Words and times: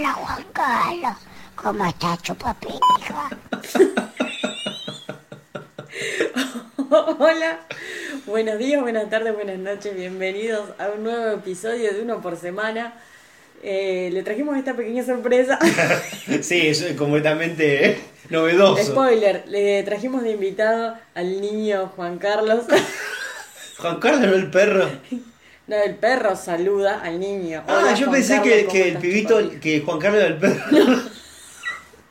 Hola 0.00 0.12
Juan 0.14 0.46
Carlos, 0.54 1.12
¿cómo 1.54 1.84
estás, 1.84 2.22
chupapija? 2.22 2.78
Hola, 7.18 7.60
buenos 8.24 8.58
días, 8.58 8.80
buenas 8.80 9.10
tardes, 9.10 9.34
buenas 9.34 9.58
noches, 9.58 9.94
bienvenidos 9.94 10.70
a 10.78 10.88
un 10.96 11.04
nuevo 11.04 11.32
episodio 11.32 11.92
de 11.92 12.00
Uno 12.00 12.22
por 12.22 12.38
Semana. 12.38 12.94
Eh, 13.62 14.08
le 14.10 14.22
trajimos 14.22 14.56
esta 14.56 14.72
pequeña 14.72 15.04
sorpresa. 15.04 15.58
sí, 16.40 16.68
eso 16.68 16.86
es 16.86 16.96
completamente 16.96 18.00
novedoso. 18.30 18.82
Spoiler, 18.82 19.44
le 19.48 19.82
trajimos 19.82 20.22
de 20.22 20.30
invitado 20.30 20.96
al 21.14 21.42
niño 21.42 21.92
Juan 21.94 22.16
Carlos. 22.16 22.64
Juan 23.76 24.00
Carlos, 24.00 24.30
no 24.30 24.34
el 24.34 24.50
perro. 24.50 24.88
No, 25.70 25.76
el 25.76 25.94
perro 25.94 26.34
saluda 26.34 27.00
al 27.00 27.20
niño. 27.20 27.62
ah, 27.68 27.78
Hola, 27.78 27.94
yo 27.94 28.06
Juan 28.06 28.16
pensé 28.18 28.34
Carlos, 28.38 28.52
que, 28.52 28.60
¿cómo 28.64 28.72
que 28.72 28.88
el 28.88 28.96
pibito, 28.98 29.50
que 29.60 29.80
Juan 29.82 29.98
Carlos 30.00 30.20
era 30.20 30.28
el 30.34 30.36
perro. 30.36 31.00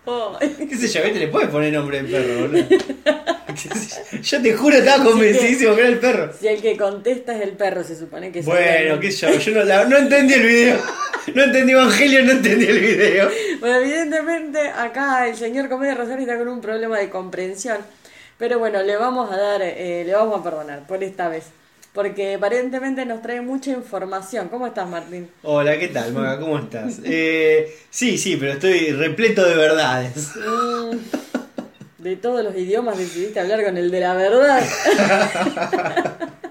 Oh, 0.06 0.38
¿Qué 0.40 0.78
sé 0.78 0.88
yo? 0.88 1.04
¿Viste? 1.04 1.20
Le 1.20 1.28
puedes 1.28 1.50
poner 1.50 1.74
nombre 1.74 2.02
de 2.02 2.10
perro, 2.10 2.40
boludo. 2.48 2.66
¿Qué 3.48 3.58
sé 3.78 4.22
yo? 4.24 4.42
Te 4.42 4.54
juro, 4.54 4.78
estaba 4.78 5.04
convencidísimo 5.12 5.76
que 5.76 5.82
era 5.82 5.90
el 5.90 6.00
perro. 6.00 6.32
si 6.40 6.48
el 6.48 6.62
que 6.62 6.78
contesta 6.78 7.36
es 7.36 7.42
el 7.42 7.52
perro, 7.52 7.84
se 7.84 7.98
supone 7.98 8.32
que 8.32 8.40
es 8.40 8.46
el 8.48 8.54
Bueno, 8.54 8.66
perro. 8.66 9.00
qué 9.02 9.12
sé 9.12 9.28
yo, 9.30 9.38
yo 9.40 9.52
no, 9.60 9.64
la- 9.66 9.84
no 9.84 9.98
entendí 9.98 10.36
el 10.36 10.44
video. 10.48 10.78
No 11.36 11.44
entendí 11.44 11.74
Evangelio, 11.74 12.24
no 12.24 12.32
entendí 12.32 12.66
el 12.66 12.80
video. 12.80 13.30
Bueno, 13.60 13.76
evidentemente 13.82 14.70
acá 14.70 15.28
el 15.28 15.36
señor 15.36 15.68
Comedia 15.68 15.96
Rosario 15.96 16.22
está 16.22 16.38
con 16.38 16.48
un 16.48 16.62
problema 16.62 16.98
de 16.98 17.10
comprensión. 17.10 17.78
Pero 18.38 18.58
bueno, 18.58 18.82
le 18.84 18.96
vamos 18.96 19.30
a 19.34 19.38
dar, 19.38 19.62
eh, 19.62 20.04
le 20.06 20.14
vamos 20.14 20.40
a 20.40 20.44
perdonar 20.44 20.88
por 20.88 21.04
esta 21.04 21.28
vez. 21.28 21.44
Porque 21.94 22.36
aparentemente 22.36 23.06
nos 23.06 23.22
trae 23.22 23.42
mucha 23.42 23.72
información. 23.72 24.48
¿Cómo 24.50 24.68
estás, 24.68 24.88
Martín? 24.88 25.30
Hola, 25.42 25.78
¿qué 25.80 25.88
tal, 25.88 26.14
Maga? 26.14 26.40
¿Cómo 26.40 26.60
estás? 26.60 27.00
Eh, 27.04 27.76
sí, 27.90 28.18
sí, 28.18 28.38
pero 28.38 28.54
estoy 28.54 28.92
repleto 28.92 29.44
de 29.44 29.56
verdades. 29.56 30.32
Mm, 30.36 30.98
de 32.04 32.16
todos 32.16 32.44
los 32.44 32.56
idiomas 32.56 32.98
decidiste 32.98 33.40
hablar 33.40 33.64
con 33.64 33.78
el 33.78 33.90
de 33.90 34.00
la 34.00 34.14
verdad. 34.14 34.64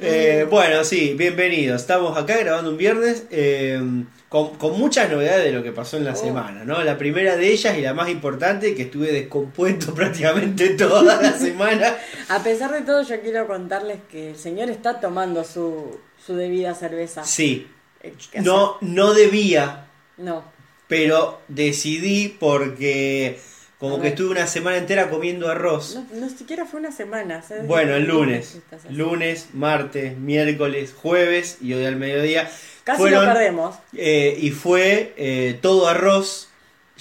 Eh, 0.00 0.46
bueno, 0.50 0.84
sí, 0.84 1.14
bienvenidos. 1.16 1.80
Estamos 1.82 2.16
acá 2.18 2.36
grabando 2.38 2.70
un 2.70 2.76
viernes 2.76 3.24
eh, 3.30 3.80
con, 4.28 4.56
con 4.56 4.78
muchas 4.78 5.10
novedades 5.10 5.44
de 5.44 5.52
lo 5.52 5.62
que 5.62 5.72
pasó 5.72 5.96
en 5.96 6.04
la 6.04 6.12
Oh. 6.12 6.16
semana, 6.16 6.64
¿no? 6.64 6.82
La 6.82 6.96
primera 6.98 7.36
de 7.36 7.48
ellas 7.52 7.76
y 7.78 7.80
la 7.82 7.94
más 7.94 8.08
importante, 8.08 8.74
que 8.74 8.82
estuve 8.82 9.12
descompuesto 9.12 9.94
prácticamente 9.96 10.70
toda 10.70 11.20
la 11.20 11.32
semana. 11.32 11.96
A 12.28 12.42
pesar 12.42 12.72
de 12.72 12.82
todo, 12.82 13.02
yo 13.02 13.20
quiero 13.20 13.46
contarles 13.46 13.98
que 14.10 14.30
el 14.30 14.36
señor 14.36 14.70
está 14.70 15.00
tomando 15.00 15.44
su, 15.44 15.98
su 16.24 16.34
debida 16.36 16.74
cerveza. 16.74 17.24
Sí, 17.24 17.66
Eh, 18.02 18.12
¿qué 18.32 18.40
no, 18.40 18.76
no 18.80 19.14
debía? 19.14 19.86
No. 20.16 20.44
pero 20.86 21.40
decidí 21.48 22.28
porque 22.38 23.38
como 23.84 24.00
que 24.02 24.08
estuve 24.08 24.30
una 24.30 24.46
semana 24.46 24.76
entera 24.76 25.08
comiendo 25.10 25.48
arroz. 25.48 25.94
No, 25.94 26.06
no 26.20 26.28
siquiera 26.28 26.66
fue 26.66 26.80
una 26.80 26.92
semana. 26.92 27.42
¿sabes? 27.42 27.66
Bueno, 27.66 27.94
el 27.94 28.06
¿Qué 28.06 28.12
lunes. 28.12 28.58
Lunes, 28.90 29.48
martes, 29.52 30.16
miércoles, 30.18 30.92
jueves 30.96 31.58
y 31.60 31.72
hoy 31.74 31.84
al 31.84 31.96
mediodía. 31.96 32.50
Casi 32.84 32.98
fueron- 33.00 33.24
lo 33.26 33.32
perdemos. 33.32 33.76
Eh, 33.96 34.36
y 34.40 34.50
fue 34.50 35.14
eh, 35.16 35.58
todo 35.62 35.88
arroz, 35.88 36.48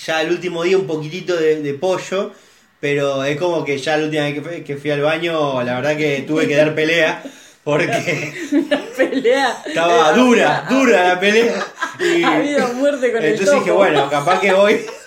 ya 0.05 0.21
el 0.21 0.31
último 0.31 0.63
día 0.63 0.77
un 0.77 0.87
poquitito 0.87 1.35
de, 1.35 1.61
de 1.61 1.73
pollo, 1.73 2.31
pero 2.79 3.23
es 3.23 3.37
como 3.37 3.63
que 3.65 3.77
ya 3.77 3.97
la 3.97 4.05
última 4.05 4.23
vez 4.23 4.33
que 4.35 4.41
fui, 4.41 4.61
que 4.63 4.77
fui 4.77 4.91
al 4.91 5.01
baño, 5.01 5.61
la 5.63 5.75
verdad 5.75 5.97
que 5.97 6.23
tuve 6.27 6.47
que 6.47 6.55
dar 6.55 6.73
pelea, 6.75 7.21
porque 7.63 8.33
Pelea. 8.97 9.57
estaba 9.65 10.11
Eh, 10.11 10.15
dura, 10.15 10.65
dura 10.69 11.07
la 11.09 11.19
pelea. 11.19 11.65
Y 11.99 12.23
Ha 12.23 12.35
habido 12.37 12.67
muerte 12.73 13.11
con 13.11 13.23
el 13.23 13.31
entonces 13.31 13.55
dije, 13.59 13.71
bueno, 13.71 14.09
capaz 14.09 14.39
que 14.39 14.51
hoy 14.53 14.81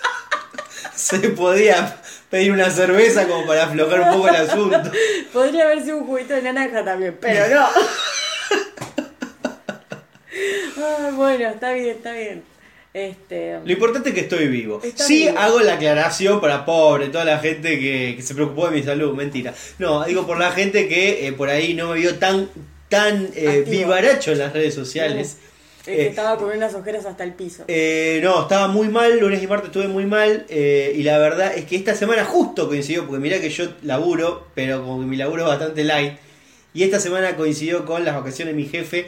se 0.97 1.19
podía 1.29 1.97
pedir 2.29 2.51
una 2.51 2.69
cerveza 2.69 3.27
como 3.27 3.45
para 3.45 3.65
aflojar 3.65 4.01
un 4.01 4.11
poco 4.11 4.27
el 4.29 4.35
asunto. 4.35 4.81
Podría 5.33 5.63
haber 5.65 5.83
sido 5.83 5.97
un 5.97 6.07
juguito 6.07 6.33
de 6.33 6.41
naranja 6.41 6.83
también, 6.83 7.17
pero 7.19 7.47
no. 7.55 7.67
Ay, 10.77 11.11
bueno, 11.13 11.49
está 11.49 11.73
bien, 11.73 11.89
está 11.89 12.11
bien. 12.13 12.43
Este. 12.93 13.59
Lo 13.63 13.71
importante 13.71 14.09
es 14.09 14.15
que 14.15 14.21
estoy 14.21 14.47
vivo. 14.47 14.81
Sí 14.95 15.25
vivo. 15.27 15.37
hago 15.37 15.59
la 15.59 15.75
aclaración 15.75 16.41
para 16.41 16.65
pobre, 16.65 17.09
toda 17.09 17.25
la 17.25 17.37
gente 17.39 17.79
que, 17.79 18.15
que 18.15 18.21
se 18.23 18.33
preocupó 18.33 18.69
de 18.69 18.77
mi 18.77 18.83
salud, 18.83 19.13
mentira. 19.13 19.53
No, 19.77 20.03
digo 20.03 20.25
por 20.25 20.39
la 20.39 20.51
gente 20.51 20.87
que 20.87 21.27
eh, 21.27 21.33
por 21.33 21.49
ahí 21.49 21.75
no 21.75 21.89
me 21.91 21.99
vio 21.99 22.15
tan 22.15 22.49
tan 22.89 23.29
eh, 23.35 23.65
vivaracho 23.67 24.31
en 24.31 24.39
las 24.39 24.53
redes 24.53 24.73
sociales. 24.73 25.37
El 25.87 25.95
que 25.95 26.05
Eh, 26.05 26.07
estaba 26.07 26.37
con 26.37 26.49
unas 26.55 26.73
ojeras 26.75 27.05
hasta 27.05 27.23
el 27.23 27.33
piso. 27.33 27.63
Eh, 27.67 28.19
no, 28.23 28.43
estaba 28.43 28.67
muy 28.67 28.89
mal, 28.89 29.19
lunes 29.19 29.41
y 29.41 29.47
martes 29.47 29.67
estuve 29.67 29.87
muy 29.87 30.05
mal 30.05 30.45
eh, 30.49 30.93
y 30.95 31.03
la 31.03 31.17
verdad 31.17 31.55
es 31.55 31.65
que 31.65 31.75
esta 31.75 31.95
semana 31.95 32.25
justo 32.25 32.67
coincidió, 32.67 33.05
porque 33.05 33.19
mirá 33.19 33.39
que 33.39 33.49
yo 33.49 33.65
laburo, 33.83 34.47
pero 34.53 34.81
como 34.83 34.99
que 34.99 35.05
mi 35.05 35.15
laburo 35.15 35.43
es 35.43 35.47
bastante 35.47 35.83
light, 35.83 36.13
y 36.73 36.83
esta 36.83 36.99
semana 36.99 37.35
coincidió 37.35 37.85
con 37.85 38.05
las 38.05 38.15
vacaciones 38.15 38.53
de 38.53 38.61
mi 38.61 38.67
jefe 38.67 39.07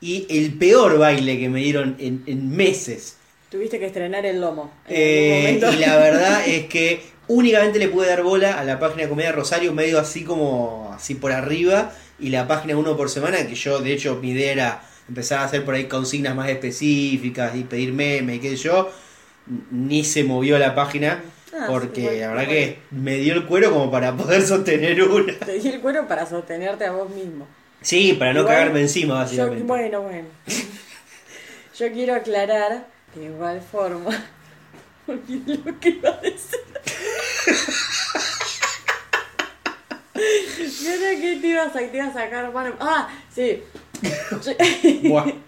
y 0.00 0.26
el 0.30 0.52
peor 0.58 0.98
baile 0.98 1.38
que 1.38 1.48
me 1.48 1.60
dieron 1.60 1.96
en, 1.98 2.22
en 2.26 2.50
meses. 2.54 3.16
Tuviste 3.50 3.78
que 3.78 3.86
estrenar 3.86 4.26
el 4.26 4.40
lomo. 4.40 4.70
en 4.86 4.94
Eh, 4.94 5.60
y 5.72 5.76
la 5.78 5.96
verdad 5.96 6.42
es 6.46 6.66
que 6.66 7.00
únicamente 7.28 7.78
le 7.78 7.88
pude 7.88 8.08
dar 8.08 8.22
bola 8.22 8.60
a 8.60 8.64
la 8.64 8.78
página 8.78 9.04
de 9.04 9.08
Comedia 9.08 9.32
Rosario, 9.32 9.72
medio 9.72 9.98
así 9.98 10.22
como 10.24 10.92
así 10.94 11.14
por 11.14 11.32
arriba, 11.32 11.92
y 12.20 12.28
la 12.28 12.46
página 12.46 12.76
uno 12.76 12.96
por 12.96 13.08
semana, 13.08 13.46
que 13.46 13.54
yo 13.54 13.80
de 13.80 13.92
hecho 13.92 14.16
mi 14.16 14.30
idea 14.30 14.52
era 14.52 14.82
empezar 15.08 15.38
a 15.40 15.44
hacer 15.44 15.64
por 15.64 15.74
ahí 15.74 15.84
consignas 15.86 16.34
más 16.34 16.48
específicas 16.48 17.56
y 17.56 17.64
pedir 17.64 17.92
memes 17.92 18.36
y 18.36 18.40
qué 18.40 18.50
sé 18.50 18.56
yo, 18.56 18.90
ni 19.70 20.04
se 20.04 20.24
movió 20.24 20.58
la 20.58 20.74
página. 20.74 21.22
Ah, 21.58 21.64
Porque 21.66 22.00
sí, 22.02 22.06
bueno, 22.06 22.20
la 22.20 22.28
verdad 22.28 22.44
bueno. 22.44 22.50
que 22.60 22.78
me 22.90 23.16
dio 23.16 23.34
el 23.34 23.46
cuero 23.46 23.72
como 23.72 23.90
para 23.90 24.14
poder 24.14 24.42
sostener 24.46 25.02
una. 25.02 25.32
Te 25.38 25.58
di 25.58 25.68
el 25.68 25.80
cuero 25.80 26.06
para 26.06 26.26
sostenerte 26.26 26.84
a 26.84 26.92
vos 26.92 27.08
mismo. 27.10 27.48
Sí, 27.80 28.12
para 28.18 28.32
no 28.32 28.40
Igual, 28.40 28.54
cagarme 28.54 28.80
encima, 28.82 29.14
Yo, 29.14 29.18
básicamente. 29.20 29.64
bueno, 29.64 30.02
bueno. 30.02 30.28
Yo 31.78 31.92
quiero 31.92 32.14
aclarar 32.16 32.86
de 33.14 33.24
igual 33.24 33.62
forma. 33.62 34.10
Olvidé 35.06 35.58
lo 35.64 35.78
que 35.80 35.88
iba 35.90 36.10
a 36.10 36.20
decir. 36.20 36.58
Yo 40.14 40.90
era 40.92 41.20
que 41.20 41.38
te 41.40 41.46
ibas 41.46 41.74
a, 41.74 41.78
te 41.78 41.96
ibas 41.96 42.10
a 42.10 42.24
sacar 42.24 42.52
mano. 42.52 42.74
Ah, 42.80 43.08
sí. 43.34 43.62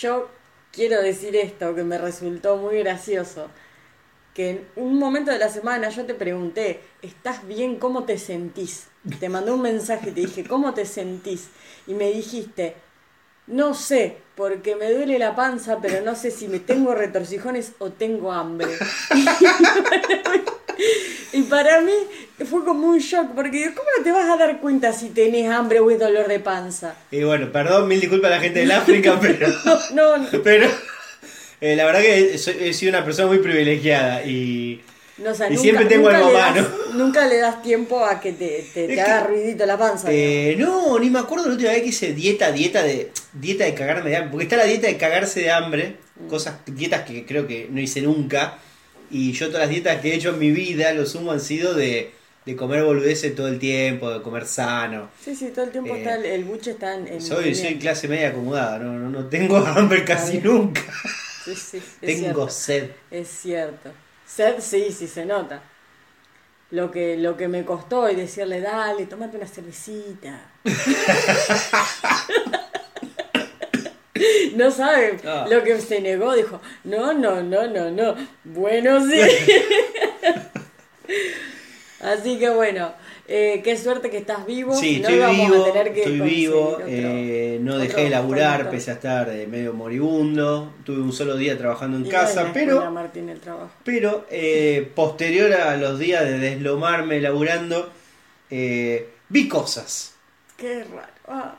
Yo, 0.00 0.28
quiero 0.72 1.00
decir 1.00 1.36
esto 1.36 1.74
que 1.74 1.84
me 1.84 1.98
resultó 1.98 2.56
muy 2.56 2.78
gracioso. 2.78 3.48
Que 4.34 4.50
en 4.50 4.66
un 4.76 4.98
momento 4.98 5.30
de 5.30 5.38
la 5.38 5.48
semana 5.48 5.90
yo 5.90 6.04
te 6.06 6.14
pregunté, 6.14 6.80
¿estás 7.02 7.46
bien? 7.46 7.78
¿Cómo 7.78 8.02
te 8.02 8.18
sentís? 8.18 8.88
Te 9.20 9.28
mandé 9.28 9.52
un 9.52 9.62
mensaje 9.62 10.10
y 10.10 10.12
te 10.12 10.22
dije, 10.22 10.44
¿cómo 10.44 10.74
te 10.74 10.86
sentís? 10.86 11.50
Y 11.86 11.94
me 11.94 12.10
dijiste, 12.10 12.74
no 13.46 13.74
sé, 13.74 14.16
porque 14.34 14.74
me 14.74 14.92
duele 14.92 15.20
la 15.20 15.36
panza, 15.36 15.78
pero 15.80 16.04
no 16.04 16.16
sé 16.16 16.32
si 16.32 16.48
me 16.48 16.58
tengo 16.58 16.94
retorcijones 16.94 17.74
o 17.78 17.90
tengo 17.90 18.32
hambre. 18.32 18.76
y 21.32 21.42
para 21.42 21.80
mí 21.82 21.92
fue 22.44 22.64
como 22.64 22.88
un 22.88 22.98
shock, 22.98 23.28
porque 23.34 23.72
¿cómo 23.74 23.88
no 23.96 24.02
te 24.04 24.10
vas 24.10 24.28
a 24.28 24.36
dar 24.36 24.60
cuenta 24.60 24.92
si 24.92 25.10
tenés 25.10 25.48
hambre 25.50 25.80
o 25.80 25.90
es 25.90 25.98
dolor 25.98 26.26
de 26.28 26.40
panza? 26.40 26.94
Y 27.10 27.22
bueno, 27.22 27.50
perdón, 27.52 27.86
mil 27.88 28.00
disculpas 28.00 28.32
a 28.32 28.36
la 28.36 28.40
gente 28.40 28.60
del 28.60 28.70
África, 28.72 29.18
pero. 29.20 29.46
No, 29.94 30.16
no, 30.18 30.26
Pero 30.42 30.68
eh, 31.60 31.76
la 31.76 31.84
verdad 31.86 32.00
que 32.00 32.34
he 32.34 32.72
sido 32.72 32.90
una 32.90 33.04
persona 33.04 33.28
muy 33.28 33.38
privilegiada 33.38 34.24
y, 34.24 34.80
no, 35.18 35.30
o 35.30 35.34
sea, 35.34 35.46
y 35.46 35.50
nunca- 35.50 35.62
siempre 35.62 35.84
tengo 35.86 36.08
algo 36.08 36.32
mano. 36.32 36.66
Nunca 36.94 37.26
le 37.26 37.38
das 37.38 37.62
tiempo 37.62 38.04
a 38.04 38.20
que 38.20 38.32
te, 38.32 38.64
te, 38.74 39.00
haga 39.00 39.22
que- 39.22 39.28
ruidito 39.28 39.64
la 39.64 39.78
panza. 39.78 40.08
Eh, 40.10 40.56
no, 40.58 40.98
ni 40.98 41.10
me 41.10 41.20
acuerdo 41.20 41.46
la 41.46 41.52
última 41.52 41.70
vez 41.70 41.82
que 41.82 41.88
hice 41.88 42.12
dieta, 42.14 42.50
dieta 42.50 42.82
de 42.82 43.10
dieta 43.32 43.64
de 43.64 43.74
cagarme 43.74 44.10
de 44.10 44.16
hambre. 44.16 44.30
Porque 44.32 44.44
está 44.44 44.56
la 44.56 44.64
dieta 44.64 44.88
de 44.88 44.96
cagarse 44.96 45.40
de 45.40 45.50
hambre, 45.52 45.96
Mm. 46.16 46.28
cosas, 46.28 46.56
dietas 46.66 47.02
que 47.02 47.24
creo 47.24 47.46
que 47.46 47.68
no 47.70 47.80
hice 47.80 48.00
nunca. 48.02 48.58
Y 49.10 49.32
yo 49.32 49.46
todas 49.48 49.62
las 49.62 49.70
dietas 49.70 50.00
que 50.00 50.10
he 50.12 50.14
hecho 50.16 50.30
en 50.30 50.38
mi 50.40 50.50
vida, 50.50 50.92
lo 50.92 51.06
sumo 51.06 51.30
han 51.32 51.40
sido 51.40 51.74
de, 51.74 52.10
de 52.44 52.56
comer 52.56 52.84
boludeces 52.84 53.34
todo 53.34 53.48
el 53.48 53.58
tiempo, 53.58 54.10
de 54.10 54.20
comer 54.22 54.46
sano. 54.46 55.08
Sí, 55.22 55.34
sí, 55.34 55.50
todo 55.54 55.64
el 55.64 55.70
tiempo 55.70 55.94
Eh, 55.94 55.98
está 55.98 56.14
el, 56.16 56.24
el 56.26 56.44
buche 56.44 56.72
está 56.72 56.94
en, 56.94 57.20
Soy, 57.20 57.54
soy 57.54 57.78
clase 57.78 58.08
media 58.08 58.28
acomodada, 58.28 58.78
no, 58.78 58.92
no, 58.98 59.08
no 59.10 59.26
tengo 59.28 59.56
hambre 59.66 60.04
casi 60.04 60.38
nunca. 60.38 60.82
Sí, 61.44 61.54
sí, 61.54 61.76
es 61.78 61.84
Tengo 62.00 62.20
cierto. 62.22 62.48
sed. 62.50 62.90
Es 63.10 63.28
cierto. 63.28 63.90
Sed, 64.26 64.54
sí, 64.60 64.86
sí 64.90 65.06
se 65.08 65.24
nota. 65.26 65.62
Lo 66.70 66.90
que, 66.90 67.16
lo 67.18 67.36
que 67.36 67.46
me 67.48 67.64
costó 67.64 68.08
y 68.10 68.16
decirle, 68.16 68.60
dale, 68.60 69.06
tómate 69.06 69.36
una 69.36 69.46
cervecita. 69.46 70.50
no 74.56 74.70
sabe 74.70 75.18
Ah. 75.26 75.46
lo 75.50 75.62
que 75.62 75.78
se 75.80 76.00
negó, 76.00 76.34
dijo, 76.34 76.60
no, 76.84 77.12
no, 77.12 77.42
no, 77.42 77.66
no, 77.66 77.90
no. 77.90 78.14
Bueno, 78.44 79.00
sí. 79.06 79.20
Así 82.04 82.38
que 82.38 82.50
bueno, 82.50 82.92
eh, 83.26 83.62
qué 83.64 83.76
suerte 83.78 84.10
que 84.10 84.18
estás 84.18 84.44
vivo. 84.44 84.74
Sí, 84.74 85.00
no 85.00 85.08
estoy 85.08 85.34
vivo, 85.34 85.62
a 85.62 85.64
tener 85.64 85.92
que 85.94 86.00
estoy 86.00 86.20
vivo, 86.20 86.66
otro- 86.74 86.86
eh, 86.86 87.58
no 87.62 87.78
dejé 87.78 88.02
de 88.04 88.10
laburar 88.10 88.68
pese 88.70 88.90
a 88.90 88.94
estar 88.94 89.30
eh, 89.30 89.46
medio 89.46 89.72
moribundo, 89.72 90.74
tuve 90.84 91.00
un 91.00 91.12
solo 91.12 91.36
día 91.36 91.56
trabajando 91.56 91.96
en 91.96 92.06
Y 92.06 92.10
casa, 92.10 92.50
pero 92.52 92.90
Martín, 92.90 93.30
el. 93.30 93.40
Pero 93.84 94.26
eh, 94.30 94.90
posterior 94.94 95.52
a 95.54 95.76
los 95.78 95.98
días 95.98 96.24
de 96.24 96.38
deslomarme 96.38 97.20
laburando, 97.20 97.90
eh, 98.50 99.08
vi 99.30 99.48
cosas. 99.48 100.14
Qué 100.58 100.84
raro. 100.84 101.12
Ah, 101.26 101.54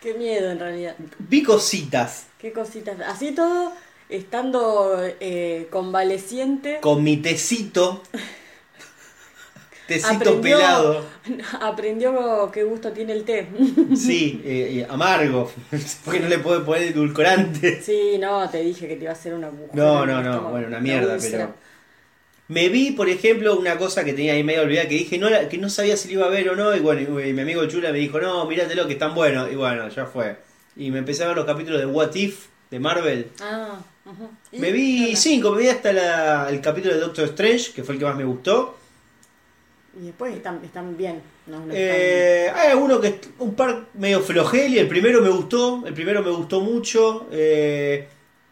qué 0.00 0.14
miedo 0.14 0.50
en 0.50 0.58
realidad. 0.58 0.96
Vi 1.18 1.42
cositas 1.42 2.26
Qué 2.38 2.52
cositas. 2.52 2.98
Así 3.06 3.32
todo, 3.32 3.72
estando 4.08 4.98
eh, 5.20 5.66
convaleciente, 5.70 6.78
con 6.80 7.02
mi 7.04 7.18
tecito. 7.18 8.02
Tecito 9.86 10.14
aprendió, 10.14 10.56
pelado. 10.56 11.04
aprendió 11.60 12.50
qué 12.52 12.62
gusto 12.64 12.90
tiene 12.92 13.12
el 13.12 13.24
té. 13.24 13.48
Sí, 13.96 14.40
eh, 14.44 14.80
eh, 14.80 14.86
amargo. 14.88 15.50
Porque 16.04 16.20
no 16.20 16.28
le 16.28 16.38
puedo 16.38 16.64
poner 16.64 16.84
edulcorante. 16.84 17.82
sí, 17.82 18.16
no, 18.18 18.48
te 18.48 18.62
dije 18.62 18.88
que 18.88 18.96
te 18.96 19.02
iba 19.02 19.10
a 19.10 19.14
hacer 19.14 19.34
una. 19.34 19.50
No, 19.72 20.06
no, 20.06 20.22
no. 20.22 20.42
Bueno, 20.50 20.68
una 20.68 20.80
mierda, 20.80 21.16
pero. 21.20 21.54
Me 22.46 22.68
vi, 22.68 22.90
por 22.92 23.08
ejemplo, 23.08 23.58
una 23.58 23.78
cosa 23.78 24.04
que 24.04 24.12
tenía 24.12 24.34
ahí 24.34 24.44
medio 24.44 24.62
olvidada 24.62 24.86
que 24.86 24.96
dije 24.96 25.16
no 25.16 25.28
que 25.48 25.56
no 25.56 25.70
sabía 25.70 25.96
si 25.96 26.08
lo 26.08 26.20
iba 26.20 26.26
a 26.26 26.30
ver 26.30 26.50
o 26.50 26.56
no. 26.56 26.74
Y 26.76 26.80
bueno, 26.80 27.20
y 27.20 27.32
mi 27.32 27.40
amigo 27.40 27.64
Chula 27.66 27.90
me 27.90 27.98
dijo, 27.98 28.20
no, 28.20 28.44
míratelo 28.46 28.86
que 28.86 28.94
están 28.94 29.14
buenos. 29.14 29.50
Y 29.50 29.54
bueno, 29.54 29.88
ya 29.88 30.04
fue. 30.06 30.36
Y 30.76 30.90
me 30.90 30.98
empecé 30.98 31.24
a 31.24 31.28
ver 31.28 31.36
los 31.36 31.46
capítulos 31.46 31.80
de 31.80 31.86
What 31.86 32.14
If 32.14 32.46
de 32.70 32.80
Marvel. 32.80 33.28
Ah. 33.40 33.78
¿Y? 34.52 34.58
Me 34.58 34.66
¿Qué 34.66 34.72
vi 34.74 35.16
cinco, 35.16 35.52
me 35.52 35.62
vi 35.62 35.68
hasta 35.68 35.92
la- 35.94 36.48
el 36.50 36.60
capítulo 36.60 36.94
de 36.94 37.00
Doctor 37.00 37.24
Strange, 37.26 37.72
que 37.72 37.82
fue 37.82 37.94
el 37.94 37.98
que 37.98 38.04
más 38.04 38.16
me 38.16 38.24
gustó. 38.24 38.76
Y 40.00 40.06
después 40.06 40.34
están, 40.34 40.60
están 40.64 40.96
bien. 40.96 41.22
No, 41.46 41.58
no 41.60 41.72
están- 41.72 41.76
Eh, 41.76 42.50
hay 42.54 42.70
alguno 42.70 43.00
que 43.00 43.20
un 43.38 43.54
par 43.54 43.86
medio 43.94 44.20
flojel 44.20 44.74
y 44.74 44.78
el 44.78 44.88
primero 44.88 45.20
me 45.22 45.28
gustó, 45.30 45.82
el 45.86 45.94
primero 45.94 46.22
me 46.22 46.30
gustó 46.30 46.60
mucho. 46.60 47.26
Eh, 47.30 48.08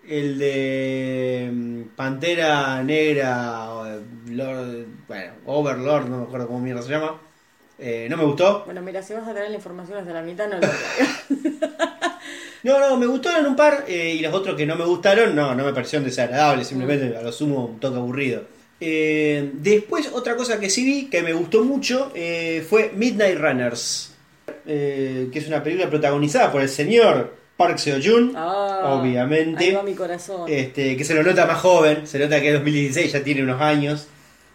el 0.09 0.39
de 0.39 1.51
mm, 1.53 1.83
Pantera 1.97 2.83
Negra, 2.83 3.73
o, 3.73 3.85
Lord- 4.29 4.87
bueno, 5.09 5.33
Overlord, 5.47 6.09
no 6.09 6.19
me 6.19 6.23
acuerdo 6.25 6.47
cómo 6.47 6.61
mierda 6.61 6.83
se 6.83 6.91
llama. 6.91 7.21
Eh, 7.79 8.07
no 8.09 8.17
me 8.17 8.25
gustó. 8.25 8.63
Bueno, 8.65 8.81
mira, 8.83 9.03
si 9.03 9.13
vas 9.15 9.27
a 9.27 9.35
tener 9.35 9.51
la 9.51 9.57
información 9.57 9.99
hasta 9.99 10.13
la 10.13 10.23
mitad, 10.23 10.49
no 10.49 10.59
lo. 10.59 10.69
No, 12.65 12.79
no, 12.79 12.97
me 12.97 13.07
gustaron 13.07 13.45
un 13.47 13.57
par 13.57 13.87
eh, 13.89 14.15
y 14.15 14.21
los 14.21 14.33
otros 14.33 14.55
que 14.55 14.65
no 14.65 14.77
me 14.77 14.85
gustaron, 14.85 15.35
no, 15.35 15.53
no 15.53 15.65
me 15.65 15.73
parecieron 15.73 16.05
desagradables, 16.07 16.69
simplemente 16.69 17.17
a 17.17 17.21
lo 17.23 17.33
sumo 17.33 17.65
un 17.67 17.81
toque 17.81 17.97
aburrido. 17.97 18.45
Eh, 18.85 19.51
después, 19.55 20.11
otra 20.13 20.35
cosa 20.37 20.59
que 20.59 20.69
sí 20.69 20.85
vi 20.85 21.05
que 21.07 21.23
me 21.23 21.33
gustó 21.33 21.63
mucho 21.63 22.11
eh, 22.17 22.67
fue 22.69 22.91
Midnight 22.97 23.39
Runners, 23.39 24.13
eh, 24.67 25.29
que 25.33 25.39
es 25.39 25.47
una 25.47 25.63
película 25.63 25.89
protagonizada 25.89 26.51
por 26.51 26.63
el 26.63 26.69
señor 26.69 27.33
Park 27.57 27.79
Seo-joon, 27.79 28.33
Ah, 28.35 28.99
obviamente, 29.01 29.65
Ahí 29.65 29.73
va 29.73 29.85
mi 29.85 29.95
corazón. 29.95 30.51
este, 30.51 30.97
que 30.97 31.05
se 31.05 31.15
lo 31.15 31.23
nota 31.23 31.47
más 31.47 31.59
joven, 31.61 32.09
se 32.09 32.19
nota 32.19 32.41
que 32.41 32.49
es 32.49 32.55
2016, 32.55 33.13
ya 33.13 33.23
tiene 33.23 33.45
unos 33.45 33.61
años. 33.61 34.09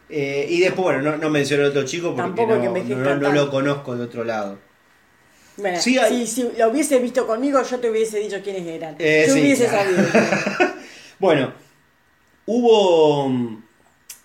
Y 0.09 0.59
después, 0.59 0.83
bueno, 0.83 1.01
no, 1.01 1.17
no 1.17 1.29
menciono 1.29 1.63
al 1.63 1.69
otro 1.69 1.83
chico 1.85 2.13
porque 2.15 2.45
no, 2.45 2.57
no- 2.57 3.15
no 3.15 3.31
lo 3.33 3.49
conozco 3.49 3.95
de 3.95 4.03
otro 4.03 4.23
lado. 4.25 4.57
Bueno, 5.57 5.79
sí 5.81 5.97
hay- 5.97 6.25
si, 6.27 6.43
si 6.43 6.49
lo 6.57 6.69
hubiese 6.69 6.99
visto 6.99 7.25
conmigo, 7.25 7.61
yo 7.63 7.79
te 7.79 7.89
hubiese 7.89 8.19
dicho 8.19 8.37
quiénes 8.43 8.65
eran. 8.67 8.97
Yo 8.97 9.05
sí, 9.33 9.39
hubiese 9.41 9.67
sabido. 9.69 10.03
Bueno, 11.19 11.51
hubo. 12.45 13.57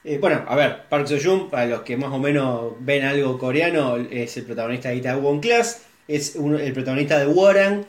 Eh, 0.05 0.19
bueno, 0.19 0.45
a 0.49 0.57
ver, 0.57 0.83
Park 0.89 1.07
Seo-joon, 1.07 1.49
para 1.51 1.67
los 1.67 1.83
que 1.83 1.97
más 1.97 2.11
o 2.13 2.19
menos 2.19 2.73
ven 2.81 3.05
algo 3.05 3.39
coreano, 3.39 3.97
es 3.97 4.37
el 4.37 4.45
protagonista 4.45 4.89
de 4.91 4.97
Itaewon 4.97 5.41
Class, 5.41 5.83
es 6.09 6.35
el 6.37 6.73
protagonista 6.73 7.19
de 7.19 7.27
Warren, 7.27 7.85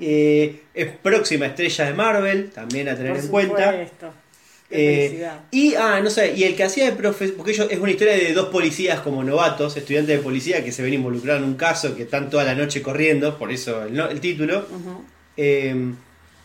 eh, 0.00 0.62
es 0.74 0.86
próxima 1.02 1.46
estrella 1.46 1.86
de 1.86 1.94
Marvel, 1.94 2.50
también 2.50 2.88
a 2.88 2.96
tener 2.96 3.12
Por 3.12 3.20
en 3.20 3.28
cuenta. 3.28 3.70
Eh, 4.68 5.10
y, 5.52 5.74
ah, 5.76 6.00
no 6.02 6.10
sé, 6.10 6.34
y 6.36 6.42
el 6.44 6.56
que 6.56 6.64
hacía 6.64 6.86
de 6.86 6.92
profesor, 6.92 7.36
porque 7.36 7.52
ellos, 7.52 7.68
es 7.70 7.78
una 7.78 7.90
historia 7.92 8.14
de 8.14 8.32
dos 8.32 8.48
policías 8.48 8.98
como 9.00 9.22
novatos, 9.22 9.76
estudiantes 9.76 10.16
de 10.16 10.22
policía 10.22 10.64
que 10.64 10.72
se 10.72 10.82
ven 10.82 10.94
involucrados 10.94 11.42
en 11.42 11.48
un 11.48 11.54
caso, 11.56 11.94
que 11.94 12.02
están 12.02 12.30
toda 12.30 12.42
la 12.44 12.54
noche 12.56 12.82
corriendo, 12.82 13.38
por 13.38 13.52
eso 13.52 13.84
el, 13.84 13.94
no- 13.94 14.08
el 14.08 14.20
título. 14.20 14.66
Eh, 15.36 15.92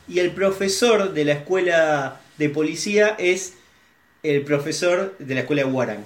y 0.08 0.20
el 0.20 0.32
profesor 0.32 1.14
de 1.14 1.26
la 1.26 1.34
escuela 1.34 2.22
de 2.38 2.50
policía 2.50 3.16
es 3.18 3.54
el 4.24 4.44
profesor 4.44 5.16
de 5.20 5.34
la 5.36 5.42
escuela 5.42 5.64
de 5.64 5.70
Warren. 5.72 6.06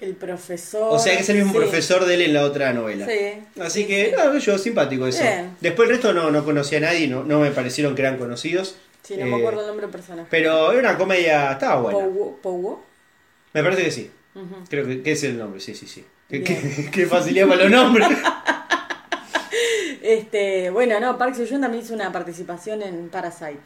El 0.00 0.16
profesor. 0.16 0.88
O 0.92 0.98
sea 0.98 1.14
que 1.14 1.22
es 1.22 1.28
el 1.28 1.36
mismo 1.36 1.52
sí. 1.52 1.58
profesor 1.58 2.04
de 2.04 2.14
él 2.14 2.22
en 2.22 2.34
la 2.34 2.42
otra 2.44 2.72
novela. 2.72 3.06
Sí. 3.06 3.60
Así 3.60 3.86
que, 3.86 4.12
no, 4.16 4.36
yo, 4.36 4.58
simpático 4.58 5.06
eso. 5.06 5.22
Bien. 5.22 5.56
Después 5.60 5.88
el 5.88 5.94
resto 5.94 6.12
no, 6.12 6.30
no 6.32 6.44
conocía 6.44 6.78
a 6.78 6.80
nadie, 6.80 7.06
no, 7.06 7.22
no 7.22 7.38
me 7.38 7.52
parecieron 7.52 7.94
que 7.94 8.02
eran 8.02 8.18
conocidos. 8.18 8.76
Sí, 9.04 9.16
no 9.16 9.26
Eh, 9.26 9.28
me 9.30 9.36
acuerdo 9.36 9.60
el 9.60 9.66
nombre 9.68 9.86
del 9.86 9.92
personaje. 9.92 10.26
Pero 10.30 10.72
era 10.72 10.80
una 10.90 10.98
comedia, 10.98 11.52
estaba 11.52 11.80
buena. 11.80 11.98
Powo- 12.00 12.36
Powo. 12.40 12.84
Me 13.52 13.62
parece 13.62 13.84
que 13.84 13.90
sí. 13.92 14.10
Creo 14.68 14.86
que, 14.86 15.02
que 15.02 15.12
es 15.12 15.22
el 15.22 15.38
nombre, 15.38 15.60
sí, 15.60 15.74
sí, 15.74 15.86
sí. 15.86 16.04
Qué, 16.28 16.38
Bien. 16.40 16.72
qué- 16.76 16.90
qué 16.90 17.06
facilidad 17.06 17.46
para 17.46 17.62
los 17.62 17.70
nombres. 17.70 18.08
Este, 20.02 20.70
bueno, 20.70 20.98
no, 20.98 21.16
Park 21.16 21.34
Seo-joon 21.36 21.60
también 21.60 21.84
hizo 21.84 21.94
una 21.94 22.10
participación 22.10 22.82
en 22.82 23.08
Parasite. 23.08 23.60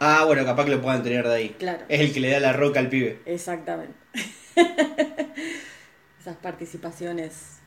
Ah, 0.00 0.24
bueno, 0.26 0.44
capaz 0.44 0.64
que 0.64 0.70
lo 0.72 0.82
puedan 0.82 1.02
tener 1.02 1.26
de 1.26 1.34
ahí. 1.34 1.48
Claro. 1.58 1.84
Es 1.88 2.00
el 2.00 2.12
que 2.12 2.20
le 2.20 2.30
da 2.30 2.40
la 2.40 2.52
roca 2.52 2.80
al 2.80 2.88
pibe. 2.88 3.18
Exactamente. 3.26 3.94
Esas 6.20 6.36
participaciones 6.36 7.58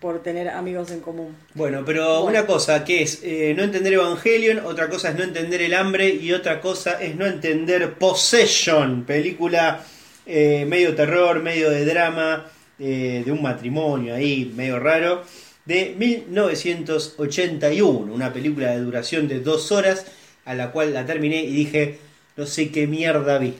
por 0.00 0.22
tener 0.22 0.50
amigos 0.50 0.90
en 0.90 1.00
común. 1.00 1.34
Bueno, 1.54 1.82
pero 1.86 2.22
Bueno. 2.22 2.38
una 2.38 2.46
cosa 2.46 2.84
que 2.84 3.02
es 3.02 3.20
eh, 3.22 3.54
no 3.56 3.62
entender 3.62 3.94
Evangelion, 3.94 4.58
otra 4.66 4.90
cosa 4.90 5.08
es 5.10 5.16
no 5.16 5.22
entender 5.24 5.62
el 5.62 5.72
hambre 5.72 6.08
y 6.10 6.32
otra 6.32 6.60
cosa 6.60 7.00
es 7.00 7.16
no 7.16 7.24
entender 7.24 7.94
Possession, 7.94 9.04
película 9.04 9.82
eh, 10.26 10.66
medio 10.68 10.94
terror, 10.94 11.42
medio 11.42 11.70
de 11.70 11.86
drama, 11.86 12.44
eh, 12.78 13.22
de 13.24 13.32
un 13.32 13.40
matrimonio 13.42 14.14
ahí 14.14 14.52
medio 14.54 14.78
raro, 14.78 15.22
de 15.64 15.94
1981, 15.96 18.12
una 18.12 18.30
película 18.32 18.72
de 18.72 18.80
duración 18.80 19.28
de 19.28 19.40
dos 19.40 19.72
horas 19.72 20.04
a 20.44 20.54
la 20.54 20.70
cual 20.70 20.92
la 20.94 21.04
terminé 21.06 21.42
y 21.42 21.52
dije, 21.52 21.98
no 22.36 22.46
sé 22.46 22.70
qué 22.70 22.86
mierda 22.86 23.38
vi. 23.38 23.54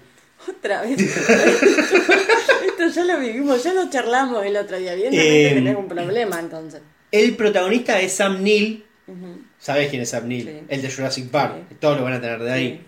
Otra 0.49 0.83
vez. 0.83 0.99
Esto 1.01 2.89
ya 2.95 3.05
lo 3.05 3.19
vivimos, 3.21 3.63
ya 3.65 3.73
lo 3.73 3.89
charlamos 3.89 4.45
el 4.45 4.57
otro 4.57 4.79
día. 4.79 4.93
Evidentemente 4.93 5.49
Em. 5.49 5.55
tenés 5.55 5.77
un 5.77 5.89
problema 5.89 6.39
entonces. 6.41 6.83
El 7.11 7.35
protagonista 7.37 8.01
es 8.01 8.13
Sam 8.13 8.43
Neill, 8.43 8.85
Ujú. 9.07 9.39
¿sabés 9.59 9.89
quién 9.89 10.03
es 10.03 10.11
Sam 10.11 10.27
Neill? 10.29 10.45
Sí. 10.47 10.61
El 10.69 10.83
de 10.83 10.91
Jurassic 10.91 11.29
Park, 11.31 11.55
Sí. 11.71 11.77
todos 11.81 11.97
lo 11.99 12.05
van 12.05 12.15
a 12.15 12.21
tener 12.21 12.41
de 12.43 12.53
ahí. 12.53 12.81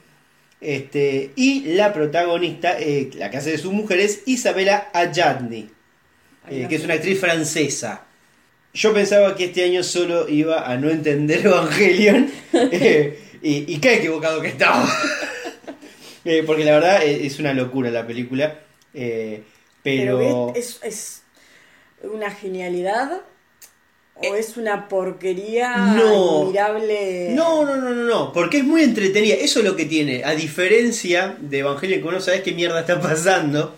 Este, 0.61 1.33
y 1.37 1.75
la 1.75 1.93
protagonista, 1.93 2.79
eh, 2.81 3.11
la 3.15 3.31
que 3.31 3.37
hace 3.37 3.51
de 3.53 3.59
su 3.59 3.73
mujer, 3.73 4.01
es 4.01 4.23
Isabella 4.27 4.89
Ayadni, 4.93 5.69
eh, 6.51 6.67
que 6.69 6.77
es 6.77 6.85
una 6.85 6.95
actriz 6.95 7.21
francesa. 7.21 8.03
Yo 8.75 8.93
pensaba 8.93 9.37
que 9.37 9.45
este 9.47 9.65
año 9.65 9.83
solo 9.83 10.29
iba 10.29 10.71
a 10.71 10.77
no 10.77 10.91
entender 10.91 11.47
Evangelion, 11.47 12.31
eh, 12.53 13.19
y, 13.49 13.75
y 13.75 13.79
qué 13.79 13.95
equivocado 13.95 14.41
que 14.41 14.49
estaba. 14.49 14.87
Eh, 16.29 16.43
porque 16.45 16.65
la 16.65 16.73
verdad 16.73 17.05
eh, 17.05 17.25
es 17.25 17.39
una 17.39 17.53
locura 17.55 17.89
la 17.89 18.05
película. 18.05 18.59
eh, 18.93 19.45
pero. 19.81 20.19
Pero 20.19 20.53
es, 20.57 20.81
es 20.83 21.23
una 22.03 22.33
genialidad 22.33 23.21
o 24.17 24.35
es 24.35 24.57
una 24.57 24.89
porquería 24.89 25.77
No. 25.77 26.43
admirable. 26.43 27.29
No, 27.31 27.65
no, 27.65 27.77
no, 27.77 27.91
no, 27.95 28.03
no, 28.03 28.33
porque 28.33 28.57
es 28.59 28.65
muy 28.65 28.83
entretenida. 28.83 29.37
Eso 29.37 29.61
es 29.61 29.65
lo 29.65 29.77
que 29.77 29.85
tiene. 29.85 30.25
A 30.25 30.33
diferencia 30.35 31.37
de 31.39 31.61
Evangelion, 31.61 32.03
que 32.03 32.11
no 32.11 32.21
sabes 32.21 32.41
qué 32.43 32.51
mierda 32.53 32.81
está 32.81 33.01
pasando. 33.01 33.77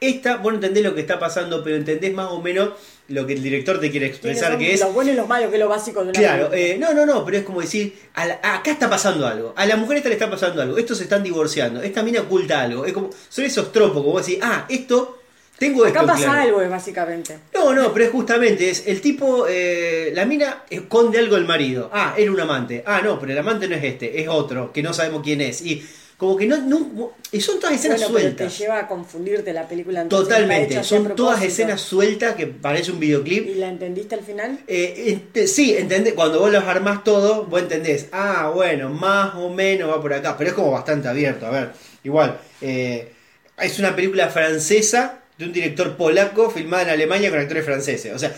Esta, 0.00 0.36
vos 0.36 0.52
no 0.52 0.58
entendés 0.58 0.84
lo 0.84 0.94
que 0.94 1.00
está 1.00 1.18
pasando, 1.18 1.64
pero 1.64 1.74
entendés 1.74 2.14
más 2.14 2.30
o 2.30 2.40
menos 2.40 2.74
lo 3.12 3.26
que 3.26 3.34
el 3.34 3.42
director 3.42 3.78
te 3.80 3.90
quiere 3.90 4.06
¿Quiénes 4.10 4.16
expresar, 4.36 4.58
que 4.58 4.74
es. 4.74 4.80
Los 4.80 4.92
buenos 4.94 5.14
y 5.14 5.16
los 5.16 5.28
malos, 5.28 5.50
que 5.50 5.56
es 5.56 5.60
lo 5.60 5.68
básico 5.68 6.00
de 6.02 6.10
una 6.10 6.18
Claro, 6.18 6.50
eh, 6.52 6.76
no, 6.78 6.92
no, 6.94 7.04
no, 7.06 7.24
pero 7.24 7.38
es 7.38 7.44
como 7.44 7.60
decir, 7.60 7.94
a 8.14 8.26
la- 8.26 8.40
acá 8.42 8.70
está 8.70 8.88
pasando 8.88 9.26
algo, 9.26 9.52
a 9.56 9.66
la 9.66 9.76
mujer 9.76 9.98
esta 9.98 10.08
le 10.08 10.14
está 10.16 10.30
pasando 10.30 10.62
algo, 10.62 10.78
estos 10.78 10.98
se 10.98 11.04
están 11.04 11.22
divorciando, 11.22 11.82
esta 11.82 12.02
mina 12.02 12.20
oculta 12.22 12.60
algo, 12.62 12.84
es 12.86 12.92
como, 12.92 13.10
son 13.28 13.44
esos 13.44 13.72
tropos, 13.72 14.02
como 14.02 14.18
decir, 14.18 14.38
ah, 14.42 14.66
esto, 14.68 15.18
tengo 15.58 15.86
esto. 15.86 15.98
Acá 15.98 16.08
pasa 16.08 16.24
claro. 16.24 16.40
algo, 16.42 16.62
es 16.62 16.70
básicamente. 16.70 17.38
No, 17.54 17.72
no, 17.72 17.92
pero 17.92 18.06
es 18.06 18.10
justamente, 18.10 18.68
es 18.70 18.86
el 18.86 19.00
tipo, 19.00 19.46
eh, 19.48 20.10
la 20.14 20.24
mina 20.24 20.64
esconde 20.68 21.18
algo 21.18 21.36
del 21.36 21.44
marido. 21.44 21.88
Ah, 21.92 22.14
era 22.18 22.32
un 22.32 22.40
amante. 22.40 22.82
Ah, 22.84 23.00
no, 23.04 23.20
pero 23.20 23.32
el 23.32 23.38
amante 23.38 23.68
no 23.68 23.76
es 23.76 23.84
este, 23.84 24.20
es 24.20 24.26
otro, 24.28 24.72
que 24.72 24.82
no 24.82 24.92
sabemos 24.92 25.22
quién 25.22 25.40
es. 25.40 25.62
Y 25.62 25.86
como 26.22 26.36
que 26.36 26.46
no, 26.46 26.56
no 26.58 27.14
y 27.32 27.40
son 27.40 27.58
todas 27.58 27.74
escenas 27.74 27.98
Bueno, 28.02 28.14
pero 28.14 28.28
te 28.30 28.36
sueltas. 28.36 28.58
lleva 28.60 28.78
a 28.78 28.86
confundirte 28.86 29.52
la 29.52 29.66
película. 29.66 30.02
entonces 30.02 30.28
Totalmente, 30.28 30.84
son 30.84 31.16
todas 31.16 31.42
escenas 31.42 31.80
sueltas 31.80 32.36
que 32.36 32.46
parece 32.46 32.92
un 32.92 33.00
videoclip. 33.00 33.48
¿Y 33.48 33.54
la 33.56 33.68
entendiste 33.68 34.14
al 34.14 34.20
final? 34.20 34.60
Eh, 34.68 35.18
sí, 35.48 35.74
entendés, 35.76 36.12
cuando 36.12 36.38
vos 36.38 36.52
los 36.52 36.62
armás 36.62 37.02
todo, 37.02 37.46
vos 37.46 37.60
entendés, 37.60 38.06
ah, 38.12 38.52
bueno, 38.54 38.88
más 38.88 39.34
o 39.34 39.50
menos 39.50 39.90
va 39.90 40.00
por 40.00 40.14
acá, 40.14 40.36
pero 40.38 40.50
es 40.50 40.54
como 40.54 40.70
bastante 40.70 41.08
abierto, 41.08 41.44
a 41.44 41.50
ver, 41.50 41.72
igual, 42.04 42.38
eh, 42.60 43.10
es 43.58 43.80
una 43.80 43.96
película 43.96 44.28
francesa 44.28 45.22
de 45.36 45.46
un 45.46 45.52
director 45.52 45.96
polaco 45.96 46.50
filmada 46.50 46.84
en 46.84 46.90
Alemania 46.90 47.30
con 47.30 47.40
actores 47.40 47.64
franceses. 47.64 48.14
O 48.14 48.18
sea, 48.20 48.32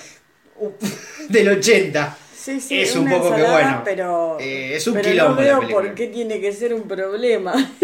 del 1.28 1.48
80. 1.50 2.18
Sí, 2.44 2.60
sí, 2.60 2.80
Es 2.80 2.94
un 2.94 3.08
poco 3.08 3.30
que 3.34 3.40
ensalada, 3.40 3.62
bueno, 3.62 3.82
pero, 3.84 4.36
eh, 4.40 4.72
es 4.76 4.86
un 4.86 4.94
pero 4.94 5.08
quilombo 5.08 5.34
no 5.40 5.40
veo 5.40 5.68
por 5.68 5.94
qué 5.94 6.08
tiene 6.08 6.40
que 6.40 6.52
ser 6.52 6.74
un 6.74 6.82
problema. 6.82 7.52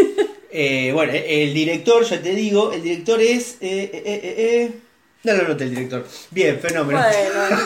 Eh, 0.52 0.90
bueno, 0.92 1.12
el 1.14 1.54
director, 1.54 2.04
ya 2.04 2.20
te 2.20 2.34
digo, 2.34 2.72
el 2.72 2.82
director 2.82 3.20
es... 3.22 3.52
eh, 3.60 3.88
eh, 3.94 4.34
eh. 4.36 4.72
No 5.22 5.34
lo 5.34 5.46
noté 5.46 5.62
el 5.62 5.70
director. 5.70 6.04
Bien, 6.32 6.58
fenómeno. 6.58 6.98
Bueno, 6.98 7.56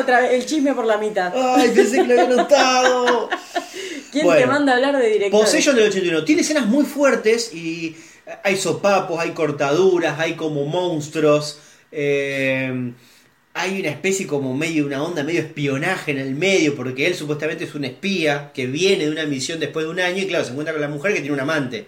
otra 0.00 0.20
vez, 0.20 0.32
el 0.32 0.46
chisme 0.46 0.72
por 0.72 0.86
la 0.86 0.96
mitad. 0.96 1.30
Ay, 1.36 1.72
pensé 1.74 1.96
que 1.98 2.04
lo 2.14 2.22
había 2.22 2.36
notado. 2.36 3.28
¿Quién 4.12 4.24
Bueno. 4.24 4.40
te 4.40 4.46
manda 4.46 4.72
a 4.72 4.76
hablar 4.76 4.96
de 4.96 5.10
directores? 5.10 5.44
Possession 5.44 5.76
del 5.76 5.88
81. 5.88 6.24
Tiene 6.24 6.40
escenas 6.40 6.64
muy 6.64 6.86
fuertes 6.86 7.52
y 7.52 7.96
hay 8.42 8.56
sopapos, 8.56 9.20
hay 9.20 9.32
cortaduras, 9.32 10.18
hay 10.18 10.36
como 10.36 10.64
monstruos. 10.64 11.58
eh, 11.92 12.92
hay 13.56 13.78
una 13.80 13.90
especie 13.90 14.26
como 14.26 14.54
medio, 14.56 14.84
una 14.84 15.02
onda 15.02 15.22
medio 15.22 15.40
espionaje 15.40 16.10
en 16.10 16.18
el 16.18 16.34
medio, 16.34 16.74
porque 16.74 17.06
él 17.06 17.14
supuestamente 17.14 17.64
es 17.64 17.74
un 17.76 17.84
espía 17.84 18.50
que 18.52 18.66
viene 18.66 19.04
de 19.06 19.12
una 19.12 19.26
misión 19.26 19.60
después 19.60 19.86
de 19.86 19.92
un 19.92 20.00
año 20.00 20.22
y 20.22 20.26
claro, 20.26 20.44
se 20.44 20.50
encuentra 20.50 20.74
con 20.74 20.82
la 20.82 20.88
mujer 20.88 21.14
que 21.14 21.20
tiene 21.20 21.34
un 21.34 21.40
amante. 21.40 21.86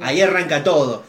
Ahí 0.00 0.22
arranca 0.22 0.64
todo. 0.64 1.04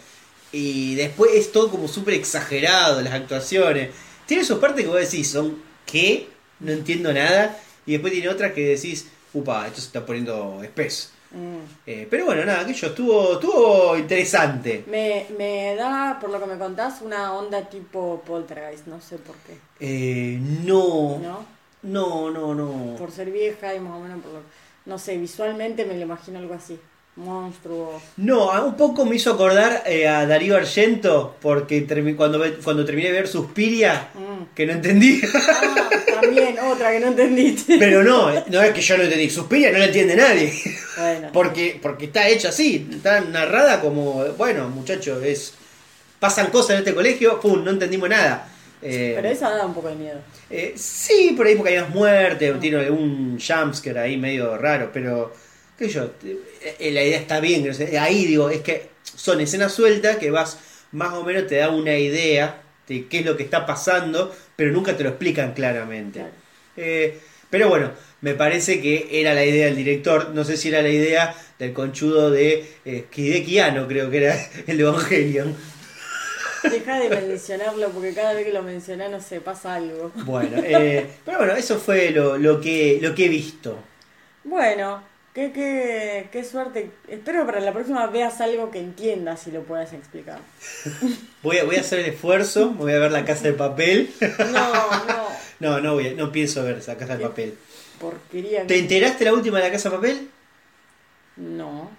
Y 0.51 0.95
después 0.95 1.31
es 1.33 1.53
todo 1.53 1.71
como 1.71 1.87
súper 1.87 2.15
exagerado, 2.15 3.01
las 3.01 3.13
actuaciones. 3.13 3.91
Tiene 4.25 4.43
sus 4.43 4.59
partes 4.59 4.83
que 4.83 4.89
vos 4.89 4.99
decís, 4.99 5.29
son 5.29 5.57
¿qué? 5.85 6.27
No 6.59 6.73
entiendo 6.73 7.13
nada. 7.13 7.57
Y 7.85 7.93
después 7.93 8.11
tiene 8.11 8.27
otras 8.27 8.51
que 8.51 8.75
decís, 8.75 9.07
upa, 9.33 9.67
esto 9.67 9.79
se 9.79 9.87
está 9.87 10.05
poniendo 10.05 10.61
espeso. 10.61 11.09
Mm. 11.33 11.65
Eh, 11.87 12.07
pero 12.09 12.25
bueno, 12.25 12.45
nada, 12.45 12.61
aquello 12.61 12.87
estuvo, 12.89 13.33
estuvo 13.33 13.97
interesante. 13.97 14.83
Me, 14.87 15.25
me 15.37 15.75
da, 15.75 16.17
por 16.21 16.29
lo 16.29 16.39
que 16.39 16.45
me 16.45 16.57
contás, 16.57 17.01
una 17.01 17.33
onda 17.33 17.67
tipo 17.67 18.21
poltergeist, 18.25 18.85
no 18.87 19.01
sé 19.01 19.17
por 19.17 19.35
qué. 19.37 19.57
Eh, 19.79 20.37
no, 20.39 21.17
¿No? 21.17 21.45
no, 21.81 22.29
no, 22.29 22.53
no. 22.55 22.95
Por 22.97 23.11
ser 23.11 23.31
vieja 23.31 23.73
y 23.73 23.79
más 23.79 23.93
o 23.93 23.99
menos 23.99 24.21
por 24.21 24.31
lo... 24.33 24.39
No 24.85 24.99
sé, 24.99 25.17
visualmente 25.17 25.85
me 25.85 25.95
lo 25.95 26.01
imagino 26.01 26.39
algo 26.39 26.53
así. 26.53 26.79
Monstruos. 27.15 28.01
No, 28.17 28.51
a- 28.51 28.63
un 28.65 28.75
poco 28.75 29.05
me 29.05 29.15
hizo 29.15 29.31
acordar 29.33 29.83
eh, 29.85 30.07
a 30.07 30.25
Darío 30.25 30.55
Argento, 30.57 31.35
porque 31.41 31.87
termi- 31.87 32.15
cuando, 32.15 32.43
cuando 32.63 32.83
terminé 32.85 33.09
de 33.09 33.13
ver 33.13 33.27
Suspiria, 33.27 34.09
Mm. 34.15 34.55
que 34.55 34.65
no 34.65 34.73
entendí. 34.73 35.21
Ah, 35.33 35.89
también 36.21 36.57
otra 36.59 36.91
que 36.91 36.99
no 36.99 37.07
entendiste. 37.07 37.77
Pero 37.79 38.03
no, 38.03 38.31
eh, 38.33 38.43
no 38.49 38.61
es 38.63 38.71
que 38.73 38.81
yo 38.81 38.97
no 38.97 39.03
entendí. 39.03 39.29
Suspiria 39.29 39.71
no 39.71 39.77
la 39.77 39.85
entiende 39.85 40.15
nadie. 40.15 40.53
Bueno. 40.97 41.29
Porque, 41.33 41.79
porque 41.81 42.05
está 42.05 42.27
hecha 42.27 42.49
así, 42.49 42.87
está 42.91 43.21
narrada 43.21 43.79
como, 43.81 44.23
bueno, 44.37 44.69
muchachos, 44.69 45.23
es 45.23 45.53
pasan 46.19 46.47
cosas 46.51 46.71
en 46.71 46.77
este 46.79 46.93
colegio, 46.95 47.39
pum, 47.39 47.63
no 47.63 47.71
entendimimos 47.71 48.09
nada. 48.09 48.47
Eh, 48.81 49.13
Pero 49.15 49.27
esa 49.29 49.49
da 49.51 49.65
un 49.65 49.73
poco 49.73 49.89
de 49.89 49.95
miedo. 49.95 50.19
eh, 50.49 50.73
sí, 50.75 51.33
por 51.37 51.45
ahí 51.47 51.55
porque 51.55 51.75
hay 51.75 51.81
más 51.81 51.89
muerte, 51.89 52.51
tiene 52.59 52.77
algún 52.79 53.39
jumpscare 53.39 53.99
ahí 53.99 54.17
medio 54.17 54.57
raro, 54.57 54.89
pero 54.93 55.33
qué 55.77 55.89
yo, 55.89 56.11
eh, 56.23 56.91
la 56.91 57.03
idea 57.03 57.19
está 57.19 57.39
bien. 57.39 57.73
sea, 57.73 58.03
Ahí 58.03 58.25
digo, 58.25 58.49
es 58.49 58.61
que 58.61 58.89
son 59.03 59.41
escenas 59.41 59.73
sueltas 59.73 60.17
que 60.17 60.31
vas 60.31 60.57
más 60.93 61.13
o 61.13 61.23
menos 61.23 61.47
te 61.47 61.57
da 61.57 61.69
una 61.69 61.97
idea 61.97 62.61
de 62.87 63.07
qué 63.07 63.19
es 63.19 63.25
lo 63.25 63.35
que 63.35 63.43
está 63.43 63.65
pasando, 63.65 64.33
pero 64.55 64.71
nunca 64.71 64.95
te 64.95 65.03
lo 65.03 65.09
explican 65.09 65.53
claramente. 65.53 66.19
Claro. 66.19 66.33
Eh, 66.77 67.19
pero 67.49 67.69
bueno, 67.69 67.91
me 68.21 68.33
parece 68.35 68.81
que 68.81 69.09
era 69.11 69.33
la 69.33 69.45
idea 69.45 69.65
del 69.65 69.75
director, 69.75 70.29
no 70.29 70.43
sé 70.43 70.57
si 70.57 70.69
era 70.69 70.81
la 70.81 70.89
idea 70.89 71.35
del 71.59 71.73
conchudo 71.73 72.31
de 72.31 72.65
eh, 72.85 73.05
creo 73.87 74.09
que 74.09 74.17
era 74.17 74.35
el 74.67 74.79
Evangelion. 74.79 75.55
Deja 76.63 76.97
de 76.97 77.09
mencionarlo 77.09 77.89
porque 77.89 78.13
cada 78.13 78.33
vez 78.33 78.45
que 78.45 78.53
lo 78.53 78.63
mencionás, 78.63 79.11
no 79.11 79.19
sé, 79.19 79.41
pasa 79.41 79.75
algo. 79.75 80.11
Bueno, 80.15 80.57
eh, 80.63 81.05
pero 81.25 81.39
bueno, 81.39 81.53
eso 81.53 81.77
fue 81.77 82.11
lo, 82.11 82.37
lo, 82.37 82.61
que, 82.61 82.99
lo 83.01 83.13
que 83.13 83.25
he 83.25 83.29
visto. 83.29 83.77
Bueno, 84.45 85.03
qué, 85.33 85.51
qué, 85.51 86.29
qué 86.31 86.43
suerte. 86.43 86.91
Espero 87.07 87.39
que 87.41 87.45
para 87.45 87.59
la 87.59 87.73
próxima 87.73 88.05
veas 88.07 88.39
algo 88.41 88.71
que 88.71 88.79
entiendas 88.79 89.45
y 89.47 89.51
lo 89.51 89.61
puedas 89.63 89.93
explicar. 89.93 90.39
Voy 91.43 91.57
a, 91.57 91.65
voy 91.65 91.75
a 91.75 91.81
hacer 91.81 91.99
el 91.99 92.05
esfuerzo, 92.05 92.69
voy 92.69 92.93
a 92.93 92.99
ver 92.99 93.11
la 93.11 93.25
casa 93.25 93.43
de 93.43 93.53
papel. 93.53 94.09
No, 94.51 94.71
no. 95.05 95.23
No, 95.59 95.79
no, 95.79 95.93
voy 95.93 96.07
a- 96.07 96.13
no 96.13 96.29
pienso 96.31 96.61
ver 96.63 96.77
esa 96.79 96.97
casa 96.97 97.15
de 97.15 97.23
papel. 97.23 97.53
Porquería. 97.99 98.67
¿Te 98.67 98.79
enteraste 98.79 99.23
la 99.23 99.31
última 99.33 99.59
de 99.59 99.65
la 99.65 99.71
casa 99.71 99.89
de 99.89 99.95
papel? 99.95 100.27
No. 101.37 101.89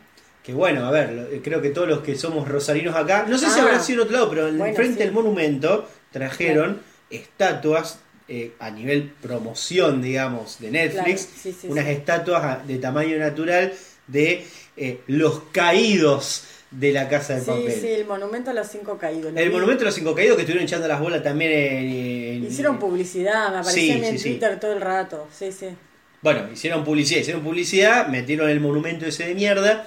Que 0.43 0.53
bueno, 0.53 0.87
a 0.87 0.91
ver, 0.91 1.29
eh, 1.33 1.41
creo 1.43 1.63
que 1.63 1.71
todos 1.71 1.89
los 1.89 2.01
que 2.01 2.15
somos 2.17 2.47
rosarinos 2.49 2.95
acá, 2.95 3.25
no 3.27 3.39
sé 3.39 3.49
si 3.49 3.59
Ah. 3.61 3.63
habrá 3.63 3.81
sido 3.81 4.03
en 4.03 4.09
otro 4.09 4.17
lado, 4.19 4.29
pero 4.31 4.49
en 4.49 4.59
Bueno, 4.59 4.75
frente 4.75 4.95
sí. 4.99 5.03
del 5.05 5.13
monumento 5.13 5.89
trajeron 6.13 6.83
estatuas 7.09 8.01
eh, 8.29 8.53
a 8.59 8.71
nivel 8.71 9.13
promoción, 9.21 10.01
digamos, 10.03 10.59
de 10.61 10.71
Netflix, 10.71 11.25
Claro, 11.27 11.41
sí, 11.43 11.53
sí, 11.61 11.67
unas 11.69 11.85
sí. 11.85 11.91
estatuas 11.93 12.43
a- 12.45 12.63
de 12.67 12.79
tamaño 12.79 13.19
natural 13.19 13.73
de 14.07 14.45
eh, 14.77 15.01
los 15.07 15.41
caídos 15.53 16.45
de 16.71 16.91
la 16.93 17.09
casa 17.09 17.35
de 17.35 17.41
Sí, 17.43 17.47
papel. 17.47 17.73
sí, 17.81 17.87
el 17.89 18.07
monumento 18.07 18.51
a 18.51 18.55
los 18.55 18.67
cinco 18.67 18.99
caídos. 18.99 19.33
lo 19.33 19.39
El 19.39 19.49
vi. 19.49 19.55
monumento 19.55 19.81
de 19.81 19.85
los 19.87 19.95
cinco 19.95 20.15
caídos 20.15 20.37
que 20.37 20.43
estuvieron 20.43 20.65
echando 20.67 20.89
las 20.89 20.99
bolas 21.01 21.23
también 21.23 21.53
en... 21.53 22.39
en- 22.39 22.45
Hicieron 22.47 22.79
publicidad, 22.79 23.51
me 23.51 23.63
Sí, 23.71 23.91
aparecían 23.91 24.05
en 24.05 24.13
sí, 24.13 24.19
sí. 24.19 24.31
Twitter 24.31 24.59
todo 24.59 24.73
el 24.73 24.81
rato. 24.81 25.29
Sí, 25.39 25.53
sí. 25.53 25.67
Bueno, 26.23 26.51
hicieron 26.53 26.83
publicidad, 26.85 27.21
hicieron 27.21 27.43
publicidad, 27.45 28.09
metieron 28.09 28.49
el 28.51 28.59
monumento 28.59 29.07
ese 29.07 29.29
de 29.29 29.35
mierda. 29.35 29.87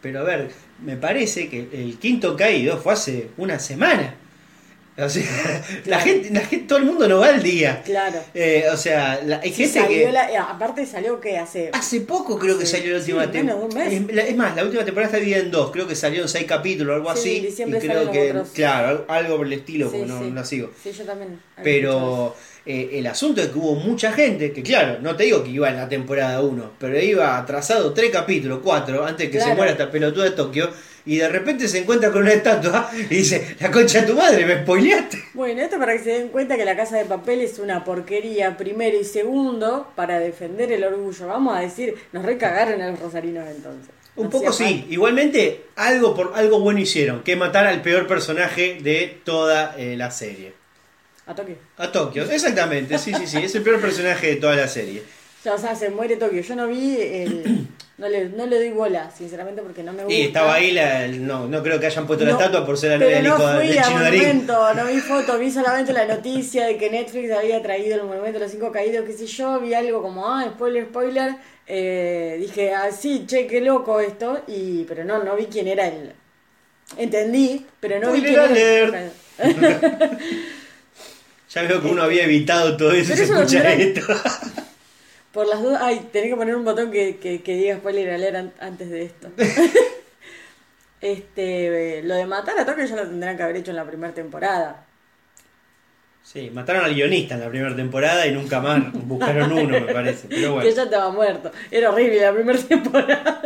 Pero 0.00 0.20
a 0.20 0.22
ver, 0.22 0.50
me 0.84 0.96
parece 0.96 1.48
que 1.48 1.68
el 1.72 1.98
quinto 1.98 2.36
caído 2.36 2.78
fue 2.78 2.92
hace 2.94 3.28
una 3.36 3.58
semana. 3.58 4.14
O 4.98 5.08
sea, 5.10 5.62
la, 5.84 6.00
gente, 6.00 6.30
la 6.30 6.40
gente, 6.40 6.66
todo 6.66 6.78
el 6.78 6.86
mundo 6.86 7.06
no 7.06 7.18
va 7.18 7.28
al 7.28 7.42
día. 7.42 7.82
Claro. 7.84 8.18
Eh, 8.32 8.64
o 8.72 8.76
sea, 8.78 9.20
la- 9.24 9.40
hay 9.40 9.50
Sí, 9.50 9.64
gente 9.64 9.80
salió 9.80 10.06
que 10.06 10.12
la- 10.12 10.32
eh, 10.32 10.36
aparte 10.38 10.86
salió 10.86 11.20
que 11.20 11.36
hace. 11.36 11.68
hace 11.72 12.00
poco 12.00 12.38
creo 12.38 12.58
que 12.58 12.64
Sí, 12.64 12.76
salió 12.78 12.96
la 12.96 13.02
sí, 13.04 13.12
última 13.12 13.24
un 13.54 13.68
temporada. 13.68 13.90
Es, 13.90 14.28
es 14.30 14.36
más, 14.36 14.56
la 14.56 14.64
última 14.64 14.84
temporada 14.84 15.08
está 15.08 15.18
dividida 15.18 15.38
en 15.44 15.50
dos. 15.50 15.70
Creo 15.70 15.86
que 15.86 15.94
salieron 15.94 16.28
seis 16.28 16.46
capítulos 16.46 16.92
o 16.92 16.96
algo 16.96 17.14
Sí, 17.22 17.46
así. 17.52 17.62
y 17.62 17.72
creo 17.78 18.10
que, 18.10 18.30
otros. 18.30 18.48
claro, 18.54 19.04
algo- 19.08 19.36
por 19.36 19.46
el 19.46 19.52
estilo, 19.52 19.90
Sí, 19.90 19.96
porque 19.98 20.12
no, 20.12 20.18
sí. 20.22 20.30
no 20.30 20.44
sigo. 20.44 20.70
Sí, 20.82 20.92
yo 20.92 21.04
también. 21.04 21.40
Pero 21.62 22.34
eh, 22.64 22.90
el 22.94 23.06
asunto 23.06 23.40
es 23.42 23.48
que 23.48 23.58
hubo 23.58 23.74
mucha 23.74 24.12
gente 24.12 24.50
que, 24.52 24.62
claro, 24.62 24.98
no 25.02 25.14
te 25.14 25.24
digo 25.24 25.44
que 25.44 25.50
iba 25.50 25.68
en 25.68 25.76
la 25.76 25.88
temporada 25.88 26.40
1, 26.40 26.72
pero 26.78 26.98
iba 26.98 27.36
atrasado 27.38 27.92
tres 27.92 28.10
capítulos, 28.10 28.60
cuatro, 28.64 29.04
antes 29.04 29.30
que 29.30 29.40
se 29.40 29.54
muera 29.54 29.72
esta 29.72 29.90
pelotuda 29.90 30.24
de 30.24 30.30
Tokio, 30.30 30.70
y 31.06 31.18
de 31.18 31.28
repente 31.28 31.68
se 31.68 31.78
encuentra 31.78 32.10
con 32.10 32.22
una 32.22 32.32
estatua 32.32 32.90
y 32.92 33.04
dice, 33.04 33.56
la 33.60 33.70
concha 33.70 34.00
de 34.00 34.08
tu 34.08 34.14
madre, 34.14 34.44
me 34.44 34.62
spoileaste. 34.62 35.22
Bueno, 35.34 35.62
esto 35.62 35.78
para 35.78 35.92
que 35.96 36.00
se 36.00 36.10
den 36.10 36.28
cuenta 36.28 36.56
que 36.56 36.64
la 36.64 36.76
casa 36.76 36.96
de 36.96 37.04
papel 37.04 37.40
es 37.40 37.60
una 37.60 37.84
porquería, 37.84 38.56
primero 38.56 38.98
y 38.98 39.04
segundo, 39.04 39.90
para 39.94 40.18
defender 40.18 40.72
el 40.72 40.82
orgullo. 40.82 41.28
Vamos 41.28 41.56
a 41.56 41.60
decir, 41.60 41.94
nos 42.12 42.24
recagaron 42.24 42.82
a 42.82 42.90
los 42.90 42.98
rosarinos 42.98 43.48
entonces. 43.48 43.90
Un 44.16 44.24
No 44.24 44.30
poco 44.30 44.52
sí, 44.52 44.86
igualmente 44.90 45.66
algo, 45.76 46.14
por, 46.14 46.32
algo 46.34 46.58
bueno 46.58 46.80
hicieron, 46.80 47.22
que 47.22 47.36
matar 47.36 47.66
al 47.66 47.82
peor 47.82 48.06
personaje 48.06 48.78
de 48.80 49.20
toda 49.24 49.76
eh, 49.78 49.94
la 49.96 50.10
serie. 50.10 50.54
A 51.26 51.34
Tokio. 51.34 51.56
A 51.76 51.92
Tokio, 51.92 52.24
exactamente, 52.24 52.98
sí, 52.98 53.12
sí, 53.14 53.26
sí, 53.26 53.38
es 53.38 53.54
el 53.54 53.62
peor 53.62 53.80
personaje 53.80 54.28
de 54.28 54.36
toda 54.36 54.56
la 54.56 54.68
serie. 54.68 55.02
Ya, 55.46 55.54
o 55.54 55.58
sea, 55.58 55.76
se 55.76 55.90
muere 55.90 56.16
Tokio. 56.16 56.42
Yo 56.42 56.56
no 56.56 56.66
vi 56.66 57.00
el. 57.00 57.66
No 57.98 58.10
le, 58.10 58.28
no 58.28 58.44
le 58.44 58.56
doy 58.58 58.72
bola, 58.72 59.10
sinceramente, 59.10 59.62
porque 59.62 59.82
no 59.82 59.90
me 59.90 60.04
gusta. 60.04 60.18
Y 60.18 60.24
estaba 60.24 60.52
ahí, 60.52 60.72
la, 60.72 61.08
no, 61.08 61.48
no 61.48 61.62
creo 61.62 61.80
que 61.80 61.86
hayan 61.86 62.06
puesto 62.06 62.26
la 62.26 62.32
estatua 62.32 62.66
por 62.66 62.76
ser 62.76 62.90
la 62.90 62.98
pero 62.98 63.08
novia 63.08 63.16
del 63.16 63.24
no 63.24 63.36
hijo 63.38 63.58
fui 63.58 63.78
a 63.78 63.82
Chino 63.84 63.98
monumento, 64.00 64.74
no 64.74 64.84
vi 64.84 65.00
foto, 65.00 65.38
vi 65.38 65.50
solamente 65.50 65.94
la 65.94 66.04
noticia 66.04 66.66
de 66.66 66.76
que 66.76 66.90
Netflix 66.90 67.32
había 67.32 67.62
traído 67.62 67.94
el 67.94 68.02
monumento 68.02 68.38
de 68.38 68.44
los 68.44 68.52
cinco 68.52 68.70
caídos, 68.70 69.06
qué 69.06 69.14
sé 69.14 69.26
yo, 69.26 69.60
vi 69.60 69.72
algo 69.72 70.02
como, 70.02 70.28
ah, 70.28 70.44
spoiler, 70.46 70.84
spoiler, 70.84 71.36
eh, 71.66 72.36
dije, 72.38 72.74
ah, 72.74 72.92
sí, 72.92 73.24
che, 73.26 73.46
qué 73.46 73.62
loco 73.62 73.98
esto, 73.98 74.42
y 74.46 74.84
pero 74.84 75.02
no, 75.02 75.24
no 75.24 75.34
vi 75.34 75.46
quién 75.46 75.66
era 75.66 75.86
el... 75.86 76.12
Entendí, 76.98 77.64
pero 77.80 77.98
no 77.98 78.12
vi 78.12 78.20
quién 78.20 78.54
era 78.54 79.10
Ya 81.48 81.62
veo 81.62 81.80
que 81.80 81.88
uno 81.88 82.02
había 82.02 82.24
evitado 82.24 82.76
todo 82.76 82.92
eso 82.92 83.14
Pero 83.14 83.16
se 83.16 83.32
eso 83.32 83.40
escucha 83.40 83.72
esto. 83.72 84.02
Por 85.36 85.46
las 85.48 85.62
dudas, 85.62 85.82
ay, 85.82 86.08
tenés 86.10 86.30
que 86.30 86.36
poner 86.36 86.56
un 86.56 86.64
botón 86.64 86.90
que, 86.90 87.18
que, 87.18 87.42
que 87.42 87.54
diga 87.56 87.76
spoiler 87.76 88.10
alert 88.10 88.36
an- 88.36 88.52
antes 88.58 88.88
de 88.88 89.02
esto. 89.04 89.28
este, 91.02 92.02
lo 92.04 92.14
de 92.14 92.26
matar 92.26 92.58
a 92.58 92.64
Tokio 92.64 92.86
ya 92.86 92.96
lo 92.96 93.02
tendrán 93.02 93.36
que 93.36 93.42
haber 93.42 93.56
hecho 93.56 93.70
en 93.70 93.76
la 93.76 93.84
primera 93.84 94.14
temporada. 94.14 94.84
Sí, 96.22 96.50
mataron 96.52 96.84
al 96.86 96.94
guionista 96.94 97.34
en 97.34 97.40
la 97.42 97.48
primera 97.50 97.76
temporada 97.76 98.26
y 98.26 98.32
nunca 98.32 98.60
más 98.60 98.80
buscaron 99.06 99.52
uno, 99.52 99.78
me 99.78 99.92
parece. 99.92 100.26
Pero 100.28 100.40
Que 100.40 100.48
bueno. 100.48 100.70
ya 100.70 100.82
estaba 100.84 101.10
muerto. 101.10 101.52
Era 101.70 101.90
horrible 101.90 102.20
la 102.20 102.32
primera 102.32 102.58
temporada. 102.68 103.42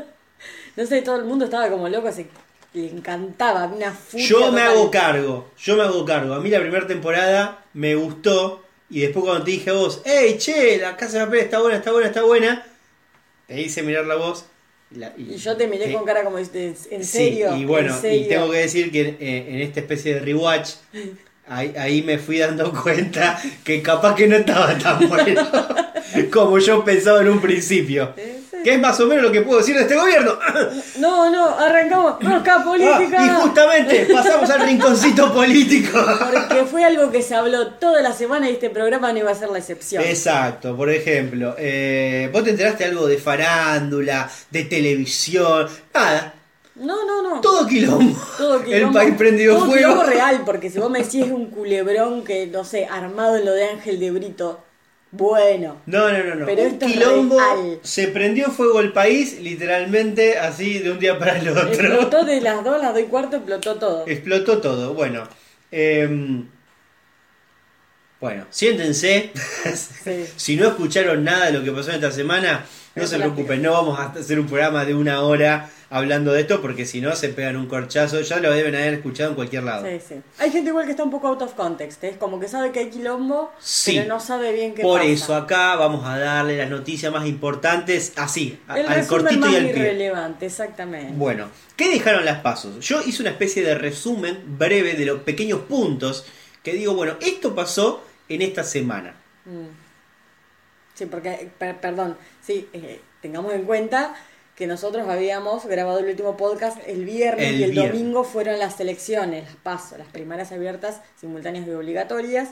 No 0.77 0.87
sé, 0.87 1.03
todo 1.03 1.17
el 1.17 1.25
mundo 1.25 1.45
estaba 1.47 1.69
como 1.69 1.89
loco, 1.89 2.11
se 2.13 2.27
le 2.73 2.89
encantaba, 2.89 3.67
una 3.67 3.91
furia 3.91 4.27
Yo 4.29 4.53
me 4.53 4.61
hago 4.63 4.91
cargo, 4.93 5.51
yo 5.59 5.77
me 5.77 5.83
hago 5.83 6.05
cargo. 6.05 6.35
A 6.35 6.41
mí 6.41 6.49
la 6.51 6.61
primera 6.61 6.87
temporada 6.87 7.65
me 7.75 7.97
gustó 7.97 8.65
y 8.91 9.01
después 9.01 9.25
cuando 9.25 9.45
te 9.45 9.53
dije 9.53 9.71
a 9.71 9.75
vos, 9.75 10.03
hey, 10.05 10.37
che, 10.39 10.79
la 10.79 10.97
casa 10.97 11.21
de 11.21 11.25
papel 11.27 11.41
está 11.41 11.61
buena, 11.61 11.77
está 11.79 11.93
buena, 11.93 12.09
está 12.09 12.23
buena, 12.23 12.67
te 13.47 13.61
hice 13.61 13.83
mirar 13.83 14.07
la 14.07 14.17
voz 14.17 14.45
La- 14.91 15.13
Y 15.17 15.37
yo 15.37 15.57
te 15.57 15.69
miré 15.69 15.93
con 15.93 16.05
cara 16.05 16.25
como 16.25 16.39
¿en 16.39 16.47
Sí, 16.77 17.05
serio? 17.05 17.57
y 17.57 17.65
bueno, 17.65 17.97
¿En 18.03 18.15
y 18.15 18.29
tengo 18.29 18.51
que 18.51 18.59
decir 18.59 18.91
que 18.91 19.17
eh, 19.21 19.47
en 19.49 19.61
esta 19.61 19.81
especie 19.81 20.15
de 20.15 20.21
rewatch, 20.21 20.71
ahí, 21.47 21.73
ahí 21.79 22.03
me 22.03 22.19
fui 22.19 22.39
dando 22.39 22.73
cuenta 22.83 23.41
que 23.65 23.81
capaz 23.83 24.17
que 24.17 24.27
no 24.27 24.37
estaba 24.37 24.77
tan 24.77 25.09
bueno 25.09 25.49
como 26.33 26.59
yo 26.59 26.85
pensaba 26.85 27.21
en 27.23 27.29
un 27.29 27.41
principio. 27.41 28.13
Sí. 28.17 28.40
Que 28.65 28.75
es 28.75 28.81
más 28.81 28.99
o 29.01 29.07
menos 29.07 29.25
lo 29.25 29.33
que 29.33 29.41
puedo 29.43 29.59
decir 29.59 29.75
de 29.77 29.83
este 29.83 29.97
gobierno. 29.97 30.39
No, 30.99 31.31
no, 31.31 31.59
arrancamos. 31.59 32.17
Rosca 32.23 32.63
política. 32.63 33.17
Ah, 33.19 33.27
y 33.27 33.29
justamente 33.41 34.07
pasamos 34.13 34.51
al 34.51 34.61
rinconcito 34.63 35.33
político. 35.33 35.99
Porque 36.49 36.65
fue 36.65 36.85
algo 36.85 37.11
que 37.11 37.23
se 37.23 37.35
habló 37.35 37.69
toda 37.75 38.03
la 38.03 38.13
semana 38.13 38.49
y 38.51 38.55
este 38.55 38.71
programa 38.71 39.13
no 39.13 39.19
iba 39.21 39.31
a 39.31 39.35
ser 39.35 39.49
la 39.51 39.59
excepción. 39.59 40.03
Exacto, 40.05 40.77
por 40.77 40.91
ejemplo, 40.91 41.55
eh, 41.59 42.29
vos 42.33 42.45
te 42.45 42.51
enteraste 42.51 42.85
algo 42.85 43.07
de 43.07 43.19
farándula, 43.19 44.31
de 44.51 44.65
televisión, 44.65 45.69
nada, 45.95 46.35
No, 46.77 47.05
no, 47.07 47.23
no. 47.23 47.41
todo 47.41 47.67
quilombo. 47.67 48.19
Todo 48.39 48.57
El 48.61 48.65
quilombo- 48.65 48.93
país 48.95 49.15
prendido 49.17 49.57
todo 49.57 49.67
fuego. 49.67 49.93
quilombo 49.93 50.03
real, 50.05 50.43
porque 50.45 50.71
si 50.71 50.79
vos 50.79 50.91
me 50.91 51.03
decís 51.03 51.25
un 51.25 51.47
culebrón 51.47 52.25
que, 52.25 52.47
no 52.47 52.65
sé, 52.65 52.87
armado 52.87 53.37
en 53.37 53.45
lo 53.45 53.53
de 53.53 53.65
Ángel 53.69 53.99
de 54.01 54.11
Brito, 54.11 54.61
bueno. 55.13 55.81
No, 55.87 56.11
no, 56.13 56.23
no, 56.23 56.35
no. 56.37 56.47
Pero 56.47 56.63
un 56.63 56.79
quilombo 56.79 57.39
real. 57.39 57.81
se 57.83 58.09
prendió 58.09 58.51
fuego 58.51 58.81
el 58.81 58.93
país, 58.93 59.41
literalmente 59.41 60.39
así 60.39 60.79
de 60.79 60.93
un 60.93 60.99
día 60.99 61.19
para 61.19 61.39
el 61.39 61.49
otro. 61.49 61.69
Explotó 61.69 62.25
de 62.25 62.41
las 62.41 62.63
dos, 62.63 62.81
las 62.81 62.95
dos 62.95 63.03
y 63.03 63.07
cuarto, 63.07 63.37
explotó 63.37 63.77
todo. 63.77 64.07
Explotó 64.07 64.61
todo. 64.61 64.95
Bueno, 64.95 65.29
em, 65.73 66.47
bueno, 68.21 68.47
siéntense. 68.51 69.33
Sí. 69.75 70.27
si 70.37 70.57
no 70.57 70.69
escucharon 70.69 71.25
nada 71.25 71.47
de 71.47 71.53
lo 71.53 71.65
que 71.65 71.73
pasó 71.73 71.91
esta 71.91 72.13
semana, 72.13 72.65
no 72.95 73.07
se 73.07 73.17
preocupen, 73.19 73.63
no 73.63 73.73
vamos 73.73 73.99
a 73.99 74.07
hacer 74.07 74.39
un 74.41 74.47
programa 74.47 74.85
de 74.85 74.95
una 74.95 75.23
hora 75.23 75.71
hablando 75.93 76.33
de 76.33 76.43
esto, 76.43 76.61
porque 76.63 76.87
si 76.87 77.01
no 77.01 77.17
se 77.17 77.31
pegan 77.31 77.57
un 77.57 77.67
corchazo. 77.67 78.21
Ya 78.21 78.39
lo 78.39 78.53
deben 78.53 78.75
haber 78.77 78.95
escuchado 78.95 79.31
en 79.31 79.35
cualquier 79.37 79.65
lado. 79.65 79.85
Sí, 79.87 79.99
sí. 80.09 80.15
Hay 80.39 80.51
gente 80.53 80.71
igual 80.71 80.85
que 80.85 80.93
está 80.93 81.03
un 81.03 81.11
poco 81.11 81.27
out 81.29 81.43
of 81.43 81.55
context, 81.55 82.03
es 82.05 82.17
como 82.17 82.39
que 82.39 82.47
sabe 82.47 82.71
que 82.71 82.79
hay 82.81 82.91
quilombo, 82.91 83.53
Sí. 83.59 83.97
pero 83.97 84.09
no 84.09 84.21
sabe 84.21 84.53
bien 84.53 84.75
qué 84.75 84.83
Por 84.83 85.01
pasa. 85.01 85.11
eso 85.13 85.35
acá 85.35 85.75
vamos 85.77 86.07
a 86.07 86.17
darle 86.19 86.57
las 86.57 86.71
noticias 86.71 87.13
más 87.13 87.27
importantes, 87.27 88.13
así, 88.17 88.59
El 88.75 88.87
al 88.87 89.07
cortito 89.07 89.41
más 89.41 89.53
y 89.53 89.57
al 89.57 89.63
pie. 89.65 89.71
irrelevante, 89.73 90.47
exactamente. 90.47 91.13
Bueno, 91.17 91.49
¿qué 91.77 91.89
dejaron 91.91 92.25
las 92.25 92.41
pasos? 92.41 92.79
Yo 92.87 93.01
hice 93.05 93.23
una 93.23 93.31
especie 93.33 93.65
de 93.65 93.75
resumen 93.75 94.39
breve 94.59 94.95
de 94.95 95.07
los 95.07 95.21
pequeños 95.23 95.61
puntos 95.63 96.25
que 96.63 96.75
digo, 96.75 96.95
bueno, 96.95 97.15
esto 97.21 97.53
pasó 97.55 98.05
en 98.29 98.43
esta 98.43 98.63
semana. 98.63 99.15
Mm. 99.45 99.67
Sí, 100.95 101.07
porque, 101.07 101.49
per- 101.59 101.81
perdón, 101.81 102.17
sí, 102.51 102.69
eh, 102.73 103.01
tengamos 103.23 103.53
en 103.53 103.63
cuenta 103.63 104.15
que 104.57 104.67
nosotros 104.67 105.09
habíamos 105.09 105.67
grabado 105.67 106.01
el 106.01 106.07
último 106.07 106.37
podcast 106.37 106.79
el 106.87 107.05
viernes 107.05 107.47
El 107.47 107.61
y 107.61 107.63
el 107.63 107.71
viernes. 107.71 107.93
domingo 107.93 108.25
fueron 108.25 108.59
las 108.59 108.81
elecciones, 108.81 109.45
las 109.45 109.57
pasos, 109.57 109.99
las 109.99 110.09
primarias 110.09 110.51
abiertas, 110.51 111.01
simultáneas 111.21 111.67
y 111.69 111.71
obligatorias, 111.71 112.49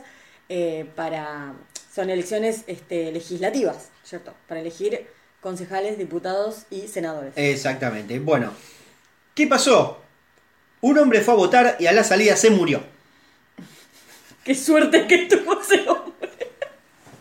eh, 0.48 0.86
para 0.94 1.54
son 1.92 2.10
elecciones 2.10 2.62
este, 2.68 3.10
legislativas, 3.10 3.88
¿cierto? 4.04 4.32
Para 4.46 4.60
elegir 4.60 5.08
concejales, 5.40 5.98
diputados 5.98 6.62
y 6.70 6.86
senadores. 6.86 7.32
Exactamente. 7.34 8.20
Bueno, 8.20 8.52
¿qué 9.34 9.48
pasó? 9.48 10.00
Un 10.80 10.96
hombre 10.96 11.22
fue 11.22 11.34
a 11.34 11.36
votar 11.36 11.76
y 11.80 11.86
a 11.86 11.92
la 11.92 12.04
salida 12.04 12.36
se 12.36 12.50
murió. 12.50 12.82
Qué 14.44 14.54
suerte 14.54 15.08
que 15.08 15.26
tuvo 15.26 15.60
ese 15.60 15.88
hombre. 15.88 16.30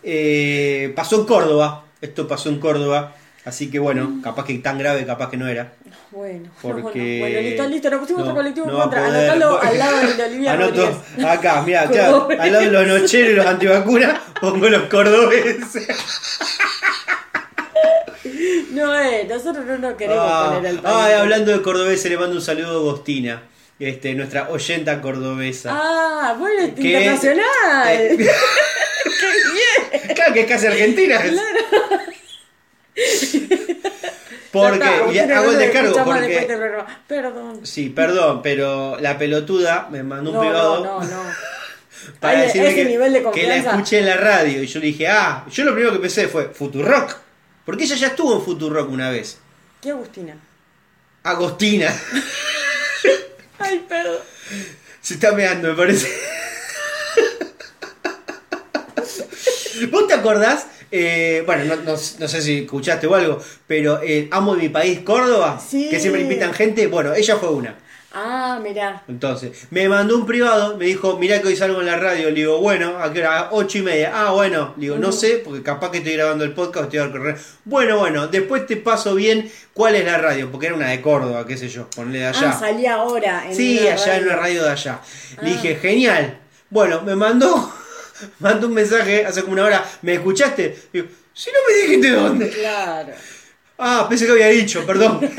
Eh, 0.03 0.93
pasó 0.95 1.19
en 1.21 1.25
Córdoba. 1.25 1.86
Esto 2.01 2.27
pasó 2.27 2.49
en 2.49 2.59
Córdoba. 2.59 3.13
Así 3.45 3.71
que 3.71 3.79
bueno, 3.79 4.19
capaz 4.21 4.43
que 4.45 4.55
tan 4.59 4.77
grave, 4.77 5.05
capaz 5.05 5.29
que 5.29 5.37
no 5.37 5.47
era. 5.47 5.71
Bueno, 6.11 6.49
Porque- 6.61 7.19
no, 7.19 7.19
bueno, 7.27 7.39
listo, 7.41 7.67
listo, 7.67 7.89
nos 7.89 7.99
pusimos 8.01 8.19
No, 8.23 8.25
otro 8.31 8.35
colectivo 8.35 8.65
en 8.67 8.73
no 8.73 8.79
contra. 8.81 9.05
poder. 9.05 9.29
Anotalo 9.31 9.61
al 9.61 9.77
lado 9.77 9.97
de 10.17 10.23
Olivia 10.25 10.53
Anoto 10.53 11.03
acá, 11.27 11.61
mira, 11.65 11.85
claro, 11.89 12.11
Cordobeses. 12.27 12.43
al 12.43 12.51
lado 12.51 12.65
de 12.65 12.71
los 12.71 12.87
nocheros 13.01 13.31
y 13.31 13.35
los 13.35 13.45
antivacunas, 13.45 14.19
pongo 14.41 14.67
los 14.69 14.83
cordobeses. 14.89 15.87
No, 18.71 18.99
eh, 18.99 19.25
nosotros 19.29 19.65
no 19.65 19.77
nos 19.77 19.93
queremos 19.95 20.19
Ah, 20.21 20.51
poner 20.55 20.71
el 20.71 20.79
país. 20.79 20.95
ay, 20.99 21.13
hablando 21.13 21.51
de 21.51 21.61
cordobés, 21.61 22.03
le 22.05 22.17
mando 22.17 22.35
un 22.35 22.41
saludo 22.41 22.67
a 22.67 22.73
Agostina, 22.73 23.43
este, 23.79 24.13
nuestra 24.13 24.49
oyenta 24.49 25.01
cordobesa. 25.01 25.69
Ah, 25.73 26.35
bueno, 26.37 26.75
Que- 26.75 26.81
internacional. 26.81 27.43
Eh, 27.89 28.17
¡Qué 28.17 29.99
bien! 30.03 30.15
claro 30.15 30.33
que 30.33 30.41
es 30.41 30.47
casi 30.47 30.67
argentina. 30.67 31.19
Porque, 34.51 34.87
y 34.87 35.19
usted 35.19 35.31
hago 35.31 35.51
el 35.51 35.53
no 35.53 35.59
descargo, 35.59 36.13
de. 36.13 36.85
Perdón. 37.07 37.65
Sí, 37.65 37.89
perdón, 37.89 38.41
pero 38.41 38.97
la 38.99 39.17
pelotuda 39.17 39.87
me 39.91 40.03
mandó 40.03 40.31
un 40.31 40.35
No, 40.37 40.41
privado 40.41 40.83
no, 40.83 41.01
no, 41.03 41.23
no. 41.23 41.29
para 42.19 42.39
Hay 42.39 42.47
decirme 42.47 42.67
ese 42.69 42.75
que, 42.77 42.85
nivel 42.85 43.13
de 43.13 43.31
que 43.31 43.47
la 43.47 43.57
escuché 43.57 43.99
en 43.99 44.05
la 44.07 44.17
radio. 44.17 44.63
Y 44.63 44.67
yo 44.67 44.79
le 44.79 44.87
dije, 44.87 45.07
ah, 45.09 45.45
yo 45.51 45.63
lo 45.63 45.73
primero 45.73 45.93
que 45.93 45.99
pensé 45.99 46.27
fue 46.27 46.49
Futurock. 46.49 47.17
Porque 47.65 47.83
ella 47.83 47.95
ya 47.97 48.07
estuvo 48.07 48.33
en 48.35 48.41
Futurock 48.41 48.89
una 48.89 49.09
vez. 49.11 49.37
¿Qué 49.81 49.91
Agustina? 49.91 50.37
Agostina. 51.23 51.93
Ay, 53.59 53.85
perdón. 53.87 54.21
Se 55.01 55.15
está 55.15 55.33
meando, 55.33 55.69
me 55.69 55.75
parece. 55.75 56.07
¿Vos 59.91 60.07
te 60.07 60.13
acordás? 60.13 60.67
Eh, 60.91 61.43
bueno, 61.45 61.65
no, 61.65 61.75
no- 61.83 61.91
no 61.91 62.27
sé 62.27 62.41
si 62.41 62.59
escuchaste 62.59 63.07
o 63.07 63.15
algo, 63.15 63.39
pero 63.67 63.99
eh, 64.03 64.27
Amo 64.31 64.55
de 64.55 64.63
mi 64.63 64.69
país, 64.69 64.99
Córdoba, 65.01 65.59
Sí. 65.65 65.89
que 65.89 65.99
siempre 65.99 66.21
invitan 66.21 66.53
gente. 66.53 66.87
Bueno, 66.87 67.13
ella 67.13 67.35
fue 67.37 67.49
una. 67.49 67.75
Ah, 68.19 68.59
mirá. 68.63 69.03
Entonces, 69.07 69.67
me 69.69 69.87
mandó 69.87 70.15
un 70.17 70.25
privado, 70.25 70.75
me 70.77 70.85
dijo, 70.85 71.17
mirá 71.19 71.39
que 71.39 71.49
hoy 71.49 71.55
salgo 71.55 71.81
en 71.81 71.85
la 71.87 71.97
radio. 71.97 72.29
Le 72.29 72.35
digo, 72.35 72.57
bueno, 72.59 72.97
¿a 72.97 73.13
qué 73.13 73.19
hora? 73.19 73.49
Ocho 73.51 73.77
y 73.77 73.81
media. 73.83 74.11
Ah, 74.15 74.31
bueno. 74.31 74.73
Le 74.77 74.81
digo, 74.83 74.97
no 74.97 75.11
sé, 75.11 75.41
porque 75.43 75.61
capaz 75.61 75.91
que 75.91 75.97
estoy 75.99 76.13
grabando 76.13 76.43
el 76.43 76.53
podcast, 76.53 76.85
estoy 76.85 76.99
a 76.99 77.11
correr. 77.11 77.37
Bueno, 77.65 77.99
bueno, 77.99 78.27
después 78.27 78.65
te 78.65 78.77
paso 78.77 79.13
bien 79.13 79.51
cuál 79.73 79.93
es 79.95 80.05
la 80.05 80.17
radio, 80.17 80.49
porque 80.49 80.67
era 80.67 80.75
una 80.75 80.87
de 80.89 80.99
Córdoba, 81.01 81.45
qué 81.45 81.57
sé 81.57 81.69
yo, 81.69 81.87
ponle 81.95 82.19
de 82.19 82.25
allá. 82.27 82.49
Ah, 82.55 82.59
salía 82.59 82.95
ahora. 82.95 83.43
En 83.49 83.55
Sí, 83.55 83.77
allá 83.87 83.91
en 84.15 84.21
radio. 84.21 84.23
una 84.27 84.35
radio 84.37 84.63
de 84.63 84.69
allá. 84.71 84.99
Le 85.43 85.49
Ah. 85.51 85.53
dije, 85.53 85.75
genial. 85.75 86.39
Bueno, 86.71 87.01
me 87.03 87.15
mandó, 87.15 87.71
mandó 88.39 88.67
un 88.67 88.73
mensaje 88.73 89.25
hace 89.25 89.41
como 89.41 89.53
una 89.53 89.65
hora. 89.65 89.85
¿Me 90.01 90.15
escuchaste? 90.15 90.77
Digo, 90.93 91.07
si 91.33 91.51
no 91.51 91.57
me 91.67 91.81
dijiste 91.81 92.09
dónde. 92.11 92.49
Claro. 92.49 93.13
Ah, 93.79 94.07
pensé 94.09 94.25
que 94.25 94.31
había 94.31 94.47
dicho, 94.47 94.85
perdón. 94.85 95.19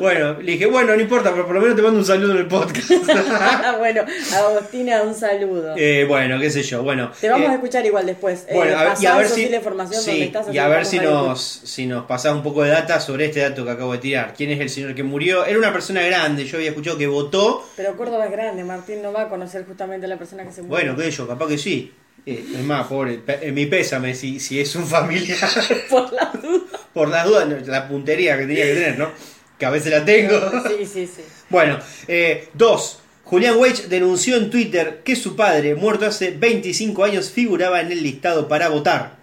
Bueno, 0.00 0.40
le 0.40 0.52
dije, 0.52 0.64
bueno, 0.64 0.94
no 0.96 1.00
importa, 1.02 1.30
pero 1.30 1.44
por 1.44 1.54
lo 1.54 1.60
menos 1.60 1.76
te 1.76 1.82
mando 1.82 1.98
un 1.98 2.06
saludo 2.06 2.32
en 2.32 2.38
el 2.38 2.46
podcast. 2.46 2.90
bueno, 3.78 4.02
Agustina, 4.34 5.02
un 5.02 5.14
saludo. 5.14 5.74
Eh, 5.76 6.06
bueno, 6.08 6.40
qué 6.40 6.48
sé 6.50 6.62
yo, 6.62 6.82
bueno. 6.82 7.12
Te 7.20 7.28
vamos 7.28 7.48
eh, 7.48 7.50
a 7.50 7.54
escuchar 7.56 7.84
igual 7.84 8.06
después. 8.06 8.46
Eh, 8.48 8.54
Bueno, 8.54 8.78
a 8.78 8.84
ver, 8.84 8.92
y 8.98 9.04
a 9.04 9.16
ver 9.18 9.28
si, 9.28 9.42
información 9.42 10.02
sí, 10.02 10.10
donde 10.10 10.24
estás. 10.24 10.54
y 10.54 10.56
a 10.56 10.64
que 10.64 10.70
ver 10.70 10.86
si 10.86 11.00
nos, 11.00 11.42
si 11.42 11.84
nos 11.84 12.06
pasás 12.06 12.34
un 12.34 12.42
poco 12.42 12.62
de 12.62 12.70
data 12.70 12.98
sobre 12.98 13.26
este 13.26 13.40
dato 13.40 13.62
que 13.62 13.72
acabo 13.72 13.92
de 13.92 13.98
tirar. 13.98 14.32
¿Quién 14.34 14.52
es 14.52 14.60
el 14.60 14.70
señor 14.70 14.94
que 14.94 15.02
murió? 15.02 15.44
Era 15.44 15.58
una 15.58 15.72
persona 15.72 16.00
grande, 16.00 16.46
yo 16.46 16.56
había 16.56 16.70
escuchado 16.70 16.96
que 16.96 17.06
votó. 17.06 17.68
Pero 17.76 17.94
Córdoba 17.98 18.24
es 18.24 18.32
grande, 18.32 18.64
Martín 18.64 19.02
no 19.02 19.12
va 19.12 19.24
a 19.24 19.28
conocer 19.28 19.66
justamente 19.66 20.06
a 20.06 20.08
la 20.08 20.16
persona 20.16 20.44
que 20.44 20.52
se 20.52 20.62
murió. 20.62 20.76
Bueno, 20.76 20.96
qué 20.96 21.10
sé 21.10 21.10
yo, 21.10 21.28
capaz 21.28 21.46
que 21.46 21.58
sí. 21.58 21.92
Eh, 22.24 22.44
es 22.54 22.64
más, 22.64 22.86
pobre, 22.86 23.20
mi 23.52 23.66
pésame 23.66 24.14
si, 24.14 24.40
si 24.40 24.60
es 24.60 24.74
un 24.76 24.86
familiar. 24.86 25.38
Por 25.90 26.10
la 26.12 26.32
duda. 26.42 26.69
Por 26.92 27.08
las 27.08 27.26
dudas, 27.26 27.66
la 27.66 27.88
puntería 27.88 28.36
que 28.36 28.46
tenía 28.46 28.64
que 28.64 28.74
tener, 28.74 28.98
¿no? 28.98 29.10
Que 29.58 29.66
a 29.66 29.70
veces 29.70 29.92
la 29.92 30.04
tengo. 30.04 30.38
Sí, 30.68 30.86
sí, 30.86 31.06
sí. 31.06 31.22
Bueno, 31.48 31.78
eh, 32.08 32.48
dos. 32.54 33.00
Julián 33.24 33.58
Weich 33.58 33.86
denunció 33.86 34.36
en 34.36 34.50
Twitter 34.50 35.02
que 35.04 35.14
su 35.14 35.36
padre, 35.36 35.76
muerto 35.76 36.06
hace 36.06 36.32
25 36.32 37.04
años, 37.04 37.30
figuraba 37.30 37.80
en 37.80 37.92
el 37.92 38.02
listado 38.02 38.48
para 38.48 38.68
votar. 38.68 39.18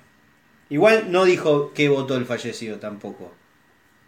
Igual 0.69 1.11
no 1.11 1.25
dijo 1.25 1.73
que 1.73 1.89
votó 1.89 2.15
el 2.15 2.25
fallecido 2.25 2.77
tampoco. 2.77 3.33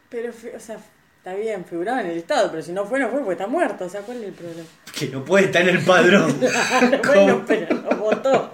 Pero, 0.10 0.32
o 0.56 0.60
sea, 0.60 0.78
está 1.18 1.34
bien, 1.36 1.66
figuraba 1.66 2.02
en 2.02 2.08
el 2.08 2.18
estado, 2.18 2.50
pero 2.50 2.64
si 2.64 2.72
no 2.72 2.86
fue, 2.86 3.00
no 3.00 3.10
fue, 3.10 3.20
porque 3.20 3.34
está 3.34 3.48
muerto. 3.48 3.86
O 3.86 3.90
sea, 3.90 4.02
¿cuál 4.02 4.18
es 4.20 4.30
el 4.30 4.34
problema? 4.34 4.68
Que 4.98 5.08
no 5.08 5.24
puede 5.24 5.46
estar 5.46 5.62
en 5.62 5.76
el 5.76 5.84
padrón. 5.84 6.40
bueno, 6.40 7.02
como, 7.02 7.46
pero 7.46 7.76
no 7.76 7.98
votó. 7.98 8.52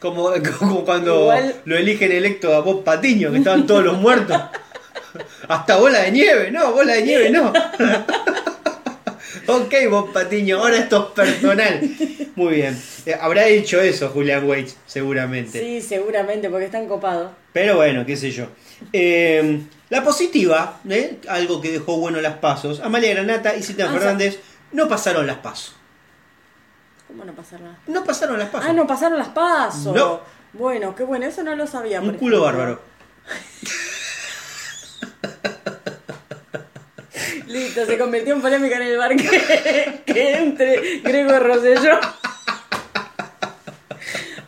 Como, 0.00 0.30
como 0.58 0.84
cuando 0.84 1.20
Igual- 1.22 1.54
lo 1.64 1.76
eligen 1.76 2.10
electo 2.12 2.54
a 2.54 2.60
Bob 2.60 2.82
Patiño, 2.84 3.30
que 3.30 3.38
estaban 3.38 3.66
todos 3.66 3.84
los 3.84 3.98
muertos. 3.98 4.40
Hasta 5.48 5.76
bola 5.76 6.00
de 6.02 6.12
nieve, 6.12 6.50
no, 6.50 6.72
bola 6.72 6.94
de 6.94 7.02
nieve 7.02 7.30
no. 7.30 7.52
ok, 9.46 9.74
Bob 9.90 10.12
Patiño, 10.12 10.58
ahora 10.58 10.76
esto 10.78 11.08
es 11.08 11.24
personal. 11.26 11.80
Muy 12.36 12.54
bien. 12.56 12.80
Eh, 13.06 13.16
habrá 13.20 13.44
dicho 13.46 13.80
eso 13.80 14.08
Julián 14.10 14.48
Weich, 14.48 14.74
seguramente. 14.86 15.60
Sí, 15.60 15.80
seguramente, 15.86 16.48
porque 16.48 16.66
están 16.66 16.86
copados. 16.86 17.32
Pero 17.52 17.76
bueno, 17.76 18.06
qué 18.06 18.16
sé 18.16 18.30
yo. 18.30 18.46
Eh, 18.92 19.60
la 19.88 20.02
positiva, 20.04 20.80
¿eh? 20.88 21.18
algo 21.28 21.60
que 21.60 21.72
dejó 21.72 21.96
bueno 21.98 22.20
las 22.20 22.34
pasos. 22.34 22.80
Amalia 22.80 23.10
Granata 23.14 23.56
y 23.56 23.62
Cita 23.62 23.86
Ah, 23.88 23.92
Fernández 23.92 24.38
no 24.72 24.88
pasaron 24.88 25.26
las 25.26 25.38
pasos. 25.38 25.74
¿Cómo 27.10 27.24
no 27.24 27.32
pasar 27.34 27.60
nada? 27.60 27.78
No 27.86 28.04
pasaron 28.04 28.38
las 28.38 28.48
pasos. 28.50 28.70
Ah, 28.70 28.72
no 28.72 28.86
pasaron 28.86 29.18
las 29.18 29.28
pasos. 29.28 29.94
No. 29.94 30.20
Bueno, 30.52 30.94
qué 30.94 31.04
bueno, 31.04 31.26
eso 31.26 31.42
no 31.42 31.54
lo 31.56 31.66
sabía. 31.66 32.00
Un 32.00 32.14
culo 32.14 32.38
ejemplo. 32.38 32.42
bárbaro. 32.42 32.80
Listo, 37.46 37.84
se 37.84 37.98
convirtió 37.98 38.34
en 38.34 38.40
polémica 38.42 38.76
en 38.76 38.82
el 38.82 38.96
bar 38.96 39.14
que, 39.16 40.02
que 40.06 40.36
entre 40.36 41.00
Grego 41.00 41.38
Rosselló. 41.40 41.98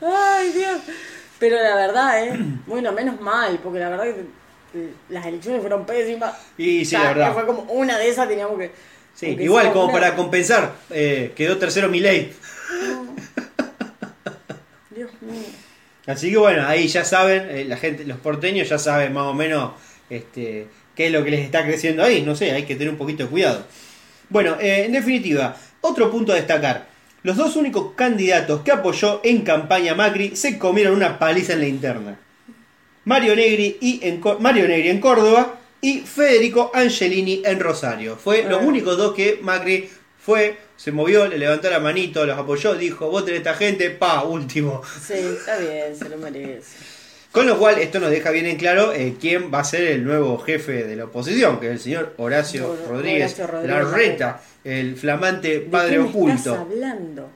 Ay, 0.00 0.52
Dios. 0.52 0.80
Pero 1.38 1.56
la 1.56 1.74
verdad, 1.74 2.24
¿eh? 2.24 2.38
Bueno, 2.66 2.92
menos 2.92 3.20
mal, 3.20 3.58
porque 3.62 3.80
la 3.80 3.88
verdad 3.88 4.04
que 4.04 4.90
las 5.08 5.26
elecciones 5.26 5.60
fueron 5.60 5.84
pésimas. 5.84 6.34
Y 6.56 6.84
sí, 6.84 6.94
O 6.94 7.00
sea, 7.00 7.02
la 7.02 7.08
verdad. 7.14 7.32
Fue 7.34 7.46
como 7.46 7.62
una 7.72 7.98
de 7.98 8.08
esas 8.08 8.28
teníamos 8.28 8.56
que. 8.58 8.70
Sí, 9.14 9.36
igual 9.40 9.72
como 9.72 9.84
una- 9.86 9.92
para 9.92 10.16
compensar, 10.16 10.72
eh, 10.90 11.32
quedó 11.36 11.58
tercero 11.58 11.88
Dios 14.90 15.10
mío. 15.20 15.46
Así 16.06 16.30
que 16.30 16.36
bueno, 16.36 16.66
ahí 16.66 16.88
ya 16.88 17.04
saben, 17.04 17.48
eh, 17.48 17.64
la 17.64 17.76
gente, 17.76 18.04
los 18.04 18.18
porteños 18.18 18.68
ya 18.68 18.78
saben 18.78 19.12
más 19.12 19.24
o 19.24 19.34
menos 19.34 19.72
este, 20.10 20.66
qué 20.96 21.06
es 21.06 21.12
lo 21.12 21.22
que 21.22 21.30
les 21.30 21.40
está 21.40 21.64
creciendo 21.64 22.02
ahí. 22.02 22.22
No 22.22 22.34
sé, 22.34 22.50
hay 22.50 22.64
que 22.64 22.74
tener 22.74 22.90
un 22.90 22.98
poquito 22.98 23.24
de 23.24 23.30
cuidado. 23.30 23.64
Bueno, 24.28 24.56
eh, 24.60 24.84
en 24.86 24.92
definitiva, 24.92 25.56
otro 25.80 26.10
punto 26.10 26.32
a 26.32 26.36
destacar. 26.36 26.86
Los 27.22 27.36
dos 27.36 27.54
únicos 27.54 27.92
candidatos 27.94 28.62
que 28.62 28.72
apoyó 28.72 29.20
en 29.22 29.42
campaña 29.42 29.94
Macri 29.94 30.34
se 30.34 30.58
comieron 30.58 30.94
una 30.94 31.18
paliza 31.18 31.52
en 31.52 31.60
la 31.60 31.68
interna. 31.68 32.18
Mario 33.04 33.36
Negri, 33.36 33.76
y 33.80 34.00
en, 34.02 34.20
Mario 34.40 34.66
Negri 34.66 34.88
en 34.88 35.00
Córdoba 35.00 35.58
y 35.80 36.00
Federico 36.00 36.72
Angelini 36.74 37.42
en 37.44 37.60
Rosario. 37.60 38.16
Fue 38.16 38.44
los 38.44 38.62
únicos 38.62 38.96
dos 38.96 39.14
que 39.14 39.38
Macri 39.40 39.88
fue, 40.24 40.56
se 40.76 40.92
movió, 40.92 41.26
le 41.26 41.36
levantó 41.38 41.68
la 41.68 41.80
manito, 41.80 42.24
los 42.24 42.38
apoyó, 42.38 42.74
dijo, 42.74 43.10
voten 43.10 43.34
esta 43.34 43.54
gente, 43.54 43.90
pa, 43.90 44.22
último. 44.22 44.82
Sí, 45.04 45.14
está 45.14 45.58
bien, 45.58 45.96
se 45.98 46.08
lo 46.08 46.16
merece. 46.18 46.76
Con 47.32 47.46
lo 47.46 47.58
cual, 47.58 47.78
esto 47.78 47.98
nos 47.98 48.10
deja 48.10 48.30
bien 48.30 48.44
en 48.46 48.56
claro 48.56 48.92
eh, 48.92 49.16
quién 49.18 49.52
va 49.52 49.60
a 49.60 49.64
ser 49.64 49.82
el 49.84 50.04
nuevo 50.04 50.38
jefe 50.38 50.84
de 50.84 50.96
la 50.96 51.04
oposición, 51.06 51.58
que 51.60 51.66
es 51.68 51.72
el 51.72 51.80
señor 51.80 52.14
Horacio 52.18 52.68
Hor- 52.72 52.88
Rodríguez 52.88 53.32
Horacio 53.32 53.46
Rodríguez 53.46 53.76
Larreta, 53.84 54.40
el 54.64 54.96
flamante 54.96 55.48
¿De 55.48 55.60
padre 55.60 55.96
qué 56.12 56.18
me 56.18 56.34
estás 56.34 56.58
hablando? 56.58 57.30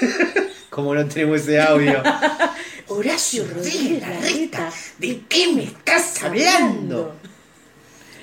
Como 0.70 0.94
no 0.94 1.06
tenemos 1.06 1.40
ese 1.40 1.60
audio. 1.60 2.02
Horacio 2.88 3.44
Rodríguez 3.52 4.00
Larreta, 4.00 4.70
¿de 4.98 5.20
qué 5.28 5.52
me 5.52 5.64
estás 5.64 6.22
hablando? 6.22 7.16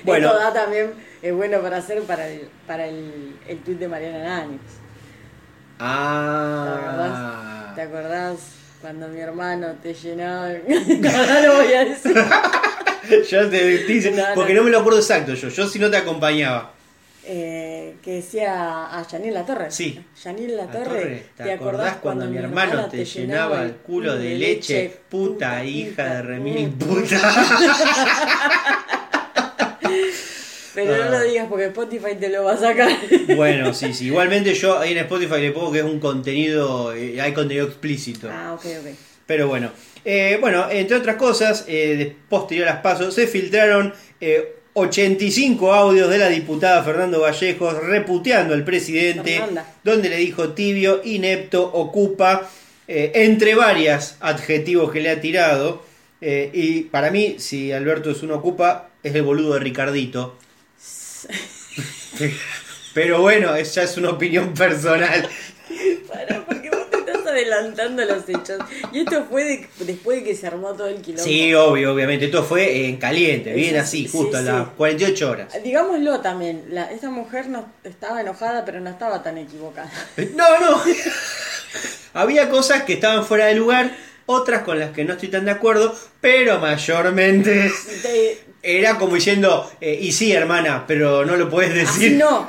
Bueno. 0.04 0.32
También, 0.54 0.92
es 1.24 1.34
bueno 1.34 1.60
para 1.60 1.78
hacer 1.78 2.02
para 2.02 2.28
el, 2.28 2.48
para 2.66 2.86
el, 2.86 3.36
el 3.48 3.58
tweet 3.60 3.76
de 3.76 3.88
Mariana 3.88 4.22
Náñez. 4.22 4.60
¿Te 4.60 5.80
Ah. 5.80 6.76
acordás? 6.78 7.74
¿Te 7.74 7.82
acordás 7.82 8.38
cuando 8.80 9.08
mi 9.08 9.20
hermano 9.20 9.68
te 9.82 9.94
llenaba? 9.94 10.48
no, 10.68 11.10
no 11.26 11.40
lo 11.46 11.54
voy 11.62 11.72
a 11.72 11.84
decir. 11.84 12.14
Ya 13.30 13.50
te 13.50 14.10
no. 14.12 14.22
porque 14.34 14.54
no 14.54 14.62
me 14.62 14.70
lo 14.70 14.78
acuerdo 14.80 14.98
exacto 14.98 15.34
yo, 15.34 15.50
yo 15.50 15.68
si 15.68 15.78
no 15.78 15.90
te 15.90 15.98
acompañaba. 15.98 16.72
Eh, 17.26 17.96
que 18.02 18.12
decía 18.16 18.86
a 18.98 19.06
Yanil 19.06 19.34
La 19.34 19.44
Torre. 19.44 19.70
Sí. 19.70 20.02
Yanil 20.24 20.56
La 20.56 20.66
Torre, 20.66 21.26
¿te 21.36 21.52
acordás 21.52 21.96
cuando 21.96 22.24
mi 22.26 22.38
hermano 22.38 22.86
te 22.86 23.04
llenaba 23.04 23.62
el 23.62 23.72
culo 23.76 24.16
de 24.16 24.34
leche? 24.36 25.00
Puta 25.10 25.62
hija 25.64 26.14
de 26.16 26.22
remil 26.22 26.70
puta. 26.70 27.18
Pero 30.74 30.96
no 30.96 31.02
Ah. 31.04 31.08
lo 31.10 31.20
digas 31.22 31.46
porque 31.48 31.66
Spotify 31.66 32.16
te 32.18 32.28
lo 32.28 32.44
va 32.44 32.52
a 32.54 32.56
sacar. 32.56 32.90
Bueno, 33.36 33.72
sí, 33.74 33.94
sí. 33.94 34.06
Igualmente 34.06 34.54
yo 34.54 34.78
ahí 34.78 34.92
en 34.92 34.98
Spotify 34.98 35.40
le 35.40 35.50
pongo 35.52 35.70
que 35.72 35.78
es 35.78 35.84
un 35.84 36.00
contenido, 36.00 36.92
eh, 36.94 37.20
hay 37.20 37.32
contenido 37.32 37.66
explícito. 37.66 38.28
ah, 38.30 38.54
ok, 38.54 38.64
ok. 38.80 38.88
Pero 39.26 39.48
bueno, 39.48 39.70
Eh, 40.06 40.36
bueno, 40.38 40.66
entre 40.70 40.98
otras 40.98 41.16
cosas, 41.16 41.64
eh, 41.66 42.14
posterior 42.28 42.68
a 42.68 42.72
las 42.74 42.80
pasos, 42.82 43.14
se 43.14 43.26
filtraron 43.26 43.94
eh, 44.20 44.56
85 44.74 45.72
audios 45.72 46.10
de 46.10 46.18
la 46.18 46.28
diputada 46.28 46.82
Fernando 46.82 47.20
Vallejos 47.22 47.74
reputeando 47.82 48.52
al 48.52 48.64
presidente, 48.64 49.38
Fernanda. 49.38 49.66
donde 49.82 50.10
le 50.10 50.16
dijo 50.18 50.50
tibio, 50.50 51.00
inepto, 51.04 51.62
ocupa, 51.72 52.50
eh, 52.86 53.12
entre 53.14 53.54
varias 53.54 54.18
adjetivos 54.20 54.90
que 54.92 55.00
le 55.00 55.08
ha 55.10 55.20
tirado. 55.22 55.82
Eh, 56.20 56.50
y 56.52 56.80
para 56.82 57.10
mí, 57.10 57.36
si 57.38 57.72
Alberto 57.72 58.10
es 58.10 58.22
un 58.22 58.32
ocupa, 58.32 58.90
es 59.02 59.14
el 59.14 59.22
boludo 59.22 59.54
de 59.54 59.60
Ricardito. 59.60 60.36
Pero 62.94 63.20
bueno, 63.22 63.54
esa 63.56 63.82
es 63.82 63.96
una 63.96 64.10
opinión 64.10 64.54
personal. 64.54 65.28
Para, 66.08 66.44
porque 66.44 66.70
vos 66.70 66.88
te 66.90 66.98
estás 66.98 67.26
adelantando 67.26 68.04
los 68.04 68.28
hechos. 68.28 68.58
Y 68.92 69.00
esto 69.00 69.26
fue 69.28 69.42
de- 69.44 69.68
después 69.80 70.18
de 70.18 70.24
que 70.24 70.36
se 70.36 70.46
armó 70.46 70.74
todo 70.74 70.86
el 70.86 71.00
quilombo. 71.02 71.24
Sí, 71.24 71.52
obvio, 71.54 71.92
obviamente. 71.92 72.26
Esto 72.26 72.44
fue 72.44 72.86
en 72.86 72.98
caliente, 72.98 73.52
bien 73.52 73.70
Sí, 73.72 73.76
así, 73.76 74.02
sí, 74.08 74.08
justo 74.16 74.36
a 74.36 74.42
las 74.42 74.68
48 74.76 75.28
horas. 75.30 75.48
Digámoslo 75.64 76.20
también, 76.20 76.66
la, 76.70 76.92
esta 76.92 77.10
mujer 77.10 77.48
no 77.48 77.66
estaba 77.82 78.20
enojada, 78.20 78.64
pero 78.64 78.78
no 78.80 78.90
estaba 78.90 79.22
tan 79.22 79.38
equivocada. 79.38 79.90
No, 80.36 80.60
no. 80.60 80.80
Había 82.12 82.48
cosas 82.48 82.84
que 82.84 82.92
estaban 82.92 83.24
fuera 83.26 83.46
de 83.46 83.54
lugar, 83.56 83.90
otras 84.26 84.62
con 84.62 84.78
las 84.78 84.92
que 84.92 85.04
no 85.04 85.14
estoy 85.14 85.30
tan 85.30 85.44
de 85.46 85.50
acuerdo, 85.50 85.98
pero 86.20 86.60
mayormente 86.60 87.72
Te- 88.02 88.38
era 88.64 88.98
como 88.98 89.14
diciendo, 89.14 89.70
eh, 89.80 89.98
y 90.00 90.12
sí, 90.12 90.32
hermana, 90.32 90.84
pero 90.86 91.24
no 91.24 91.36
lo 91.36 91.50
puedes 91.50 91.88
así 91.88 92.00
decir. 92.00 92.18
no. 92.18 92.46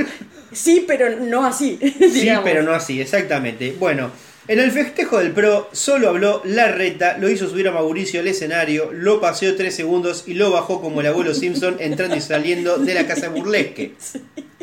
Sí, 0.52 0.86
pero 0.88 1.20
no 1.20 1.46
así. 1.46 1.78
Sí, 2.00 2.30
pero 2.44 2.64
no 2.64 2.72
así, 2.72 3.02
exactamente. 3.02 3.76
Bueno, 3.78 4.10
en 4.48 4.60
el 4.60 4.72
festejo 4.72 5.20
del 5.20 5.32
Pro 5.32 5.70
solo 5.74 6.10
habló 6.10 6.42
Larreta, 6.46 7.18
lo 7.18 7.30
hizo 7.30 7.50
subir 7.50 7.68
a 7.68 7.72
Mauricio 7.72 8.22
al 8.22 8.28
escenario, 8.28 8.92
lo 8.94 9.20
paseó 9.20 9.56
tres 9.56 9.76
segundos 9.76 10.24
y 10.28 10.36
lo 10.36 10.52
bajó 10.52 10.82
como 10.82 11.02
el 11.02 11.08
abuelo 11.08 11.34
Simpson 11.34 11.78
entrando 11.80 12.16
y 12.16 12.22
saliendo 12.22 12.78
de 12.78 12.94
la 12.94 13.06
casa 13.06 13.30
burlesque. 13.30 13.94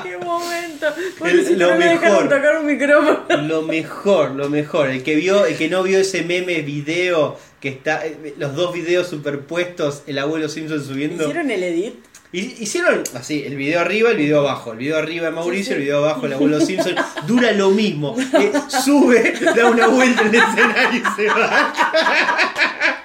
qué 0.02 0.16
momento. 0.18 0.86
El- 0.88 1.12
Pobrecito, 1.18 1.58
lo 1.58 1.70
no 1.72 1.76
me 1.78 1.94
mejor. 1.94 2.28
tocar 2.28 2.58
un 2.58 2.66
micrófono. 2.66 3.42
Lo 3.42 3.62
mejor, 3.62 4.30
lo 4.32 4.48
mejor. 4.48 4.90
El 4.90 5.02
que 5.02 5.14
vio, 5.16 5.44
el 5.46 5.56
que 5.56 5.68
no 5.68 5.82
vio 5.82 5.98
ese 5.98 6.22
meme 6.22 6.62
video 6.62 7.38
que 7.60 7.68
está, 7.70 8.06
eh, 8.06 8.34
los 8.38 8.54
dos 8.54 8.72
videos 8.72 9.08
superpuestos, 9.08 10.02
el 10.06 10.18
abuelo 10.18 10.48
Simpson 10.48 10.84
subiendo. 10.84 11.22
¿Hicieron 11.24 11.50
el 11.50 11.62
edit? 11.62 11.94
Hicieron 12.30 13.04
así, 13.14 13.42
el 13.46 13.56
video 13.56 13.80
arriba, 13.80 14.10
el 14.10 14.18
video 14.18 14.40
abajo. 14.40 14.72
El 14.72 14.78
video 14.78 14.98
arriba 14.98 15.26
de 15.26 15.30
Mauricio, 15.32 15.74
el 15.74 15.80
video 15.80 16.04
abajo 16.04 16.26
el 16.26 16.34
abuelo 16.34 16.60
Simpson. 16.60 16.94
Dura 17.26 17.52
lo 17.52 17.70
mismo. 17.70 18.14
Eh, 18.38 18.52
sube, 18.84 19.32
da 19.56 19.66
una 19.70 19.86
vuelta 19.88 20.20
en 20.22 20.28
el 20.28 20.34
escenario 20.34 21.00
y 21.00 21.16
se 21.16 21.26
va. 21.28 21.72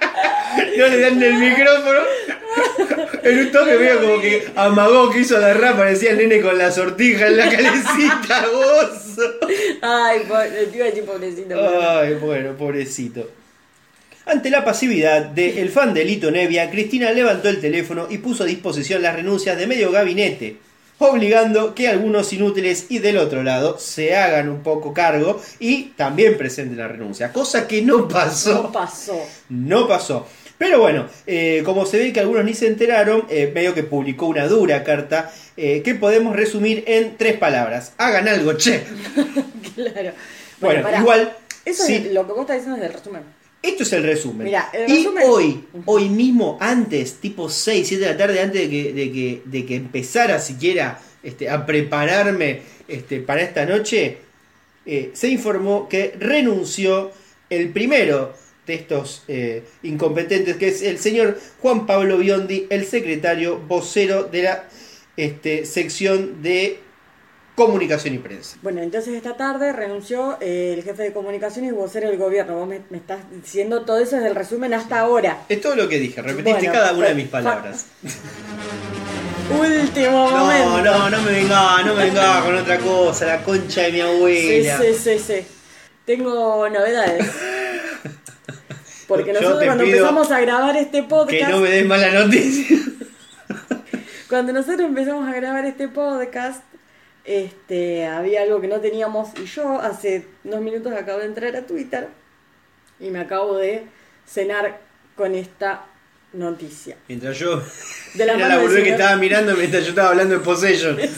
No 0.76 0.88
le 0.88 1.00
dan 1.00 1.22
el 1.22 1.34
micrófono. 1.34 2.00
En 3.22 3.38
un 3.38 3.52
toque 3.52 3.76
veo 3.76 4.00
como 4.00 4.20
que 4.20 4.46
amagó 4.54 5.10
que 5.10 5.20
hizo 5.20 5.38
la 5.38 5.54
rap, 5.54 5.76
parecía 5.78 6.10
el 6.10 6.18
nene 6.18 6.40
con 6.40 6.56
la 6.58 6.70
sortija 6.70 7.26
en 7.26 7.36
la 7.38 7.48
calecita, 7.50 8.44
vos. 8.52 9.16
Ay, 9.82 10.20
po- 10.28 10.34
te 10.70 10.76
iba 10.76 10.84
a 10.84 10.88
decir 10.88 11.04
pobrecito. 11.04 11.80
Ay, 11.80 12.14
bueno, 12.14 12.52
pobrecito. 12.56 13.30
Ante 14.26 14.50
la 14.50 14.64
pasividad 14.64 15.22
del 15.22 15.70
fan 15.70 15.92
de 15.94 16.04
Lito 16.04 16.30
Nevia, 16.30 16.70
Cristina 16.70 17.10
levantó 17.12 17.48
el 17.48 17.60
teléfono 17.60 18.06
y 18.10 18.18
puso 18.18 18.44
a 18.44 18.46
disposición 18.46 19.02
las 19.02 19.16
renuncias 19.16 19.56
de 19.58 19.66
medio 19.66 19.90
gabinete, 19.90 20.56
obligando 20.98 21.74
que 21.74 21.88
algunos 21.88 22.32
inútiles 22.32 22.86
y 22.88 23.00
del 23.00 23.18
otro 23.18 23.42
lado 23.42 23.78
se 23.78 24.16
hagan 24.16 24.48
un 24.48 24.62
poco 24.62 24.94
cargo 24.94 25.42
y 25.58 25.92
también 25.96 26.38
presenten 26.38 26.78
la 26.78 26.88
renuncia, 26.88 27.32
cosa 27.32 27.66
que 27.68 27.82
no 27.82 28.08
pasó. 28.08 28.54
No 28.64 28.72
pasó. 28.72 29.26
No 29.50 29.88
pasó. 29.88 30.26
Pero 30.64 30.80
bueno, 30.80 31.06
eh, 31.26 31.60
como 31.62 31.84
se 31.84 31.98
ve 31.98 32.10
que 32.10 32.20
algunos 32.20 32.42
ni 32.42 32.54
se 32.54 32.66
enteraron, 32.66 33.26
eh, 33.28 33.52
medio 33.54 33.74
que 33.74 33.82
publicó 33.82 34.28
una 34.28 34.48
dura 34.48 34.82
carta 34.82 35.30
eh, 35.58 35.82
que 35.84 35.94
podemos 35.94 36.34
resumir 36.34 36.84
en 36.86 37.18
tres 37.18 37.36
palabras. 37.36 37.92
Hagan 37.98 38.26
algo, 38.28 38.54
che. 38.54 38.80
Claro. 39.74 40.12
Bueno, 40.60 40.88
igual... 40.98 41.36
Eso 41.66 41.84
sí. 41.84 41.96
es 41.96 42.12
lo 42.14 42.26
que 42.26 42.32
vos 42.32 42.40
estás 42.40 42.56
diciendo 42.56 42.76
es 42.76 42.82
del 42.82 42.92
resumen. 42.94 43.22
Esto 43.60 43.82
es 43.82 43.92
el 43.92 44.04
resumen. 44.04 44.44
Mira, 44.46 44.70
el 44.72 44.90
y 44.90 45.04
resumen- 45.04 45.24
hoy, 45.26 45.64
hoy 45.84 46.08
mismo, 46.08 46.56
antes, 46.58 47.16
tipo 47.20 47.50
6, 47.50 47.86
7 47.86 48.02
de 48.02 48.10
la 48.10 48.16
tarde, 48.16 48.40
antes 48.40 48.62
de 48.62 48.70
que, 48.70 48.92
de 48.94 49.12
que, 49.12 49.42
de 49.44 49.66
que 49.66 49.76
empezara 49.76 50.38
siquiera 50.38 50.98
este, 51.22 51.50
a 51.50 51.66
prepararme 51.66 52.62
este, 52.88 53.20
para 53.20 53.42
esta 53.42 53.66
noche, 53.66 54.16
eh, 54.86 55.10
se 55.12 55.28
informó 55.28 55.90
que 55.90 56.14
renunció 56.18 57.10
el 57.50 57.68
primero 57.68 58.32
de 58.66 58.74
estos 58.74 59.22
eh, 59.28 59.64
incompetentes, 59.82 60.56
que 60.56 60.68
es 60.68 60.82
el 60.82 60.98
señor 60.98 61.38
Juan 61.60 61.86
Pablo 61.86 62.18
Biondi, 62.18 62.66
el 62.70 62.86
secretario 62.86 63.58
vocero 63.58 64.24
de 64.24 64.42
la 64.42 64.64
este, 65.16 65.64
sección 65.66 66.42
de 66.42 66.80
comunicación 67.54 68.14
y 68.14 68.18
prensa. 68.18 68.56
Bueno, 68.62 68.82
entonces 68.82 69.14
esta 69.14 69.36
tarde 69.36 69.72
renunció 69.72 70.38
eh, 70.40 70.74
el 70.76 70.82
jefe 70.82 71.04
de 71.04 71.12
comunicaciones 71.12 71.70
y 71.70 71.74
vocero 71.74 72.08
del 72.08 72.18
gobierno. 72.18 72.56
Vos 72.56 72.66
me, 72.66 72.80
me 72.90 72.96
estás 72.98 73.20
diciendo 73.30 73.82
todo 73.84 73.98
eso 73.98 74.16
desde 74.16 74.28
el 74.28 74.34
resumen 74.34 74.74
hasta 74.74 74.98
ahora. 74.98 75.44
Es 75.48 75.60
todo 75.60 75.76
lo 75.76 75.88
que 75.88 75.98
dije, 76.00 76.20
repetiste 76.20 76.52
Bueno, 76.52 76.72
cada 76.72 76.92
una 76.94 77.06
de 77.06 77.12
fa- 77.12 77.16
mis 77.16 77.28
palabras. 77.28 77.86
Último 79.50 80.30
No, 80.30 80.38
momento. 80.38 80.82
no, 80.82 81.10
no 81.10 81.22
me 81.22 81.32
venga, 81.32 81.82
no 81.82 81.94
me 81.94 82.04
venga 82.06 82.42
con 82.42 82.56
otra 82.56 82.78
cosa, 82.78 83.26
la 83.26 83.42
concha 83.44 83.82
de 83.82 83.92
mi 83.92 83.98
Sí, 83.98 84.00
abuela. 84.00 84.78
sí, 84.80 84.94
sí, 84.94 85.18
sí. 85.18 85.46
Tengo 86.06 86.68
novedades. 86.68 87.26
Porque 89.14 89.32
Yo 89.32 89.40
nosotros 89.40 89.64
cuando 89.64 89.84
empezamos 89.84 90.30
a 90.30 90.40
grabar 90.40 90.76
este 90.76 91.02
podcast, 91.04 91.46
Que 91.46 91.52
no 91.52 91.60
me 91.60 91.70
des 91.70 91.86
mala 91.86 92.10
noticia. 92.10 92.78
Cuando 94.28 94.52
nosotros 94.52 94.80
empezamos 94.80 95.28
a 95.28 95.34
grabar 95.34 95.64
este 95.64 95.86
podcast, 95.86 96.64
este, 97.24 98.06
había 98.06 98.42
algo 98.42 98.60
que 98.60 98.66
no 98.66 98.80
teníamos 98.80 99.28
y 99.40 99.44
yo 99.44 99.80
hace 99.80 100.26
unos 100.42 100.60
minutos 100.60 100.92
acabo 100.92 101.20
de 101.20 101.26
entrar 101.26 101.54
a 101.54 101.62
Twitter 101.66 102.08
y 102.98 103.10
me 103.10 103.20
acabo 103.20 103.56
de 103.56 103.86
cenar 104.26 104.80
con 105.14 105.34
esta 105.34 105.84
noticia. 106.32 106.96
Mientras 107.06 107.38
yo. 107.38 107.62
De 108.14 108.26
la 108.26 108.32
mano 108.38 108.48
la 108.48 108.58
boludez 108.58 108.82
que 108.82 108.90
estaba 108.90 109.16
mirando 109.16 109.54
mientras 109.54 109.84
yo 109.84 109.90
estaba 109.90 110.08
hablando 110.10 110.38
de 110.38 110.40
Possession. 110.44 110.98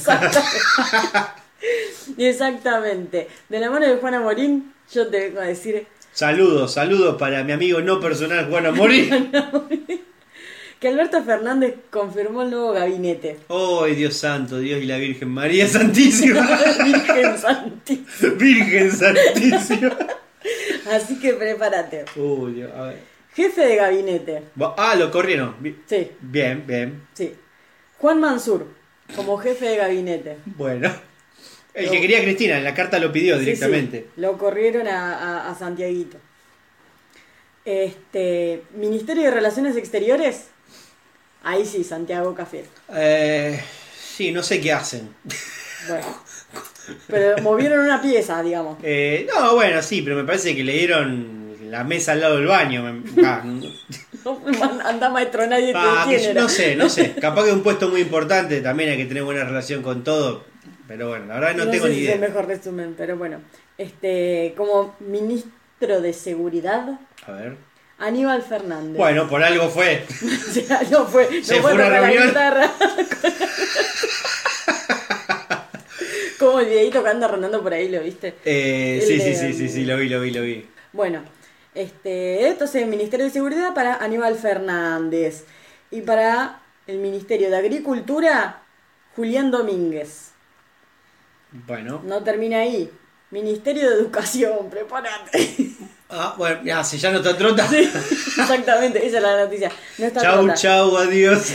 Exactamente. 2.19 3.29
De 3.49 3.61
la 3.61 3.71
mano 3.71 3.87
de 3.87 3.97
Juana 3.97 4.21
Morín, 4.21 4.75
yo 4.93 5.09
te 5.09 5.21
vengo 5.21 5.41
a 5.41 5.45
decir 5.45 5.87
Saludos, 6.21 6.73
saludos 6.73 7.17
para 7.19 7.45
mi 7.45 7.53
amigo 7.53 7.83
no 7.83 8.01
personal 8.01 8.47
Juan 8.51 8.65
Amorín. 8.65 9.31
que 10.81 10.89
Alberto 10.89 11.23
Fernández 11.23 11.75
confirmó 11.91 12.41
el 12.41 12.51
nuevo 12.53 12.73
gabinete. 12.73 13.37
¡Ay, 13.51 13.95
Dios 13.97 14.17
santo, 14.17 14.59
Dios 14.59 14.81
y 14.83 14.87
la 14.87 14.97
Virgen 14.97 15.29
María 15.29 15.69
Santísima! 15.69 16.41
Virgen 16.83 17.37
Santísima. 17.39 18.33
Virgen 18.39 18.93
Santísima. 18.93 19.97
Así 20.91 21.19
que 21.21 21.35
prepárate. 21.35 22.07
Uy, 22.17 22.55
Dios, 22.55 22.73
a 22.75 22.83
ver. 22.85 22.99
Jefe 23.35 23.67
de 23.67 23.77
gabinete. 23.77 24.43
Ah, 24.79 24.95
lo 24.99 25.11
corrieron. 25.11 25.55
Sí, 25.87 26.13
Bien, 26.23 26.65
bien. 26.67 27.03
sí. 27.13 27.35
Juan 27.99 28.21
Mansur, 28.21 28.67
como 29.15 29.37
jefe 29.37 29.67
de 29.67 29.77
gabinete. 29.77 30.39
Bueno. 30.47 30.91
El 31.77 31.91
que 31.91 32.01
quería 32.01 32.23
Cristina, 32.23 32.57
en 32.57 32.65
la 32.65 32.75
carta 32.75 32.99
lo 32.99 33.13
pidió 33.13 33.39
directamente. 33.39 34.07
sí, 34.15 34.21
lo 34.21 34.39
corrieron 34.39 34.89
a, 34.89 35.15
a, 35.19 35.51
a 35.51 35.55
Santiaguito. 35.55 36.19
Este, 37.67 38.63
Ministerio 38.75 39.25
de 39.25 39.31
Relaciones 39.31 39.77
Exteriores. 39.77 40.47
Ahí 41.43 41.67
sí, 41.67 41.85
Santiago 41.85 42.35
Cafiero. 42.35 42.69
Eh, 42.95 43.61
sí, 43.95 44.33
no 44.33 44.43
sé 44.43 44.61
qué 44.61 44.73
hacen. 44.73 45.15
Bueno. 45.89 46.07
Pero 47.09 47.43
movieron 47.43 47.81
una 47.81 48.01
pieza, 48.01 48.43
digamos. 48.43 48.79
Eh, 48.83 49.27
no, 49.35 49.55
bueno, 49.55 49.83
sí, 49.83 50.03
pero 50.03 50.17
me 50.17 50.25
parece 50.25 50.57
que 50.57 50.65
le 50.65 50.73
dieron 50.73 51.57
la 51.71 51.85
mesa 51.85 52.13
al 52.13 52.21
lado 52.21 52.37
del 52.37 52.47
baño. 52.47 53.03
Ah, 53.25 53.43
Anda 54.85 55.09
maestro, 55.11 55.47
nadie 55.47 55.73
ah, 55.75 56.09
no 56.35 56.49
sé, 56.49 56.75
no 56.75 56.89
sé. 56.89 57.15
Capaz 57.21 57.45
que 57.45 57.51
es 57.51 57.55
un 57.55 57.63
puesto 57.63 57.89
muy 57.89 58.01
importante, 58.01 58.61
también 58.61 58.91
hay 58.91 58.97
que 58.97 59.07
tener 59.07 59.25
buena 59.25 59.45
relación 59.45 59.83
con 59.83 60.03
todo. 60.03 60.45
Pero 60.89 61.09
bueno, 61.09 61.27
la 61.27 61.35
verdad 61.35 61.55
no, 61.57 61.65
No 61.67 61.71
tengo 61.71 61.85
sé 61.85 61.91
ni 61.91 61.97
si 61.97 62.01
idea. 62.03 62.11
es 62.15 62.23
el 62.23 62.29
mejor 62.29 62.47
resumen, 62.47 62.95
pero 62.97 63.17
bueno. 63.17 63.41
Este, 63.79 64.55
como 64.57 64.95
ministro 65.01 66.01
de 66.01 66.13
seguridad, 66.13 66.99
A 67.27 67.33
ver. 67.33 67.57
Aníbal 67.99 68.43
Fernández. 68.43 68.97
Bueno, 68.97 69.29
por 69.29 69.43
algo 69.43 69.69
fue. 69.69 70.05
No 70.91 71.07
fue, 71.07 71.29
no 71.39 71.45
Se 71.45 71.61
fue 71.61 71.73
una 71.75 71.89
la. 71.89 72.71
Como 76.39 76.61
el 76.61 76.67
videito 76.67 77.03
que 77.03 77.09
anda 77.09 77.27
rondando 77.29 77.63
por 77.63 77.73
ahí, 77.73 77.89
¿lo 77.89 78.01
viste? 78.03 78.35
Eh, 78.45 79.03
sí, 79.07 79.17
de- 79.17 79.25
sí, 79.25 79.35
sí, 79.35 79.53
sí, 79.55 79.69
sí, 79.71 79.85
lo 79.87 79.97
vi, 79.97 80.09
lo 80.09 80.21
vi, 80.21 80.31
lo 80.31 80.43
vi. 80.43 80.69
Bueno, 80.93 81.23
este, 81.75 82.47
entonces 82.49 82.83
el 82.83 82.89
Ministerio 82.89 83.25
de 83.27 83.33
Seguridad 83.33 83.75
para 83.75 83.97
Aníbal 83.97 84.35
Fernández 84.37 85.45
y 85.91 86.03
para 86.03 86.61
el 86.87 86.99
Ministerio 86.99 87.49
de 87.51 87.57
Agricultura, 87.57 88.63
Julián 89.17 89.51
Domínguez. 89.51 90.33
Bueno. 91.67 92.03
No 92.05 92.23
termina 92.23 92.59
ahí. 92.59 92.91
Ministerio 93.31 93.91
de 93.91 93.97
Educación, 93.97 94.71
prepárate. 94.71 95.73
Ah, 96.09 96.35
bueno, 96.39 96.61
ya, 96.65 96.85
si 96.85 96.99
ya 96.99 97.11
no 97.11 97.19
está 97.19 97.37
trota. 97.37 97.67
Sí, 97.67 97.79
exactamente, 97.79 99.05
esa 99.05 99.17
es 99.17 99.23
la 99.23 99.45
noticia. 99.45 99.73
No 99.99 100.07
está 100.07 100.21
Chau, 100.21 100.55
chau, 100.55 100.97
adiós. 100.97 101.55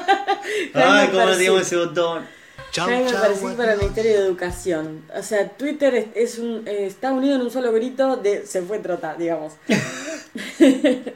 Ay, 0.74 1.08
cómo 1.08 1.34
digamos 1.34 1.62
ese 1.62 1.76
botón. 1.76 2.26
Jaime 2.74 3.10
Percy 3.10 3.46
para 3.56 3.72
el 3.72 3.78
Ministerio 3.78 4.12
de 4.12 4.26
Educación. 4.26 5.02
O 5.16 5.22
sea, 5.22 5.48
Twitter 5.48 5.94
es, 5.94 6.06
es 6.14 6.38
un, 6.38 6.68
eh, 6.68 6.84
está 6.86 7.12
unido 7.12 7.36
en 7.36 7.40
un 7.42 7.50
solo 7.50 7.72
grito 7.72 8.16
de 8.16 8.46
se 8.46 8.60
fue 8.60 8.78
trota, 8.80 9.14
digamos. 9.14 9.54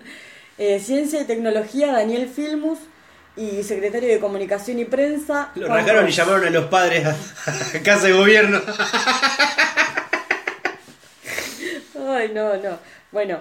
Eh, 0.62 0.78
Ciencia 0.78 1.22
y 1.22 1.24
Tecnología, 1.24 1.90
Daniel 1.90 2.28
Filmus. 2.28 2.78
Y 3.36 3.62
secretario 3.62 4.08
de 4.08 4.18
Comunicación 4.18 4.78
y 4.80 4.84
Prensa. 4.84 5.50
Lo 5.54 5.66
Juan 5.66 5.78
rasgaron 5.78 6.08
y 6.08 6.12
llamaron 6.12 6.46
a 6.46 6.50
los 6.50 6.66
padres 6.66 7.06
a, 7.06 7.16
a 7.76 7.82
casa 7.82 8.06
de 8.08 8.12
gobierno. 8.12 8.60
Ay, 12.08 12.30
no, 12.34 12.56
no. 12.56 12.78
Bueno, 13.12 13.40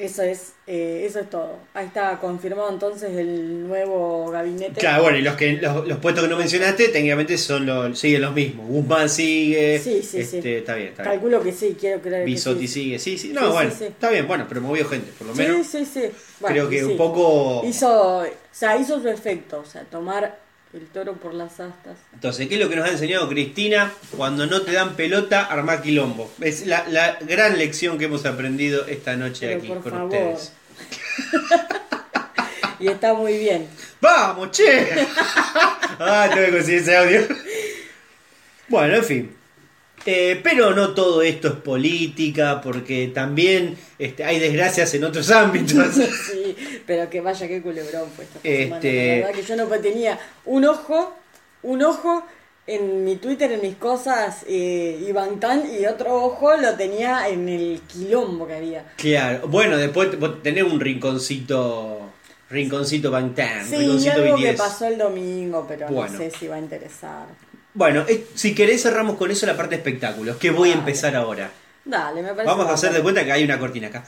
eso 0.00 0.22
es, 0.22 0.52
eh, 0.66 1.04
eso 1.06 1.20
es 1.20 1.30
todo. 1.30 1.56
Ahí 1.74 1.86
está 1.86 2.18
confirmado 2.18 2.70
entonces 2.70 3.10
el 3.16 3.68
nuevo 3.68 4.30
gabinete. 4.30 4.80
Claro, 4.80 5.02
bueno, 5.02 5.18
y 5.18 5.22
los 5.22 5.34
que 5.36 5.52
los, 5.54 5.86
los 5.86 5.98
puestos 5.98 6.24
que 6.24 6.30
no 6.30 6.36
mencionaste 6.36 6.88
técnicamente 6.88 7.36
son 7.38 7.66
los, 7.66 7.98
siguen 7.98 8.22
los 8.22 8.32
mismos. 8.34 8.66
Guzmán 8.66 9.08
sigue. 9.08 9.78
Sí, 9.78 10.02
sí, 10.02 10.20
este, 10.20 10.42
sí. 10.42 10.48
Está 10.48 10.74
bien, 10.74 10.88
está 10.88 11.02
bien. 11.02 11.12
Calculo 11.14 11.42
que 11.42 11.52
sí, 11.52 11.76
quiero 11.78 12.00
creer 12.00 12.20
que 12.24 12.30
Bisotti 12.30 12.66
sí. 12.66 12.74
sigue. 12.82 12.98
Sí, 12.98 13.18
sí. 13.18 13.28
No, 13.28 13.40
Sí, 13.40 13.46
sí, 13.46 13.52
bueno, 13.52 13.70
sí. 13.78 13.84
está 13.84 14.10
bien. 14.10 14.26
Bueno, 14.26 14.46
pero 14.48 14.60
movió 14.60 14.84
gente, 14.88 15.12
por 15.18 15.26
lo 15.28 15.34
Sí, 15.34 15.42
menos. 15.42 15.66
sí, 15.66 15.84
sí. 15.84 16.02
Bueno, 16.40 16.54
Creo 16.54 16.68
que 16.70 16.84
un 16.84 16.90
sí. 16.92 16.96
poco. 16.96 17.62
Hizo, 17.66 18.18
o 18.18 18.26
sea, 18.50 18.76
hizo 18.78 19.00
su 19.00 19.08
efecto, 19.08 19.60
o 19.60 19.64
sea, 19.64 19.82
tomar 19.84 20.38
el 20.72 20.86
toro 20.86 21.14
por 21.14 21.34
las 21.34 21.58
astas. 21.60 21.96
Entonces, 22.12 22.48
¿qué 22.48 22.54
es 22.54 22.60
lo 22.60 22.68
que 22.68 22.76
nos 22.76 22.88
ha 22.88 22.92
enseñado 22.92 23.28
Cristina? 23.28 23.92
Cuando 24.16 24.46
no 24.46 24.62
te 24.62 24.72
dan 24.72 24.94
pelota, 24.94 25.44
armá 25.44 25.82
quilombo. 25.82 26.30
Es 26.40 26.66
la, 26.66 26.86
la 26.88 27.18
gran 27.20 27.58
lección 27.58 27.98
que 27.98 28.04
hemos 28.04 28.24
aprendido 28.26 28.86
esta 28.86 29.16
noche 29.16 29.46
Pero 29.48 29.58
aquí 29.58 29.68
por 29.68 29.80
con 29.82 29.92
favor. 29.92 30.06
ustedes. 30.06 30.52
Y 32.80 32.88
está 32.88 33.12
muy 33.12 33.36
bien. 33.36 33.68
¡Vamos, 34.00 34.52
che! 34.52 34.88
ah, 35.98 36.30
tengo 36.32 36.46
que 36.46 36.52
conseguir 36.52 36.80
ese 36.80 36.96
audio. 36.96 37.28
Bueno, 38.68 38.94
en 38.96 39.04
fin. 39.04 39.36
Eh, 40.06 40.40
pero 40.42 40.74
no 40.74 40.94
todo 40.94 41.20
esto 41.22 41.48
es 41.48 41.54
política, 41.54 42.60
porque 42.62 43.08
también 43.08 43.76
este, 43.98 44.24
hay 44.24 44.38
desgracias 44.38 44.92
en 44.94 45.04
otros 45.04 45.30
ámbitos. 45.42 45.94
Sí, 46.30 46.56
pero 46.86 47.10
que 47.10 47.20
vaya 47.20 47.46
que 47.46 47.60
culebrón 47.60 48.08
fue 48.14 48.24
esta 48.24 48.38
Este- 48.42 48.64
semana. 48.64 48.80
La 48.82 49.26
verdad 49.28 49.32
que 49.40 49.42
yo 49.42 49.56
no 49.56 49.66
tenía 49.80 50.18
un 50.46 50.64
ojo, 50.64 51.14
un 51.62 51.82
ojo 51.82 52.24
en 52.66 53.04
mi 53.04 53.16
Twitter, 53.16 53.50
en 53.52 53.60
mis 53.62 53.74
cosas, 53.76 54.44
eh, 54.48 55.04
Iván 55.08 55.40
Tan, 55.40 55.64
y 55.70 55.84
otro 55.86 56.14
ojo 56.24 56.56
lo 56.56 56.74
tenía 56.76 57.28
en 57.28 57.48
el 57.48 57.80
quilombo 57.86 58.46
que 58.46 58.54
había. 58.54 58.84
Claro, 58.96 59.48
bueno, 59.48 59.76
después 59.76 60.08
tenés 60.42 60.62
un 60.64 60.78
rinconcito, 60.80 61.98
rinconcito 62.48 63.10
Bangtan, 63.10 63.66
Sí, 63.66 63.76
rinconcito 63.76 64.12
algo 64.12 64.36
que 64.36 64.52
BTS. 64.52 64.58
pasó 64.58 64.86
el 64.86 64.98
domingo, 64.98 65.64
pero 65.68 65.88
Bueno. 65.88 66.12
no 66.12 66.18
sé 66.18 66.30
si 66.30 66.46
va 66.46 66.56
a 66.56 66.58
interesar. 66.60 67.26
Bueno, 67.74 68.04
eh, 68.08 68.26
si 68.34 68.54
querés 68.54 68.82
cerramos 68.82 69.16
con 69.16 69.30
eso 69.30 69.46
la 69.46 69.56
parte 69.56 69.70
de 69.70 69.76
espectáculos, 69.76 70.36
que 70.36 70.50
voy 70.50 70.70
a 70.70 70.74
empezar 70.74 71.14
ahora. 71.14 71.50
Dale, 71.84 72.22
me 72.22 72.28
parece. 72.30 72.46
Vamos 72.46 72.66
a 72.66 72.74
hacer 72.74 72.92
de 72.92 73.00
cuenta 73.00 73.24
que 73.24 73.32
hay 73.32 73.44
una 73.44 73.58
cortina 73.58 73.88
acá. 73.88 74.04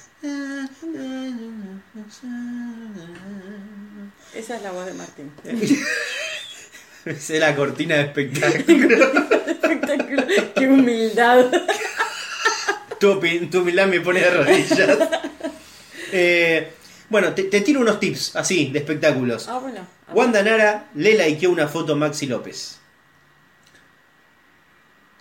Esa 4.34 4.56
es 4.56 4.62
la 4.62 4.72
voz 4.72 4.86
de 4.86 4.94
Martín. 4.94 5.30
Esa 7.04 7.34
es 7.34 7.40
la 7.40 7.54
cortina 7.54 7.96
de 7.96 8.02
espectáculo. 8.02 8.96
Espectacular. 9.46 10.26
Qué 10.54 10.68
humildad. 10.68 11.46
tu, 12.98 13.20
tu 13.50 13.60
humildad 13.60 13.86
me 13.86 14.00
pone 14.00 14.20
de 14.20 14.30
rodillas. 14.30 14.98
Eh, 16.12 16.72
bueno, 17.08 17.32
te, 17.32 17.44
te 17.44 17.60
tiro 17.62 17.80
unos 17.80 17.98
tips 17.98 18.36
así 18.36 18.70
de 18.70 18.80
espectáculos. 18.80 19.48
Ah, 19.48 19.58
bueno. 19.58 19.86
Wanda 20.12 20.42
Nara 20.42 20.88
le 20.94 21.14
likeó 21.16 21.50
una 21.50 21.68
foto 21.68 21.94
a 21.94 21.96
Maxi 21.96 22.26
López. 22.26 22.81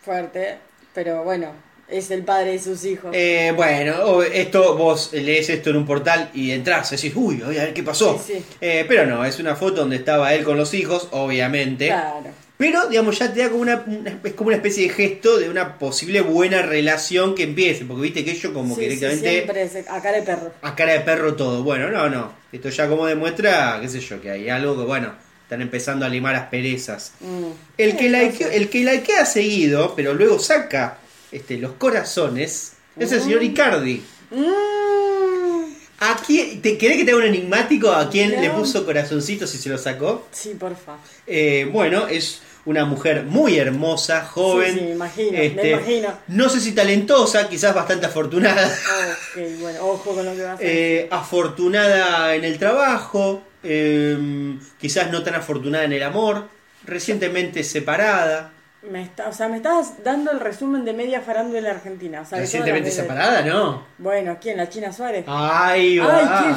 Fuerte, 0.02 0.58
pero 0.94 1.24
bueno, 1.24 1.52
es 1.88 2.10
el 2.12 2.24
padre 2.24 2.54
de 2.54 2.60
sus 2.60 2.84
hijos. 2.86 3.12
Eh, 3.14 3.54
bueno, 3.56 4.24
esto 4.24 4.76
vos 4.76 5.12
lees 5.14 5.50
esto 5.50 5.70
en 5.70 5.76
un 5.78 5.86
portal 5.86 6.30
y 6.34 6.52
entras 6.52 6.92
y 6.92 6.96
decís, 6.96 7.14
uy, 7.16 7.42
a 7.44 7.48
ver 7.48 7.74
qué 7.74 7.84
pasó. 7.84 8.20
Sí, 8.26 8.34
sí. 8.36 8.46
Eh, 8.62 8.86
pero 8.88 9.06
no, 9.06 9.24
es 9.26 9.40
una 9.40 9.56
foto 9.56 9.82
donde 9.82 9.98
estaba 9.98 10.34
él 10.34 10.44
con 10.44 10.58
los 10.58 10.74
hijos, 10.74 11.08
obviamente. 11.12 11.88
Claro. 11.88 12.30
Pero, 12.58 12.88
digamos, 12.88 13.18
ya 13.18 13.34
te 13.34 13.40
da 13.40 13.50
como 13.50 13.64
una, 13.64 13.84
es 14.24 14.34
como 14.34 14.50
una 14.50 14.58
especie 14.58 14.84
de 14.88 14.94
gesto 14.94 15.40
de 15.40 15.50
una 15.50 15.80
posible 15.80 16.22
buena 16.22 16.62
relación 16.62 17.34
que 17.34 17.42
empiece, 17.44 17.86
porque 17.86 18.04
viste 18.04 18.24
que 18.24 18.32
ellos 18.32 18.54
como 18.54 18.76
Sí, 18.76 18.82
que 18.82 18.90
sí, 18.92 18.96
directamente 18.98 19.64
es 19.64 19.76
a 19.90 20.00
cara 20.02 20.18
de 20.18 20.22
perro. 20.24 20.52
a 20.62 20.76
cara 20.76 20.94
de 20.94 21.00
perro 21.00 21.36
todo. 21.36 21.64
Bueno, 21.64 21.90
no, 21.90 22.08
no. 22.10 22.32
Esto 22.52 22.70
ya 22.70 22.88
como 22.88 23.08
demuestra, 23.08 23.80
qué 23.82 23.90
sé 23.90 24.00
yo, 24.00 24.22
que 24.22 24.30
hay 24.30 24.48
algo 24.50 24.78
que, 24.78 24.84
bueno, 24.84 25.12
están 25.52 25.62
empezando 25.62 26.06
a 26.06 26.10
limar 26.10 26.34
asperezas. 26.34 27.12
Mm. 27.20 27.52
El 27.78 27.98
que, 27.98 28.04
Sí, 28.04 28.10
like, 28.10 28.44
no 28.46 28.50
sé. 28.52 28.56
el 28.56 28.70
que 28.70 28.84
likea 28.86 29.26
seguido, 29.26 29.94
pero 29.98 30.14
luego 30.14 30.40
saca 30.40 30.98
este, 31.30 31.58
los 31.58 31.74
corazones, 31.74 32.72
es 32.98 33.12
el 33.12 33.22
señor 33.22 33.44
Icardi. 33.44 34.02
Mm. 34.30 35.64
¿A 36.00 36.16
quién, 36.26 36.62
te, 36.62 36.78
¿Querés 36.78 36.98
que 36.98 37.04
te 37.04 37.12
haga 37.12 37.20
un 37.20 37.26
enigmático 37.28 37.92
a 37.92 38.10
quién 38.10 38.32
No. 38.34 38.42
le 38.42 38.50
puso 38.52 38.86
corazoncitos 38.86 39.54
y 39.54 39.58
se 39.58 39.68
lo 39.68 39.78
sacó? 39.78 40.26
Sí, 40.32 40.56
porfa. 40.58 40.96
Eh, 41.28 41.70
bueno, 41.72 42.08
es 42.08 42.42
una 42.64 42.86
mujer 42.86 43.24
muy 43.26 43.58
hermosa, 43.58 44.24
joven. 44.26 44.74
Sí, 44.74 44.80
sí, 44.80 44.86
me 44.86 44.92
imagino, 44.92 45.38
este, 45.38 45.62
me 45.64 45.70
imagino. 45.72 46.14
No 46.30 46.48
sé 46.48 46.62
si 46.62 46.72
talentosa, 46.72 47.50
quizás 47.50 47.76
bastante 47.76 48.06
afortunada. 48.06 48.68
Ok, 48.68 49.42
bueno, 49.60 49.86
ojo 49.86 50.16
con 50.16 50.26
lo 50.26 50.34
que 50.34 50.42
vas 50.44 50.52
a 50.60 50.64
decir. 50.64 50.68
Eh, 50.78 51.08
afortunada 51.12 52.36
en 52.36 52.46
el 52.46 52.58
trabajo, 52.58 53.44
eh, 53.64 54.58
quizás 54.80 55.12
no 55.12 55.24
tan 55.24 55.36
afortunada 55.36 55.86
en 55.86 55.94
el 55.94 56.04
amor, 56.04 56.48
recientemente 56.86 57.64
separada. 57.64 58.52
Me 58.90 59.04
está, 59.04 59.28
o 59.28 59.34
sea, 59.34 59.48
me 59.48 59.58
estás 59.58 60.04
dando 60.04 60.32
el 60.32 60.40
resumen 60.40 60.84
de 60.84 60.94
media 60.94 61.22
farándula 61.22 61.70
argentina. 61.70 62.22
O 62.22 62.26
sea, 62.26 62.40
Recientemente 62.40 62.90
separada, 62.90 63.44
¿no? 63.44 63.86
Bueno, 64.00 64.38
¿quién? 64.42 64.58
¿La 64.58 64.70
China 64.70 64.92
Suárez? 64.92 65.24
Ay, 65.28 66.00
va. 66.00 66.18
Ay, 66.18 66.26
qué 66.44 66.54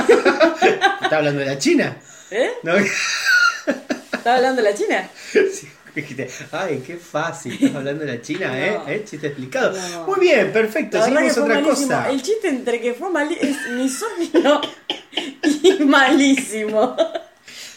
fácil. 0.00 0.16
¿Está 1.02 1.18
hablando 1.18 1.40
de 1.40 1.46
la 1.46 1.58
China? 1.58 1.96
¿Eh? 2.30 2.50
¿No? 2.62 2.74
¿Estás 2.76 4.26
hablando 4.26 4.62
de 4.62 4.70
la 4.70 4.74
China? 4.74 5.08
Sí, 5.52 5.68
dijiste, 6.02 6.28
Ay, 6.52 6.82
qué 6.86 6.96
fácil, 6.96 7.52
estás 7.54 7.74
hablando 7.76 8.04
de 8.04 8.16
la 8.16 8.22
China, 8.22 8.58
¿eh? 8.58 8.78
No. 8.78 8.88
¿Eh? 8.88 9.04
Chiste 9.04 9.26
explicado. 9.28 9.76
No. 9.76 10.06
Muy 10.06 10.20
bien, 10.20 10.52
perfecto, 10.52 11.02
seguimos 11.02 11.38
otra 11.38 11.54
malísimo. 11.60 11.88
cosa. 11.88 12.10
El 12.10 12.22
chiste 12.22 12.48
entre 12.48 12.80
que 12.80 12.94
fue 12.94 13.10
mal 13.10 13.30
es 13.32 13.56
misógino 13.72 14.60
y 15.62 15.84
malísimo. 15.84 16.96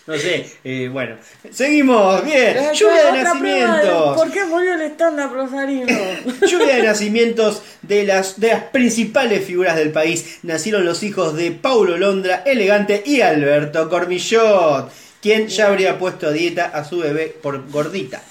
No 0.08 0.18
sé, 0.18 0.46
eh, 0.64 0.90
bueno. 0.92 1.16
Seguimos, 1.52 2.26
bien. 2.26 2.58
Otra 2.58 2.74
Lluvia 2.74 3.12
de 3.12 3.24
nacimientos. 3.24 4.18
¿Por 4.18 4.32
qué 4.32 4.46
murió 4.46 4.74
el 4.74 4.82
stand-up 4.82 5.32
Rosarino? 5.32 5.88
Lluvia 6.48 6.78
de 6.78 6.84
nacimientos 6.84 7.62
de 7.84 8.04
las, 8.06 8.40
de 8.40 8.48
las 8.48 8.64
principales 8.64 9.46
figuras 9.46 9.76
del 9.76 9.92
país. 9.92 10.40
Nacieron 10.42 10.86
los 10.86 11.04
hijos 11.04 11.36
de 11.36 11.52
Paulo 11.52 11.98
Londra, 11.98 12.42
Elegante 12.46 13.04
y 13.06 13.22
Alberto 13.22 13.90
Cormillot, 13.90 14.92
quien 15.22 15.48
ya 15.48 15.68
habría 15.68 15.98
puesto 16.00 16.28
a 16.28 16.32
dieta 16.32 16.66
a 16.66 16.84
su 16.84 17.00
bebé 17.00 17.28
por 17.42 17.70
gordita. 17.70 18.24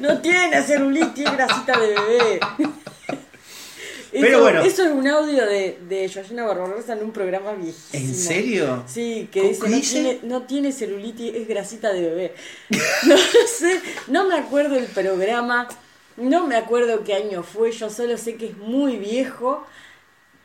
No 0.00 0.20
tiene 0.20 0.62
celulitis, 0.62 1.26
es 1.26 1.32
grasita 1.32 1.78
de 1.78 1.88
bebé. 1.88 2.40
Pero 4.12 4.28
Eso- 4.28 4.40
bueno. 4.42 4.62
Eso 4.62 4.82
es 4.84 4.92
un 4.92 5.06
audio 5.08 5.44
de, 5.44 5.78
de 5.88 6.08
Georgina 6.08 6.44
Barbarosa 6.44 6.92
en 6.92 7.02
un 7.02 7.10
programa 7.10 7.52
viejísimo. 7.52 8.04
¿En 8.04 8.14
serio? 8.14 8.84
Sí, 8.86 9.28
que 9.32 9.40
¿Cómo 9.40 9.50
dice, 9.50 9.68
no 9.68 9.76
dice? 9.76 9.92
tiene, 9.92 10.18
no 10.22 10.42
tiene 10.42 10.72
celulitis, 10.72 11.34
es 11.34 11.48
grasita 11.48 11.92
de 11.92 12.00
bebé. 12.02 12.34
No 13.06 13.16
sé, 13.16 13.80
no 14.08 14.28
me 14.28 14.36
acuerdo 14.36 14.76
el 14.76 14.86
programa, 14.86 15.66
no 16.16 16.46
me 16.46 16.54
acuerdo 16.56 17.02
qué 17.02 17.14
año 17.14 17.42
fue, 17.42 17.72
yo 17.72 17.90
solo 17.90 18.16
sé 18.16 18.36
que 18.36 18.46
es 18.50 18.56
muy 18.56 18.96
viejo, 18.98 19.66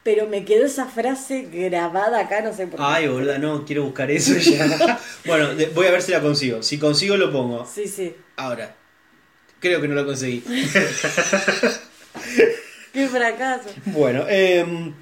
pero 0.10 0.26
me 0.26 0.44
quedó 0.44 0.66
esa 0.66 0.88
frase 0.88 1.50
grabada 1.52 2.22
acá, 2.22 2.42
no 2.42 2.52
sé 2.52 2.66
por 2.66 2.80
qué. 2.80 2.86
Ay, 2.88 3.08
boluda, 3.08 3.38
no, 3.38 3.64
quiero 3.64 3.84
buscar 3.84 4.10
eso 4.10 4.36
ya. 4.38 5.00
bueno, 5.26 5.50
voy 5.76 5.86
a 5.86 5.92
ver 5.92 6.02
si 6.02 6.12
la 6.12 6.20
consigo. 6.20 6.64
Si 6.64 6.80
consigo, 6.80 7.16
lo 7.16 7.32
pongo. 7.32 7.64
Sí, 7.72 7.88
sí. 7.88 8.16
Ahora. 8.36 8.76
Creo 9.60 9.80
que 9.80 9.88
no 9.88 9.94
lo 9.94 10.08
conseguí. 10.08 10.40
Qué 12.92 13.08
fracaso. 13.08 13.70
Bueno, 13.86 14.26
em, 14.28 14.96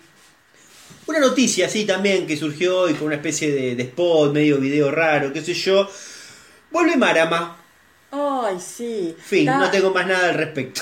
una 1.05 1.19
noticia 1.19 1.67
así 1.67 1.85
también 1.85 2.27
que 2.27 2.35
surgió 2.35 2.79
hoy 2.79 2.93
con 2.95 3.07
una 3.07 3.15
especie 3.15 3.49
de, 3.53 3.77
de 3.77 3.83
spot, 3.83 4.33
medio 4.33 4.57
video 4.57 4.91
raro, 4.91 5.31
qué 5.31 5.41
sé 5.41 5.53
yo. 5.53 5.89
Vuelve 6.69 6.97
Marama. 6.97 7.55
Ay, 8.11 8.59
sí. 8.59 9.15
Fin, 9.17 9.45
no 9.45 9.71
tengo 9.71 9.91
más 9.93 10.05
nada 10.05 10.27
al 10.27 10.35
respecto. 10.35 10.81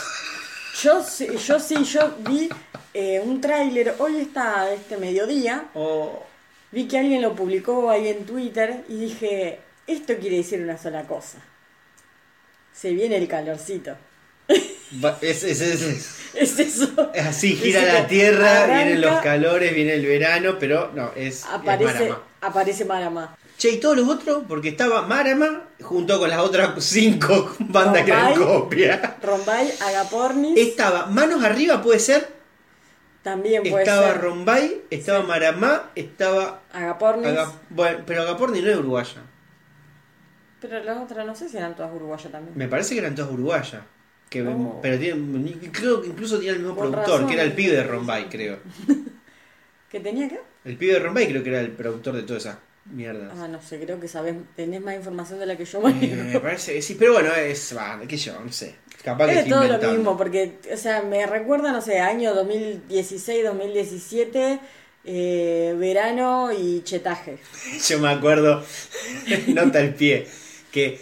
Yo 0.81 1.03
sí, 1.03 1.27
yo 1.38 1.59
sí, 1.59 1.83
yo 1.85 2.15
vi 2.19 2.49
eh, 2.93 3.21
un 3.23 3.39
tráiler, 3.39 3.95
hoy 3.99 4.17
está 4.19 4.71
este 4.73 4.97
mediodía, 4.97 5.65
Oh, 5.73 6.23
vi 6.71 6.88
que 6.88 6.97
alguien 6.99 7.21
lo 7.21 7.33
publicó 7.35 7.89
ahí 7.89 8.09
en 8.09 8.25
Twitter 8.25 8.83
y 8.89 8.97
dije, 8.99 9.59
esto 9.88 10.15
quiere 10.17 10.38
decir 10.38 10.61
una 10.61 10.77
sola 10.77 11.03
cosa. 11.03 11.38
Se 12.73 12.91
viene 12.91 13.15
el 13.17 13.27
calorcito. 13.27 13.95
es, 14.47 15.43
es- 15.43 15.61
es- 15.61 15.61
es- 15.61 16.15
Es 16.35 16.59
eso. 16.59 17.11
es 17.13 17.25
así, 17.25 17.55
gira 17.55 17.79
Es 17.81 17.93
la 17.93 18.07
tierra, 18.07 18.63
arranca, 18.63 18.75
vienen 18.83 18.99
los 19.01 19.21
calores, 19.21 19.73
viene 19.73 19.93
el 19.93 20.05
verano, 20.05 20.57
pero 20.59 20.91
no, 20.93 21.11
es, 21.15 21.38
es 21.39 21.45
Aparece, 21.45 21.93
Marama. 21.93 22.23
aparece 22.41 22.85
Marama. 22.85 23.38
Che, 23.57 23.69
¿y 23.71 23.79
todos 23.79 23.95
los 23.97 24.09
otros? 24.09 24.43
Porque 24.47 24.69
estaba 24.69 25.03
Marama 25.03 25.63
junto 25.81 26.19
con 26.19 26.29
las 26.29 26.39
otras 26.39 26.83
cinco 26.83 27.55
bandas 27.59 28.03
que 28.03 28.11
eran 28.11 28.35
copia. 28.35 29.17
Rombay, 29.23 29.71
Agapornis, 29.81 30.57
Estaba 30.57 31.05
Manos 31.05 31.43
Arriba, 31.43 31.81
puede 31.81 31.99
ser. 31.99 32.27
también 33.23 33.63
puede 33.63 33.83
Estaba 33.83 34.11
ser. 34.11 34.21
Rombay, 34.21 34.81
estaba 34.89 35.21
Sí. 35.21 35.27
Maramá, 35.27 35.91
estaba. 35.95 36.61
Agapornis, 36.73 37.27
Aga- 37.27 37.51
bueno, 37.69 37.99
pero 38.05 38.21
Agaporni 38.23 38.61
no 38.61 38.69
es 38.69 38.77
uruguaya. 38.77 39.21
pero 40.59 40.83
las 40.83 40.97
otras 40.97 41.25
no 41.25 41.35
sé 41.35 41.47
si 41.47 41.57
eran 41.57 41.75
todas 41.75 41.93
uruguayas 41.93 42.31
también. 42.31 42.57
Me 42.57 42.67
parece 42.67 42.93
que 42.95 42.99
eran 42.99 43.15
todas 43.15 43.31
uruguayas. 43.31 43.81
Que, 44.29 44.41
Oh. 44.45 44.79
Pero 44.81 44.97
tienen, 44.99 45.69
creo 45.71 46.01
que 46.01 46.07
incluso 46.09 46.37
tenía 46.37 46.51
el 46.53 46.59
mismo 46.59 46.75
productor, 46.75 47.05
razón. 47.07 47.27
que 47.27 47.33
era 47.35 47.43
el 47.43 47.53
pibe 47.53 47.73
de 47.75 47.83
Rombay, 47.83 48.25
creo. 48.25 48.57
¿Qué 49.89 49.99
tenía 50.01 50.27
que? 50.27 50.39
El 50.65 50.75
pibe 50.77 50.93
de 50.93 50.99
Rombay 50.99 51.27
creo 51.29 51.41
que 51.43 51.49
era 51.49 51.61
el 51.61 51.71
productor 51.71 52.15
de 52.15 52.23
todas 52.23 52.43
esas 52.45 52.57
mierdas. 52.85 53.33
Ah, 53.39 53.47
no 53.47 53.61
sé, 53.61 53.79
creo 53.79 53.99
que 53.99 54.07
sabes, 54.07 54.35
tenés 54.55 54.81
más 54.81 54.95
información 54.95 55.39
de 55.39 55.45
la 55.45 55.57
que 55.57 55.65
yo 55.65 55.79
Eh, 55.79 55.81
manejo. 55.83 56.15
me 56.33 56.39
parece 56.39 56.73
que 56.73 56.81
sí, 56.81 56.95
pero 56.95 57.13
bueno, 57.13 57.33
es. 57.33 57.75
Va, 57.75 57.99
qué 58.07 58.17
sé 58.17 58.25
yo, 58.25 58.39
no 58.39 58.51
sé. 58.51 58.75
Capaz 59.03 59.29
Es 59.31 59.47
todo 59.47 59.63
lo 59.65 59.77
mismo, 59.91 60.17
porque, 60.17 60.53
o 60.73 60.77
sea, 60.77 61.01
me 61.03 61.25
recuerda, 61.27 61.71
no 61.71 61.81
sé, 61.81 61.99
año 61.99 62.33
2016, 62.33 63.43
2017, 63.43 64.59
eh, 65.03 65.75
verano 65.77 66.49
y 66.51 66.81
chetaje. 66.83 67.37
Yo 67.87 67.99
me 67.99 68.09
acuerdo, 68.09 68.63
nota 69.47 69.79
al 69.79 69.93
pie, 69.93 70.25
que 70.71 70.99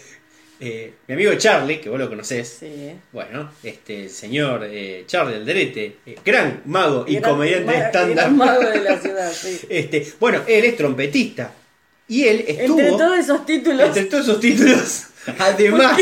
eh, 0.60 0.92
mi 1.08 1.14
amigo 1.14 1.34
Charlie, 1.36 1.80
que 1.80 1.88
vos 1.88 1.98
lo 1.98 2.08
conocés, 2.10 2.56
Sí, 2.60 2.66
¿eh? 2.66 2.96
bueno, 3.12 3.50
este 3.62 4.04
el 4.04 4.10
señor 4.10 4.64
eh, 4.70 5.04
Charlie 5.06 5.36
Alderete, 5.36 5.96
eh, 6.04 6.16
gran 6.24 6.60
mago 6.66 7.06
y 7.08 7.16
Gran 7.16 7.30
comediante 7.32 7.78
estándar. 7.78 8.30
mago 8.32 8.60
de 8.68 8.80
la 8.82 8.98
ciudad, 9.00 9.32
sí. 9.32 9.60
Este, 9.68 10.06
bueno, 10.20 10.42
él 10.46 10.64
es 10.64 10.76
trompetista. 10.76 11.52
Y 12.08 12.24
él 12.24 12.44
estuvo. 12.46 12.78
Entre 12.78 12.98
todos 12.98 13.18
esos 13.18 13.46
títulos, 13.46 13.86
entre 13.86 14.04
todos 14.04 14.24
esos 14.24 14.40
títulos, 14.40 15.04
además, 15.38 15.98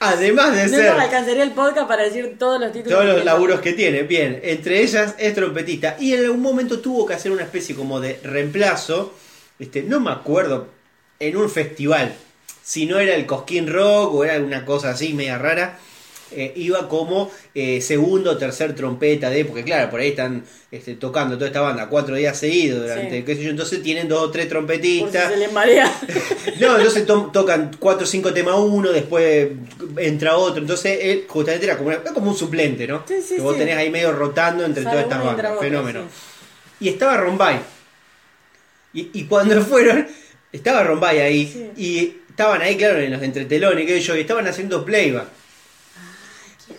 además 0.00 0.54
de 0.54 0.64
no 0.64 0.68
ser 0.68 0.92
nos 0.92 1.02
alcanzaría 1.02 1.42
el 1.42 1.52
podcast 1.52 1.88
para 1.88 2.02
decir 2.02 2.36
todos 2.38 2.60
los 2.60 2.72
títulos. 2.72 2.92
todos 2.92 3.04
los 3.06 3.14
tiene. 3.16 3.24
laburos 3.24 3.60
que 3.60 3.72
tiene, 3.72 4.02
bien, 4.02 4.40
entre 4.42 4.82
ellas 4.82 5.14
es 5.18 5.34
trompetista. 5.34 5.96
Y 5.98 6.12
en 6.12 6.24
algún 6.24 6.42
momento 6.42 6.80
tuvo 6.80 7.06
que 7.06 7.14
hacer 7.14 7.32
una 7.32 7.42
especie 7.42 7.74
como 7.74 8.00
de 8.00 8.20
reemplazo, 8.22 9.14
este, 9.58 9.82
no 9.82 10.00
me 10.00 10.10
acuerdo, 10.10 10.68
en 11.20 11.36
un 11.36 11.48
festival, 11.48 12.14
si 12.62 12.86
no 12.86 12.98
era 12.98 13.14
el 13.14 13.26
Cosquín 13.26 13.72
Rock 13.72 14.14
o 14.14 14.24
era 14.24 14.34
alguna 14.34 14.64
cosa 14.64 14.90
así 14.90 15.14
media 15.14 15.38
rara. 15.38 15.78
Eh, 16.32 16.52
iba 16.56 16.88
como 16.88 17.30
eh, 17.54 17.80
segundo 17.80 18.32
o 18.32 18.36
tercer 18.36 18.74
trompeta 18.74 19.30
de, 19.30 19.44
porque 19.44 19.62
claro, 19.64 19.90
por 19.90 20.00
ahí 20.00 20.08
están 20.08 20.42
este, 20.70 20.94
tocando 20.94 21.36
toda 21.36 21.46
esta 21.48 21.60
banda 21.60 21.88
cuatro 21.88 22.16
días 22.16 22.36
seguidos 22.38 22.82
durante, 22.82 23.18
Sí. 23.18 23.22
qué 23.24 23.36
sé 23.36 23.42
yo, 23.44 23.50
entonces 23.50 23.82
tienen 23.82 24.08
dos 24.08 24.20
o 24.22 24.30
tres 24.30 24.46
Por 24.46 24.48
si 24.48 24.66
trompetistas. 24.66 25.30
se 25.32 25.36
les 25.38 25.52
marea. 25.52 25.92
No, 26.60 26.76
entonces 26.78 27.06
to- 27.06 27.30
tocan 27.32 27.70
cuatro 27.78 28.04
o 28.04 28.06
cinco 28.06 28.32
temas 28.32 28.54
uno, 28.58 28.90
después 28.92 29.48
entra 29.98 30.36
otro. 30.36 30.60
Entonces 30.62 30.98
él 31.02 31.24
justamente 31.28 31.66
era 31.66 31.76
como, 31.76 31.88
una- 31.90 32.02
como 32.02 32.30
un 32.30 32.36
suplente, 32.36 32.86
¿no? 32.86 33.02
Sí, 33.06 33.14
sí, 33.26 33.36
que 33.36 33.40
vos 33.42 33.56
tenés 33.56 33.76
ahí 33.76 33.90
medio 33.90 34.12
rotando 34.12 34.64
entre 34.64 34.82
todas 34.84 35.00
estas 35.00 35.24
bandas. 35.24 35.46
otro, 35.52 35.60
Fenómeno. 35.60 36.02
Y 36.80 36.88
estaba 36.88 37.16
Rombay. 37.16 37.58
Y, 38.92 39.10
y 39.12 39.24
cuando 39.24 39.60
fueron, 39.62 40.06
estaba 40.52 40.82
Rombay 40.84 41.20
ahí. 41.20 41.72
Y 41.76 42.16
estaban 42.30 42.62
ahí, 42.62 42.76
claro, 42.76 42.98
en 42.98 43.12
los 43.12 43.22
entretelones, 43.22 43.86
que 43.86 44.00
yo, 44.00 44.16
y 44.16 44.20
estaban 44.20 44.46
haciendo 44.46 44.84
playback. 44.84 45.26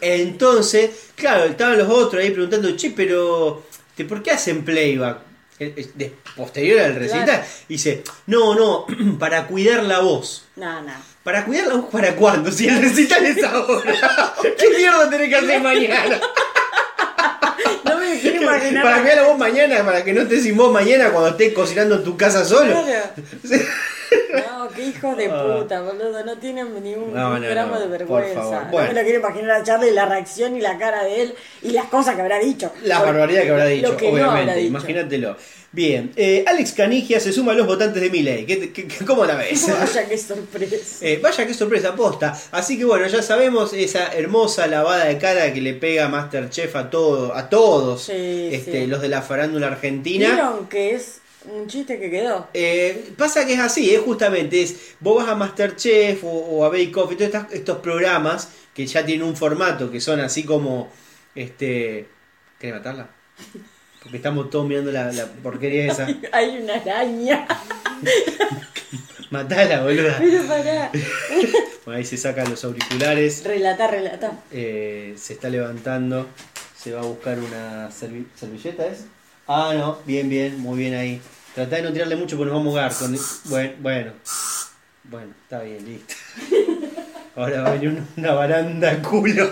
Entonces, 0.01 0.89
claro, 1.15 1.45
estaban 1.45 1.77
los 1.77 1.89
otros 1.89 2.21
ahí 2.23 2.31
preguntando, 2.31 2.75
che, 2.75 2.91
pero 2.91 3.63
¿de 3.97 4.05
¿por 4.05 4.21
qué 4.23 4.31
hacen 4.31 4.63
playback? 4.65 5.19
Eh, 5.57 5.73
eh, 5.77 5.89
de- 5.95 6.13
posterior 6.35 6.79
al 6.81 6.95
recital. 6.95 7.23
Claro. 7.25 7.43
Dice, 7.69 8.03
no, 8.27 8.55
no, 8.55 8.85
para 9.19 9.47
cuidar 9.47 9.83
la 9.83 9.99
voz. 9.99 10.45
No, 10.57 10.81
no. 10.81 10.93
¿Para 11.23 11.45
cuidar 11.45 11.67
la 11.67 11.75
voz 11.75 11.85
para 11.91 12.15
cuándo? 12.15 12.51
Si 12.51 12.67
el 12.67 12.81
recital 12.81 13.25
es 13.25 13.43
ahora. 13.43 14.33
¿Qué 14.41 14.69
mierda 14.77 15.09
tenés 15.09 15.29
que 15.29 15.35
hacer 15.35 15.61
mañana? 15.61 16.19
No 17.83 17.97
me 17.99 18.19
quiero 18.19 18.41
imaginar. 18.43 18.83
Para 18.83 19.01
cuidar 19.01 19.15
la 19.17 19.23
voz 19.23 19.37
mañana, 19.37 19.85
para 19.85 20.03
que 20.03 20.13
no 20.13 20.21
estés 20.23 20.43
sin 20.43 20.57
voz 20.57 20.71
mañana 20.71 21.09
cuando 21.11 21.29
estés 21.29 21.53
cocinando 21.53 21.95
en 21.95 22.03
tu 22.03 22.17
casa 22.17 22.43
solo. 22.43 22.73
Claro. 22.83 23.09
No, 24.57 24.69
qué 24.69 24.85
hijos 24.85 25.17
de 25.17 25.29
puta, 25.29 25.81
boludo. 25.81 26.23
No 26.23 26.37
tienen 26.37 26.73
ningún 26.83 27.11
Ah. 27.15 27.21
No, 27.33 27.39
no, 27.39 27.47
gramo 27.49 27.75
no, 27.75 27.79
de 27.81 27.87
por 27.87 28.21
vergüenza. 28.21 28.69
No 28.71 28.77
me 28.77 28.93
lo 28.93 29.01
quiero 29.03 29.19
imaginar 29.19 29.51
a 29.51 29.63
Charlie 29.63 29.91
la 29.91 30.05
reacción 30.05 30.55
y 30.55 30.61
la 30.61 30.77
cara 30.77 31.03
de 31.03 31.21
él 31.23 31.35
y 31.61 31.71
las 31.71 31.85
cosas 31.85 32.15
que 32.15 32.21
habrá 32.21 32.39
dicho. 32.39 32.71
La 32.83 32.97
Por- 32.99 33.07
barbaridad 33.07 33.41
que 33.43 33.49
habrá 33.51 33.65
dicho, 33.65 33.97
que 33.97 34.07
obviamente, 34.07 34.39
habrá 34.41 34.53
dicho. 34.55 34.67
imagínatelo. 34.67 35.37
Bien, 35.71 36.13
eh, 36.15 36.45
Alex 36.47 36.71
Canigia 36.71 37.19
se 37.19 37.33
suma 37.33 37.51
a 37.51 37.55
los 37.55 37.67
votantes 37.67 38.01
de 38.01 38.09
Milei. 38.09 38.45
¿Qué, 38.45 38.71
qué- 38.71 38.87
qué- 38.87 39.05
cómo 39.05 39.25
la 39.25 39.35
ves? 39.35 39.67
Vaya 39.79 40.07
qué 40.07 40.17
sorpresa. 40.17 41.05
Eh, 41.05 41.19
vaya 41.21 41.45
qué 41.45 41.53
sorpresa 41.53 41.93
posta. 41.93 42.33
Así 42.51 42.77
que 42.77 42.85
bueno, 42.85 43.05
ya 43.07 43.21
sabemos 43.21 43.73
esa 43.73 44.13
hermosa 44.13 44.67
lavada 44.67 45.03
de 45.05 45.17
cara 45.17 45.53
que 45.53 45.59
le 45.59 45.73
pega 45.73 46.07
Masterchef 46.07 46.73
a 46.77 46.89
todo, 46.89 47.35
a 47.35 47.49
todos 47.49 48.03
Sí, 48.03 48.49
este, 48.53 48.83
sí. 48.83 48.87
los 48.87 49.01
de 49.01 49.09
la 49.09 49.21
farándula 49.21 49.67
argentina. 49.67 50.29
¿Vieron 50.31 50.67
que 50.67 50.95
es 50.95 51.19
un 51.51 51.67
chiste 51.67 51.99
que 51.99 52.09
quedó? 52.09 52.47
Eh, 52.53 53.13
pasa 53.17 53.45
que 53.45 53.53
es 53.53 53.59
así, 53.59 53.93
es 53.93 54.01
justamente, 54.01 54.61
es, 54.61 54.75
vos 54.99 55.17
vas 55.23 55.29
a 55.31 55.35
Masterchef 55.35 56.23
o, 56.23 56.27
o 56.29 56.65
a 56.65 56.69
Bake 56.69 56.95
Off 56.97 57.11
y 57.11 57.15
todos 57.15 57.27
estas- 57.33 57.51
estos 57.53 57.77
programas 57.79 58.49
que 58.73 58.85
ya 58.85 59.05
tienen 59.05 59.25
un 59.27 59.35
formato, 59.35 59.89
que 59.91 59.99
son 60.01 60.19
así 60.19 60.43
como, 60.43 60.89
este, 61.35 62.07
¿querés 62.59 62.75
matarla? 62.77 63.09
Porque 64.01 64.17
estamos 64.17 64.49
todos 64.49 64.67
mirando 64.67 64.91
la, 64.91 65.11
la 65.11 65.25
porquería 65.25 65.91
esa. 65.91 66.07
Hay 66.31 66.57
una 66.57 66.75
araña. 66.75 67.47
Matala, 69.31 69.81
boluda. 69.83 70.17
Pero 70.19 70.43
pará. 70.47 70.91
Bueno, 71.85 71.97
ahí 71.97 72.05
se 72.05 72.17
sacan 72.17 72.49
los 72.49 72.63
auriculares. 72.63 73.43
Relata, 73.43 73.87
relata. 73.87 74.39
Eh, 74.51 75.15
se 75.17 75.33
está 75.33 75.49
levantando. 75.49 76.27
Se 76.77 76.91
va 76.93 77.01
a 77.01 77.05
buscar 77.05 77.39
una 77.39 77.89
servi- 77.89 78.27
servilleta, 78.35 78.85
¿es? 78.87 79.05
Ah, 79.47 79.73
no. 79.75 79.97
Bien, 80.05 80.29
bien. 80.29 80.59
Muy 80.59 80.77
bien 80.77 80.93
ahí. 80.93 81.19
Tratá 81.55 81.77
de 81.77 81.81
no 81.83 81.93
tirarle 81.93 82.15
mucho 82.15 82.37
porque 82.37 82.51
nos 82.51 82.59
vamos 82.59 82.75
a 82.77 82.83
ahogar. 82.85 82.97
Con... 82.99 83.17
Bueno, 83.45 83.71
bueno. 83.79 84.11
Bueno, 85.05 85.33
está 85.43 85.61
bien, 85.61 85.85
listo. 85.85 86.13
Ahora 87.35 87.61
va 87.63 87.69
a 87.69 87.73
venir 87.73 88.03
una- 88.17 88.31
baranda 88.33 89.01
culo. 89.01 89.49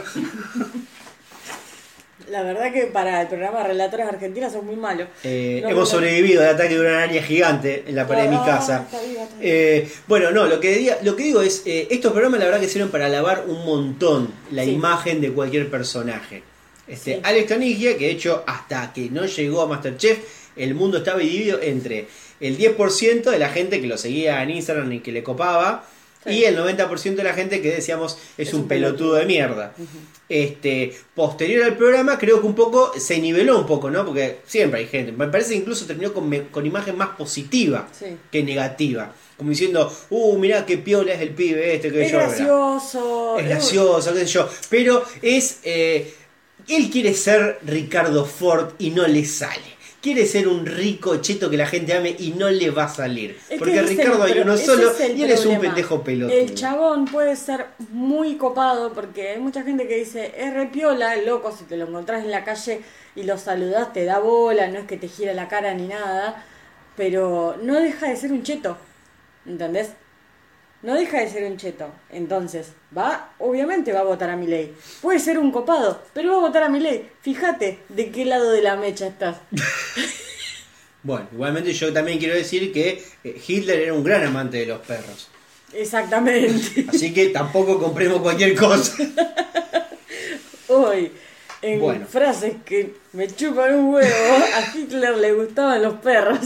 La 2.30 2.42
verdad 2.42 2.72
que 2.72 2.84
para 2.88 3.22
el 3.22 3.28
programa 3.28 3.64
Relatores 3.64 4.08
Argentinas 4.08 4.54
son 4.54 4.66
muy 4.66 4.76
malos. 4.78 5.08
Eh, 5.24 5.60
No, 5.62 5.70
hemos 5.70 5.82
no. 5.92 5.98
sobrevivido 5.98 6.42
al 6.42 6.56
ataque 6.56 6.76
de 6.76 6.80
una 6.82 7.04
araña 7.04 7.22
gigante 7.22 7.84
en 7.86 7.96
la 7.96 8.08
pared 8.08 8.24
de 8.24 8.30
mi 8.30 8.38
Ah, 8.38 8.44
casa. 8.46 8.84
está 8.86 9.02
está. 9.04 9.36
Eh, 9.42 9.90
bueno, 10.08 10.32
no, 10.32 10.48
lo 10.48 10.60
que, 10.60 10.80
diga- 10.80 10.98
lo 11.04 11.16
que 11.16 11.24
digo 11.24 11.42
es, 11.42 11.62
eh, 11.66 11.88
estos 11.92 12.12
programas 12.14 12.40
la 12.40 12.46
verdad 12.46 12.62
que 12.62 12.70
sirven 12.70 12.90
para 12.90 13.06
alabar 13.08 13.44
un 13.48 13.66
montón 13.66 14.34
la 14.52 14.64
Sí. 14.64 14.72
imagen 14.72 15.20
de 15.22 15.32
cualquier 15.32 15.70
personaje. 15.70 16.44
Este, 16.88 17.16
Sí. 17.16 17.20
Alex 17.24 17.48
Canigia, 17.50 17.98
que 17.98 18.06
de 18.06 18.12
hecho 18.12 18.44
hasta 18.48 18.92
que 18.94 19.10
no 19.10 19.26
llegó 19.26 19.62
a 19.62 19.68
Masterchef, 19.68 20.20
el 20.56 20.76
mundo 20.76 20.98
estaba 21.00 21.20
dividido 21.20 21.60
entre 21.62 22.08
el 22.40 22.58
10% 22.58 23.24
de 23.32 23.40
la 23.40 23.50
gente 23.50 23.80
que 23.82 23.88
lo 23.88 23.98
seguía 23.98 24.42
en 24.44 24.50
Instagram 24.52 24.92
y 24.92 25.00
que 25.00 25.12
le 25.12 25.24
copaba, 25.24 25.86
Sí. 26.26 26.30
y 26.32 26.44
el 26.46 26.56
90% 26.58 27.16
de 27.16 27.24
la 27.26 27.34
gente 27.34 27.62
que 27.62 27.70
decíamos 27.70 28.18
es, 28.38 28.48
Es 28.48 28.54
un, 28.54 28.62
un 28.62 28.68
pelotudo, 28.70 28.98
pelotudo. 28.98 29.16
de 29.16 29.26
mierda. 29.26 29.74
Este, 30.30 30.96
posterior 31.14 31.66
al 31.66 31.76
programa, 31.76 32.18
creo 32.18 32.40
que 32.40 32.48
un 32.48 32.56
poco 32.56 32.94
se 32.98 33.20
niveló 33.20 33.60
un 33.60 33.66
poco, 33.66 33.92
¿no? 33.92 34.06
Porque 34.06 34.40
siempre 34.48 34.80
hay 34.80 34.88
gente. 34.88 35.12
Me 35.12 35.28
parece 35.28 35.50
que 35.52 35.58
incluso 35.58 35.86
terminó 35.86 36.14
con, 36.14 36.28
me- 36.30 36.48
con 36.48 36.66
imagen 36.66 36.98
más 36.98 37.10
positiva 37.10 37.90
Sí. 37.98 38.06
que 38.32 38.42
negativa. 38.42 39.14
Como 39.38 39.50
diciendo, 39.50 39.94
uh, 40.12 40.38
mirá 40.38 40.66
qué 40.66 40.78
piola 40.78 41.14
es 41.14 41.22
el 41.22 41.32
pibe 41.32 41.76
este 41.76 41.92
que 41.92 42.06
Es 42.06 42.12
yo. 42.12 42.18
gracioso. 42.20 43.38
Es 43.40 43.46
gracioso, 43.46 44.14
qué 44.14 44.20
sé 44.22 44.26
yo. 44.28 44.50
Pero 44.70 45.04
es. 45.22 45.60
eh, 45.64 46.14
él 46.70 46.90
quiere 46.90 47.14
ser 47.14 47.60
Ricardo 47.66 48.24
Ford 48.26 48.70
y 48.80 48.92
no 48.92 49.06
le 49.06 49.26
sale. 49.26 49.62
Quiere 50.04 50.26
ser 50.26 50.50
un 50.50 50.66
rico 50.66 51.22
cheto 51.22 51.50
que 51.50 51.56
la 51.56 51.66
gente 51.66 51.94
ame 51.94 52.14
y 52.20 52.32
no 52.32 52.50
le 52.50 52.72
va 52.72 52.84
a 52.84 52.90
salir. 52.90 53.40
Es 53.50 53.58
Porque 53.58 53.82
Ricardo 53.82 54.22
hay 54.22 54.38
uno 54.38 54.58
solo 54.58 54.92
y 55.00 55.24
él 55.24 55.32
es 55.32 55.46
un 55.46 55.62
pendejo 55.62 56.04
pelotudo. 56.04 56.38
El 56.38 56.54
chabón 56.56 57.06
puede 57.06 57.38
ser 57.38 57.68
muy 57.90 58.36
copado 58.36 58.92
porque 58.92 59.30
hay 59.30 59.40
mucha 59.40 59.64
gente 59.64 59.88
que 59.88 59.96
dice, 59.96 60.34
es 60.38 60.54
re 60.54 60.66
piola, 60.66 61.16
loco, 61.16 61.56
si 61.58 61.64
te 61.64 61.78
lo 61.78 61.88
encontrás 61.88 62.26
en 62.26 62.32
la 62.32 62.44
calle 62.44 62.82
y 63.16 63.24
lo 63.24 63.38
saludás, 63.38 63.94
te 63.94 64.04
da 64.04 64.20
bola, 64.20 64.68
no 64.68 64.80
es 64.80 64.88
que 64.88 64.98
te 64.98 65.08
gira 65.08 65.34
la 65.34 65.48
cara 65.48 65.74
ni 65.74 65.88
nada, 65.88 66.44
pero 66.98 67.56
no 67.64 67.76
deja 67.76 68.10
de 68.10 68.18
ser 68.18 68.34
un 68.34 68.44
cheto, 68.44 68.76
¿entendés? 69.46 69.92
No 70.84 70.94
deja 70.96 71.20
de 71.22 71.30
ser 71.30 71.50
un 71.50 71.58
cheto. 71.58 71.88
Entonces, 72.12 72.74
va, 72.96 73.34
obviamente 73.40 73.92
va 73.94 74.02
a 74.02 74.04
votar 74.04 74.30
a 74.30 74.36
mi 74.38 74.46
ley. 74.48 74.76
Puede 75.02 75.18
ser 75.20 75.40
un 75.40 75.52
copado, 75.52 76.02
pero 76.14 76.32
va 76.32 76.38
a 76.38 76.42
votar 76.42 76.62
a 76.64 76.70
mi 76.70 76.80
ley. 76.80 77.10
Fíjate 77.22 77.80
de 77.90 78.12
qué 78.12 78.26
lado 78.26 78.52
de 78.52 78.62
la 78.62 78.76
mecha 78.76 79.08
estás. 79.08 79.38
Bueno, 81.06 81.28
igualmente 81.34 81.74
yo 81.74 81.92
también 81.92 82.18
quiero 82.18 82.34
decir 82.34 82.72
que 82.72 83.04
eh, 83.26 83.42
Hitler 83.46 83.78
era 83.82 83.94
un 83.94 84.06
gran 84.06 84.24
amante 84.26 84.56
de 84.60 84.68
los 84.68 84.80
perros. 84.80 85.28
Exactamente. 85.74 86.86
Así 86.88 87.14
que 87.14 87.28
tampoco 87.28 87.78
compremos 87.78 88.22
cualquier 88.22 88.56
cosa. 88.56 88.94
Hoy, 90.70 91.12
en 91.62 91.80
Bueno. 91.82 92.06
frases 92.08 92.54
que 92.64 92.96
me 93.12 93.28
chupan 93.28 93.76
un 93.76 93.94
huevo, 93.96 94.46
a 94.56 94.78
Hitler 94.78 95.18
le 95.18 95.34
gustaban 95.34 95.82
los 95.84 95.96
perros. 95.96 96.40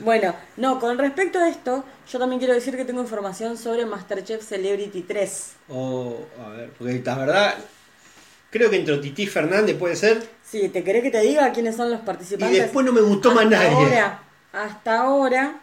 Bueno, 0.00 0.34
no, 0.56 0.80
con 0.80 0.98
respecto 0.98 1.38
a 1.38 1.48
esto, 1.48 1.84
yo 2.10 2.18
también 2.18 2.38
quiero 2.38 2.54
decir 2.54 2.76
que 2.76 2.84
tengo 2.84 3.00
información 3.00 3.56
sobre 3.56 3.86
Masterchef 3.86 4.42
Celebrity 4.46 5.02
3. 5.02 5.52
O, 5.68 6.26
a 6.44 6.48
ver, 6.50 6.70
porque 6.70 7.02
la 7.04 7.14
verdad, 7.16 7.54
creo 8.50 8.70
que 8.70 8.76
entre 8.76 8.98
Titi 8.98 9.26
Fernández 9.26 9.76
puede 9.76 9.96
ser. 9.96 10.22
Sí, 10.44 10.68
¿te 10.68 10.82
querés 10.82 11.02
que 11.02 11.10
te 11.10 11.20
diga 11.20 11.52
quiénes 11.52 11.76
son 11.76 11.90
los 11.90 12.00
Y 12.00 12.04
participantes? 12.04 12.58
después 12.58 12.84
no 12.84 12.92
me 12.92 13.00
gustó 13.00 13.32
más 13.32 13.44
Hasta 13.44 13.56
nadie. 13.56 13.74
Ahora, 13.74 14.22
hasta 14.52 14.98
ahora, 14.98 15.60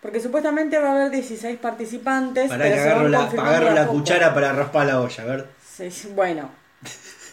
porque 0.00 0.20
supuestamente 0.20 0.78
va 0.78 0.88
a 0.90 0.92
haber 0.92 1.10
16 1.10 1.58
participantes. 1.58 2.48
Para 2.48 2.64
que 2.64 2.78
agarro 2.78 3.08
la, 3.08 3.24
agarro 3.24 3.70
la 3.72 3.86
cuchara 3.86 4.34
para 4.34 4.52
raspar 4.52 4.86
la 4.86 5.00
olla, 5.00 5.22
a 5.22 5.26
ver. 5.26 5.48
Sí, 5.76 5.90
sí, 5.90 6.12
bueno, 6.14 6.50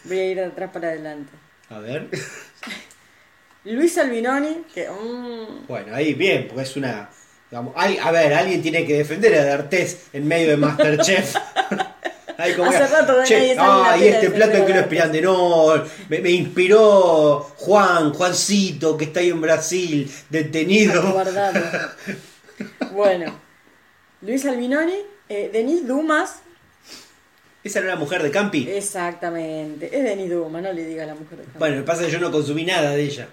voy 0.04 0.18
a 0.18 0.30
ir 0.30 0.36
de 0.38 0.46
atrás 0.46 0.70
para 0.72 0.88
adelante. 0.88 1.30
A 1.70 1.78
ver. 1.78 2.08
Luis 3.64 3.96
Albinoni, 3.98 4.64
que... 4.74 4.88
mm, 4.88 5.66
Bueno, 5.68 5.94
ahí 5.94 6.14
bien, 6.14 6.46
porque 6.48 6.62
es 6.64 6.76
una. 6.76 7.08
digamos, 7.50 7.72
hay- 7.76 7.98
a 7.98 8.10
ver, 8.10 8.32
alguien 8.34 8.60
tiene 8.62 8.84
que 8.86 8.94
defender 8.98 9.34
a 9.38 9.44
D'Artés 9.44 10.06
en 10.12 10.26
medio 10.26 10.48
de 10.50 10.56
Masterchef. 10.56 11.34
Ahí 12.38 12.54
como 12.54 12.70
Hace 12.70 12.78
que, 12.78 12.86
rato 12.86 13.14
che, 13.24 13.54
nadie 13.54 13.56
ah, 13.58 13.96
y 13.98 14.08
este 14.08 14.30
plato 14.30 14.64
que 14.66 14.72
lo 14.72 14.80
esperan 14.80 15.12
de 15.12 15.20
no, 15.20 15.74
me, 16.08 16.18
me 16.20 16.30
inspiró 16.30 17.40
Juan, 17.58 18.12
Juancito, 18.14 18.96
que 18.96 19.04
está 19.04 19.20
ahí 19.20 19.28
en 19.28 19.40
Brasil, 19.40 20.10
detenido. 20.30 21.12
guardado. 21.12 21.60
bueno, 22.92 23.38
Luis 24.22 24.44
Albinoni, 24.46 24.94
eh, 25.28 25.50
Denis 25.52 25.86
Dumas, 25.86 26.36
Esa 27.62 27.78
era 27.80 27.88
la 27.88 27.96
mujer 27.96 28.22
de 28.22 28.30
Campi. 28.30 28.66
exactamente, 28.68 29.86
es 29.96 30.02
Denis 30.02 30.30
Dumas, 30.30 30.62
no 30.62 30.72
le 30.72 30.84
diga 30.86 31.04
a 31.04 31.06
la 31.06 31.14
mujer 31.14 31.38
de 31.38 31.44
campo. 31.44 31.58
Bueno, 31.60 31.84
pasa 31.84 32.04
que 32.06 32.10
yo 32.10 32.18
no 32.18 32.32
consumí 32.32 32.64
nada 32.64 32.90
de 32.92 33.02
ella. 33.02 33.28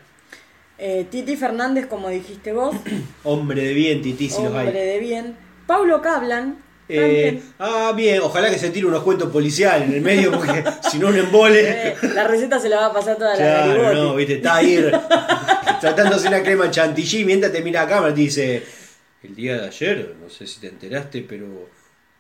Eh, 0.81 1.05
Titi 1.09 1.35
Fernández, 1.35 1.87
como 1.87 2.09
dijiste 2.09 2.53
vos, 2.53 2.73
Hombre 3.23 3.61
de 3.63 3.73
bien, 3.73 4.01
Titi, 4.01 4.29
si 4.29 4.41
los 4.41 4.53
hay. 4.53 4.67
hombre 4.67 4.81
de 4.85 4.99
bien. 4.99 5.35
Paulo 5.67 6.01
Cablan, 6.01 6.57
Eh, 6.87 7.39
ah, 7.59 7.93
bien, 7.95 8.21
ojalá 8.21 8.49
que 8.49 8.57
se 8.57 8.69
tire 8.71 8.87
unos 8.87 9.03
cuentos 9.03 9.29
policiales 9.29 9.87
en 9.89 9.95
el 9.95 10.01
medio, 10.01 10.31
porque 10.35 10.63
si 10.89 10.97
no, 10.97 11.09
un 11.09 11.17
embole. 11.17 11.89
Eh, 11.89 11.95
la 12.15 12.25
receta 12.27 12.59
se 12.59 12.69
la 12.69 12.77
va 12.77 12.85
a 12.87 12.93
pasar 12.93 13.17
toda 13.17 13.31
la 13.31 13.35
Claro, 13.35 13.93
no, 13.93 14.15
viste, 14.15 14.35
está 14.35 14.55
ahí 14.55 14.79
tratándose 15.81 16.27
una 16.29 16.41
crema 16.41 16.71
chantilly 16.71 17.25
mientras 17.25 17.51
te 17.51 17.61
mira 17.61 17.81
a 17.83 17.87
cámara 17.87 18.11
y 18.11 18.15
te 18.15 18.21
dice: 18.21 18.63
El 19.21 19.35
día 19.35 19.57
de 19.61 19.67
ayer, 19.67 20.15
no 20.19 20.29
sé 20.29 20.47
si 20.47 20.59
te 20.61 20.67
enteraste, 20.67 21.25
pero 21.27 21.69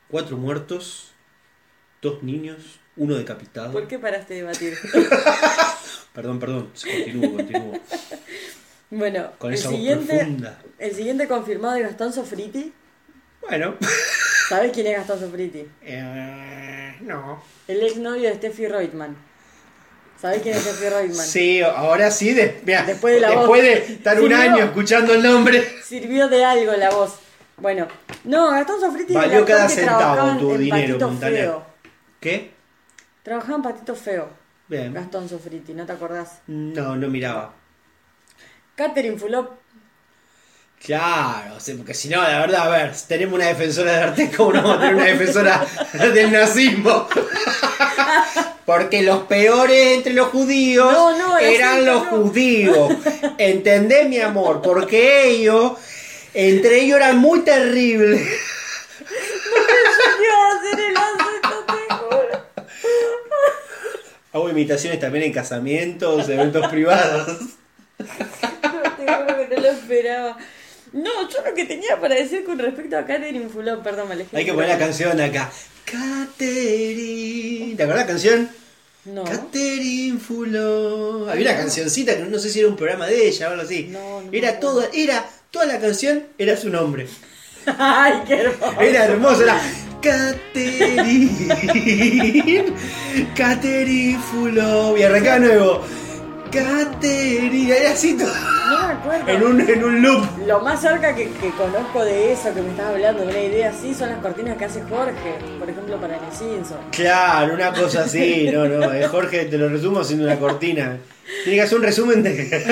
cuatro 0.09 0.37
muertos, 0.37 1.13
dos 2.01 2.21
niños, 2.23 2.79
uno 2.97 3.15
decapitado. 3.15 3.71
¿Por 3.71 3.87
qué 3.87 3.97
paraste 3.97 4.33
de 4.35 4.41
debatir? 4.41 4.77
Perdón, 6.13 6.39
perdón, 6.39 6.69
continúo, 6.83 7.31
continúo. 7.31 7.73
Bueno, 8.91 9.31
Con 9.37 9.51
el 9.51 9.57
esa 9.59 9.69
voz 9.69 9.77
siguiente, 9.77 10.15
profunda. 10.17 10.59
el 10.77 10.95
siguiente 10.95 11.27
confirmado 11.27 11.75
es 11.77 11.83
Gastón 11.83 12.13
Sofriti. 12.13 12.73
Bueno, 13.47 13.75
¿Sabes 14.49 14.71
quién 14.73 14.87
es 14.87 14.97
Gastón 14.97 15.19
Sofriti? 15.19 15.67
eh, 15.83 16.95
no. 17.01 17.41
El 17.67 17.81
exnovio 17.83 18.29
de 18.29 18.35
Steffi 18.35 18.67
Reutemann. 18.67 19.15
¿Sabés 20.19 20.41
quién 20.41 20.55
es 20.55 20.63
Steffi 20.63 20.89
Reutemann? 20.89 21.25
Sí, 21.25 21.61
ahora 21.61 22.11
sí, 22.11 22.33
de- 22.33 22.59
mirá, 22.65 22.83
Después 22.83 23.13
de 23.15 23.19
la 23.21 23.29
voz. 23.29 23.37
después 23.39 23.61
de 23.61 23.73
estar 23.93 24.19
un 24.21 24.33
año 24.33 24.63
escuchando 24.65 25.13
el 25.13 25.23
nombre. 25.23 25.63
Sirvió 25.83 26.27
de 26.27 26.43
algo 26.43 26.73
la 26.73 26.89
voz. 26.89 27.19
Bueno, 27.57 27.87
no, 28.23 28.49
Gastón 28.51 28.79
Sofriti 28.81 29.13
Valió 29.13 29.45
cada 29.45 29.67
que 29.67 29.73
centavo 29.73 30.37
tu 30.39 30.53
en 30.55 30.59
dinero, 30.61 30.87
Patito 30.87 31.07
Montaner. 31.09 31.43
Feo. 31.43 31.65
¿Qué? 32.19 32.51
Trabajaba 33.23 33.55
en 33.57 33.61
Patito 33.63 33.95
Feo. 33.95 34.29
Bien. 34.67 34.93
Gastón 34.93 35.27
Sofriti, 35.29 35.73
¿no 35.73 35.85
te 35.85 35.91
acordás? 35.93 36.39
No, 36.47 36.95
no 36.95 37.07
miraba. 37.07 37.53
Catherine 38.79 39.17
Fulop. 39.17 39.49
Claro, 40.85 41.55
o 41.57 41.59
sea, 41.59 41.75
porque 41.75 41.93
si 41.93 42.07
no, 42.07 42.21
la 42.23 42.39
verdad, 42.39 42.61
a 42.67 42.69
ver, 42.69 42.95
si 42.95 43.07
tenemos 43.07 43.35
una 43.35 43.47
defensora 43.47 43.91
de 43.91 43.97
arte, 44.03 44.31
¿cómo 44.35 44.53
no 44.53 44.61
vamos 44.63 44.77
a 44.77 44.79
tener 44.79 44.95
una 44.95 45.05
defensora 45.05 45.65
del 46.13 46.31
nazismo? 46.31 47.07
Porque 48.65 49.01
los 49.01 49.23
peores 49.23 49.97
entre 49.97 50.13
los 50.13 50.27
judíos 50.27 50.91
No, 50.93 51.17
no, 51.17 51.37
el 51.39 51.55
eran 51.55 51.85
los 51.85 52.05
no. 52.05 52.09
judíos. 52.11 52.93
¿Entendés, 53.39 54.07
mi 54.07 54.19
amor? 54.21 54.61
Porque 54.61 55.27
ellos, 55.27 55.73
entre 56.33 56.79
ellos 56.81 56.97
eran 56.97 57.17
muy 57.17 57.39
terribles. 57.41 58.21
Hago 64.31 64.49
imitaciones 64.49 64.99
también 64.99 65.25
en 65.25 65.33
casamientos, 65.33 66.29
eventos 66.29 66.67
privados. 66.67 67.27
No, 67.97 68.05
te 68.05 69.07
juro 69.07 69.37
que 69.37 69.55
no 69.55 69.58
lo 69.71 69.77
esperaba. 69.77 70.37
No, 70.91 71.29
yo 71.29 71.37
lo 71.45 71.53
que 71.53 71.65
tenía 71.65 71.99
para 71.99 72.15
decir 72.15 72.43
con 72.43 72.57
respecto 72.57 72.97
a 72.97 73.05
Catherine 73.05 73.47
Fulop, 73.49 73.83
perdón, 73.83 74.07
me 74.07 74.15
alejé. 74.15 74.35
Hay 74.35 74.45
que 74.45 74.53
poner 74.53 74.69
la 74.69 74.79
canción 74.79 75.21
acá. 75.21 75.51
Catherine. 75.85 77.75
¿Te 77.75 77.83
acordás 77.83 78.01
la 78.01 78.07
canción? 78.07 78.49
No. 79.05 79.23
Catherine 79.23 80.19
Fuló. 80.19 81.29
Había 81.29 81.51
una 81.51 81.59
cancioncita 81.59 82.17
que 82.17 82.23
no 82.23 82.39
sé 82.39 82.49
si 82.49 82.59
era 82.59 82.67
un 82.67 82.75
programa 82.75 83.05
de 83.07 83.27
ella 83.27 83.47
o 83.47 83.51
algo 83.51 83.63
así. 83.63 83.87
No, 83.89 84.21
no 84.21 84.31
me 84.31 84.37
era 84.37 84.59
toda, 84.59 84.89
era 84.93 85.25
toda 85.51 85.65
la 85.65 85.79
canción 85.79 86.23
era 86.37 86.57
su 86.57 86.69
nombre. 86.69 87.07
Ay, 87.65 88.23
qué 88.27 88.41
hermoso. 88.41 88.81
Era 88.81 89.05
hermoso, 89.05 89.43
era 89.43 89.61
Catherine. 90.01 91.29
Catherine 93.35 94.19
Fuló. 94.31 94.97
Y 94.97 95.03
arrancaba 95.03 95.39
de 95.39 95.45
nuevo. 95.47 95.85
Caterina, 96.51 97.75
era 97.75 97.91
así 97.91 98.17
todo. 98.17 98.27
No 98.33 98.87
me 98.87 98.93
acuerdo. 98.93 99.29
En 99.29 99.43
un, 99.43 99.61
en 99.61 99.83
un 99.83 100.01
loop. 100.01 100.25
Lo 100.47 100.59
más 100.61 100.81
cerca 100.81 101.15
que, 101.15 101.29
que 101.31 101.49
conozco 101.51 102.03
de 102.03 102.31
eso 102.33 102.53
que 102.53 102.61
me 102.61 102.69
estás 102.71 102.87
hablando, 102.87 103.21
de 103.23 103.29
una 103.29 103.39
idea 103.41 103.69
así, 103.69 103.93
son 103.93 104.09
las 104.09 104.19
cortinas 104.19 104.57
que 104.57 104.65
hace 104.65 104.81
Jorge, 104.83 105.35
por 105.59 105.69
ejemplo, 105.69 105.97
para 105.99 106.17
los 106.17 106.35
Simpsons. 106.37 106.79
Claro, 106.91 107.53
una 107.53 107.71
cosa 107.73 108.03
así, 108.03 108.49
no, 108.51 108.65
no, 108.65 108.93
eh, 108.93 109.07
Jorge 109.07 109.45
te 109.45 109.57
lo 109.57 109.69
resumo 109.69 109.99
haciendo 110.01 110.25
una 110.25 110.37
cortina. 110.37 110.97
Tiene 111.43 111.57
que 111.57 111.61
hacer 111.61 111.77
un 111.77 111.83
resumen 111.83 112.23
de 112.23 112.65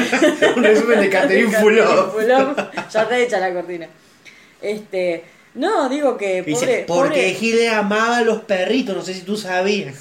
un 0.56 0.64
resumen 0.64 1.00
de 1.00 1.10
Catherine 1.10 1.52
Fulop. 1.60 2.14
Fulop, 2.14 2.58
Ya 2.92 3.02
está 3.04 3.18
hecha 3.18 3.40
la 3.40 3.54
cortina. 3.54 3.88
Este, 4.62 5.24
no, 5.56 5.88
digo 5.90 6.18
que 6.18 6.44
pobre, 6.44 6.52
Dice, 6.52 6.84
porque 6.88 7.10
pobre- 7.22 7.34
Gile 7.36 7.70
amaba 7.70 8.18
a 8.18 8.22
los 8.24 8.42
perritos, 8.42 8.96
no 8.96 9.02
sé 9.04 9.14
si 9.14 9.22
tú 9.22 9.38
sabías. 9.38 9.96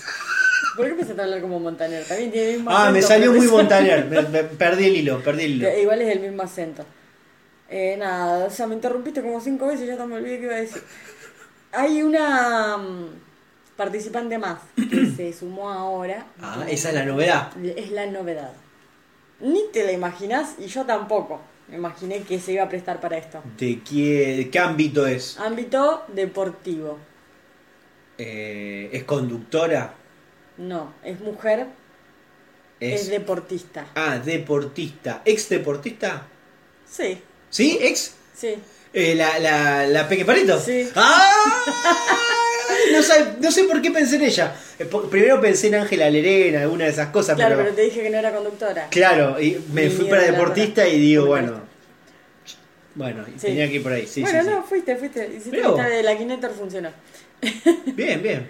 ¿Por 0.76 0.84
qué 0.86 0.92
empezaste 0.92 1.20
a 1.20 1.24
hablar 1.24 1.40
como 1.40 1.58
Montaner? 1.58 2.04
También 2.04 2.30
tiene 2.30 2.48
el 2.50 2.56
mismo 2.56 2.70
Ah, 2.70 2.90
me 2.90 3.00
salió 3.02 3.32
muy 3.32 3.46
Montaner, 3.48 4.04
me- 4.06 4.22
me- 4.22 4.44
perdí 4.44 4.86
el 4.86 4.96
hilo, 4.96 5.22
perdí 5.22 5.44
el 5.44 5.50
hilo. 5.52 5.68
Que 5.68 5.82
Igual 5.82 6.02
es 6.02 6.08
el 6.16 6.20
mismo 6.20 6.42
acento. 6.42 6.84
Eh, 7.68 7.96
nada, 7.98 8.44
o 8.46 8.50
sea, 8.50 8.66
me 8.66 8.74
interrumpiste 8.74 9.22
como 9.22 9.40
cinco 9.40 9.66
veces 9.66 9.84
y 9.84 9.86
ya 9.96 10.06
me 10.06 10.16
olvidé 10.16 10.38
qué 10.38 10.44
iba 10.44 10.54
a 10.54 10.58
decir. 10.60 10.82
Hay 11.72 12.02
una 12.02 12.76
mm, 12.76 13.06
participante 13.76 14.38
más 14.38 14.60
que 14.76 15.06
se 15.06 15.32
sumó 15.32 15.68
ahora. 15.70 16.26
Ah, 16.40 16.64
esa 16.68 16.90
es 16.90 16.94
la 16.94 17.04
novedad. 17.04 17.50
Es 17.76 17.90
la 17.90 18.06
novedad. 18.06 18.52
Ni 19.40 19.62
te 19.72 19.84
la 19.84 19.92
imaginas 19.92 20.54
y 20.58 20.66
yo 20.66 20.84
tampoco. 20.84 21.40
Me 21.68 21.76
imaginé 21.76 22.22
que 22.22 22.38
se 22.38 22.52
iba 22.52 22.62
a 22.62 22.68
prestar 22.68 23.00
para 23.00 23.18
esto. 23.18 23.42
¿De 23.58 23.80
qué, 23.82 24.36
de 24.36 24.50
qué 24.50 24.58
ámbito 24.60 25.04
es? 25.06 25.36
Ámbito 25.40 26.04
deportivo. 26.14 26.98
Eh, 28.18 28.88
¿Es 28.92 29.04
conductora? 29.04 29.92
No, 30.58 30.94
es 31.04 31.20
mujer, 31.20 31.66
es, 32.80 33.02
Es, 33.02 33.08
deportista. 33.08 33.86
Ah, 33.94 34.18
deportista. 34.18 35.22
¿Ex 35.24 35.48
deportista? 35.48 36.26
Sí, 36.88 37.20
¿Sí? 37.50 37.78
¿Ex? 37.80 38.14
sí. 38.34 38.54
Eh, 38.92 39.14
la, 39.14 39.38
la, 39.38 39.86
la 39.86 40.08
Peque 40.08 40.24
Pareto. 40.24 40.58
Sí. 40.58 40.88
¡Ah! 40.94 41.30
No, 42.92 43.02
sabe- 43.02 43.34
no 43.40 43.50
sé 43.50 43.64
por 43.64 43.82
qué 43.82 43.90
pensé 43.90 44.16
en 44.16 44.22
ella. 44.22 44.54
Eh, 44.78 44.86
Primero 45.10 45.40
pensé 45.40 45.66
en 45.68 45.74
Ángela 45.76 46.08
Lerena, 46.08 46.62
alguna 46.62 46.84
de 46.84 46.90
esas 46.92 47.08
cosas, 47.08 47.36
Claro, 47.36 47.56
pero, 47.56 47.64
pero 47.64 47.76
te 47.76 47.82
dije 47.82 48.02
que 48.02 48.10
no 48.10 48.16
era 48.18 48.32
conductora. 48.32 48.88
Claro, 48.90 49.40
y 49.40 49.62
me 49.72 49.84
Ni 49.84 49.90
fui 49.90 50.06
para 50.06 50.22
deportista 50.22 50.86
y 50.88 50.98
digo, 50.98 51.26
bueno. 51.26 51.60
Bueno, 52.94 53.24
y 53.28 53.32
Sí. 53.38 53.48
tenía 53.48 53.68
que 53.68 53.74
ir 53.74 53.82
por 53.82 53.92
ahí. 53.92 54.06
Sí, 54.06 54.22
bueno, 54.22 54.42
sí, 54.42 54.48
no, 54.50 54.62
fuiste, 54.62 54.96
fuiste. 54.96 55.26
Hiciste 55.36 55.56
mitad 55.58 55.88
de 55.90 56.02
la 56.02 56.16
Kinetor 56.16 56.52
funcionó. 56.54 56.90
Bien, 57.86 58.22
bien. 58.22 58.48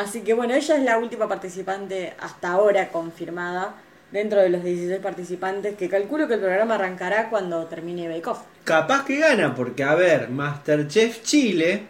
Así 0.00 0.20
que 0.20 0.34
bueno, 0.34 0.54
ella 0.54 0.76
es 0.76 0.82
la 0.82 0.98
última 0.98 1.26
participante 1.28 2.12
hasta 2.20 2.50
ahora 2.50 2.88
confirmada 2.88 3.74
dentro 4.12 4.40
de 4.40 4.50
los 4.50 4.62
16 4.62 5.00
participantes 5.00 5.74
que 5.76 5.88
calculo 5.88 6.28
que 6.28 6.34
el 6.34 6.40
programa 6.40 6.74
arrancará 6.74 7.28
cuando 7.30 7.64
termine 7.66 8.08
Bake 8.08 8.26
Off. 8.28 8.40
Capaz 8.64 9.04
que 9.04 9.18
gana, 9.18 9.54
porque 9.54 9.82
a 9.84 9.94
ver, 9.94 10.28
Masterchef 10.28 11.22
Chile, 11.22 11.82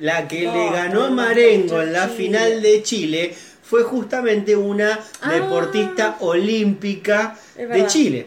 la 0.00 0.26
que 0.26 0.42
No, 0.46 0.54
le 0.54 0.70
ganó 0.72 1.04
a 1.04 1.10
Marengo 1.10 1.80
en 1.80 1.92
la 1.92 2.04
Chile. 2.06 2.16
final 2.16 2.62
de 2.62 2.82
Chile 2.82 3.34
fue 3.62 3.82
justamente 3.84 4.56
una 4.56 4.98
Ah. 5.20 5.32
deportista 5.32 6.16
olímpica 6.20 7.36
de. 7.56 7.86
Chile. 7.86 8.26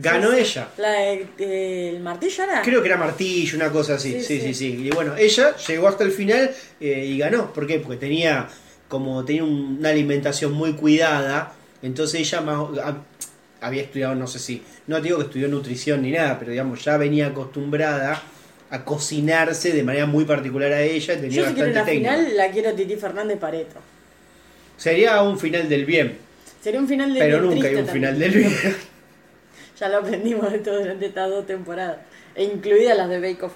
Ganó 0.00 0.32
Sí, 0.32 0.38
ella. 0.40 0.68
¿La 0.78 0.92
de, 0.92 1.26
eh, 1.38 1.90
el 1.94 2.00
martillo 2.00 2.44
era? 2.44 2.62
Creo 2.62 2.80
que 2.82 2.88
era 2.88 2.96
martillo, 2.96 3.56
una 3.56 3.70
cosa 3.70 3.94
así. 3.94 4.20
Sí, 4.22 4.40
Sí, 4.40 4.54
sí. 4.54 4.82
Y 4.86 4.90
bueno, 4.90 5.16
ella 5.16 5.56
llegó 5.56 5.88
hasta 5.88 6.04
el 6.04 6.12
final 6.12 6.50
eh, 6.80 7.04
y 7.06 7.18
ganó. 7.18 7.52
¿Por 7.52 7.66
qué? 7.66 7.78
Porque 7.80 7.96
tenía 7.98 8.48
como 8.88 9.24
tenía 9.24 9.44
un- 9.44 9.76
una 9.80 9.90
alimentación 9.90 10.52
muy 10.52 10.72
cuidada. 10.74 11.52
Entonces 11.82 12.20
ella 12.20 12.40
más, 12.40 12.56
hab- 12.58 13.02
había 13.60 13.82
estudiado, 13.82 14.14
no 14.14 14.26
sé 14.26 14.38
si, 14.38 14.62
no 14.86 14.96
te 14.96 15.02
digo 15.04 15.18
que 15.18 15.24
estudió 15.24 15.48
nutrición 15.48 16.02
ni 16.02 16.10
nada, 16.12 16.38
pero 16.38 16.52
digamos, 16.52 16.84
ya 16.84 16.96
venía 16.96 17.26
acostumbrada 17.28 18.22
a 18.70 18.84
cocinarse 18.84 19.72
de 19.72 19.82
manera 19.82 20.06
muy 20.06 20.24
particular 20.24 20.72
a 20.72 20.82
ella. 20.82 21.14
y 21.14 21.16
Tenía 21.16 21.36
Yo 21.42 21.48
si 21.48 21.54
quiero 21.54 21.68
bastante 21.70 21.72
una 21.72 21.84
técnica. 21.84 22.14
final, 22.16 22.36
la 22.36 22.50
quiero 22.50 22.72
Titi 22.74 22.96
Fernández 22.96 23.38
Pareto. 23.38 23.76
Sería 24.76 25.22
un 25.22 25.38
final 25.38 25.68
del 25.68 25.84
bien, 25.84 26.18
Sería 26.62 26.80
un 26.80 26.88
final 26.88 27.12
de 27.14 27.20
pero 27.20 27.40
bien 27.40 27.54
nunca 27.54 27.68
hay 27.68 27.74
un 27.74 27.86
también. 27.86 27.94
final 27.94 28.18
del 28.18 28.30
bien. 28.32 28.76
Ya 29.78 29.88
lo 29.88 29.98
aprendimos 29.98 30.50
de 30.52 30.58
todo 30.58 30.78
durante 30.78 31.06
estas 31.06 31.30
dos 31.30 31.46
temporadas. 31.46 31.98
E 32.34 32.44
incluidas 32.44 32.96
las 32.96 33.08
de 33.08 33.20
Bake 33.20 33.44
Off. 33.44 33.52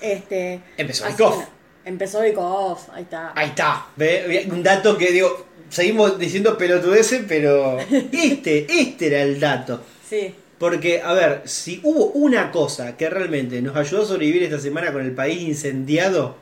Este, 0.00 0.60
Empezó 0.76 1.04
Bake 1.04 1.22
Off. 1.22 1.44
Empezó 1.84 2.18
Bake 2.18 2.36
Off, 2.36 2.88
ahí 2.92 3.02
está. 3.02 3.32
Ahí 3.34 3.48
está, 3.48 3.86
¿ve? 3.96 4.48
un 4.50 4.62
dato 4.62 4.96
que 4.96 5.10
digo, 5.10 5.46
seguimos 5.68 6.18
diciendo 6.18 6.56
pelotudeces, 6.56 7.24
pero 7.26 7.78
este, 8.12 8.66
este 8.68 9.06
era 9.08 9.22
el 9.22 9.40
dato. 9.40 9.80
Sí. 10.08 10.34
Porque, 10.58 11.02
a 11.02 11.12
ver, 11.12 11.42
si 11.44 11.80
hubo 11.82 12.06
una 12.12 12.52
cosa 12.52 12.96
que 12.96 13.10
realmente 13.10 13.60
nos 13.62 13.76
ayudó 13.76 14.02
a 14.02 14.06
sobrevivir 14.06 14.44
esta 14.44 14.60
semana 14.60 14.92
con 14.92 15.02
el 15.02 15.12
país 15.12 15.42
incendiado, 15.42 16.36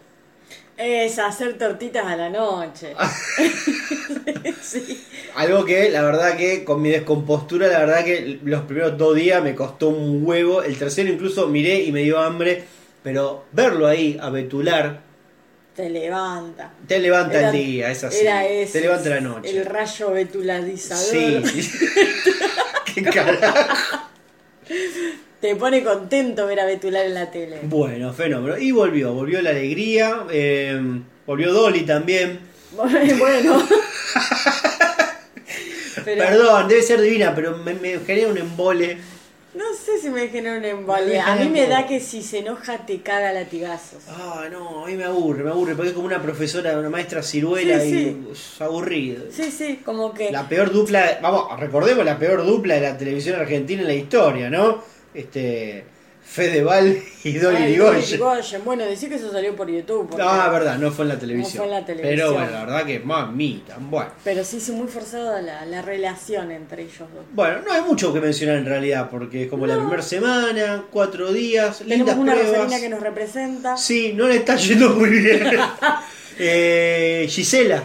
Es 0.83 1.18
hacer 1.18 1.59
tortitas 1.59 2.07
a 2.07 2.16
la 2.16 2.31
noche. 2.31 2.95
sí. 4.62 5.05
algo 5.35 5.64
que 5.66 5.91
la 5.91 6.01
verdad 6.03 6.37
que 6.39 6.64
con 6.64 6.81
mi 6.81 6.89
descompostura, 6.89 7.66
la 7.68 7.81
verdad 7.81 8.03
que 8.03 8.39
los 8.43 8.62
primeros 8.62 8.97
dos 8.97 9.14
días 9.14 9.43
me 9.43 9.55
costó 9.55 9.89
un 9.91 10.24
huevo, 10.26 10.62
el 10.62 10.78
tercero 10.78 11.11
incluso 11.11 11.49
miré 11.49 11.83
y 11.83 11.93
me 11.93 12.03
dio 12.03 12.18
hambre, 12.18 12.64
pero 13.03 13.45
verlo 13.53 13.87
ahí, 13.87 14.18
a 14.22 14.31
Betular, 14.31 15.03
Te 15.76 15.91
levanta. 15.91 16.72
te 16.89 16.99
levanta 16.99 17.39
Era- 17.39 17.51
el 17.51 17.57
día, 17.57 17.91
es 17.91 18.03
así, 18.05 18.20
Era 18.20 18.47
ese. 18.47 18.72
te 18.72 18.81
levanta 18.81 19.09
la 19.11 19.20
noche. 19.20 19.51
El 19.51 19.66
rayo 19.66 20.11
betuladizador. 20.12 21.47
Sí, 21.47 21.70
qué 22.95 23.03
carajo. 23.03 23.68
Te 25.41 25.57
pone 25.57 25.82
contento 25.82 26.47
ver 26.47 26.61
a 26.61 26.66
Betular 26.66 27.07
en 27.07 27.14
la 27.14 27.30
tele. 27.30 27.61
Bueno, 27.62 28.12
fenómeno. 28.12 28.59
Y 28.59 28.72
volvió, 28.72 29.12
volvió 29.14 29.41
la 29.41 29.51
alegría, 29.51 30.24
eh, 30.30 30.78
volvió 31.26 31.53
Dolly 31.53 31.82
también. 31.86 32.41
bueno. 32.72 33.66
Pero 36.05 36.24
Perdón, 36.24 36.68
debe 36.68 36.82
ser 36.82 37.01
divina, 37.01 37.34
pero 37.34 37.57
me, 37.59 37.74
me 37.74 37.99
genera 38.01 38.28
un 38.28 38.38
embole. 38.38 38.97
no 39.55 39.64
sé 39.74 39.99
si 40.01 40.09
me 40.09 40.28
genera 40.28 40.57
un 40.57 40.64
embole. 40.64 41.20
A 41.20 41.34
mí 41.36 41.49
me 41.49 41.66
da 41.66 41.86
que 41.86 42.01
si 42.01 42.22
se 42.22 42.38
enoja 42.38 42.86
te 42.86 43.01
caga 43.03 43.32
latigazos. 43.32 44.05
Ah, 44.09 44.47
no, 44.51 44.84
a 44.84 44.88
mí 44.88 44.95
me 44.97 45.05
aburre, 45.05 45.43
me 45.45 45.51
aburre, 45.51 45.74
porque 45.74 45.88
es 45.91 45.95
como 45.95 46.07
una 46.07 46.22
profesora, 46.22 46.78
una 46.78 46.88
maestra 46.88 47.22
ciruela 47.22 47.80
Sí, 47.80 47.86
y 48.30 48.34
sí. 48.34 48.62
aburrido. 48.62 49.24
Sí, 49.30 49.51
sí, 49.51 49.80
como 49.84 50.14
que... 50.14 50.30
La 50.32 50.49
peor 50.49 50.72
dupla, 50.72 51.18
vamos, 51.20 51.59
recordemos 51.61 52.05
la 52.05 52.18
peor 52.18 52.47
dupla 52.47 52.76
de 52.76 52.80
la 52.82 52.97
televisión 52.97 53.38
argentina 53.38 53.82
en 53.82 53.88
la 53.88 53.95
historia, 53.95 54.49
¿no? 54.49 54.82
Este, 55.14 55.84
Fedeval 56.22 56.96
y 57.24 57.32
Dolly. 57.38 57.64
Irigoyen. 57.64 58.20
Bueno, 58.64 58.84
decir 58.84 59.08
que 59.08 59.16
eso 59.16 59.32
salió 59.32 59.56
por 59.56 59.68
YouTube. 59.68 60.08
porque- 60.11 60.22
Ah, 60.24 60.48
verdad, 60.48 60.78
no 60.78 60.92
fue 60.92 61.04
en 61.04 61.08
la 61.08 61.18
televisión. 61.18 61.56
fue 61.56 61.66
en 61.66 61.80
la 61.80 61.84
televisión. 61.84 62.14
Pero 62.16 62.32
bueno, 62.34 62.50
la 62.52 62.61
verdad 62.66 62.86
que 62.86 63.00
mamita, 63.00 63.76
bueno. 63.80 64.11
Pero 64.22 64.44
sí 64.44 64.58
hizo 64.58 64.72
muy 64.74 64.86
forzada 64.86 65.42
la, 65.42 65.64
la 65.66 65.82
relación 65.82 66.52
entre 66.52 66.82
ellos 66.84 66.98
dos. 67.12 67.24
Bueno, 67.32 67.62
no 67.66 67.72
hay 67.72 67.80
mucho 67.82 68.12
que 68.12 68.20
mencionar 68.20 68.58
en 68.58 68.66
realidad, 68.66 69.08
porque 69.11 69.44
es 69.44 69.48
como 69.50 69.66
la 69.66 69.74
No. 69.74 69.80
primera 69.80 70.02
semana, 70.02 70.84
cuatro 70.92 71.32
días, 71.32 71.78
Tenemos 71.78 71.98
lindas 71.98 72.16
una 72.16 72.34
pruebas. 72.34 72.80
Que 72.80 72.88
nos 72.88 73.00
representa. 73.00 73.76
Sí, 73.76 74.12
no 74.14 74.28
le 74.28 74.36
está 74.36 74.54
yendo 74.56 74.90
muy 74.90 75.11
bien. 75.11 75.42
Eh, 76.42 77.26
Gisela. 77.28 77.82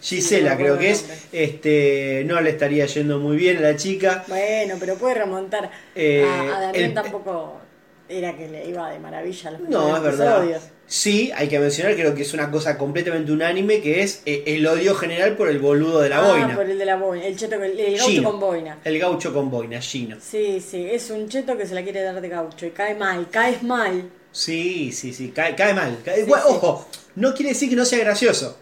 Gisela 0.00 0.56
creo 0.56 0.78
que 0.78 0.90
es. 0.90 1.04
Este, 1.32 2.22
no 2.26 2.40
le 2.40 2.50
estaría 2.50 2.86
yendo 2.86 3.18
muy 3.18 3.36
bien 3.36 3.58
a 3.58 3.60
la 3.60 3.76
chica. 3.76 4.24
Bueno, 4.28 4.76
pero 4.78 4.96
puede 4.96 5.14
remontar. 5.14 5.70
Eh, 5.94 6.24
a, 6.26 6.56
a 6.56 6.60
Damián 6.60 6.84
el- 6.84 6.94
tampoco 6.94 7.60
era 8.08 8.36
que 8.36 8.48
le 8.48 8.66
iba 8.68 8.90
de 8.90 8.98
maravilla 8.98 9.48
a 9.48 9.52
los 9.52 9.68
No, 9.68 9.96
es 9.96 10.02
verdad. 10.02 10.44
Sí, 10.86 11.32
hay 11.34 11.48
que 11.48 11.58
mencionar, 11.58 11.94
creo 11.94 12.14
que 12.14 12.20
es 12.20 12.34
una 12.34 12.50
cosa 12.50 12.76
completamente 12.76 13.32
unánime, 13.32 13.80
que 13.80 14.02
es 14.02 14.20
eh, 14.26 14.42
el 14.46 14.66
odio 14.66 14.94
general 14.94 15.36
por 15.36 15.48
el 15.48 15.58
boludo 15.58 16.00
de 16.02 16.10
la 16.10 16.18
ah, 16.18 16.28
boina. 16.28 16.54
por 16.54 16.68
el 16.68 16.78
de 16.78 16.84
la 16.84 16.96
boina. 16.96 17.24
El 17.24 17.34
cheto, 17.36 17.54
el, 17.62 17.80
el 17.80 17.96
gaucho 17.96 18.10
Gino. 18.10 18.30
con 18.30 18.40
boina. 18.40 18.78
El 18.84 18.98
gaucho 18.98 19.32
con 19.32 19.50
boina, 19.50 19.80
Gino. 19.80 20.18
Sí, 20.20 20.60
sí, 20.60 20.86
es 20.90 21.08
un 21.08 21.28
cheto 21.30 21.56
que 21.56 21.66
se 21.66 21.74
la 21.74 21.82
quiere 21.82 22.02
dar 22.02 22.20
de 22.20 22.28
gaucho 22.28 22.66
y 22.66 22.70
cae 22.72 22.94
mal, 22.94 23.30
caes 23.30 23.62
mal. 23.62 24.10
Sí, 24.32 24.92
sí, 24.92 25.14
sí, 25.14 25.30
cae, 25.34 25.54
cae 25.54 25.72
mal. 25.72 25.96
Cae- 26.04 26.16
Sí, 26.16 26.20
Igual, 26.22 26.42
sí. 26.42 26.48
Ojo, 26.50 26.86
no 27.16 27.32
quiere 27.32 27.50
decir 27.52 27.70
que 27.70 27.76
no 27.76 27.86
sea 27.86 28.00
gracioso. 28.00 28.58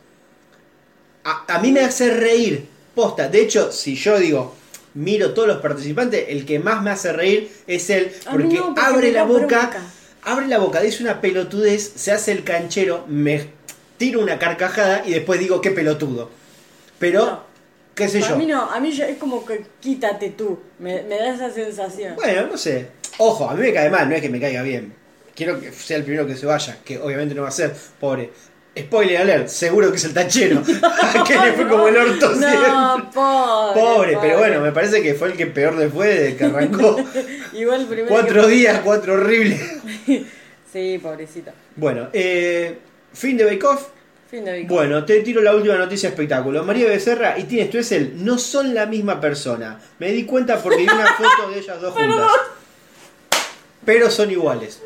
A, 1.24 1.44
a 1.54 1.58
mí 1.60 1.72
me 1.72 1.80
hace 1.80 2.10
reír, 2.14 2.66
posta. 2.94 3.28
De 3.28 3.40
hecho, 3.42 3.70
si 3.72 3.94
yo 3.96 4.18
digo, 4.18 4.54
miro 4.94 5.32
todos 5.34 5.48
los 5.48 5.58
participantes, 5.58 6.26
el 6.28 6.44
que 6.46 6.58
más 6.58 6.82
me 6.82 6.90
hace 6.90 7.12
reír 7.12 7.50
es 7.66 7.90
él, 7.90 8.12
A 8.26 8.32
mí 8.36 8.42
porque, 8.44 8.58
no, 8.58 8.64
porque 8.66 8.80
abre 8.80 9.12
la 9.12 9.24
boca, 9.24 9.70
abre 10.22 10.46
la 10.48 10.58
boca, 10.58 10.80
dice 10.80 11.02
una 11.02 11.20
pelotudez, 11.20 11.92
se 11.96 12.12
hace 12.12 12.32
el 12.32 12.42
canchero, 12.44 13.04
me 13.08 13.46
tiro 13.98 14.20
una 14.20 14.38
carcajada 14.38 15.02
y 15.06 15.10
después 15.12 15.38
digo, 15.40 15.60
qué 15.60 15.70
pelotudo. 15.70 16.30
Pero, 16.98 17.24
No. 17.26 17.40
qué 17.94 18.08
sé 18.08 18.18
A 18.24 18.28
yo. 18.30 18.36
mí 18.36 18.46
no, 18.46 18.70
a 18.70 18.80
mí 18.80 18.90
yo- 18.92 19.04
es 19.04 19.18
como 19.18 19.44
que 19.44 19.64
quítate 19.80 20.30
tú. 20.30 20.58
Me, 20.78 21.02
me 21.02 21.16
da 21.18 21.34
esa 21.34 21.50
sensación. 21.50 22.14
Bueno, 22.16 22.46
no 22.46 22.56
sé. 22.56 22.88
Ojo, 23.18 23.48
a 23.48 23.54
mí 23.54 23.60
me 23.60 23.72
cae 23.74 23.90
mal, 23.90 24.08
no 24.08 24.14
es 24.14 24.22
que 24.22 24.30
me 24.30 24.40
caiga 24.40 24.62
bien. 24.62 24.94
Quiero 25.34 25.60
que 25.60 25.70
sea 25.72 25.96
el 25.98 26.04
primero 26.04 26.26
que 26.26 26.36
se 26.36 26.44
vaya, 26.46 26.78
que 26.84 26.98
obviamente 26.98 27.34
no 27.34 27.42
va 27.42 27.48
a 27.48 27.52
ser, 27.52 27.74
pobre. 27.98 28.30
Spoiler 28.78 29.18
alert, 29.18 29.48
seguro 29.48 29.90
que 29.90 29.96
es 29.96 30.04
el 30.04 30.14
tachero. 30.14 30.62
que 31.26 31.34
le 31.38 31.52
fue 31.52 31.68
como 31.68 31.88
el 31.88 31.96
orto. 31.96 32.30
No, 32.34 33.10
pobre. 33.12 33.80
Pobre, 33.80 34.18
pero 34.20 34.38
bueno, 34.38 34.60
me 34.60 34.72
parece 34.72 35.02
que 35.02 35.14
fue 35.14 35.28
el 35.28 35.36
que 35.36 35.46
peor 35.46 35.74
le 35.74 35.88
fue 35.88 36.06
desde 36.08 36.36
que 36.36 36.44
arrancó. 36.44 36.96
Igual 37.52 37.86
primero. 37.86 38.08
cuatro 38.08 38.42
que- 38.42 38.48
días, 38.48 38.80
cuatro 38.84 39.14
horribles. 39.14 39.60
Sí, 40.72 41.00
pobrecito. 41.02 41.50
Bueno, 41.74 42.08
eh, 42.12 42.78
fin 43.12 43.36
de 43.36 43.44
Bake 43.44 43.64
Off. 43.66 43.88
Fin 44.30 44.44
de 44.44 44.52
Big 44.52 44.68
Bueno, 44.68 45.04
te 45.04 45.20
tiro 45.22 45.42
la 45.42 45.52
última 45.56 45.74
noticia 45.74 46.08
espectáculo. 46.08 46.62
María 46.62 46.86
Becerra 46.86 47.36
y 47.36 47.44
Tienes 47.44 47.70
Tuesel 47.70 48.24
no 48.24 48.38
son 48.38 48.72
la 48.72 48.86
misma 48.86 49.20
persona. 49.20 49.80
Me 49.98 50.12
di 50.12 50.24
cuenta 50.24 50.62
porque 50.62 50.78
vi 50.78 50.84
una 50.84 51.12
foto 51.14 51.50
de 51.50 51.58
ellas 51.58 51.80
dos 51.80 51.92
juntas. 51.92 52.30
Pero 53.84 54.08
son 54.08 54.30
iguales. 54.30 54.80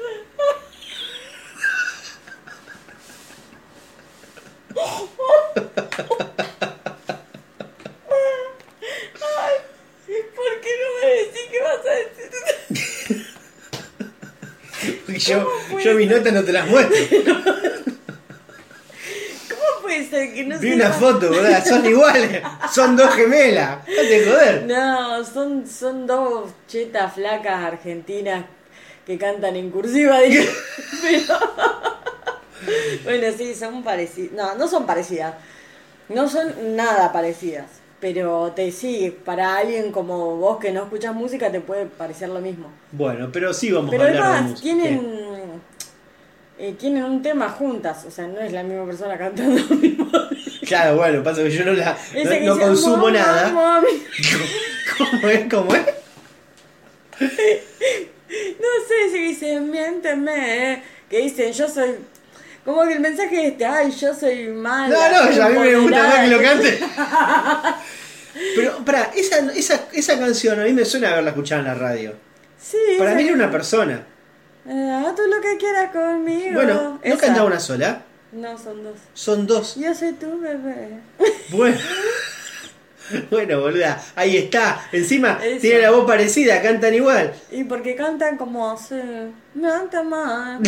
¿Por 10.06 10.60
qué 10.60 10.70
no 10.80 10.88
me 11.00 11.08
decís 11.14 11.46
que 11.50 11.60
vas 11.62 11.80
a 11.86 11.94
decir? 11.94 13.26
Porque 15.06 15.18
yo, 15.18 15.44
¿Cómo 15.44 15.56
puede 15.70 15.84
yo 15.84 15.94
mis 15.94 16.10
notas 16.10 16.32
no 16.32 16.44
te 16.44 16.52
las 16.52 16.66
muestro. 16.68 16.96
¿Cómo 19.48 19.82
puede 19.82 20.08
ser 20.10 20.34
que 20.34 20.44
no 20.44 20.58
Vi 20.58 20.68
sepa- 20.70 20.74
una 20.74 20.92
foto, 20.92 21.30
¿verdad? 21.30 21.64
Son 21.66 21.86
iguales. 21.86 22.42
Son 22.72 22.96
dos 22.96 23.14
gemelas. 23.14 23.86
Déjate 23.86 24.20
de 24.20 24.30
joder. 24.30 24.62
No, 24.64 25.24
son, 25.24 25.66
son 25.66 26.06
dos 26.06 26.50
chetas 26.68 27.14
flacas 27.14 27.64
argentinas 27.64 28.44
que 29.06 29.16
cantan 29.18 29.56
en 29.56 29.70
cursiva. 29.70 30.18
Pero- 31.02 32.03
bueno, 33.04 33.26
sí, 33.36 33.54
son 33.54 33.82
parecidas. 33.82 34.32
No, 34.32 34.54
no 34.56 34.68
son 34.68 34.86
parecidas. 34.86 35.34
No 36.08 36.28
son 36.28 36.76
nada 36.76 37.12
parecidas. 37.12 37.66
Pero 38.00 38.52
te 38.54 38.70
sí, 38.70 39.16
para 39.24 39.56
alguien 39.56 39.90
como 39.90 40.36
vos 40.36 40.58
que 40.58 40.72
no 40.72 40.82
escuchas 40.82 41.14
música 41.14 41.50
te 41.50 41.60
puede 41.60 41.86
parecer 41.86 42.28
lo 42.28 42.40
mismo. 42.40 42.70
Bueno, 42.92 43.30
pero 43.32 43.54
sí 43.54 43.72
vamos 43.72 43.90
Pero 43.90 44.02
a 44.02 44.06
hablar 44.08 44.22
de 44.22 44.28
además 44.28 44.50
música. 44.50 44.62
tienen 44.62 45.62
eh, 46.58 46.74
tienen 46.78 47.02
un 47.04 47.22
tema 47.22 47.48
juntas, 47.48 48.04
o 48.06 48.10
sea, 48.10 48.26
no 48.28 48.40
es 48.40 48.52
la 48.52 48.62
misma 48.62 48.84
persona 48.86 49.16
cantando 49.18 49.60
lo 49.68 49.76
mismo. 49.76 50.06
Claro, 50.64 50.96
bueno, 50.96 51.22
pasa 51.22 51.42
que 51.42 51.50
yo 51.50 51.62
no 51.62 51.74
la 51.74 51.92
no, 51.92 51.98
que 52.14 52.40
no 52.40 52.54
dice, 52.54 52.64
consumo 52.64 52.96
"Mamá, 52.96 53.10
nada. 53.10 53.50
mami". 53.50 53.88
¿Cómo 54.96 55.28
es? 55.28 55.50
¿Cómo 55.50 55.74
es? 55.74 55.84
No 58.60 58.68
sé 58.88 59.10
si 59.12 59.18
dicen, 59.28 59.70
miénteme, 59.70 60.72
eh", 60.72 60.82
que 61.08 61.18
dicen, 61.18 61.52
yo 61.52 61.68
soy. 61.68 61.96
Como 62.64 62.82
que 62.84 62.94
el 62.94 63.00
mensaje 63.00 63.46
es 63.46 63.52
este, 63.52 63.66
ay, 63.66 63.90
yo 63.90 64.14
soy 64.14 64.48
mala. 64.48 64.88
No, 64.88 65.24
no, 65.26 65.32
soy 65.32 65.40
a 65.40 65.48
mí 65.48 65.58
me 65.58 65.76
gusta 65.76 66.02
más 66.02 66.14
que 66.20 66.26
lo 66.28 66.40
empoderada". 66.40 67.62
cante. 67.62 67.84
Pero, 68.56 68.84
pará, 68.84 69.10
esa, 69.14 69.38
esa, 69.52 69.84
esa 69.92 70.18
canción 70.18 70.60
a 70.60 70.64
mí 70.64 70.72
me 70.72 70.84
suena 70.84 71.12
haberla 71.12 71.30
escuchado 71.30 71.60
en 71.60 71.66
la 71.68 71.74
radio. 71.74 72.14
Sí. 72.58 72.76
Para 72.98 73.10
esa 73.10 73.18
mí 73.18 73.24
era 73.24 73.34
una 73.34 73.50
persona. 73.50 74.04
Haz 74.66 75.14
tú 75.14 75.22
lo 75.28 75.40
que 75.42 75.56
quieras 75.58 75.92
conmigo. 75.92 76.54
Bueno, 76.54 77.00
¿no 77.04 77.18
cantaba 77.18 77.46
una 77.46 77.60
sola? 77.60 78.02
No, 78.32 78.58
son 78.58 78.82
dos. 78.82 78.96
Son 79.12 79.46
dos. 79.46 79.76
Yo 79.76 79.94
soy 79.94 80.12
tu 80.14 80.40
bebé. 80.40 81.00
Bueno. 81.50 81.76
Bueno, 83.30 83.60
boluda, 83.60 84.02
ahí 84.16 84.38
está. 84.38 84.80
Encima 84.90 85.38
Eso. 85.42 85.60
tiene 85.60 85.82
la 85.82 85.90
voz 85.90 86.06
parecida, 86.06 86.62
cantan 86.62 86.94
igual. 86.94 87.34
Y 87.50 87.64
porque 87.64 87.94
cantan 87.94 88.38
como 88.38 88.70
así. 88.70 88.94
Me 89.52 89.70
anda 89.70 90.02
mal. 90.02 90.58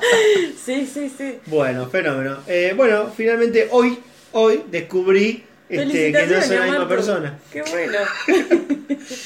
sí, 0.64 0.86
sí, 0.86 1.12
sí. 1.16 1.38
Bueno, 1.46 1.88
fenómeno. 1.88 2.38
Eh, 2.46 2.72
bueno, 2.76 3.10
finalmente 3.14 3.68
hoy, 3.70 3.98
hoy 4.32 4.64
descubrí 4.70 5.44
este, 5.68 6.12
que 6.12 6.26
no 6.26 6.42
soy 6.42 6.56
la 6.56 6.66
misma 6.66 6.88
persona. 6.88 7.38
Qué 7.52 7.62
bueno. 7.62 7.98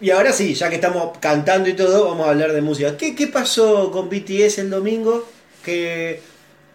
Y 0.00 0.10
ahora 0.10 0.32
sí, 0.32 0.54
ya 0.54 0.68
que 0.68 0.74
estamos 0.74 1.16
cantando 1.18 1.68
y 1.68 1.72
todo, 1.72 2.08
vamos 2.08 2.26
a 2.26 2.30
hablar 2.30 2.52
de 2.52 2.60
música. 2.60 2.94
¿Qué, 2.96 3.14
qué 3.14 3.28
pasó 3.28 3.90
con 3.90 4.10
BTS 4.10 4.58
el 4.58 4.68
domingo? 4.68 5.26
Que 5.64 6.20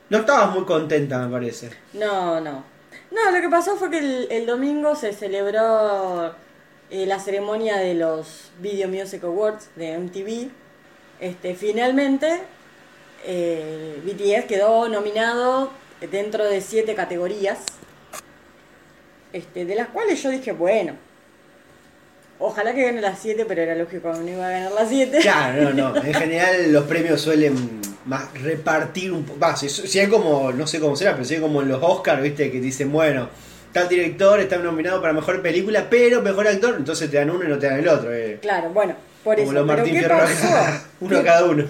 no 0.09 0.19
estabas 0.19 0.51
muy 0.51 0.63
contenta, 0.65 1.19
me 1.19 1.31
parece. 1.31 1.69
No, 1.93 2.41
no. 2.41 2.63
No, 3.11 3.31
lo 3.31 3.41
que 3.41 3.49
pasó 3.49 3.75
fue 3.75 3.91
que 3.91 3.99
el, 3.99 4.27
el 4.31 4.45
domingo 4.47 4.95
se 4.95 5.13
celebró 5.13 6.33
eh, 6.89 7.05
la 7.05 7.19
ceremonia 7.19 7.77
de 7.77 7.93
los 7.93 8.51
Video 8.59 8.87
Music 8.87 9.23
Awards 9.23 9.69
de 9.75 9.97
MTV. 9.97 10.49
Este, 11.19 11.53
finalmente, 11.53 12.41
eh, 13.25 13.99
BTS 14.03 14.45
quedó 14.45 14.87
nominado 14.89 15.71
dentro 16.11 16.45
de 16.45 16.61
siete 16.61 16.95
categorías, 16.95 17.59
este, 19.33 19.65
de 19.65 19.75
las 19.75 19.89
cuales 19.89 20.21
yo 20.23 20.29
dije, 20.29 20.51
bueno, 20.51 20.93
ojalá 22.39 22.73
que 22.73 22.83
gane 22.83 23.01
las 23.01 23.19
siete, 23.19 23.45
pero 23.45 23.61
era 23.61 23.75
lógico 23.75 24.11
que 24.11 24.19
no 24.19 24.27
iba 24.29 24.47
a 24.47 24.51
ganar 24.51 24.71
las 24.71 24.89
siete. 24.89 25.19
Claro, 25.19 25.73
no, 25.73 25.93
no. 25.93 26.03
En 26.03 26.13
general 26.15 26.71
los 26.71 26.85
premios 26.85 27.21
suelen 27.21 27.81
más 28.05 28.31
repartir 28.41 29.11
un 29.11 29.23
poco. 29.23 29.55
Si, 29.57 29.69
si 29.69 29.99
hay 29.99 30.07
como, 30.07 30.51
no 30.51 30.65
sé 30.65 30.79
cómo 30.79 30.95
será, 30.95 31.13
pero 31.13 31.25
si 31.25 31.35
hay 31.35 31.41
como 31.41 31.61
en 31.61 31.67
los 31.69 31.81
Oscars, 31.83 32.21
viste, 32.21 32.49
que 32.51 32.59
dicen, 32.59 32.91
bueno, 32.91 33.29
tal 33.73 33.87
director 33.87 34.39
está 34.39 34.57
nominado 34.57 34.99
para 35.01 35.13
mejor 35.13 35.41
película, 35.41 35.87
pero 35.89 36.21
mejor 36.21 36.47
actor, 36.47 36.75
entonces 36.77 37.11
te 37.11 37.17
dan 37.17 37.29
uno 37.29 37.43
y 37.45 37.47
no 37.49 37.59
te 37.59 37.67
dan 37.67 37.79
el 37.79 37.87
otro. 37.87 38.13
eh. 38.13 38.39
Claro, 38.41 38.69
bueno, 38.71 38.95
por 39.23 39.35
Como 39.35 39.51
eso. 39.51 39.53
los 39.53 39.67
Pero 39.67 39.77
Martín 39.77 39.93
¿qué 39.93 39.99
Fierro, 39.99 40.17
pasó? 40.17 40.81
uno 41.01 41.17
¿Qué- 41.19 41.23
cada 41.25 41.45
uno. 41.45 41.65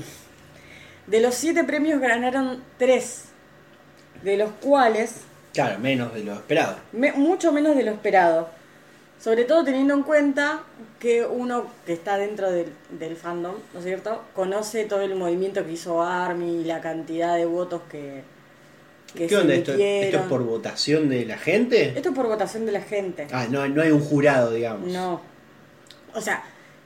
De 1.10 1.20
los 1.22 1.34
siete 1.36 1.64
premios 1.64 2.00
ganaron 2.00 2.64
tres, 2.78 3.26
de 4.24 4.38
los 4.38 4.52
cuales 4.62 5.22
Claro, 5.54 5.80
menos 5.80 6.14
de 6.14 6.24
lo 6.24 6.34
esperado. 6.36 6.78
me- 6.92 7.12
mucho 7.14 7.52
menos 7.52 7.76
de 7.76 7.84
lo 7.84 7.92
esperado. 7.92 8.50
Sobre 9.20 9.44
todo 9.44 9.64
teniendo 9.66 9.94
en 9.96 10.04
cuenta 10.04 10.62
que 11.00 11.26
uno 11.26 11.66
que 11.86 11.92
está 11.94 12.18
dentro 12.18 12.50
del, 12.52 12.72
del 12.92 13.18
fandom, 13.18 13.56
¿no 13.74 13.80
es 13.80 13.86
cierto? 13.86 14.24
Conoce 14.34 14.86
todo 14.86 15.02
el 15.02 15.16
movimiento 15.16 15.66
que 15.66 15.74
hizo 15.74 16.02
ARMY 16.02 16.62
y 16.62 16.64
la 16.64 16.80
cantidad 16.80 17.36
de 17.36 17.46
votos 17.46 17.82
que, 17.92 18.24
que 19.14 19.24
¿Qué 19.24 19.30
se 19.30 19.38
onda 19.38 19.56
esto? 19.56 19.74
¿Esto 19.74 20.18
es 20.18 20.24
por 20.24 20.44
votación 20.44 21.10
de 21.10 21.26
la 21.26 21.38
gente? 21.38 21.94
Esto 21.98 22.10
es 22.10 22.16
por 22.16 22.28
votación 22.28 22.66
de 22.66 22.72
la 22.72 22.82
gente. 22.82 23.28
Ah, 23.34 23.46
no, 23.50 23.68
no 23.68 23.82
hay 23.82 23.92
un 23.92 24.00
jurado, 24.02 24.52
digamos. 24.54 24.88
No. 24.90 25.20
O 26.14 26.22
sea, 26.22 26.42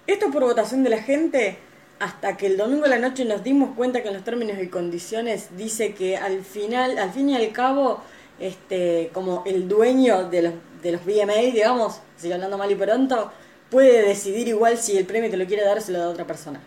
esto 0.08 0.32
por 0.32 0.42
votación 0.44 0.82
de 0.84 0.90
la 0.90 1.04
gente, 1.04 1.58
hasta 2.04 2.36
que 2.36 2.48
el 2.48 2.58
domingo 2.58 2.84
de 2.84 2.90
la 2.90 3.00
noche 3.00 3.24
nos 3.24 3.44
dimos 3.46 3.76
cuenta 3.78 4.02
que 4.02 4.10
en 4.10 4.16
los 4.16 4.26
términos 4.26 4.58
y 4.62 4.68
condiciones 4.68 5.56
dice 5.56 5.94
que 5.94 6.18
al 6.18 6.44
final, 6.44 6.98
al 6.98 7.12
fin 7.14 7.30
y 7.30 7.36
al 7.38 7.50
cabo, 7.54 8.02
este, 8.40 9.10
como 9.14 9.44
el 9.46 9.70
dueño 9.70 10.30
de 10.30 10.42
los, 10.42 10.54
de 10.82 10.92
los 10.92 11.06
VMA, 11.06 11.36
digamos, 11.54 12.02
sigo 12.18 12.34
hablando 12.34 12.58
mal 12.58 12.70
y 12.70 12.76
pronto, 12.76 13.32
puede 13.70 14.02
decidir 14.06 14.50
igual 14.50 14.78
si 14.78 14.98
el 14.98 15.06
premio 15.06 15.32
que 15.32 15.38
lo 15.38 15.46
quiere 15.46 15.64
dar 15.64 15.82
se 15.82 15.94
lo 15.94 16.00
da 16.00 16.06
a 16.06 16.10
otra 16.10 16.28
persona. 16.28 16.60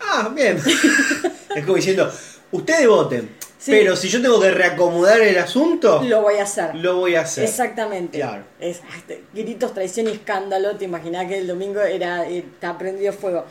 Ah, 0.00 0.30
bien. 0.34 0.58
es 1.56 1.64
como 1.64 1.76
diciendo, 1.76 2.12
ustedes 2.52 2.86
voten, 2.86 3.30
Sí. 3.56 3.70
pero 3.70 3.96
si 3.96 4.08
yo 4.08 4.20
tengo 4.20 4.38
que 4.38 4.50
reacomodar 4.50 5.22
el 5.22 5.38
asunto, 5.38 6.02
Lo 6.04 6.20
voy 6.20 6.34
a 6.34 6.42
hacer. 6.42 6.74
lo 6.74 6.96
voy 6.96 7.14
a 7.14 7.22
hacer. 7.22 7.44
Exactamente. 7.44 8.18
Claro. 8.18 8.44
Es, 8.60 8.82
este, 8.98 9.24
gritos, 9.32 9.72
traición 9.72 10.06
y 10.08 10.10
escándalo. 10.10 10.76
Te 10.76 10.84
imaginás 10.84 11.26
que 11.28 11.38
el 11.38 11.46
domingo 11.46 11.80
era 11.80 12.28
está 12.28 12.76
prendido 12.76 13.14
fuego. 13.14 13.46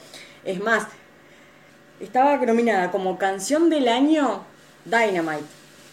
Es 0.46 0.62
más, 0.62 0.88
estaba 2.00 2.38
nominada 2.38 2.92
como 2.92 3.18
canción 3.18 3.70
del 3.70 3.88
año 3.88 4.44
Dynamite, 4.86 5.44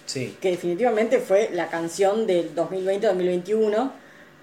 Sí. 0.07 0.37
que 0.41 0.51
definitivamente 0.51 1.21
fue 1.21 1.51
la 1.53 1.69
canción 1.69 2.27
del 2.27 2.55
2020-2021, 2.55 3.93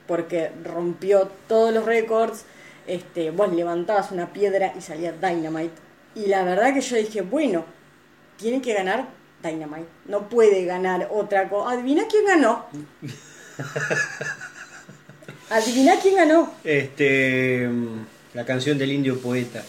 porque 0.08 0.51
rompió 0.64 1.30
todos 1.47 1.74
los 1.74 1.86
récords. 1.86 2.45
Este, 2.88 3.32
vos 3.32 3.51
levantabas 3.53 4.12
una 4.12 4.32
piedra 4.32 4.74
y 4.78 4.82
salía 4.82 5.12
Dynamite. 5.12 5.74
Y 6.16 6.28
la 6.28 6.43
verdad 6.45 6.74
que 6.74 6.80
yo 6.82 6.95
dije, 6.95 7.22
bueno, 7.22 7.66
tiene 8.38 8.62
que 8.62 8.74
ganar 8.74 9.08
Dynamite. 9.43 9.88
No 10.05 10.30
puede 10.30 10.64
ganar 10.64 11.10
otra 11.12 11.49
cosa. 11.49 11.72
Adivina 11.74 12.03
quién 12.10 12.26
ganó. 12.26 12.66
Adivina 15.49 15.95
quién 16.01 16.16
ganó. 16.16 16.53
Este. 16.64 17.70
La 18.38 18.45
canción 18.45 18.77
del 18.77 18.91
indio 18.91 19.19
poeta. 19.19 19.63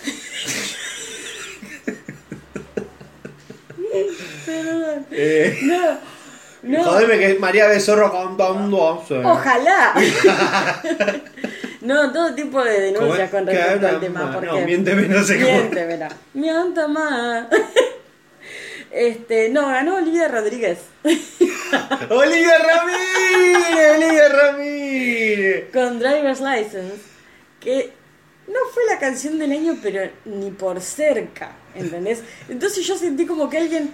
Perdón. 4.44 5.06
Eh, 5.10 5.58
No, 5.62 5.98
no. 6.64 6.84
Jodeme 6.84 7.18
que 7.18 7.38
María 7.38 7.66
Becerro 7.66 8.12
cantando. 8.12 9.02
sí. 9.08 9.14
Ojalá. 9.14 9.94
no, 11.80 12.12
todo 12.12 12.34
tipo 12.34 12.62
de 12.62 12.92
¿Cómo 12.92 13.06
denuncias 13.06 13.30
con 13.30 13.46
respecto 13.46 13.88
al 13.88 14.00
tema. 14.00 14.32
Porque... 14.34 14.48
No, 14.48 14.60
miénteme, 14.60 15.08
no 15.08 15.24
sé 15.24 15.40
cómo. 15.40 15.50
Miéntemela. 15.50 16.08
Mienta 16.34 16.88
más. 16.88 17.46
Este, 18.90 19.48
no, 19.50 19.68
ganó 19.68 19.96
Olivia 19.96 20.28
Rodríguez. 20.28 20.78
Olivia 22.10 22.58
Ramírez, 22.58 23.96
Olivia 23.96 24.28
Ramírez. 24.28 25.70
con 25.72 25.98
Driver's 25.98 26.40
License, 26.40 26.96
que 27.60 27.97
no 28.49 28.59
fue 28.72 28.82
la 28.86 28.99
canción 28.99 29.38
del 29.38 29.53
año, 29.53 29.76
pero 29.82 30.01
ni 30.24 30.51
por 30.51 30.80
cerca, 30.80 31.53
¿entendés? 31.74 32.22
Entonces 32.49 32.86
yo 32.86 32.96
sentí 32.96 33.26
como 33.26 33.49
que 33.51 33.59
alguien 33.59 33.90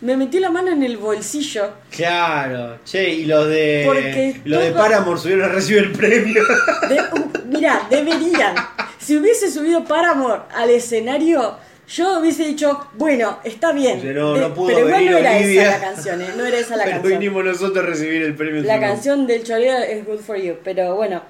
me 0.00 0.16
metí 0.16 0.38
la 0.40 0.50
mano 0.50 0.70
en 0.70 0.82
el 0.82 0.96
bolsillo. 0.98 1.70
Claro, 1.90 2.78
che, 2.84 3.08
y 3.08 3.24
los 3.24 3.48
de. 3.48 3.82
Porque 3.86 4.40
los 4.44 4.60
de 4.62 4.70
todo- 4.70 4.78
Paramore 4.82 5.18
subieron 5.20 5.44
a 5.44 5.52
recibir 5.52 5.84
el 5.84 5.92
premio. 5.92 6.42
De- 6.88 7.00
uh, 7.00 7.30
mirá, 7.46 7.86
deberían. 7.88 8.54
Si 8.98 9.16
hubiese 9.16 9.50
subido 9.50 9.84
Paramore 9.84 10.42
al 10.54 10.68
escenario, 10.70 11.56
yo 11.88 12.18
hubiese 12.18 12.44
dicho, 12.46 12.88
bueno, 12.94 13.38
está 13.44 13.72
bien. 13.72 14.00
Pero 14.02 14.28
no- 14.28 14.34
De- 14.34 14.40
no 14.40 14.54
pudo 14.54 14.66
pero 14.68 14.86
igual 14.86 15.10
no 15.10 15.16
era 15.18 15.36
Olivia. 15.36 15.62
esa 15.62 15.78
la 15.78 15.80
canción, 15.94 16.20
¿eh? 16.22 16.28
No 16.36 16.44
era 16.44 16.58
esa 16.58 16.76
la 16.76 16.84
Pero 16.84 16.96
canción. 17.00 17.18
vinimos 17.20 17.44
nosotros 17.44 17.84
a 17.84 17.86
recibir 17.88 18.22
el 18.22 18.34
premio. 18.34 18.62
La 18.62 18.80
canción 18.80 19.26
del 19.26 19.42
choreo 19.44 19.78
es 19.78 20.04
Good 20.04 20.20
for 20.20 20.36
You, 20.36 20.56
pero 20.62 20.94
bueno, 20.96 21.22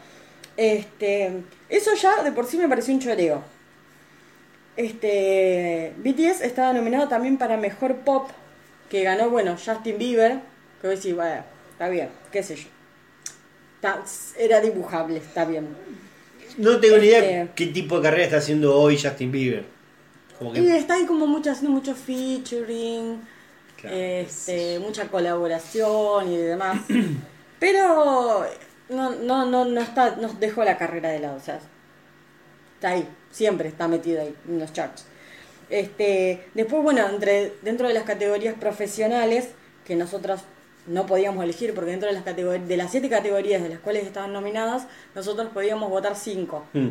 este, 0.56 1.30
eso 1.76 1.94
ya 1.94 2.22
de 2.22 2.32
por 2.32 2.46
sí 2.46 2.56
me 2.56 2.68
pareció 2.68 2.94
un 2.94 3.00
choreo. 3.00 3.42
Este, 4.76 5.92
BTS 5.98 6.40
estaba 6.42 6.72
nominado 6.72 7.08
también 7.08 7.38
para 7.38 7.56
Mejor 7.56 7.96
Pop, 7.98 8.28
que 8.90 9.02
ganó, 9.04 9.30
bueno, 9.30 9.56
Justin 9.62 9.98
Bieber, 9.98 10.40
que 10.80 10.86
voy 10.88 10.92
a 10.94 10.96
decir, 10.96 11.14
bueno, 11.14 11.44
está 11.72 11.88
bien, 11.88 12.08
qué 12.32 12.42
sé 12.42 12.56
yo. 12.56 12.68
Está- 13.76 14.02
era 14.38 14.60
dibujable, 14.60 15.18
está 15.18 15.44
bien. 15.44 15.68
No 16.58 16.80
tengo 16.80 16.98
ni 16.98 17.06
idea 17.06 17.18
Este- 17.42 17.52
qué 17.54 17.66
tipo 17.72 17.96
de 17.98 18.02
carrera 18.02 18.24
está 18.24 18.36
haciendo 18.38 18.76
hoy 18.78 18.98
Justin 19.00 19.30
Bieber. 19.30 19.64
Como 20.38 20.52
que. 20.52 20.60
Y 20.60 20.68
está 20.70 20.94
ahí 20.94 21.06
como 21.06 21.26
mucho, 21.26 21.50
haciendo 21.52 21.70
mucho 21.70 21.94
featuring, 21.94 23.20
Claro. 23.80 23.96
este, 23.96 24.78
mucha 24.80 25.06
colaboración 25.08 26.32
y 26.32 26.36
demás. 26.38 26.80
Pero 27.60 28.44
no, 28.88 29.10
no, 29.10 29.46
no, 29.46 29.64
no 29.64 29.80
está, 29.80 30.16
no 30.16 30.28
dejó 30.34 30.64
la 30.64 30.76
carrera 30.76 31.10
de 31.10 31.20
lado, 31.20 31.36
o 31.36 31.40
sea, 31.40 31.60
está 32.74 32.90
ahí, 32.90 33.08
siempre 33.30 33.68
está 33.68 33.88
metido 33.88 34.20
ahí 34.20 34.34
en 34.48 34.58
los 34.58 34.72
charts. 34.72 35.06
Este, 35.70 36.46
después, 36.54 36.82
bueno, 36.82 37.06
entre, 37.08 37.54
dentro 37.62 37.88
de 37.88 37.94
las 37.94 38.04
categorías 38.04 38.54
profesionales, 38.54 39.48
que 39.84 39.96
nosotros 39.96 40.42
no 40.86 41.06
podíamos 41.06 41.42
elegir, 41.42 41.74
porque 41.74 41.90
dentro 41.90 42.08
de 42.08 42.14
las 42.14 42.24
categorías, 42.24 42.68
de 42.68 42.76
las 42.76 42.90
siete 42.90 43.08
categorías 43.08 43.62
de 43.62 43.70
las 43.70 43.78
cuales 43.78 44.04
estaban 44.04 44.32
nominadas, 44.32 44.86
nosotros 45.14 45.48
podíamos 45.52 45.88
votar 45.88 46.14
cinco. 46.16 46.64
Mm. 46.72 46.90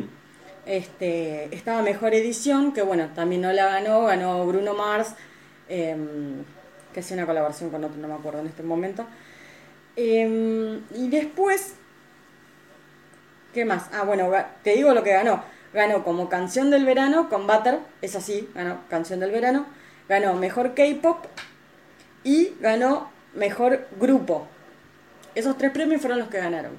Este, 0.66 1.54
estaba 1.54 1.82
mejor 1.82 2.14
edición, 2.14 2.72
que 2.72 2.82
bueno, 2.82 3.10
también 3.14 3.42
no 3.42 3.52
la 3.52 3.66
ganó, 3.66 4.04
ganó 4.04 4.46
Bruno 4.46 4.74
Mars, 4.74 5.14
em, 5.68 6.42
que 6.92 7.00
hacía 7.00 7.16
una 7.16 7.26
colaboración 7.26 7.70
con 7.70 7.84
otro, 7.84 7.96
no 7.98 8.08
me 8.08 8.14
acuerdo 8.14 8.40
en 8.40 8.46
este 8.46 8.62
momento. 8.62 9.06
Em, 9.96 10.80
y 10.94 11.08
después, 11.08 11.74
¿qué 13.54 13.64
más? 13.64 13.84
Ah, 13.92 14.02
bueno, 14.02 14.30
te 14.62 14.74
digo 14.74 14.92
lo 14.92 15.02
que 15.02 15.12
ganó. 15.12 15.42
Ganó 15.72 16.04
como 16.04 16.28
canción 16.28 16.70
del 16.70 16.84
verano 16.84 17.28
con 17.28 17.46
Butter, 17.46 17.78
es 18.02 18.14
así, 18.14 18.48
ganó 18.54 18.80
canción 18.90 19.20
del 19.20 19.30
verano. 19.30 19.66
Ganó 20.08 20.34
mejor 20.34 20.74
K-pop 20.74 21.24
y 22.22 22.52
ganó 22.60 23.10
mejor 23.34 23.86
grupo. 23.98 24.46
Esos 25.34 25.56
tres 25.56 25.70
premios 25.72 26.00
fueron 26.00 26.18
los 26.18 26.28
que 26.28 26.38
ganaron. 26.38 26.72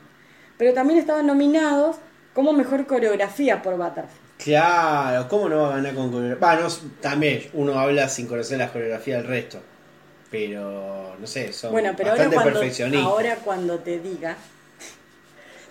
Pero 0.57 0.73
también 0.73 0.99
estaban 0.99 1.25
nominados 1.25 1.97
como 2.33 2.53
mejor 2.53 2.85
coreografía 2.85 3.61
por 3.61 3.75
Butter. 3.77 4.05
Claro, 4.37 5.27
¿cómo 5.27 5.49
no 5.49 5.63
va 5.63 5.67
a 5.73 5.75
ganar 5.77 5.95
con 5.95 6.11
coreografía? 6.11 6.47
Bueno, 6.47 6.67
también 7.01 7.49
uno 7.53 7.79
habla 7.79 8.07
sin 8.07 8.27
conocer 8.27 8.57
la 8.59 8.71
coreografía 8.71 9.17
del 9.17 9.27
resto. 9.27 9.59
Pero, 10.31 11.15
no 11.19 11.27
sé, 11.27 11.51
son 11.53 11.71
Bueno, 11.71 11.93
pero 11.95 12.11
ahora 12.11 12.23
bastante 12.25 12.35
cuando, 12.43 12.59
perfeccionistas. 12.59 13.07
ahora 13.07 13.35
cuando 13.43 13.79
te 13.79 13.99
diga. 13.99 14.35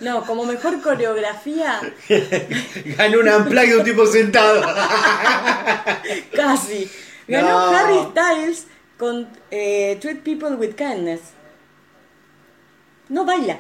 No, 0.00 0.24
como 0.26 0.44
mejor 0.44 0.80
coreografía, 0.82 1.80
Ganó 2.98 3.20
un 3.20 3.28
unplug 3.28 3.66
de 3.66 3.76
un 3.78 3.84
tipo 3.84 4.06
sentado. 4.06 4.60
casi. 6.34 6.90
Ganó 7.28 7.48
No. 7.48 7.76
Harry 7.76 8.10
Styles 8.10 8.66
con 8.98 9.28
eh, 9.50 9.96
Treat 10.00 10.18
People 10.20 10.56
with 10.56 10.74
Kindness. 10.74 11.20
No 13.08 13.24
baila. 13.24 13.58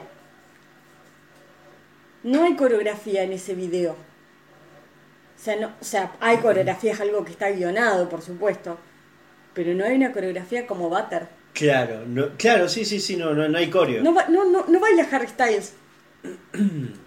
No 2.22 2.42
hay 2.44 2.56
coreografía 2.56 3.22
en 3.22 3.32
ese 3.32 3.54
video. 3.54 3.92
O 3.92 5.42
sea, 5.44 5.56
no, 5.56 5.72
o 5.80 5.84
sea, 5.84 6.12
hay 6.20 6.38
coreografía, 6.38 6.92
es 6.92 7.00
algo 7.00 7.24
que 7.24 7.32
está 7.32 7.50
guionado, 7.50 8.08
por 8.08 8.22
supuesto. 8.22 8.78
Pero 9.52 9.74
no 9.74 9.84
hay 9.84 9.94
una 9.96 10.12
coreografía 10.12 10.66
como 10.66 10.88
Butter. 10.88 11.28
claro, 11.52 12.04
no, 12.06 12.30
claro, 12.36 12.68
sí, 12.68 12.84
sí, 12.84 12.98
sí, 12.98 13.16
no, 13.16 13.34
no, 13.34 13.46
no 13.48 13.58
hay 13.58 13.68
coreo. 13.70 14.02
No, 14.02 14.12
no, 14.28 14.44
no, 14.50 14.64
no 14.66 14.80
baila 14.80 15.06
Harry 15.12 15.28
Styles. 15.28 15.74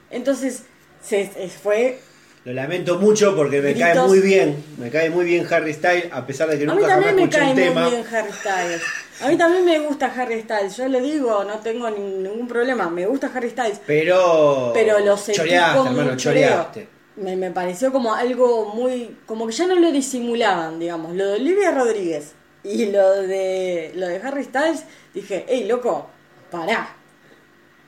Entonces, 0.09 0.63
se, 1.01 1.25
se 1.31 1.49
fue. 1.49 1.99
Lo 2.45 2.53
lamento 2.53 2.97
mucho 2.97 3.35
porque 3.35 3.61
me 3.61 3.73
cae 3.75 3.99
muy 4.01 4.19
bien. 4.19 4.63
Me 4.77 4.89
cae 4.89 5.09
muy 5.09 5.25
bien 5.25 5.45
Harry 5.51 5.73
Styles, 5.73 6.07
a 6.11 6.25
pesar 6.25 6.49
de 6.49 6.57
que 6.57 6.63
A 6.63 6.67
mí 6.67 6.73
nunca 6.81 6.87
jamás 6.93 7.05
también 7.07 7.27
me 7.29 7.35
cae 7.35 7.53
muy 7.53 7.63
tema. 7.63 7.89
bien 7.89 8.03
Harry 8.09 8.31
Styles. 8.31 8.81
A 9.19 9.27
mí 9.29 9.37
también 9.37 9.65
me 9.65 9.79
gusta 9.79 10.05
Harry 10.15 10.41
Styles. 10.41 10.77
Yo 10.77 10.87
le 10.87 11.01
digo, 11.01 11.43
no 11.43 11.59
tengo 11.59 11.89
ni- 11.89 11.99
ningún 12.23 12.47
problema. 12.47 12.89
Me 12.89 13.05
gusta 13.05 13.29
Harry 13.33 13.49
Styles. 13.49 13.81
Pero. 13.85 14.71
Pero 14.73 14.99
lo 14.99 15.17
sentí 15.17 15.39
choreaste, 15.41 15.77
como 15.77 15.89
hermano, 15.89 16.15
choreaste. 16.17 16.87
Me, 17.17 17.35
me 17.35 17.51
pareció 17.51 17.91
como 17.91 18.13
algo 18.13 18.73
muy. 18.73 19.17
Como 19.25 19.45
que 19.47 19.53
ya 19.53 19.67
no 19.67 19.75
lo 19.75 19.91
disimulaban, 19.91 20.79
digamos. 20.79 21.15
Lo 21.15 21.27
de 21.27 21.33
Olivia 21.33 21.71
Rodríguez 21.71 22.31
y 22.63 22.85
lo 22.91 23.11
de, 23.23 23.91
lo 23.95 24.07
de 24.07 24.17
Harry 24.17 24.43
Styles, 24.45 24.83
dije, 25.13 25.45
hey, 25.49 25.65
loco, 25.67 26.07
pará. 26.51 26.95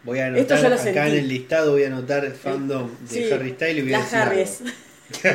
Voy 0.04 0.20
a 0.20 0.28
Esto 0.30 0.54
anotar 0.56 0.58
yo 0.58 0.70
lo 0.70 0.76
acá 0.76 0.84
sentí. 0.84 1.00
en 1.00 1.18
el 1.18 1.28
listado, 1.28 1.72
voy 1.74 1.84
a 1.84 1.88
anotar 1.88 2.32
fandom 2.32 2.90
de 3.02 3.08
Sí, 3.10 3.32
Harry 3.32 3.52
Styles 3.52 3.78
y 3.78 3.82
voy 3.82 3.94
a 3.94 3.98
las 4.00 4.12
decir. 4.12 4.20
Harries. 4.28 4.62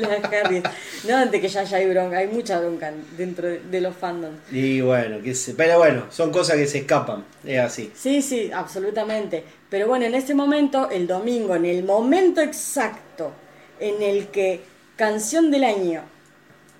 las. 0.00 0.62
No, 1.08 1.16
antes 1.16 1.40
que 1.40 1.48
ya, 1.48 1.64
ya 1.64 1.76
hay 1.78 1.88
bronca, 1.88 2.18
hay 2.18 2.28
mucha 2.28 2.60
bronca 2.60 2.92
dentro 3.16 3.48
de, 3.48 3.60
de 3.60 3.80
los 3.80 3.94
fandoms. 3.96 4.38
Y 4.50 4.80
bueno, 4.80 5.20
que 5.22 5.34
se, 5.34 5.54
pero 5.54 5.78
bueno, 5.78 6.06
son 6.10 6.30
cosas 6.30 6.56
que 6.56 6.66
se 6.66 6.78
escapan, 6.78 7.24
es 7.44 7.58
así. 7.58 7.90
Sí, 7.94 8.22
sí, 8.22 8.50
absolutamente. 8.52 9.44
Pero 9.68 9.86
bueno, 9.88 10.04
en 10.04 10.14
ese 10.14 10.34
momento, 10.34 10.90
el 10.90 11.06
domingo, 11.06 11.54
en 11.56 11.64
el 11.66 11.84
momento 11.84 12.40
exacto 12.40 13.32
en 13.80 14.02
el 14.02 14.28
que 14.28 14.60
Canción 14.96 15.50
del 15.50 15.64
Año 15.64 16.02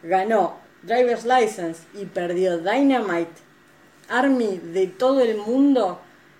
ganó 0.03 0.59
Driver's 0.83 1.25
License 1.25 1.81
y 2.01 2.05
perdió 2.07 2.59
Dynamite, 2.59 3.31
Army 4.13 4.61
de 4.63 4.87
todo 4.87 5.21
el 5.23 5.39
mundo 5.39 5.99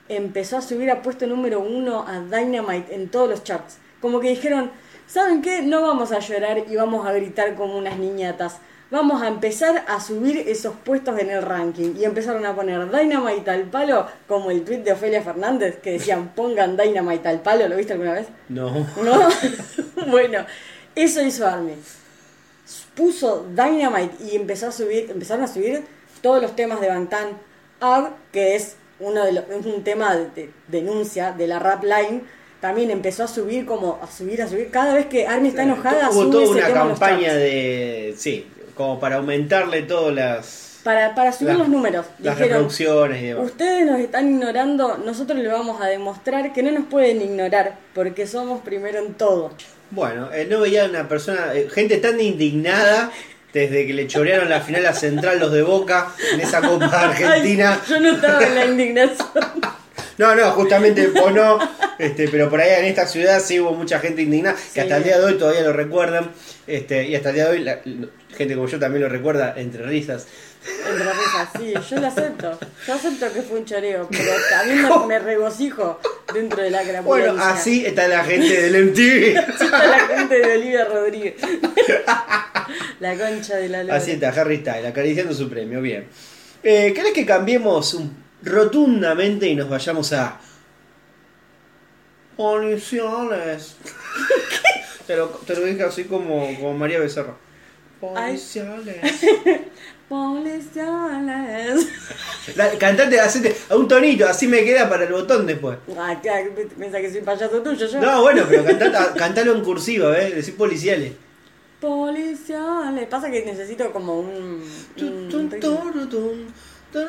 empezó 0.09 0.59
a 0.59 0.63
subir 0.63 0.91
a 0.91 1.01
puesto 1.03 1.27
número 1.27 1.61
uno 1.61 2.05
a 2.07 2.21
Dynamite 2.21 2.95
en 2.95 3.09
todos 3.09 3.29
los 3.29 3.45
charts. 3.45 3.79
Como 4.01 4.21
que 4.21 4.29
dijeron, 4.29 4.71
¿saben 5.07 5.43
qué? 5.43 5.63
No 5.63 5.83
vamos 5.83 6.13
a 6.13 6.19
llorar 6.19 6.65
y 6.69 6.77
vamos 6.77 7.07
a 7.07 7.13
gritar 7.13 7.55
como 7.55 7.79
unas 7.79 7.99
niñatas. 7.99 8.59
Vamos 8.91 9.23
a 9.23 9.29
empezar 9.29 9.85
a 9.89 10.01
subir 10.01 10.37
esos 10.37 10.75
puestos 10.85 11.19
en 11.19 11.31
el 11.31 11.41
ranking. 11.41 11.95
Y 11.99 12.05
empezaron 12.05 12.45
a 12.45 12.55
poner 12.55 12.91
Dynamite 12.91 13.51
al 13.51 13.63
palo, 13.65 14.07
como 14.29 14.51
el 14.51 14.65
tweet 14.65 14.79
de 14.79 14.93
Ofelia 14.93 15.23
Fernández, 15.23 15.79
que 15.81 15.93
decían 15.93 16.33
pongan 16.35 16.77
Dynamite 16.77 17.27
al 17.27 17.41
palo. 17.41 17.67
¿Lo 17.69 17.77
viste 17.77 17.95
alguna 17.95 18.13
vez? 18.13 18.27
No. 18.51 18.71
¿No? 19.03 19.29
bueno, 20.09 20.45
eso 20.95 21.23
hizo 21.23 21.47
Army. 21.47 21.75
Puso 22.95 23.47
Dynamite 23.49 24.25
y 24.31 24.37
empezó 24.37 24.67
a 24.69 24.73
subir, 24.73 25.11
empezaron 25.11 25.45
a 25.45 25.49
subir 25.49 25.83
todos 26.21 26.43
los 26.43 26.55
temas 26.55 26.79
de 26.83 26.89
Bangtan 26.89 27.29
Que 28.33 28.57
es 28.57 28.77
uno 29.01 29.25
de 29.25 29.33
los, 29.33 29.45
es 29.51 29.67
un 29.67 29.83
tema 29.85 30.15
de, 30.17 30.27
de 30.35 30.51
denuncia 30.69 31.33
de 31.33 31.47
la 31.47 31.59
rap 31.59 31.83
line. 31.85 32.23
También 32.61 32.91
empezó 32.93 33.25
a 33.25 33.29
subir 33.29 33.67
como 33.67 33.99
a 34.03 34.07
subir, 34.07 34.41
a 34.41 34.47
subir. 34.49 34.71
Cada 34.71 34.95
vez 34.95 35.07
que 35.07 35.27
Army 35.27 35.49
está 35.49 35.65
enojada, 35.65 36.11
Hubo 36.11 36.23
sube 36.23 36.31
toda 36.33 36.45
ese 36.45 36.53
una 36.53 36.67
tema 36.67 36.81
campaña 36.89 37.35
de. 37.35 38.15
Sí, 38.17 38.47
como 38.77 39.01
para 39.01 39.17
aumentarle 39.17 39.83
todas 39.83 40.15
las. 40.15 40.81
Para, 40.85 41.15
para 41.15 41.33
subir 41.33 41.51
las- 41.51 41.59
los 41.59 41.69
números. 41.69 42.07
Las 42.19 42.37
Dijeron, 42.37 42.49
reproducciones 42.63 43.23
y 43.23 43.27
demás. 43.27 43.47
Ustedes 43.47 43.87
nos 43.87 44.01
están 44.01 44.29
ignorando, 44.29 44.99
nosotros 44.99 45.39
les 45.39 45.51
vamos 45.53 45.81
a 45.81 45.87
demostrar 45.87 46.53
que 46.53 46.63
no 46.63 46.71
nos 46.73 46.87
pueden 46.87 47.21
ignorar, 47.23 47.77
porque 47.95 48.27
somos 48.27 48.61
primero 48.63 48.99
en 48.99 49.15
todo. 49.15 49.51
Bueno, 49.93 50.33
eh, 50.33 50.47
no 50.51 50.59
veía 50.61 50.85
una 50.87 51.07
persona, 51.09 51.53
eh, 51.55 51.69
gente 51.71 51.99
tan 51.99 52.21
indignada 52.21 53.11
desde 53.53 53.87
que 53.87 53.93
le 53.93 54.07
chorearon 54.07 54.49
la 54.49 54.61
final 54.61 54.87
a 54.87 54.95
Central 54.95 55.39
los 55.39 55.53
de 55.53 55.63
Boca 55.63 56.09
en 56.33 56.41
esa 56.41 56.61
Copa 56.61 56.87
Argentina. 57.11 57.81
Ay, 57.83 57.89
yo 57.91 58.01
no 58.01 58.13
estaba 58.13 58.43
en 58.47 58.55
la 58.55 58.65
indignación. 58.67 59.29
No, 60.19 60.35
no, 60.35 60.51
justamente 60.53 61.07
vos 61.09 61.33
no, 61.33 61.59
este, 61.99 62.29
pero 62.29 62.49
por 62.51 62.61
ahí 62.61 62.71
en 62.79 62.85
esta 62.85 63.07
ciudad 63.07 63.41
sí 63.41 63.59
hubo 63.61 63.73
mucha 63.73 63.99
gente 63.99 64.23
indignada, 64.23 64.57
que 64.75 64.81
hasta 64.83 64.97
el 64.99 65.05
día 65.05 65.19
de 65.19 65.25
hoy 65.25 65.35
todavía 65.39 65.63
lo 65.63 65.73
recuerdan, 65.73 66.31
este, 66.67 67.09
y 67.09 67.15
hasta 67.17 67.31
el 67.31 67.35
día 67.35 67.45
de 67.47 67.51
hoy 67.51 67.59
la- 67.65 67.81
gente 68.37 68.55
como 68.55 68.67
yo 68.69 68.79
también 68.79 69.03
lo 69.03 69.09
recuerda, 69.09 69.55
entre 69.57 69.83
risas. 69.85 70.27
Entre 70.65 71.05
risas, 71.13 71.49
sí, 71.59 71.75
yo 71.95 72.01
lo 72.01 72.07
acepto. 72.07 72.59
Yo 72.87 72.95
acepto 72.95 73.33
que 73.33 73.43
fue 73.43 73.59
un 73.61 73.65
choreo, 73.65 74.09
pero 74.11 74.33
también 74.51 74.83
me, 74.83 75.07
me 75.07 75.19
regocijo 75.19 76.01
dentro 76.33 76.63
de 76.63 76.71
la 76.71 76.83
crapulencia. 76.83 77.33
Bueno, 77.33 77.45
así 77.45 77.85
está 77.85 78.07
la 78.09 78.25
gente 78.25 78.63
del 78.63 78.87
MTV. 78.91 79.39
Así 79.39 79.65
está 79.65 79.87
la 79.87 79.99
gente 80.01 80.39
de 80.39 80.53
Olivia 80.57 80.85
Rodríguez. 80.85 81.35
la 83.01 83.17
concha 83.17 83.57
de 83.57 83.69
la 83.69 83.83
lora. 83.83 83.97
Así 83.97 84.13
está, 84.13 84.29
Harry 84.29 84.59
Styles, 84.59 84.87
acariciando 84.87 85.35
su 85.35 85.49
premio, 85.51 85.81
bien. 85.83 86.07
Eh, 86.63 86.93
¿Querés 86.95 87.13
que 87.13 87.27
cambiemos 87.27 87.95
un- 87.95 88.23
rotundamente 88.43 89.49
y 89.49 89.57
nos 89.57 89.69
vayamos 89.69 90.13
a... 90.13 90.39
Municiones. 92.39 93.77
te, 95.07 95.17
lo, 95.17 95.29
te 95.29 95.55
lo 95.55 95.63
dije 95.65 95.83
así 95.83 96.05
como, 96.05 96.47
como 96.57 96.75
María 96.75 96.99
Becerra. 96.99 97.35
Policiales. 98.01 98.97
Policiales. 100.13 101.87
La- 102.57 102.71
Cantate, 102.79 103.19
hacete 103.19 103.57
a 103.71 103.77
un 103.77 103.89
tonito, 103.89 104.29
así 104.29 104.47
me 104.47 104.63
queda 104.63 104.87
para 104.87 105.05
el 105.05 105.13
botón 105.13 105.47
después. 105.47 105.79
Ah, 105.99 106.19
¿qué? 106.23 106.53
piensa 106.79 107.01
que 107.01 107.11
soy 107.11 107.23
payaso 107.23 107.63
tuyo 107.63 107.87
yo. 107.87 107.99
No, 107.99 108.21
bueno, 108.21 108.45
pero 108.47 108.63
cantata- 108.63 109.15
cantalo 109.17 109.55
en 109.55 109.65
cursiva, 109.65 110.15
¿eh? 110.19 110.33
Decir 110.35 110.55
policiales. 110.57 111.13
Policiales. 111.81 113.07
Pasa 113.09 113.31
que 113.31 113.43
necesito 113.43 113.91
como 113.91 114.21
un. 114.21 114.63
un. 115.01 115.51
Me 116.93 117.01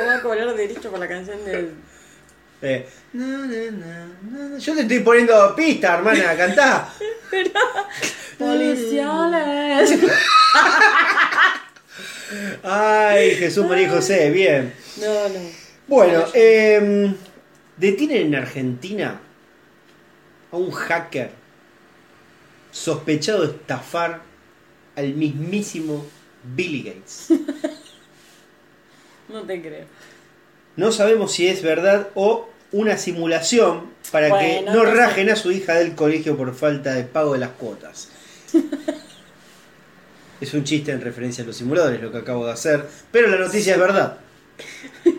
voy 0.00 0.08
a 0.08 0.20
cobrar 0.20 0.52
derecho 0.56 0.90
por 0.90 0.98
la 0.98 1.06
canción 1.06 1.44
del. 1.44 1.74
Eh, 2.62 2.88
na, 3.12 3.24
na, 3.24 3.70
na. 3.70 4.58
Yo 4.58 4.74
te 4.74 4.80
estoy 4.82 4.98
poniendo 4.98 5.54
pista, 5.54 5.94
hermana, 5.94 6.36
cantá. 6.36 6.88
Policiales. 8.38 9.90
Ay, 12.62 13.34
Jesús 13.36 13.66
María 13.66 13.86
y 13.86 13.90
José, 13.90 14.30
bien. 14.30 14.72
No, 15.00 15.28
no. 15.28 15.40
Bueno, 15.86 16.24
eh, 16.34 17.14
detienen 17.76 18.28
en 18.28 18.34
Argentina 18.36 19.20
a 20.52 20.56
un 20.56 20.70
hacker 20.70 21.30
sospechado 22.70 23.42
de 23.42 23.52
estafar 23.52 24.22
al 24.96 25.14
mismísimo 25.14 26.06
Billy 26.44 26.82
Gates. 26.82 27.28
No 29.28 29.42
te 29.42 29.62
creo. 29.62 29.84
No 30.74 30.90
sabemos 30.90 31.32
si 31.32 31.46
es 31.46 31.62
verdad 31.62 32.08
o 32.14 32.48
una 32.72 32.96
simulación 32.96 33.90
para 34.10 34.40
que 34.40 34.62
no 34.62 34.84
rajen 34.84 35.30
a 35.30 35.36
su 35.36 35.52
hija 35.52 35.74
del 35.74 35.94
colegio 35.94 36.36
por 36.36 36.52
falta 36.54 36.94
de 36.94 37.04
pago 37.04 37.34
de 37.34 37.38
las 37.38 37.50
cuotas. 37.50 38.08
es 40.40 40.54
un 40.54 40.64
chiste 40.64 40.92
en 40.92 41.00
referencia 41.00 41.44
a 41.44 41.46
los 41.46 41.56
simuladores 41.56 42.00
lo 42.00 42.10
que 42.12 42.18
acabo 42.18 42.46
de 42.46 42.52
hacer, 42.52 42.84
pero 43.10 43.28
la 43.28 43.36
noticia 43.38 43.74
es 43.74 43.78
verdad. 43.80 44.18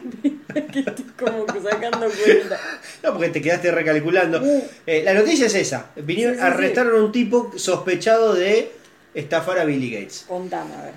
que 0.72 0.80
estoy 0.80 1.06
como 1.18 1.46
sacando 1.48 2.08
cuenta. 2.10 2.60
No, 3.04 3.14
porque 3.14 3.30
te 3.30 3.42
quedaste 3.42 3.72
recalculando. 3.72 4.42
Uh. 4.42 4.64
Eh, 4.86 5.02
la 5.04 5.14
noticia 5.14 5.48
es 5.48 5.56
esa. 5.56 5.88
Vinieron, 5.96 6.36
Sí, 6.36 6.40
sí, 6.42 6.46
sí. 6.48 6.52
arrestaron 6.54 7.02
a 7.02 7.06
un 7.06 7.12
tipo 7.12 7.52
sospechado 7.56 8.34
de 8.34 8.72
estafar 9.14 9.60
a 9.60 9.66
Billy 9.66 9.92
Gates. 9.92 10.26
Contame, 10.28 10.74
a 10.76 10.82
ver. 10.84 10.94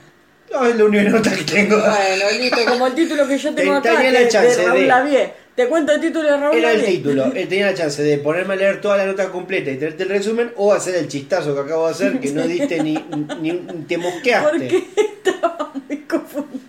No, 0.53 0.67
es 0.67 0.77
la 0.77 0.85
única 0.85 1.03
nota 1.05 1.35
que 1.35 1.45
tengo. 1.45 1.77
Bueno, 1.79 2.25
listo, 2.39 2.59
como 2.67 2.87
el 2.87 2.95
título 2.95 3.27
que 3.27 3.39
yo 3.39 3.55
tengo 3.55 3.81
Te- 3.83 3.89
acá, 3.89 4.03
la 4.11 4.29
chance 4.29 4.57
de 4.61 4.67
Raúl 4.67 4.81
de- 4.81 4.87
Lavie. 4.87 5.33
Te 5.55 5.69
cuento 5.69 5.93
el 5.93 6.01
título 6.01 6.29
de 6.29 6.37
Raúl 6.37 6.57
Era 6.57 6.73
el 6.73 6.85
título. 6.85 7.27
Él 7.27 7.49
tenía 7.49 7.67
la 7.67 7.75
chance 7.75 8.03
de 8.03 8.19
ponerme 8.19 8.55
a 8.55 8.57
leer 8.57 8.81
toda 8.81 8.97
la 8.97 9.07
nota 9.07 9.31
completa 9.31 9.71
y 9.71 9.77
tenerte 9.77 10.03
el 10.03 10.09
resumen 10.09 10.53
o 10.57 10.73
hacer 10.73 10.97
el 10.97 11.07
chistazo 11.09 11.55
que 11.55 11.61
acabo 11.61 11.87
de 11.87 11.93
hacer 11.93 12.19
que 12.19 12.33
no 12.33 12.43
diste 12.47 12.83
ni, 12.83 12.95
ni, 13.41 13.53
ni 13.53 13.83
te 13.85 13.97
mosqueaste. 13.99 14.51
Porque 14.51 14.85
estaba 14.97 15.73
muy 15.89 15.99
confundido. 15.99 16.65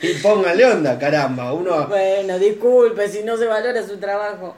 Y 0.00 0.14
póngale 0.14 0.64
onda, 0.64 0.98
caramba. 0.98 1.52
Uno 1.52 1.88
Bueno, 1.88 2.38
disculpe 2.38 3.08
si 3.08 3.22
no 3.24 3.36
se 3.36 3.46
valora 3.46 3.84
su 3.84 3.98
trabajo. 3.98 4.56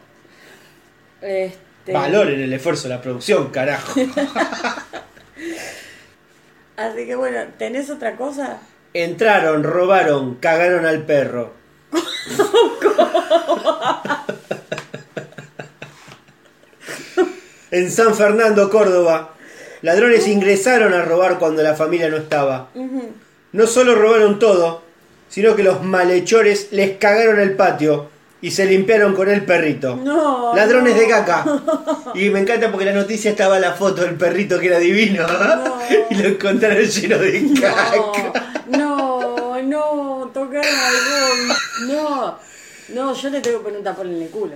Este, 1.23 1.93
valoren 1.93 2.41
el 2.41 2.53
esfuerzo 2.53 2.89
de 2.89 2.95
la 2.95 3.01
producción, 3.01 3.51
carajo. 3.51 3.99
Así 6.77 7.07
que 7.07 7.15
bueno, 7.15 7.41
¿tenés 7.57 7.89
otra 7.89 8.17
cosa? 8.17 8.59
Entraron, 8.93 9.63
robaron, 9.65 10.35
cagaron 10.37 10.85
al 10.85 11.03
perro. 11.05 11.64
en 17.71 17.91
San 17.91 18.15
Fernando, 18.15 18.69
Córdoba, 18.71 19.35
ladrones 19.83 20.27
ingresaron 20.29 20.95
a 20.95 21.03
robar 21.03 21.39
cuando 21.39 21.63
la 21.63 21.75
familia 21.75 22.09
no 22.09 22.17
estaba. 22.17 22.71
No 23.53 23.67
solo 23.67 23.95
robaron 23.95 24.39
todo, 24.39 24.83
sino 25.29 25.55
que 25.57 25.63
los 25.63 25.83
malhechores 25.83 26.69
les 26.73 26.97
cagaron 26.99 27.41
el 27.41 27.57
patio 27.57 28.09
y 28.45 28.51
se 28.51 28.67
limpiaron 28.67 29.15
con 29.15 29.31
el 29.31 29.43
perrito. 29.43 29.97
No. 29.97 30.55
Ladrones 30.55 30.95
no. 30.95 31.01
de 31.01 31.09
caca. 31.09 31.47
Y 32.15 32.29
me 32.29 32.41
encanta 32.41 32.71
porque 32.71 32.85
la 32.85 32.93
noticia 32.93 33.31
estaba 33.31 33.59
la 33.59 33.73
foto 33.73 34.03
del 34.03 34.17
perrito 34.17 34.61
que 34.61 34.67
era 34.67 34.79
divino. 34.79 35.27
No. 35.27 35.79
y 36.11 36.15
lo 36.15 36.29
encontraron 36.29 36.85
lleno 36.85 37.17
de 37.17 37.55
caca. 37.59 38.61
No, 38.69 38.84
no, 40.63 41.87
No, 41.87 42.39
no, 42.91 43.15
yo 43.15 43.31
le 43.31 43.41
tengo 43.41 43.59
que 43.59 43.65
poner 43.65 43.79
un 43.79 43.85
tapón 43.85 44.09
en 44.15 44.23
el 44.23 44.29
culo. 44.29 44.55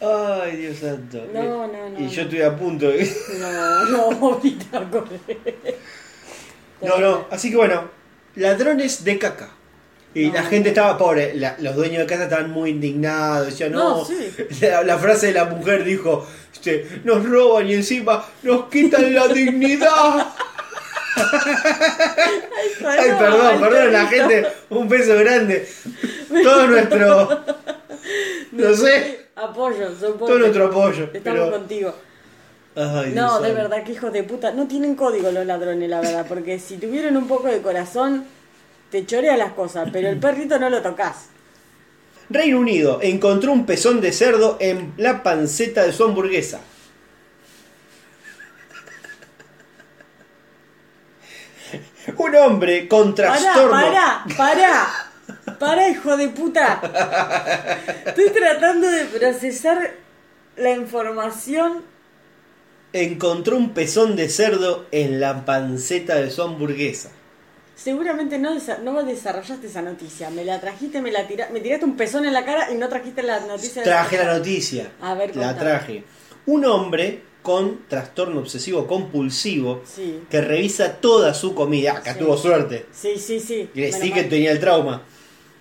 Ay, 0.00 0.56
Dios 0.56 0.78
santo. 0.78 1.26
No, 1.32 1.66
no, 1.66 1.90
no, 1.90 2.00
Y 2.00 2.08
yo 2.08 2.22
estuve 2.22 2.44
a 2.44 2.56
punto 2.56 2.88
de... 2.88 3.10
No, 3.38 3.84
no, 3.86 4.02
ahorita 4.32 4.88
corre. 4.90 5.20
No, 6.80 6.98
no. 6.98 7.26
Así 7.30 7.50
que 7.50 7.56
bueno, 7.56 7.84
ladrones 8.36 9.04
de 9.04 9.18
caca. 9.18 9.50
Y 10.14 10.26
No. 10.28 10.34
la 10.34 10.42
gente 10.44 10.70
estaba, 10.70 10.96
pobre, 10.98 11.34
la- 11.34 11.56
los 11.60 11.76
dueños 11.76 11.98
de 12.00 12.06
casa 12.06 12.24
estaban 12.24 12.50
muy 12.50 12.70
indignados. 12.70 13.46
Decían, 13.48 13.72
no, 13.72 13.98
No, 13.98 14.04
sí. 14.04 14.32
la, 14.62 14.82
la 14.82 14.98
frase 14.98 15.26
de 15.28 15.32
la 15.34 15.44
mujer 15.44 15.84
dijo, 15.84 16.26
este, 16.52 17.02
nos 17.04 17.24
roban 17.28 17.68
y 17.68 17.74
encima 17.74 18.24
nos 18.42 18.68
quitan 18.70 19.14
la 19.14 19.28
dignidad. 19.28 20.26
Ay, 21.16 23.10
perdón, 23.18 23.60
perdón, 23.60 23.92
la 23.92 24.06
gente, 24.06 24.46
un 24.70 24.88
beso 24.88 25.16
grande. 25.16 25.68
Todo 26.42 26.66
nuestro, 26.68 27.44
no 28.52 28.74
sé, 28.74 29.26
Apoyo, 29.34 29.90
soporte. 29.98 30.18
todo 30.26 30.38
nuestro 30.38 30.66
apoyo. 30.66 31.04
Estamos 31.12 31.22
Pero, 31.24 31.50
contigo. 31.50 31.94
ay, 32.76 33.12
No, 33.14 33.40
de 33.40 33.52
verdad 33.52 33.82
que 33.84 33.92
hijos 33.92 34.12
de 34.12 34.22
puta. 34.22 34.52
No 34.52 34.66
tienen 34.68 34.94
código 34.94 35.30
los 35.30 35.44
ladrones, 35.46 35.88
la 35.88 36.00
verdad. 36.00 36.26
Porque 36.28 36.58
si 36.58 36.76
tuvieran 36.76 37.16
un 37.16 37.26
poco 37.26 37.48
de 37.48 37.60
corazón, 37.62 38.24
te 38.90 39.04
chorea 39.06 39.36
las 39.36 39.52
cosas. 39.52 39.88
Pero 39.92 40.08
el 40.08 40.18
perrito 40.18 40.58
no 40.58 40.70
lo 40.70 40.82
tocas. 40.82 41.26
Reino 42.28 42.60
Unido 42.60 43.00
encontró 43.02 43.50
un 43.52 43.66
pezón 43.66 44.00
de 44.00 44.12
cerdo 44.12 44.56
en 44.60 44.92
la 44.98 45.22
panceta 45.22 45.82
de 45.84 45.92
su 45.92 46.04
hamburguesa. 46.04 46.60
Un 52.16 52.36
hombre 52.36 52.88
con 52.88 53.14
Pará, 53.14 53.36
trastorno. 53.38 53.70
pará, 53.70 54.24
pará. 54.36 54.88
Pará, 55.58 55.88
hijo 55.88 56.16
de 56.16 56.28
puta. 56.28 56.80
Estoy 58.06 58.30
tratando 58.30 58.88
de 58.90 59.04
procesar 59.06 59.92
la 60.56 60.70
información. 60.72 61.82
Encontró 62.92 63.56
un 63.56 63.70
pezón 63.70 64.16
de 64.16 64.28
cerdo 64.28 64.86
en 64.90 65.20
la 65.20 65.44
panceta 65.44 66.16
de 66.16 66.30
su 66.30 66.42
hamburguesa. 66.42 67.10
Seguramente 67.76 68.38
no, 68.38 68.50
no 68.82 69.02
desarrollaste 69.04 69.66
esa 69.68 69.80
noticia. 69.82 70.28
Me 70.30 70.44
la 70.44 70.60
trajiste, 70.60 71.00
me 71.00 71.12
la 71.12 71.26
tira, 71.26 71.48
me 71.52 71.60
tiraste 71.60 71.84
un 71.84 71.96
pezón 71.96 72.24
en 72.26 72.32
la 72.32 72.44
cara 72.44 72.70
y 72.70 72.74
no 72.74 72.88
trajiste 72.88 73.22
la 73.22 73.40
noticia. 73.40 73.82
de- 73.82 73.88
Traje 73.88 74.18
la 74.18 74.36
noticia. 74.38 74.90
A 75.00 75.14
ver, 75.14 75.36
La 75.36 75.48
contame. 75.48 75.70
traje. 75.70 76.04
Un 76.46 76.64
hombre 76.64 77.22
con 77.42 77.80
trastorno 77.88 78.40
obsesivo 78.40 78.86
compulsivo 78.86 79.82
Sí. 79.84 80.20
que 80.30 80.40
revisa 80.40 80.92
toda 81.00 81.32
su 81.34 81.54
comida. 81.54 81.92
Acá 81.92 82.12
Sí. 82.14 82.18
tuvo 82.20 82.36
suerte. 82.36 82.86
Sí, 82.92 83.14
sí, 83.18 83.40
sí. 83.40 83.68
Y 83.74 83.92
sí 83.92 84.12
que 84.12 84.24
tenía 84.24 84.52
el 84.52 84.60
trauma. 84.60 85.02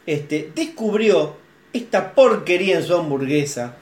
Este, 0.06 0.52
descubrió 0.56 1.36
esta 1.72 2.14
porquería 2.16 2.78
en 2.78 2.84
su 2.84 2.96
hamburguesa. 2.96 3.76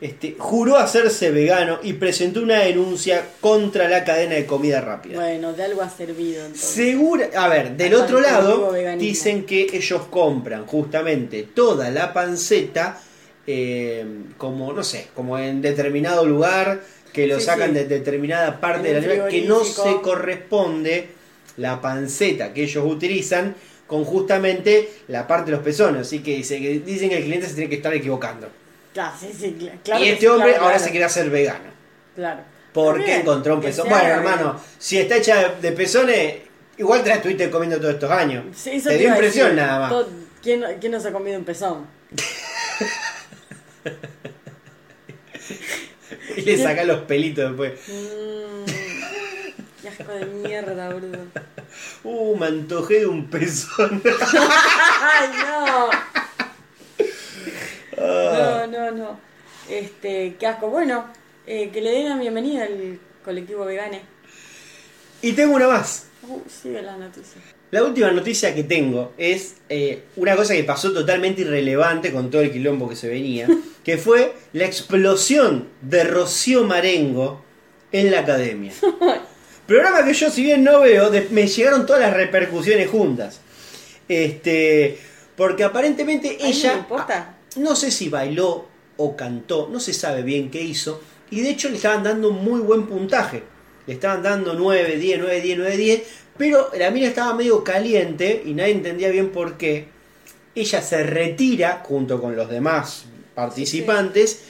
Este, 0.00 0.34
juró 0.36 0.76
hacerse 0.78 1.30
vegano 1.30 1.78
y 1.82 1.92
presentó 1.92 2.42
una 2.42 2.58
denuncia 2.58 3.24
contra 3.40 3.88
la 3.88 4.02
cadena 4.04 4.34
de 4.34 4.46
comida 4.46 4.80
rápida. 4.80 5.20
Bueno, 5.20 5.52
de 5.52 5.62
algo 5.62 5.80
ha 5.80 5.88
servido 5.88 6.40
entonces. 6.44 6.68
Segura, 6.70 7.28
a 7.36 7.48
ver, 7.48 7.76
del 7.76 7.94
otro 7.94 8.20
lado 8.20 8.72
dicen 8.98 9.44
que 9.46 9.68
ellos 9.72 10.02
compran 10.10 10.66
justamente 10.66 11.44
toda 11.44 11.90
la 11.90 12.12
panceta 12.12 13.00
eh, 13.46 14.04
como, 14.38 14.72
no 14.72 14.82
sé, 14.84 15.08
como 15.14 15.36
en 15.38 15.62
determinado 15.62 16.24
lugar, 16.26 16.80
que 17.12 17.26
lo 17.26 17.38
Sí, 17.38 17.46
sacan 17.46 17.68
sí. 17.68 17.74
de 17.74 17.84
determinada 17.86 18.58
parte 18.60 18.88
En 18.90 19.00
de 19.00 19.06
la 19.06 19.12
animal, 19.12 19.30
que 19.30 19.42
no 19.42 19.64
se 19.64 20.00
corresponde 20.00 21.08
la 21.58 21.80
panceta 21.80 22.52
que 22.54 22.62
ellos 22.62 22.84
utilizan 22.86 23.54
con 23.86 24.04
justamente 24.04 24.88
la 25.08 25.26
parte 25.26 25.50
de 25.50 25.56
los 25.58 25.64
pezones. 25.64 26.02
Así 26.02 26.20
que 26.22 26.36
dice 26.36 26.58
que 26.60 26.78
dicen 26.80 27.10
que 27.10 27.18
el 27.18 27.24
cliente 27.24 27.46
se 27.46 27.54
tiene 27.54 27.68
que 27.68 27.76
estar 27.76 27.92
equivocando. 27.92 28.48
Claro, 28.94 29.14
sí, 29.18 29.30
sí, 29.38 29.56
cl- 29.58 29.72
claro 29.84 30.04
y 30.04 30.08
este 30.08 30.28
hombre 30.28 30.50
claro, 30.50 30.64
ahora 30.64 30.74
claro, 30.76 30.84
se 30.84 30.90
quiere 30.90 31.04
hacer 31.06 31.30
vegano. 31.30 31.70
Claro. 32.14 32.40
Porque 32.72 33.04
bien, 33.04 33.20
encontró 33.20 33.54
un 33.56 33.60
pezón. 33.60 33.88
Bueno, 33.88 34.08
hermano, 34.08 34.52
bien. 34.54 34.64
si 34.78 34.98
está 34.98 35.16
hecha 35.16 35.54
de 35.60 35.72
pezones, 35.72 36.36
igual 36.78 37.02
te 37.02 37.10
la 37.10 37.16
estuviste 37.16 37.50
comiendo 37.50 37.78
todos 37.78 37.94
estos 37.94 38.10
años. 38.10 38.44
Sí, 38.56 38.70
eso 38.70 38.88
te 38.88 38.98
dio 38.98 39.08
impresión 39.10 39.48
decir. 39.50 39.62
nada 39.62 39.78
más. 39.80 39.90
Todo- 39.90 40.08
¿Quién, 40.42 40.64
¿Quién 40.80 40.92
no 40.92 41.00
se 41.00 41.08
ha 41.08 41.12
comido 41.12 41.38
un 41.38 41.44
pezón? 41.44 41.86
Y 46.36 46.42
le 46.42 46.58
saca 46.58 46.84
los 46.84 47.00
pelitos 47.02 47.50
después. 47.50 47.72
Qué 49.80 49.88
asco 49.88 50.12
de 50.12 50.26
mierda, 50.26 50.92
boludo. 50.92 51.18
Uh, 52.04 52.36
me 52.36 52.46
antojé 52.46 53.00
de 53.00 53.06
un 53.06 53.28
pezón. 53.28 54.02
¡Ay, 55.00 55.28
no! 55.38 55.90
Ah. 57.98 58.66
No, 58.66 58.66
no, 58.66 58.90
no. 58.90 59.20
Este, 59.68 60.36
qué 60.38 60.46
asco. 60.46 60.68
Bueno, 60.68 61.06
eh, 61.46 61.70
que 61.72 61.80
le 61.80 61.90
den 61.90 62.08
la 62.08 62.16
bienvenida 62.16 62.64
al 62.64 62.98
colectivo 63.24 63.64
vegane. 63.64 64.02
Y 65.20 65.32
tengo 65.32 65.56
una 65.56 65.68
más. 65.68 66.06
Uh, 66.22 66.40
sigue 66.48 66.82
la 66.82 66.96
noticia. 66.96 67.40
La 67.72 67.82
última 67.82 68.10
noticia 68.10 68.54
que 68.54 68.64
tengo 68.64 69.14
es 69.16 69.56
eh, 69.70 70.02
una 70.16 70.36
cosa 70.36 70.54
que 70.54 70.62
pasó 70.62 70.92
totalmente 70.92 71.40
irrelevante 71.40 72.12
con 72.12 72.30
todo 72.30 72.42
el 72.42 72.52
quilombo 72.52 72.86
que 72.86 72.96
se 72.96 73.08
venía, 73.08 73.48
que 73.84 73.98
fue 73.98 74.34
la 74.52 74.64
explosión 74.64 75.68
de 75.80 76.04
Rocío 76.04 76.64
Marengo 76.64 77.42
en 77.90 78.10
la 78.10 78.20
academia. 78.20 78.72
Programa 79.66 80.04
que 80.04 80.12
yo, 80.14 80.30
si 80.30 80.42
bien 80.42 80.64
no 80.64 80.80
veo, 80.80 81.10
de- 81.10 81.28
me 81.30 81.46
llegaron 81.46 81.86
todas 81.86 82.02
las 82.02 82.14
repercusiones 82.14 82.88
juntas. 82.88 83.40
Este, 84.08 84.98
porque 85.36 85.64
aparentemente 85.64 86.36
¿A 86.40 86.44
mí 86.44 86.50
ella, 86.50 86.72
me 86.74 86.78
importa? 86.80 87.38
no 87.56 87.76
sé 87.76 87.90
si 87.90 88.08
bailó 88.08 88.66
o 88.96 89.16
cantó, 89.16 89.68
no 89.72 89.80
se 89.80 89.92
sabe 89.92 90.22
bien 90.22 90.50
qué 90.50 90.60
hizo, 90.62 91.00
y 91.30 91.40
de 91.40 91.50
hecho 91.50 91.68
le 91.68 91.76
estaban 91.76 92.02
dando 92.02 92.28
un 92.30 92.44
muy 92.44 92.60
buen 92.60 92.86
puntaje. 92.86 93.42
Le 93.86 93.94
estaban 93.94 94.22
dando 94.22 94.54
9, 94.54 94.96
10, 94.96 95.18
9, 95.20 95.40
10, 95.40 95.58
9, 95.58 95.76
10, 95.76 96.02
pero 96.36 96.70
la 96.78 96.90
mina 96.90 97.06
estaba 97.08 97.34
medio 97.34 97.64
caliente 97.64 98.42
y 98.44 98.54
nadie 98.54 98.72
entendía 98.72 99.08
bien 99.10 99.30
por 99.30 99.56
qué. 99.56 99.88
Ella 100.54 100.82
se 100.82 101.02
retira 101.02 101.82
junto 101.84 102.20
con 102.20 102.36
los 102.36 102.48
demás 102.50 103.06
participantes 103.34 104.42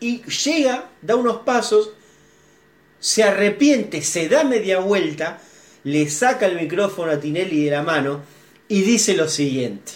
y 0.00 0.22
llega, 0.22 0.90
da 1.02 1.16
unos 1.16 1.38
pasos, 1.38 1.90
se 3.00 3.22
arrepiente, 3.22 4.02
se 4.02 4.28
da 4.28 4.44
media 4.44 4.80
vuelta, 4.80 5.40
le 5.84 6.08
saca 6.10 6.46
el 6.46 6.56
micrófono 6.56 7.12
a 7.12 7.20
Tinelli 7.20 7.64
de 7.64 7.70
la 7.70 7.82
mano 7.82 8.20
y 8.68 8.82
dice 8.82 9.14
lo 9.14 9.28
siguiente. 9.28 9.92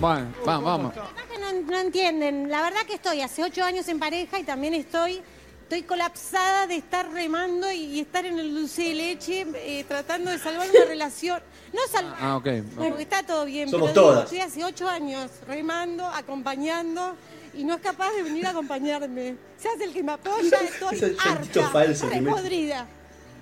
Bueno, 0.00 0.32
vamos, 0.44 0.64
vamos. 0.64 0.96
La 0.96 1.02
verdad 1.02 1.24
que 1.30 1.38
no, 1.38 1.70
no 1.70 1.78
entienden. 1.78 2.50
La 2.50 2.62
verdad 2.62 2.80
que 2.86 2.94
estoy 2.94 3.22
hace 3.22 3.42
ocho 3.42 3.64
años 3.64 3.88
en 3.88 3.98
pareja 3.98 4.38
y 4.38 4.44
también 4.44 4.74
estoy, 4.74 5.20
estoy 5.62 5.82
colapsada 5.82 6.66
de 6.66 6.76
estar 6.76 7.10
remando 7.10 7.70
y, 7.70 7.84
y 7.84 8.00
estar 8.00 8.26
en 8.26 8.38
el 8.38 8.54
dulce 8.54 8.82
de 8.82 8.94
leche 8.94 9.46
eh, 9.54 9.84
tratando 9.88 10.30
de 10.30 10.38
salvar 10.38 10.68
una 10.70 10.84
relación. 10.88 11.40
No 11.72 11.80
salvar, 11.90 12.16
Ah, 12.20 12.36
ok. 12.36 12.46
porque 12.76 13.02
está 13.02 13.22
todo 13.22 13.44
bien. 13.44 13.68
Somos 13.68 13.90
pero 13.90 14.02
todas. 14.02 14.24
estoy 14.24 14.40
hace 14.40 14.64
ocho 14.64 14.88
años 14.88 15.30
remando, 15.46 16.06
acompañando 16.06 17.14
y 17.54 17.64
no 17.64 17.74
es 17.74 17.80
capaz 17.80 18.10
de 18.12 18.22
venir 18.22 18.46
a 18.46 18.50
acompañarme. 18.50 19.36
Se 19.58 19.68
hace 19.68 19.84
el 19.84 19.92
que 19.92 20.02
me 20.02 20.12
apoya, 20.12 20.58
estoy 20.62 21.16
harta, 21.24 21.68
falso 21.70 22.08
repodrida. 22.08 22.86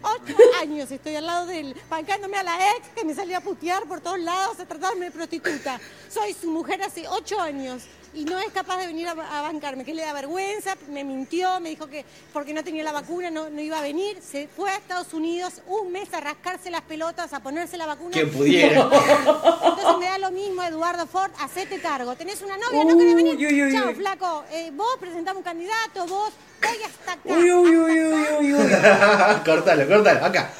Ocho 0.02 0.36
años 0.60 0.90
estoy 0.90 1.16
al 1.16 1.24
lado 1.26 1.46
de 1.46 1.60
él, 1.60 1.76
bancándome 1.88 2.36
a 2.36 2.42
la 2.42 2.56
ex 2.76 2.88
que 2.94 3.04
me 3.06 3.14
salía 3.14 3.38
a 3.38 3.40
putear 3.40 3.84
por 3.84 4.00
todos 4.00 4.18
lados, 4.20 4.60
a 4.60 4.66
tratarme 4.66 5.06
de 5.06 5.10
prostituta. 5.10 5.80
Soy 6.10 6.34
su 6.34 6.50
mujer 6.50 6.82
hace 6.82 7.08
ocho 7.08 7.40
años 7.40 7.84
y 8.14 8.24
no 8.24 8.38
es 8.38 8.50
capaz 8.52 8.78
de 8.78 8.86
venir 8.86 9.08
a, 9.08 9.12
a 9.12 9.42
bancarme, 9.42 9.84
que 9.84 9.94
le 9.94 10.02
da 10.02 10.12
vergüenza, 10.12 10.76
me 10.88 11.04
mintió, 11.04 11.60
me 11.60 11.70
dijo 11.70 11.86
que 11.88 12.04
porque 12.32 12.52
no 12.54 12.62
tenía 12.64 12.84
la 12.84 12.92
vacuna 12.92 13.30
no, 13.30 13.50
no 13.50 13.60
iba 13.60 13.78
a 13.78 13.82
venir, 13.82 14.18
se 14.22 14.48
fue 14.48 14.70
a 14.70 14.76
Estados 14.76 15.12
Unidos 15.12 15.54
un 15.66 15.92
mes 15.92 16.12
a 16.14 16.20
rascarse 16.20 16.70
las 16.70 16.82
pelotas, 16.82 17.32
a 17.32 17.40
ponerse 17.40 17.76
la 17.76 17.86
vacuna. 17.86 18.12
Quien 18.12 18.30
pudiera. 18.30 18.80
Entonces 18.82 19.98
me 19.98 20.06
da 20.06 20.18
lo 20.18 20.30
mismo, 20.30 20.62
Eduardo 20.62 21.06
Ford, 21.06 21.30
hacete 21.40 21.80
cargo. 21.80 22.14
¿Tenés 22.16 22.40
una 22.42 22.56
novia? 22.56 22.84
¿No 22.84 22.96
querés 22.96 23.14
venir? 23.14 23.36
Uy, 23.36 23.72
Chao, 23.72 23.88
uy. 23.88 23.94
flaco. 23.94 24.44
Eh, 24.52 24.70
vos 24.72 24.96
presentame 25.00 25.38
un 25.38 25.44
candidato, 25.44 26.06
vos, 26.06 26.32
voy 26.62 26.82
hasta 26.84 27.12
acá. 27.12 27.20
Uy, 27.24 27.50
uy, 27.52 27.76
uy, 27.76 28.00
uy, 28.40 28.54
uy. 28.54 28.70
cortalo, 29.44 29.86
cortalo, 29.88 30.24
acá. 30.24 30.50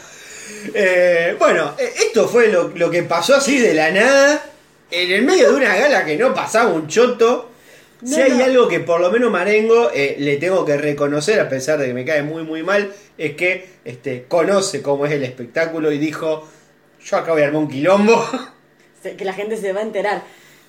Eh, 0.75 1.37
bueno, 1.39 1.75
eh, 1.79 1.93
esto 2.07 2.29
fue 2.29 2.49
lo, 2.49 2.69
lo 2.69 2.91
que 2.91 3.03
pasó 3.03 3.37
así 3.37 3.59
de 3.59 3.75
la 3.75 3.91
nada, 3.91 4.45
en 4.95 5.12
el 5.12 5.22
medio 5.22 5.51
de 5.51 5.57
una 5.57 5.76
gala 5.76 6.05
que 6.05 6.16
no 6.16 6.32
pasaba 6.32 6.72
un 6.72 6.86
choto. 6.86 7.51
si 8.05 8.20
hay 8.20 8.32
no. 8.32 8.45
algo 8.45 8.68
que 8.68 8.80
por 8.80 9.01
lo 9.01 9.11
menos 9.11 9.30
Marengo 9.30 9.90
eh, 9.92 10.16
le 10.18 10.36
tengo 10.36 10.64
que 10.64 10.76
reconocer, 10.76 11.40
a 11.40 11.49
pesar 11.49 11.78
de 11.78 11.86
que 11.86 11.95
me 11.95 12.05
cae 12.05 12.22
muy 12.22 12.42
muy 12.45 12.62
mal, 12.62 12.92
es 13.18 13.34
que 13.34 13.68
este, 13.84 14.24
conoce 14.28 14.82
cómo 14.82 15.07
es 15.07 15.12
el 15.12 15.24
espectáculo 15.24 15.90
y 15.92 15.99
dijo, 15.99 16.49
yo 17.05 17.16
acá 17.16 17.32
voy 17.32 17.42
a 17.42 17.47
armar 17.47 17.62
un 17.62 17.68
quilombo. 17.68 18.24
Que 19.05 19.26
la 19.26 19.34
gente 19.34 19.59
se 19.59 19.70
va 19.74 19.80
a 19.80 19.82
enterar. 19.82 20.22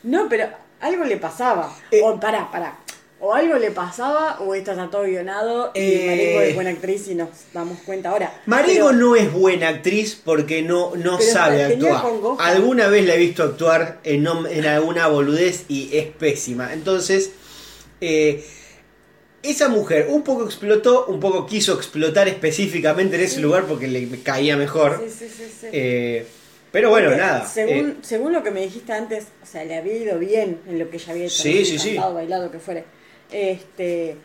No, 0.04 0.28
pero 0.28 0.50
algo 0.82 1.06
le 1.06 1.16
pasaba. 1.16 1.74
Eh. 1.90 2.02
o 2.04 2.20
pará, 2.20 2.52
pará. 2.52 2.78
O 3.20 3.34
algo 3.34 3.56
le 3.58 3.72
pasaba, 3.72 4.40
o 4.42 4.54
esto 4.54 4.72
está 4.72 4.90
todo 4.90 5.04
guionado 5.04 5.72
y 5.74 5.80
Eh. 5.80 6.06
Marengo 6.08 6.42
es 6.42 6.56
buena 6.56 6.70
actriz 6.72 7.08
y 7.08 7.16
nos 7.16 7.30
damos 7.54 7.80
cuenta 7.80 8.10
ahora. 8.10 8.42
Pero- 8.46 8.92
no 8.92 9.16
es 9.16 9.32
buena 9.32 9.70
actriz 9.70 10.22
porque 10.24 10.62
no, 10.62 10.96
no 10.96 11.18
Pero 11.18 11.32
sabe 11.32 11.64
actuar. 11.64 12.04
Alguna 12.40 12.88
vez 12.88 13.06
la 13.06 13.16
he 13.16 13.18
visto 13.18 13.44
actuar 13.44 14.00
en, 14.04 14.28
en 14.28 14.66
alguna 14.66 15.08
boludez 15.08 15.64
y 15.70 15.96
es 15.98 16.08
pésima. 16.08 16.74
Entonces, 16.74 17.32
eh, 18.02 18.44
esa 19.42 19.70
mujer 19.70 20.08
un 20.10 20.24
poco 20.24 20.44
explotó, 20.46 21.06
un 21.08 21.20
poco 21.20 21.46
quiso 21.46 21.74
explotar 21.74 22.28
específicamente 22.28 23.16
en 23.16 23.22
ese 23.24 23.40
lugar 23.40 23.64
porque 23.66 23.88
le 23.88 24.08
caía 24.22 24.58
mejor. 24.58 25.02
Sí, 25.04 25.10
sí, 25.10 25.34
sí, 25.36 25.52
sí. 25.62 25.68
Eh, 25.72 26.26
pero 26.72 26.90
bueno, 26.90 27.10
Porque 27.10 27.22
nada. 27.22 27.48
Según, 27.48 27.90
eh, 27.92 27.96
según 28.02 28.34
lo 28.34 28.44
que 28.44 28.52
me 28.52 28.62
dijiste 28.62 28.92
antes, 28.92 29.28
o 29.42 29.46
sea, 29.46 29.64
le 29.64 29.78
había 29.78 29.96
ido 29.96 30.20
bien 30.20 30.60
en 30.68 30.80
lo 30.80 30.90
que 30.90 30.98
ella 30.98 31.14
había 31.14 31.26
hecho. 31.26 31.42
Sí, 31.44 31.64
sí, 31.64 31.80
sí. 31.80 31.96
bailado, 31.98 32.52
que 32.52 32.60
fuere. 32.60 32.84
Este, 33.32 34.16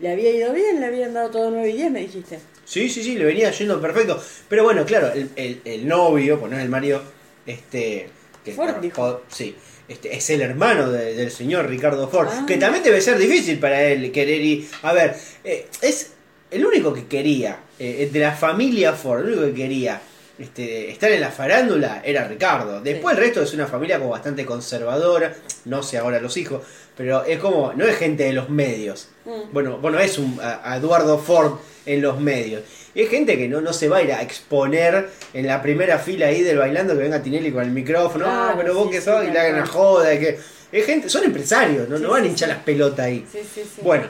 le 0.00 0.10
había 0.12 0.30
ido 0.30 0.52
bien, 0.52 0.80
le 0.80 0.86
habían 0.86 1.14
dado 1.14 1.30
todo 1.30 1.50
9 1.50 1.70
y 1.70 1.72
10, 1.76 1.90
me 1.90 2.00
dijiste. 2.00 2.38
Sí, 2.64 2.88
sí, 2.88 3.02
sí, 3.02 3.16
le 3.16 3.24
venía 3.24 3.50
yendo 3.50 3.80
perfecto. 3.80 4.22
Pero 4.48 4.64
bueno, 4.64 4.84
claro, 4.84 5.12
el, 5.12 5.30
el- 5.36 5.60
el 5.64 5.86
novio, 5.88 6.38
pues 6.38 6.50
no 6.50 6.56
es 6.58 6.62
el 6.64 6.68
marido, 6.70 7.02
este. 7.46 8.08
Que, 8.44 8.52
Ford 8.52 8.76
dijo. 8.80 9.22
sí, 9.28 9.54
este, 9.88 10.16
es 10.16 10.28
el 10.30 10.40
hermano 10.42 10.90
de- 10.90 11.14
del 11.14 11.30
señor 11.30 11.68
Ricardo 11.68 12.08
Ford. 12.08 12.28
Ah. 12.30 12.44
Que 12.46 12.56
también 12.56 12.82
debe 12.82 13.00
ser 13.00 13.18
difícil 13.18 13.58
para 13.58 13.82
él 13.84 14.10
querer 14.10 14.40
ir. 14.40 14.68
A 14.82 14.92
ver, 14.92 15.14
eh, 15.44 15.66
es 15.80 16.12
el 16.50 16.64
único 16.66 16.92
que 16.92 17.06
quería, 17.06 17.60
eh, 17.78 18.08
de 18.12 18.18
la 18.20 18.32
familia 18.32 18.92
Ford, 18.94 19.20
el 19.20 19.26
único 19.34 19.46
que 19.46 19.54
quería. 19.54 20.00
Este, 20.38 20.90
estar 20.90 21.12
en 21.12 21.20
la 21.20 21.30
farándula 21.30 22.02
era 22.04 22.26
Ricardo. 22.26 22.80
Después 22.80 23.16
el 23.16 23.22
resto 23.22 23.42
es 23.42 23.52
una 23.54 23.66
familia 23.66 23.98
como 23.98 24.10
bastante 24.10 24.44
conservadora. 24.44 25.36
No 25.66 25.82
sé 25.84 25.98
ahora 25.98 26.20
los 26.20 26.36
hijos. 26.36 26.62
Pero 26.96 27.24
es 27.24 27.38
como, 27.38 27.72
no 27.74 27.86
es 27.86 27.96
gente 27.96 28.24
de 28.24 28.32
los 28.32 28.48
medios. 28.50 29.08
Mm. 29.24 29.52
Bueno, 29.52 29.78
bueno, 29.78 29.98
es 29.98 30.18
un 30.18 30.38
a, 30.42 30.72
a 30.72 30.76
Eduardo 30.76 31.18
Ford 31.18 31.54
en 31.86 32.02
los 32.02 32.20
medios. 32.20 32.62
Y 32.94 33.02
es 33.02 33.08
gente 33.08 33.38
que 33.38 33.48
no, 33.48 33.60
no 33.62 33.72
se 33.72 33.88
va 33.88 33.98
a 33.98 34.02
ir 34.02 34.12
a 34.12 34.20
exponer 34.22 35.08
en 35.32 35.46
la 35.46 35.62
primera 35.62 35.98
fila 35.98 36.26
ahí 36.26 36.42
del 36.42 36.58
bailando 36.58 36.94
que 36.94 37.00
venga 37.00 37.22
Tinelli 37.22 37.50
con 37.50 37.62
el 37.62 37.70
micrófono. 37.70 38.26
"Ah, 38.28 38.54
pero 38.56 38.74
vos 38.74 38.90
que 38.90 38.98
sí, 38.98 39.06
sos, 39.06 39.24
y 39.26 39.30
le 39.30 39.38
hagan 39.38 39.54
cual. 39.54 39.66
joda. 39.68 40.18
Que... 40.18 40.38
Es 40.70 40.86
gente, 40.86 41.08
son 41.08 41.24
empresarios, 41.24 41.88
no, 41.88 41.96
Sí, 41.96 42.02
no 42.02 42.10
van 42.10 42.24
a 42.24 42.26
hinchar 42.26 42.48
las 42.50 42.58
pelotas 42.58 43.06
ahí. 43.06 43.26
Sí, 43.30 43.40
sí, 43.42 43.62
sí. 43.62 43.80
Bueno, 43.82 44.04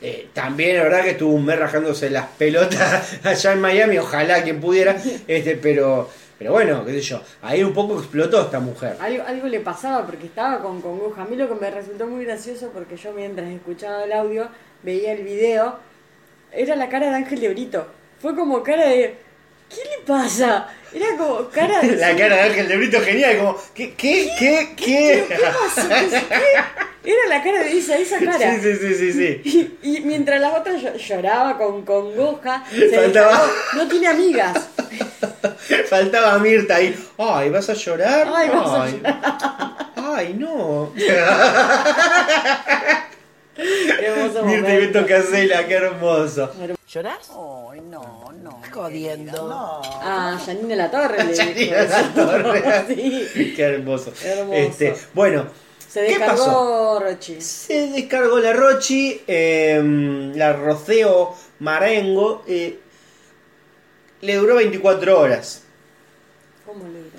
eh, 0.00 0.28
también 0.32 0.76
la 0.76 0.82
verdad 0.84 1.02
que 1.04 1.10
estuvo 1.10 1.32
un 1.32 1.44
mes 1.44 1.58
rajándose 1.58 2.10
las 2.10 2.26
pelotas 2.38 3.18
allá 3.24 3.52
en 3.52 3.60
Miami, 3.60 3.98
ojalá 3.98 4.42
quien 4.42 4.60
pudiera, 4.60 4.96
este, 5.28 5.56
pero, 5.56 6.10
pero 6.42 6.54
bueno, 6.54 6.84
qué 6.84 6.92
sé 6.94 7.00
yo, 7.00 7.22
ahí 7.40 7.62
un 7.62 7.72
poco 7.72 7.96
explotó 7.98 8.40
esta 8.40 8.58
mujer. 8.58 8.96
Algo, 8.98 9.22
algo 9.24 9.46
le 9.46 9.60
pasaba 9.60 10.04
porque 10.04 10.26
estaba 10.26 10.58
con 10.58 10.80
congoja. 10.80 11.22
A 11.22 11.24
mí 11.24 11.36
lo 11.36 11.48
que 11.48 11.54
me 11.54 11.70
resultó 11.70 12.08
muy 12.08 12.24
gracioso 12.24 12.70
porque 12.74 12.96
yo 12.96 13.12
mientras 13.12 13.48
escuchaba 13.48 14.02
el 14.02 14.12
audio, 14.12 14.48
veía 14.82 15.12
el 15.12 15.22
video, 15.22 15.76
era 16.50 16.74
la 16.74 16.88
cara 16.88 17.10
de 17.10 17.14
Ángel 17.14 17.40
de. 17.40 17.86
Fue 18.18 18.34
como 18.34 18.60
cara 18.64 18.88
de... 18.88 19.16
¿Qué 19.74 19.80
le 19.88 19.98
pasa? 20.06 20.68
Era 20.94 21.16
como 21.16 21.48
cara 21.48 21.80
de... 21.80 21.96
La 21.96 22.14
cara 22.16 22.36
de 22.36 22.42
Ángel 22.42 22.68
de 22.68 22.76
Brito 22.76 23.00
genial, 23.00 23.38
como, 23.38 23.56
¿qué, 23.74 23.94
qué, 23.94 24.30
qué, 24.38 24.74
qué? 24.76 25.24
¿Qué 25.28 25.36
pasó? 25.38 25.88
¿Qué- 25.88 26.08
qué? 26.10 26.20
Era 27.04 27.26
la 27.28 27.42
cara 27.42 27.64
de 27.64 27.76
esa, 27.78 27.96
esa 27.96 28.18
cara. 28.20 28.38
Sí, 28.38 28.60
sí, 28.62 28.76
sí, 28.76 28.94
sí, 28.94 29.12
sí. 29.12 29.40
Y, 29.82 29.96
y 29.96 30.00
mientras 30.02 30.40
la 30.40 30.52
otra 30.52 30.74
llo- 30.74 30.94
lloraba 30.96 31.58
con 31.58 31.84
congoja, 31.84 32.62
se 32.70 32.88
Faltaba- 32.90 33.30
descargó. 33.30 33.52
no 33.74 33.88
tiene 33.88 34.06
amigas. 34.08 34.68
Faltaba 35.88 36.38
Mirta 36.38 36.76
ahí. 36.76 36.94
Ay, 37.18 37.48
¿vas 37.50 37.68
a 37.70 37.74
llorar? 37.74 38.28
Ay, 38.32 38.48
vas 38.50 38.70
a 39.04 39.88
Ay, 40.14 40.34
no. 40.38 40.92
Qué 43.54 44.06
hermoso 44.06 44.44
Mirta 44.44 44.68
y 44.70 44.74
momento. 44.76 44.98
Beto 45.00 45.06
Casela, 45.06 45.66
qué 45.66 45.74
hermoso. 45.74 46.50
¿Llorás? 46.88 47.30
Ay, 47.30 47.80
no, 47.82 48.32
no. 48.42 48.60
Jodiendo. 48.72 49.48
No. 49.48 49.80
Ah, 49.84 50.38
Janine 50.44 50.76
La 50.76 50.90
Torre 50.90 51.24
dijo 51.54 51.74
La. 51.74 52.14
Torre. 52.14 52.62
Sí. 52.88 53.52
Qué 53.56 53.62
hermoso. 53.62 54.12
Hermoso. 54.24 54.54
Este, 54.56 54.94
bueno, 55.14 55.46
Se 55.88 56.06
¿qué 56.06 56.18
pasó? 56.18 56.34
descargó 56.44 57.00
Rochi. 57.00 57.40
Se 57.40 57.86
descargó 57.90 58.38
la 58.38 58.52
Rochi, 58.54 59.20
eh, 59.26 60.32
la 60.34 60.52
Roceo 60.54 61.34
Marengo. 61.60 62.42
eh, 62.46 62.78
le 64.22 64.36
duró 64.36 64.54
24 64.56 65.18
horas. 65.18 65.62
¿Cómo 66.64 66.84
le 66.84 66.90
dirán? 66.90 67.12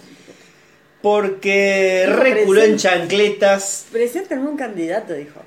Porque 1.02 2.06
reculó 2.08 2.62
en 2.64 2.78
chancletas. 2.78 3.88
Preséntenme 3.92 4.50
un 4.50 4.56
candidato, 4.58 5.14
dijo. 5.14 5.42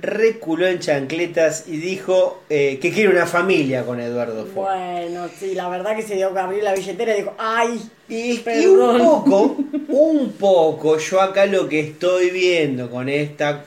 Reculó 0.00 0.66
en 0.66 0.78
chancletas 0.78 1.64
y 1.66 1.78
dijo 1.78 2.42
eh, 2.48 2.78
que 2.80 2.92
quiere 2.92 3.10
una 3.10 3.26
familia 3.26 3.84
con 3.84 4.00
Eduardo 4.00 4.46
Ford. 4.46 4.66
Bueno, 4.66 5.28
sí, 5.38 5.54
la 5.54 5.68
verdad 5.68 5.96
que 5.96 6.02
se 6.02 6.14
dio 6.14 6.32
que 6.32 6.38
abrir 6.38 6.62
la 6.62 6.74
billetera 6.74 7.14
y 7.14 7.20
dijo, 7.20 7.34
¡ay! 7.38 7.80
Y, 8.08 8.42
un 8.66 8.98
poco, 8.98 9.56
un 9.88 10.32
poco, 10.32 10.98
yo 10.98 11.20
acá 11.20 11.46
lo 11.46 11.68
que 11.68 11.80
estoy 11.80 12.30
viendo 12.30 12.90
con 12.90 13.08
esta 13.08 13.64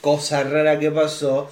cosa 0.00 0.44
rara 0.44 0.78
que 0.78 0.90
pasó, 0.90 1.48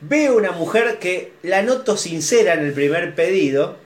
veo 0.00 0.36
una 0.36 0.52
mujer 0.52 0.98
que 0.98 1.32
la 1.42 1.62
noto 1.62 1.96
sincera 1.96 2.54
en 2.54 2.60
el 2.60 2.72
primer 2.72 3.14
pedido, 3.14 3.76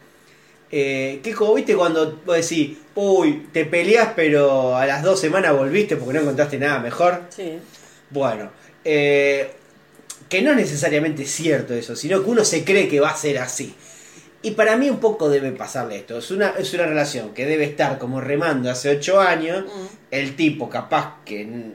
Eh, 0.76 1.20
que 1.22 1.32
como, 1.34 1.54
viste, 1.54 1.76
cuando 1.76 2.20
vos 2.26 2.36
decís, 2.36 2.78
uy, 2.96 3.46
te 3.52 3.64
peleas, 3.64 4.08
pero 4.16 4.76
a 4.76 4.84
las 4.86 5.04
dos 5.04 5.20
semanas 5.20 5.56
volviste 5.56 5.94
porque 5.96 6.14
no 6.14 6.20
encontraste 6.22 6.58
nada 6.58 6.80
mejor. 6.80 7.22
Sí. 7.28 7.60
Bueno, 8.10 8.50
eh, 8.84 9.50
que 10.28 10.42
no 10.42 10.50
es 10.50 10.56
necesariamente 10.56 11.24
cierto 11.24 11.74
eso, 11.74 11.96
sino 11.96 12.22
que 12.22 12.30
uno 12.30 12.44
se 12.44 12.64
cree 12.64 12.88
que 12.88 13.00
va 13.00 13.10
a 13.10 13.16
ser 13.16 13.38
así. 13.38 13.74
Y 14.42 14.50
para 14.50 14.76
mí 14.76 14.90
un 14.90 15.00
poco 15.00 15.30
debe 15.30 15.52
pasarle 15.52 15.96
esto. 15.96 16.18
Es 16.18 16.30
una, 16.30 16.50
es 16.58 16.74
una 16.74 16.84
relación 16.84 17.32
que 17.32 17.46
debe 17.46 17.64
estar 17.64 17.98
como 17.98 18.20
remando 18.20 18.70
hace 18.70 18.90
ocho 18.90 19.18
años. 19.18 19.64
Mm. 19.64 19.86
El 20.10 20.36
tipo 20.36 20.68
capaz 20.68 21.24
que... 21.24 21.72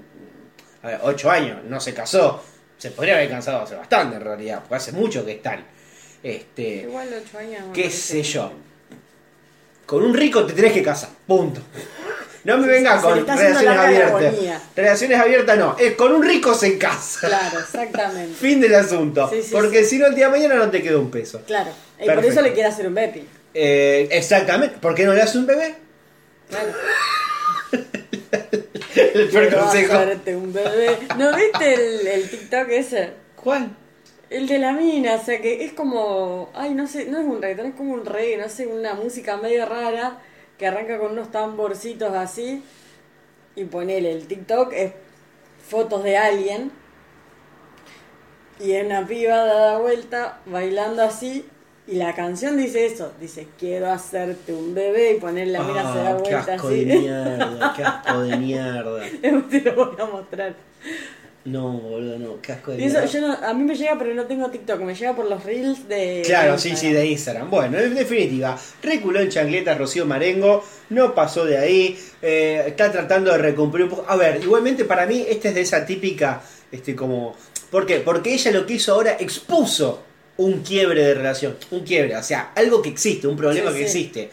A 0.84 0.88
ver, 0.88 0.99
ocho 1.03 1.32
años, 1.32 1.64
no 1.68 1.80
se 1.80 1.95
casó. 1.95 2.43
Se 2.78 2.91
podría 2.91 3.16
haber 3.16 3.30
cansado 3.30 3.64
hace 3.64 3.76
bastante 3.76 4.18
en 4.18 4.22
realidad, 4.22 4.60
porque 4.60 4.76
hace 4.76 4.91
mucho 4.91 5.26
que 5.26 5.34
están. 5.34 5.66
Este, 6.22 6.84
Igual 6.84 7.10
ocho 7.12 7.39
años. 7.39 7.68
me 7.68 7.74
qué 7.74 7.89
sé 7.89 8.22
yo. 8.22 8.51
Con 9.86 10.03
un 10.03 10.14
rico 10.14 10.45
te 10.45 10.53
tenés 10.53 10.74
que 10.74 10.84
casar, 10.84 11.10
punto. 11.26 11.62
No 12.44 12.58
me 12.58 12.68
le 12.68 12.84
con 12.84 13.26
relaciones 13.28 13.68
abiertas. 13.68 14.36
Relaciones 14.76 15.20
abiertas 15.20 15.58
no, 15.58 15.76
es 15.78 15.96
con 15.96 16.14
un 16.14 16.24
rico 16.24 16.54
se 16.54 16.78
casa. 16.78 17.28
Claro, 17.28 17.60
exactamente. 17.60 18.34
Fin 18.40 18.62
del 18.62 18.76
asunto. 18.76 19.30
Sí, 19.30 19.44
sí, 19.44 19.50
Porque 19.52 19.84
si 19.84 19.98
no, 19.98 20.08
el 20.08 20.16
día 20.16 20.26
de 20.28 20.32
mañana 20.32 20.56
no 20.56 20.70
te 20.70 20.82
queda 20.82 20.98
un 20.98 21.12
peso. 21.12 21.42
Claro. 21.46 21.72
Y 22.00 22.06
por 22.06 22.16
Perfecto. 22.16 22.32
eso 22.32 22.42
le 22.42 22.54
quiere 22.54 22.70
hacer 22.70 22.88
un 22.88 22.96
Bepi. 22.96 23.28
Eh, 23.54 24.08
exactamente. 24.12 24.78
¿Por 24.80 24.96
qué 24.96 25.06
no 25.06 25.14
le 25.14 25.22
hace 25.22 25.38
un 25.38 25.46
bebé? 25.46 25.76
Claro. 26.50 26.72
El 28.96 29.30
peor 29.30 29.56
consejo. 29.56 29.94
un 30.38 30.54
bebé. 30.54 30.98
¿No 31.18 31.36
viste 31.36 31.74
el, 31.74 32.08
el 32.08 32.30
TikTok 32.30 32.70
ese? 32.70 33.12
¿Cuál? 33.36 33.70
El 34.30 34.48
de 34.48 34.60
la 34.60 34.74
mina, 34.74 35.16
o 35.16 35.24
sea 35.24 35.42
que 35.42 35.64
es 35.64 35.74
como. 35.74 36.52
Ay, 36.54 36.74
no 36.74 36.88
sé, 36.88 37.06
no 37.06 37.20
es 37.20 37.26
un 37.26 37.42
reggaetón, 37.42 37.68
es 37.68 37.76
como 37.76 37.94
un 37.94 38.06
reggae, 38.06 38.38
no 38.38 38.50
sé, 38.50 38.68
una 38.68 38.94
música 38.94 39.38
medio 39.38 39.66
rara 39.66 40.20
que 40.60 40.68
arranca 40.68 40.99
con 40.99 41.14
unos 41.14 41.32
tamborcitos 41.32 42.14
así. 42.14 42.64
Y 43.55 43.64
ponele, 43.66 44.12
el 44.12 44.28
TikTok 44.28 44.72
es 44.74 44.91
fotos 45.68 46.03
de 46.03 46.18
alguien. 46.18 46.72
Y 48.60 48.74
es 48.74 48.86
una 48.86 49.07
piba 49.07 49.38
dada 49.38 49.80
vuelta, 49.80 50.39
bailando 50.45 51.01
así. 51.01 51.45
Y 51.88 51.95
la 51.95 52.14
canción 52.14 52.57
dice 52.57 52.86
eso: 52.86 53.14
dice, 53.20 53.47
quiero 53.57 53.89
hacerte 53.89 54.53
un 54.53 54.76
bebé. 54.76 55.14
Y 55.14 55.20
poner 55.20 55.47
la 55.47 55.64
mina 55.64 55.93
se 55.93 55.99
da 55.99 56.10
Ah, 56.12 56.18
qué 56.24 56.30
vuelta 56.36 56.53
asco 56.55 56.68
así. 56.68 56.86
de 56.86 56.99
mierda, 56.99 57.74
qué 57.76 57.84
asco 57.84 58.20
de 58.22 58.38
mierda. 58.38 59.01
Te 59.49 59.62
lo 59.62 59.74
voy 59.86 59.95
a 59.99 60.05
mostrar. 60.05 60.55
No, 61.46 61.72
boludo, 61.72 62.20
no, 62.20 62.42
qué 62.42 62.52
asco 62.52 62.72
de 62.72 62.86
eso, 62.86 63.00
mierda. 63.00 63.06
yo 63.06 63.22
no- 63.22 63.34
a 63.48 63.54
mí 63.54 63.64
me 63.64 63.74
llega, 63.74 63.98
pero 63.98 64.14
no 64.14 64.26
tengo 64.26 64.50
TikTok, 64.52 64.82
me 64.82 64.94
llega 64.94 65.16
por 65.16 65.26
los 65.30 65.44
reels 65.44 65.88
de. 65.88 66.22
Claro, 66.26 66.58
sí, 66.60 66.76
sí, 66.76 66.92
de 66.92 67.06
Instagram. 67.08 67.50
Bueno, 67.50 67.80
en 67.80 67.96
definitiva, 67.96 68.60
reculó 68.84 69.20
en 69.22 69.30
chancletas 69.30 69.78
Rocío 69.78 70.06
Marengo, 70.06 70.64
no 70.90 71.16
pasó 71.16 71.46
de 71.46 71.58
ahí, 71.58 71.98
eh, 72.22 72.66
está 72.68 72.92
tratando 72.92 73.32
de 73.32 73.38
recuperar 73.38 73.86
un 73.88 73.90
poco. 73.96 74.06
A 74.10 74.18
ver, 74.18 74.42
igualmente 74.44 74.84
para 74.86 75.06
mí 75.08 75.26
esta 75.30 75.48
es 75.50 75.56
de 75.56 75.62
esa 75.62 75.86
típica, 75.86 76.42
este, 76.72 76.94
como... 76.96 77.36
¿Por 77.72 77.86
qué? 77.86 78.00
Porque 78.00 78.34
ella 78.34 78.52
lo 78.52 78.66
que 78.66 78.74
hizo 78.74 78.94
ahora 78.94 79.16
expuso 79.20 80.04
un 80.38 80.62
quiebre 80.62 81.04
de 81.04 81.14
relación, 81.14 81.56
un 81.72 81.82
quiebre, 81.82 82.16
o 82.18 82.24
sea, 82.24 82.52
algo 82.56 82.82
que 82.82 82.90
existe, 82.90 83.28
un 83.28 83.38
problema 83.38 83.72
Sí, 83.72 83.78
que 83.78 83.88
sí. 83.88 84.00
existe. 84.00 84.30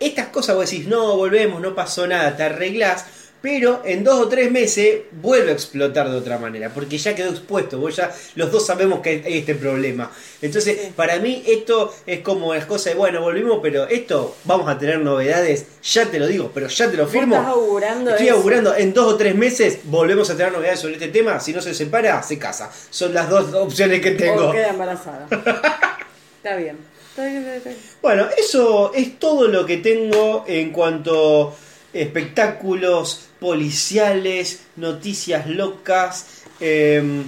Estas 0.00 0.28
cosas 0.28 0.54
vos 0.54 0.70
decís, 0.70 0.86
no, 0.86 1.16
volvemos, 1.16 1.60
no 1.60 1.74
pasó 1.74 2.06
nada, 2.06 2.36
te 2.36 2.44
arreglás, 2.44 3.04
pero 3.40 3.82
en 3.84 4.02
dos 4.02 4.20
o 4.20 4.28
tres 4.28 4.50
meses 4.50 5.02
vuelve 5.12 5.50
a 5.50 5.54
explotar 5.54 6.10
de 6.10 6.16
otra 6.16 6.38
manera, 6.38 6.70
porque 6.70 6.98
ya 6.98 7.14
quedó 7.14 7.30
expuesto, 7.30 7.78
vos 7.78 7.94
ya, 7.96 8.12
los 8.34 8.50
dos 8.50 8.66
sabemos 8.66 9.00
que 9.00 9.22
hay 9.24 9.38
este 9.38 9.54
problema. 9.54 10.10
Entonces, 10.42 10.90
para 10.96 11.18
mí 11.18 11.44
esto 11.46 11.94
es 12.06 12.20
como 12.20 12.54
las 12.54 12.66
cosas 12.66 12.94
de, 12.94 12.98
bueno, 12.98 13.20
volvimos, 13.20 13.60
pero 13.62 13.86
esto 13.86 14.36
vamos 14.44 14.68
a 14.68 14.76
tener 14.78 14.98
novedades, 14.98 15.66
ya 15.82 16.06
te 16.06 16.18
lo 16.18 16.26
digo, 16.26 16.50
pero 16.52 16.66
ya 16.68 16.90
te 16.90 16.96
lo 16.96 17.06
firmo. 17.06 17.36
estás 17.36 17.52
augurando 17.52 18.10
Estoy 18.10 18.28
eso. 18.28 18.36
augurando, 18.36 18.74
en 18.74 18.92
dos 18.92 19.14
o 19.14 19.16
tres 19.16 19.34
meses 19.34 19.78
volvemos 19.84 20.28
a 20.30 20.36
tener 20.36 20.52
novedades 20.52 20.80
sobre 20.80 20.94
este 20.94 21.08
tema, 21.08 21.38
si 21.40 21.52
no 21.52 21.62
se 21.62 21.74
separa, 21.74 22.22
se 22.22 22.38
casa. 22.38 22.70
Son 22.90 23.14
las 23.14 23.28
dos 23.28 23.54
opciones 23.54 24.00
que 24.00 24.12
tengo. 24.12 24.48
O 24.48 24.52
queda 24.52 24.70
embarazada. 24.70 25.26
Está 26.38 26.56
bien. 26.56 26.76
Está 27.10 27.24
bien, 27.26 27.44
está 27.48 27.70
bien. 27.70 27.80
Bueno, 28.00 28.28
eso 28.36 28.92
es 28.94 29.18
todo 29.18 29.48
lo 29.48 29.66
que 29.66 29.78
tengo 29.78 30.44
en 30.46 30.70
cuanto 30.70 31.52
espectáculos 31.92 33.27
policiales, 33.40 34.62
noticias 34.76 35.46
locas. 35.46 36.44
Eh, 36.60 37.24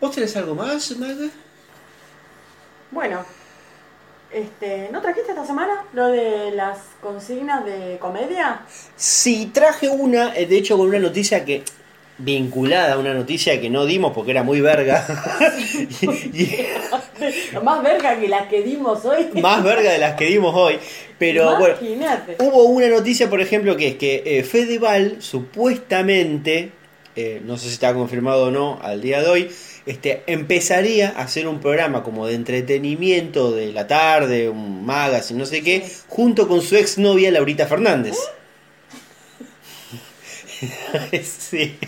¿Vos 0.00 0.14
tenés 0.14 0.36
algo 0.36 0.54
más, 0.54 0.96
Maga? 0.96 1.28
Bueno, 2.90 3.24
este, 4.32 4.88
¿no 4.92 5.00
trajiste 5.00 5.30
esta 5.30 5.46
semana 5.46 5.84
lo 5.92 6.08
de 6.08 6.52
las 6.52 6.78
consignas 7.00 7.64
de 7.64 7.98
comedia? 8.00 8.62
Sí, 8.96 9.50
traje 9.52 9.88
una, 9.88 10.36
eh, 10.36 10.46
de 10.46 10.58
hecho 10.58 10.76
con 10.76 10.88
una 10.88 10.98
noticia 10.98 11.44
que 11.44 11.64
vinculada 12.22 12.94
a 12.94 12.98
una 12.98 13.14
noticia 13.14 13.60
que 13.60 13.70
no 13.70 13.84
dimos 13.86 14.12
porque 14.12 14.30
era 14.32 14.42
muy 14.42 14.60
verga. 14.60 15.06
Y- 16.32 16.48
Más 17.62 17.82
verga 17.82 18.18
que 18.18 18.28
las 18.28 18.46
que 18.48 18.62
dimos 18.62 19.04
hoy. 19.04 19.28
más 19.42 19.62
verga 19.62 19.92
de 19.92 19.98
las 19.98 20.14
que 20.14 20.26
dimos 20.26 20.54
hoy. 20.54 20.78
Pero 21.18 21.44
bueno. 21.58 21.74
Hubo 22.38 22.64
una 22.64 22.88
noticia, 22.88 23.28
por 23.28 23.40
ejemplo, 23.40 23.76
que 23.76 23.88
es 23.88 23.94
que 23.96 24.22
eh, 24.24 24.42
Fedeval 24.42 25.16
supuestamente, 25.20 26.72
eh, 27.16 27.42
no 27.44 27.56
sé 27.58 27.66
si 27.68 27.74
está 27.74 27.92
confirmado 27.94 28.46
o 28.46 28.50
no 28.50 28.78
al 28.82 29.00
día 29.02 29.20
de 29.20 29.28
hoy, 29.28 29.50
este, 29.86 30.22
empezaría 30.26 31.10
a 31.16 31.22
hacer 31.22 31.46
un 31.46 31.60
programa 31.60 32.02
como 32.02 32.26
de 32.26 32.34
entretenimiento 32.34 33.50
de 33.52 33.72
la 33.72 33.86
tarde, 33.86 34.48
un 34.48 34.84
magazine, 34.84 35.38
no 35.38 35.46
sé 35.46 35.62
qué, 35.62 35.84
junto 36.08 36.48
con 36.48 36.62
su 36.62 36.76
exnovia 36.76 37.30
Laurita 37.30 37.66
Fernández. 37.66 38.16
sí. 41.22 41.78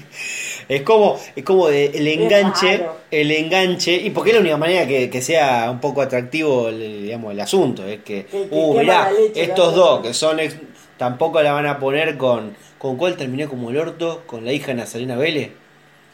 Es 0.68 0.82
como, 0.82 1.18
es 1.34 1.44
como 1.44 1.68
el 1.68 2.06
enganche, 2.08 2.84
el 3.10 3.30
enganche, 3.30 3.94
y 3.94 4.10
porque 4.10 4.30
es 4.30 4.34
la 4.36 4.40
única 4.40 4.56
manera 4.56 4.86
que, 4.86 5.10
que 5.10 5.20
sea 5.20 5.70
un 5.70 5.80
poco 5.80 6.02
atractivo 6.02 6.68
el, 6.68 7.02
digamos, 7.02 7.32
el 7.32 7.40
asunto, 7.40 7.86
es 7.86 8.00
que, 8.02 8.24
Que- 8.26 8.48
que 8.48 8.54
uh, 8.54 8.78
mirá, 8.78 9.10
leche, 9.10 9.42
estos 9.42 9.74
dos 9.74 10.00
que 10.00 10.14
son 10.14 10.40
ex, 10.40 10.56
tampoco 10.96 11.42
la 11.42 11.52
van 11.52 11.66
a 11.66 11.78
poner 11.78 12.16
con, 12.16 12.54
¿con 12.78 12.96
cuál 12.96 13.16
terminé 13.16 13.48
como 13.48 13.70
el 13.70 13.76
orto? 13.78 14.22
Con 14.26 14.44
la 14.44 14.52
hija 14.52 14.68
de 14.68 14.74
Nazarena 14.74 15.16
Vélez, 15.16 15.50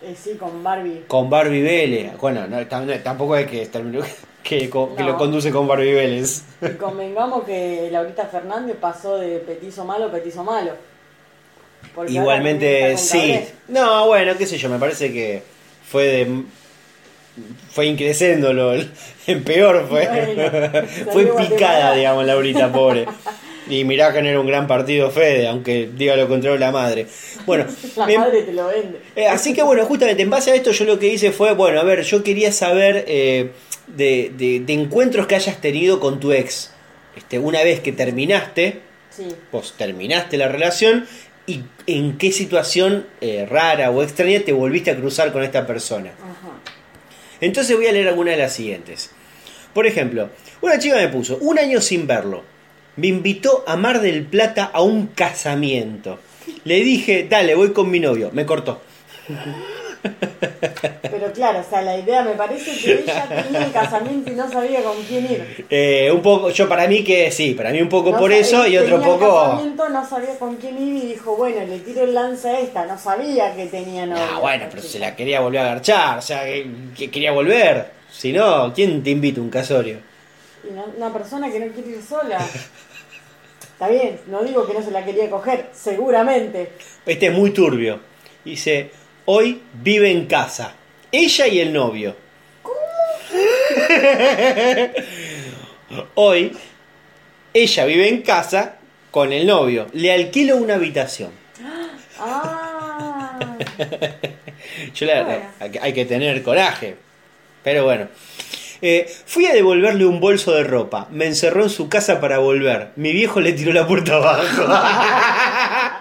Eh, 0.03 0.15
sí, 0.21 0.35
con 0.39 0.63
Barbie. 0.65 1.05
con 1.07 1.29
Barbie 1.31 1.63
Vélez, 1.63 2.17
bueno, 2.19 2.47
no, 2.49 2.59
tam- 2.63 3.03
tampoco 3.03 3.37
es 3.37 3.47
que 3.49 3.67
terminó, 3.67 4.01
que, 4.43 4.71
co- 4.71 4.95
que 4.97 5.03
lo 5.05 5.17
conduce 5.17 5.51
con 5.51 5.69
Barbie 5.69 5.93
Vélez. 5.93 6.43
Y 6.63 6.71
convengamos 6.77 7.45
que 7.45 7.89
Laurita 7.93 8.25
Fernández 8.27 8.77
pasó 8.81 9.19
de 9.19 9.39
petizo 9.41 9.85
malo 9.85 10.07
a 10.07 10.11
petizo 10.13 10.43
malo. 10.43 10.73
Porque 11.99 12.13
Igualmente, 12.13 12.97
sí. 12.97 13.41
No, 13.67 14.07
bueno, 14.07 14.37
qué 14.39 14.47
sé 14.47 14.57
yo, 14.57 14.69
me 14.69 14.79
parece 14.79 15.13
que 15.13 15.43
fue 15.91 16.05
de. 16.05 16.43
Fue 17.73 17.87
increciendo 17.87 18.53
lo, 18.53 18.73
en 18.75 19.45
peor 19.45 19.87
fue. 19.89 20.07
Bueno, 20.37 20.89
fue 21.13 21.25
picada, 21.49 21.95
digamos, 21.95 22.25
Laurita, 22.25 22.73
pobre. 22.73 23.07
Y 23.71 23.85
mirá 23.85 24.15
que 24.15 24.23
no 24.23 24.29
era 24.31 24.41
un 24.41 24.47
gran 24.47 24.67
partido 24.67 25.11
Fede, 25.11 25.47
aunque 25.47 25.91
diga 25.95 26.17
lo 26.17 26.27
contrario 26.27 26.57
la 26.59 26.73
madre. 26.73 27.07
Bueno, 27.45 27.67
La 27.97 28.07
me- 28.07 28.17
madre 28.17 28.41
te 28.45 28.53
lo 28.55 28.67
vende. 28.69 28.99
eh, 29.15 29.27
así 29.27 29.53
que 29.53 29.63
bueno, 29.63 29.85
justamente 29.85 30.23
en 30.23 30.31
base 30.31 30.53
a 30.53 30.55
esto 30.55 30.71
yo 30.73 30.87
lo 30.87 30.99
que 30.99 31.09
hice 31.09 31.33
fue, 31.33 31.53
bueno, 31.53 31.79
a 31.79 31.83
ver, 31.85 32.01
yo 32.03 32.23
quería 32.25 32.51
saber 32.51 33.05
eh, 33.07 33.51
de, 33.89 34.33
de- 34.39 34.61
de 34.61 34.73
encuentros 34.73 35.27
que 35.27 35.35
hayas 35.35 35.61
tenido 35.61 36.01
con 36.01 36.19
tu 36.19 36.33
ex. 36.33 36.71
Este, 37.15 37.39
una 37.39 37.63
vez 37.63 37.81
que 37.81 37.93
terminaste, 37.93 38.81
Sí. 39.11 39.27
vos 39.53 39.75
terminaste 39.77 40.39
la 40.39 40.49
relación 40.49 41.07
y 41.49 41.65
en 41.87 42.19
qué 42.19 42.31
situación 42.31 43.07
eh, 43.21 43.47
rara 43.51 43.91
o 43.91 44.03
extraña 44.03 44.41
te 44.41 44.53
volviste 44.53 44.93
a 44.93 44.97
cruzar 44.97 45.33
con 45.33 45.43
esta 45.43 45.67
persona. 45.67 46.11
Ajá. 46.11 46.53
Entonces 47.41 47.75
voy 47.75 47.87
a 47.87 47.93
leer 47.93 48.09
algunas 48.09 48.37
de 48.37 48.43
las 48.43 48.53
siguientes. 48.53 49.11
Por 49.73 49.87
ejemplo, 49.87 50.29
una 50.61 50.79
chica 50.79 50.97
me 50.97 51.09
puso, 51.09 51.39
un 51.39 51.59
año 51.59 51.81
sin 51.81 52.07
verlo, 52.07 52.45
me 52.97 53.07
invitó 53.07 53.65
a 53.67 53.77
Mar 53.77 54.01
del 54.01 54.25
Plata 54.25 54.71
a 54.73 54.83
un 54.83 55.07
casamiento. 55.09 56.19
Le 56.65 56.83
dije, 56.83 57.27
dale, 57.29 57.55
voy 57.55 57.73
con 57.73 57.91
mi 57.91 58.01
novio. 58.01 58.31
Me 58.33 58.45
cortó. 58.45 58.83
Pero 61.03 61.33
claro, 61.33 61.61
o 61.61 61.65
sea, 61.69 61.83
la 61.83 61.97
idea 61.99 62.23
me 62.23 62.33
parece 62.33 62.71
que 62.79 63.01
ella 63.03 63.27
tenía 63.45 63.65
el 63.67 63.73
casamiento 63.73 64.31
y 64.31 64.35
no 64.35 64.51
sabía 64.51 64.83
con 64.83 65.03
quién 65.05 65.25
ir. 65.31 65.67
Eh, 65.71 66.11
un 66.13 66.23
poco, 66.23 66.51
yo 66.51 66.69
para 66.69 66.87
mí 66.87 67.03
que 67.05 67.31
sí, 67.31 67.55
para 67.55 67.71
mí 67.71 67.81
un 67.83 67.89
poco 67.89 68.11
No 68.13 68.19
por 68.19 68.31
sabía- 68.31 68.41
eso 68.47 68.67
y 68.67 68.77
otro 68.79 68.99
tenía 68.99 69.15
el 69.15 69.19
poco... 69.21 69.41
casamiento, 69.43 69.89
no 69.89 70.09
sabía 70.09 70.39
con 70.39 70.57
quién 70.57 70.79
ir 70.81 71.05
y 71.05 71.07
dijo, 71.09 71.37
bueno, 71.37 71.65
le 71.67 71.79
tiro 71.81 72.03
el 72.03 72.15
lance 72.15 72.49
a 72.49 72.61
esta. 72.61 72.85
No 72.87 72.99
sabía 72.99 73.55
que 73.55 73.67
tenía 73.67 74.07
novio. 74.07 74.23
Ah, 74.35 74.39
bueno, 74.41 74.67
pero 74.71 74.83
se 74.83 74.99
la 74.99 75.17
quería 75.17 75.41
volver 75.41 75.61
a 75.61 75.65
agarchar, 75.65 76.19
o 76.19 76.23
sea, 76.23 76.45
que, 76.45 76.67
que 76.97 77.11
quería 77.11 77.33
volver. 77.33 77.91
Si 78.11 78.33
no, 78.33 78.73
¿quién 78.75 79.03
te 79.03 79.11
invita 79.11 79.41
a 79.41 79.45
un 79.45 79.51
casorio? 79.51 79.99
Y 80.65 80.73
una, 80.73 80.85
una 80.97 81.13
persona 81.13 81.51
que 81.51 81.61
no 81.61 81.73
quiere 81.73 81.91
ir 81.91 82.03
sola. 82.03 82.39
Está 83.73 83.89
bien, 83.89 84.19
no 84.27 84.43
digo 84.43 84.67
que 84.67 84.75
no 84.75 84.83
se 84.83 84.91
la 84.91 85.05
quería 85.05 85.31
coger, 85.31 85.67
seguramente. 85.73 86.73
Este 87.07 87.27
es 87.27 87.33
muy 87.33 87.51
turbio. 87.53 88.01
Dice, 88.45 88.91
hoy 89.31 89.61
vive 89.75 90.11
en 90.11 90.25
casa. 90.25 90.73
Ella 91.13 91.47
y 91.49 91.61
el 91.61 91.71
novio. 91.75 92.17
Hoy 96.15 96.57
Ella 97.53 97.85
vive 97.85 98.09
en 98.09 98.23
casa 98.23 98.77
con 99.11 99.33
el 99.33 99.47
novio. 99.47 99.87
Le 99.93 100.13
alquilo 100.13 100.57
una 100.57 100.75
habitación. 100.77 101.31
Ah, 102.19 103.39
Yo 104.95 105.07
hay, 105.81 105.93
que- 105.93 106.05
tener 106.05 106.43
coraje. 106.43 106.97
Pero 107.63 107.85
bueno. 107.85 108.09
Eh, 108.81 109.13
fui 109.27 109.45
a 109.47 109.53
devolverle 109.53 110.07
un 110.07 110.21
bolso 110.21 110.53
de 110.55 110.63
ropa. 110.65 111.09
Me 111.11 111.27
encerró 111.27 111.65
en 111.65 111.71
su 111.71 111.89
casa 111.89 112.21
para 112.21 112.39
volver. 112.39 112.91
Mi 112.97 113.13
viejo 113.13 113.41
le 113.41 113.53
tiró 113.53 113.73
la 113.73 113.87
puerta 113.87 114.17
abajo. 114.17 114.43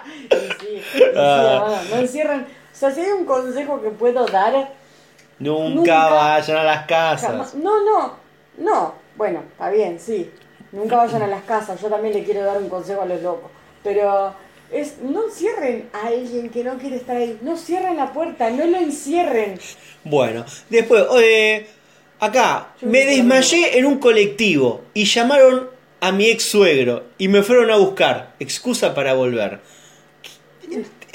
sí, 0.60 0.82
sí, 0.94 1.02
hermano, 1.02 1.78
no 1.90 1.96
encierran. 1.98 2.46
O 2.78 2.80
sea, 2.80 2.92
si 2.92 3.00
hay 3.00 3.10
un 3.10 3.24
consejo 3.24 3.82
que 3.82 3.88
puedo 3.90 4.24
dar, 4.26 4.72
Nunca, 5.40 5.74
Nunca. 5.74 6.08
vayan 6.10 6.56
a 6.58 6.62
las 6.62 6.86
jamás. 6.86 7.22
casas. 7.22 7.54
No, 7.56 7.82
no, 7.82 8.12
no. 8.56 8.94
Bueno, 9.16 9.42
está 9.50 9.68
bien, 9.70 9.98
sí. 9.98 10.30
Nunca 10.70 10.96
vayan 10.96 11.22
a 11.22 11.26
las 11.26 11.42
casas. 11.42 11.80
Yo 11.80 11.88
también 11.88 12.14
le 12.14 12.22
quiero 12.22 12.44
dar 12.44 12.58
un 12.58 12.68
consejo 12.68 13.02
a 13.02 13.06
los 13.06 13.20
locos. 13.20 13.50
Pero 13.82 14.32
es 14.70 14.98
no 14.98 15.22
cierren 15.28 15.90
a 15.92 16.06
alguien 16.06 16.50
que 16.50 16.62
no 16.62 16.78
quiere 16.78 16.94
estar 16.94 17.16
ahí. 17.16 17.36
No 17.42 17.56
cierren 17.56 17.96
la 17.96 18.12
puerta, 18.12 18.48
no 18.48 18.64
lo 18.64 18.76
encierren. 18.76 19.58
Bueno, 20.04 20.44
después, 20.70 21.04
eh, 21.20 21.66
acá, 22.20 22.74
Yo 22.80 22.86
me 22.86 23.04
me 23.04 23.06
desmayé 23.06 23.76
en 23.76 23.86
un 23.86 23.98
colectivo 23.98 24.82
y 24.94 25.04
llamaron 25.04 25.68
a 26.00 26.12
mi 26.12 26.26
ex 26.26 26.44
suegro 26.44 27.06
y 27.18 27.26
me 27.26 27.42
fueron 27.42 27.72
a 27.72 27.76
buscar. 27.76 28.34
Excusa 28.38 28.94
para 28.94 29.14
volver. 29.14 29.58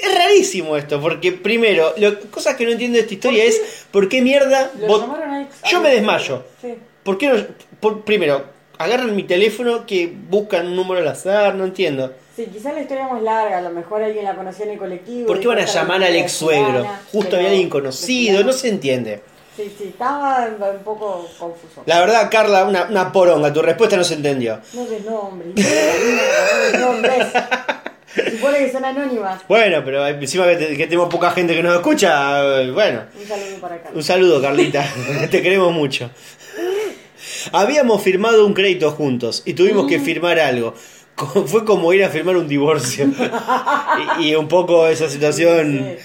Es 0.04 0.14
rarísimo 0.18 0.76
esto, 0.76 1.00
porque 1.00 1.32
primero, 1.32 1.92
lo, 1.96 2.20
cosas 2.30 2.56
que 2.56 2.64
no 2.64 2.72
entiendo 2.72 2.96
de 2.96 3.02
esta 3.02 3.14
historia 3.14 3.44
es 3.44 3.86
por 3.90 4.08
qué 4.08 4.20
mierda. 4.22 4.70
Vos- 4.86 5.00
llamaron 5.00 5.30
a 5.30 5.48
yo 5.70 5.80
me 5.80 5.90
desmayo. 5.90 6.42
Sí. 6.60 6.74
¿Por 7.02 7.18
qué 7.18 7.28
no? 7.28 7.36
por- 7.80 8.02
primero, 8.04 8.44
agarran 8.78 9.14
mi 9.14 9.22
teléfono 9.22 9.86
que 9.86 10.12
buscan 10.28 10.66
un 10.66 10.76
número 10.76 11.00
al 11.00 11.08
azar, 11.08 11.54
no 11.54 11.64
entiendo. 11.64 12.12
Sí, 12.36 12.46
quizás 12.52 12.74
la 12.74 12.80
historia 12.80 13.06
es 13.06 13.12
más 13.12 13.22
larga, 13.22 13.58
a 13.58 13.62
lo 13.62 13.70
mejor 13.70 14.02
alguien 14.02 14.24
la 14.24 14.34
conocía 14.34 14.66
en 14.66 14.72
el 14.72 14.78
colectivo. 14.78 15.26
¿Por 15.28 15.38
qué 15.40 15.46
van 15.46 15.58
a 15.58 15.60
"Esta 15.60 15.70
es 15.70 15.74
la 15.76 15.82
llamar 15.82 16.02
al 16.06 16.12
de 16.12 16.18
ex 16.20 16.32
suegro? 16.32 16.66
fulana", 16.78 17.00
Justo 17.12 17.36
había 17.36 17.48
alguien 17.48 17.66
de 17.66 17.70
conocido, 17.70 18.42
no 18.44 18.52
se 18.52 18.68
entiende. 18.68 19.22
Sí, 19.56 19.72
sí, 19.78 19.84
estaba 19.90 20.48
un 20.76 20.82
poco 20.82 21.28
confuso. 21.38 21.84
La 21.86 22.00
verdad, 22.00 22.28
Carla, 22.28 22.64
una, 22.64 22.86
una 22.90 23.12
poronga, 23.12 23.52
tu 23.52 23.62
respuesta 23.62 23.96
no 23.96 24.02
se 24.02 24.14
entendió. 24.14 24.58
No 24.72 24.84
des 24.86 25.04
nombres, 25.04 25.54
no 25.54 26.60
des 26.72 26.80
nombres. 26.80 27.26
Supone 28.30 28.58
que 28.58 28.70
son 28.72 28.84
anónimas. 28.84 29.42
Bueno, 29.48 29.82
pero 29.84 30.06
encima 30.06 30.46
que, 30.46 30.56
te- 30.56 30.76
que 30.76 30.84
tenemos 30.86 31.08
poca 31.08 31.30
gente 31.32 31.54
que 31.54 31.62
nos 31.62 31.74
escucha, 31.74 32.60
eh, 32.62 32.70
bueno. 32.70 33.02
Un 33.20 33.26
saludo 33.26 33.56
para 33.60 33.74
acá. 33.76 33.90
Un 33.94 34.02
saludo, 34.02 34.40
Carlita. 34.42 34.86
Te 35.30 35.42
queremos 35.42 35.72
mucho. 35.72 36.10
Habíamos 37.52 38.02
firmado 38.02 38.46
un 38.46 38.54
crédito 38.54 38.90
juntos 38.92 39.42
y 39.44 39.54
tuvimos 39.54 39.86
que 39.86 39.98
firmar 39.98 40.38
algo. 40.38 40.74
Fue 41.46 41.64
como 41.64 41.92
ir 41.92 42.02
a 42.04 42.08
firmar 42.08 42.36
un 42.36 42.48
divorcio. 42.48 43.06
Y, 44.18 44.30
y 44.30 44.34
un 44.34 44.48
poco 44.48 44.88
esa 44.88 45.08
situación. 45.08 45.96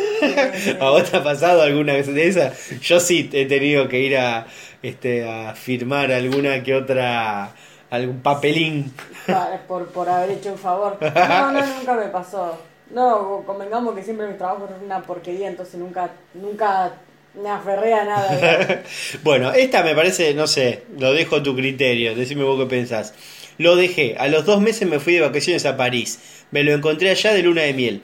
¿A 0.80 0.90
vos 0.90 1.10
te 1.10 1.16
ha 1.16 1.22
pasado 1.24 1.62
alguna 1.62 1.94
vez 1.94 2.06
de 2.12 2.28
esa? 2.28 2.52
Yo 2.80 3.00
sí 3.00 3.28
he 3.32 3.46
tenido 3.46 3.88
que 3.88 3.98
ir 4.00 4.16
a, 4.16 4.46
este, 4.82 5.28
a 5.28 5.54
firmar 5.56 6.12
alguna 6.12 6.62
que 6.62 6.74
otra. 6.74 7.52
Algún 7.90 8.20
papelín. 8.20 8.92
Pa- 9.26 9.60
por, 9.66 9.86
por 9.88 10.08
haber 10.08 10.30
hecho 10.32 10.52
un 10.52 10.58
favor. 10.58 10.98
No, 11.00 11.52
no, 11.52 11.66
nunca 11.78 11.94
me 11.94 12.06
pasó. 12.06 12.58
No, 12.90 13.42
convengamos 13.44 13.94
que 13.94 14.02
siempre 14.02 14.26
mi 14.28 14.34
trabajo 14.38 14.68
es 14.70 14.82
una 14.84 15.02
porquería, 15.02 15.48
entonces 15.48 15.74
nunca, 15.74 16.10
nunca 16.34 16.92
me 17.34 17.50
aferré 17.50 17.94
a 17.94 18.04
nada. 18.04 18.82
Bueno, 19.24 19.52
esta 19.52 19.82
me 19.82 19.94
parece, 19.94 20.34
no 20.34 20.46
sé, 20.46 20.84
lo 20.98 21.12
dejo 21.12 21.36
a 21.36 21.42
tu 21.42 21.54
criterio, 21.56 22.14
decime 22.14 22.44
vos 22.44 22.58
qué 22.60 22.66
pensás. 22.66 23.14
Lo 23.58 23.74
dejé, 23.74 24.16
a 24.18 24.28
los 24.28 24.44
dos 24.44 24.60
meses 24.60 24.88
me 24.88 25.00
fui 25.00 25.14
de 25.14 25.22
vacaciones 25.22 25.64
a 25.66 25.76
París, 25.76 26.44
me 26.50 26.62
lo 26.62 26.72
encontré 26.72 27.10
allá 27.10 27.32
de 27.32 27.42
luna 27.42 27.62
de 27.62 27.72
miel. 27.74 28.02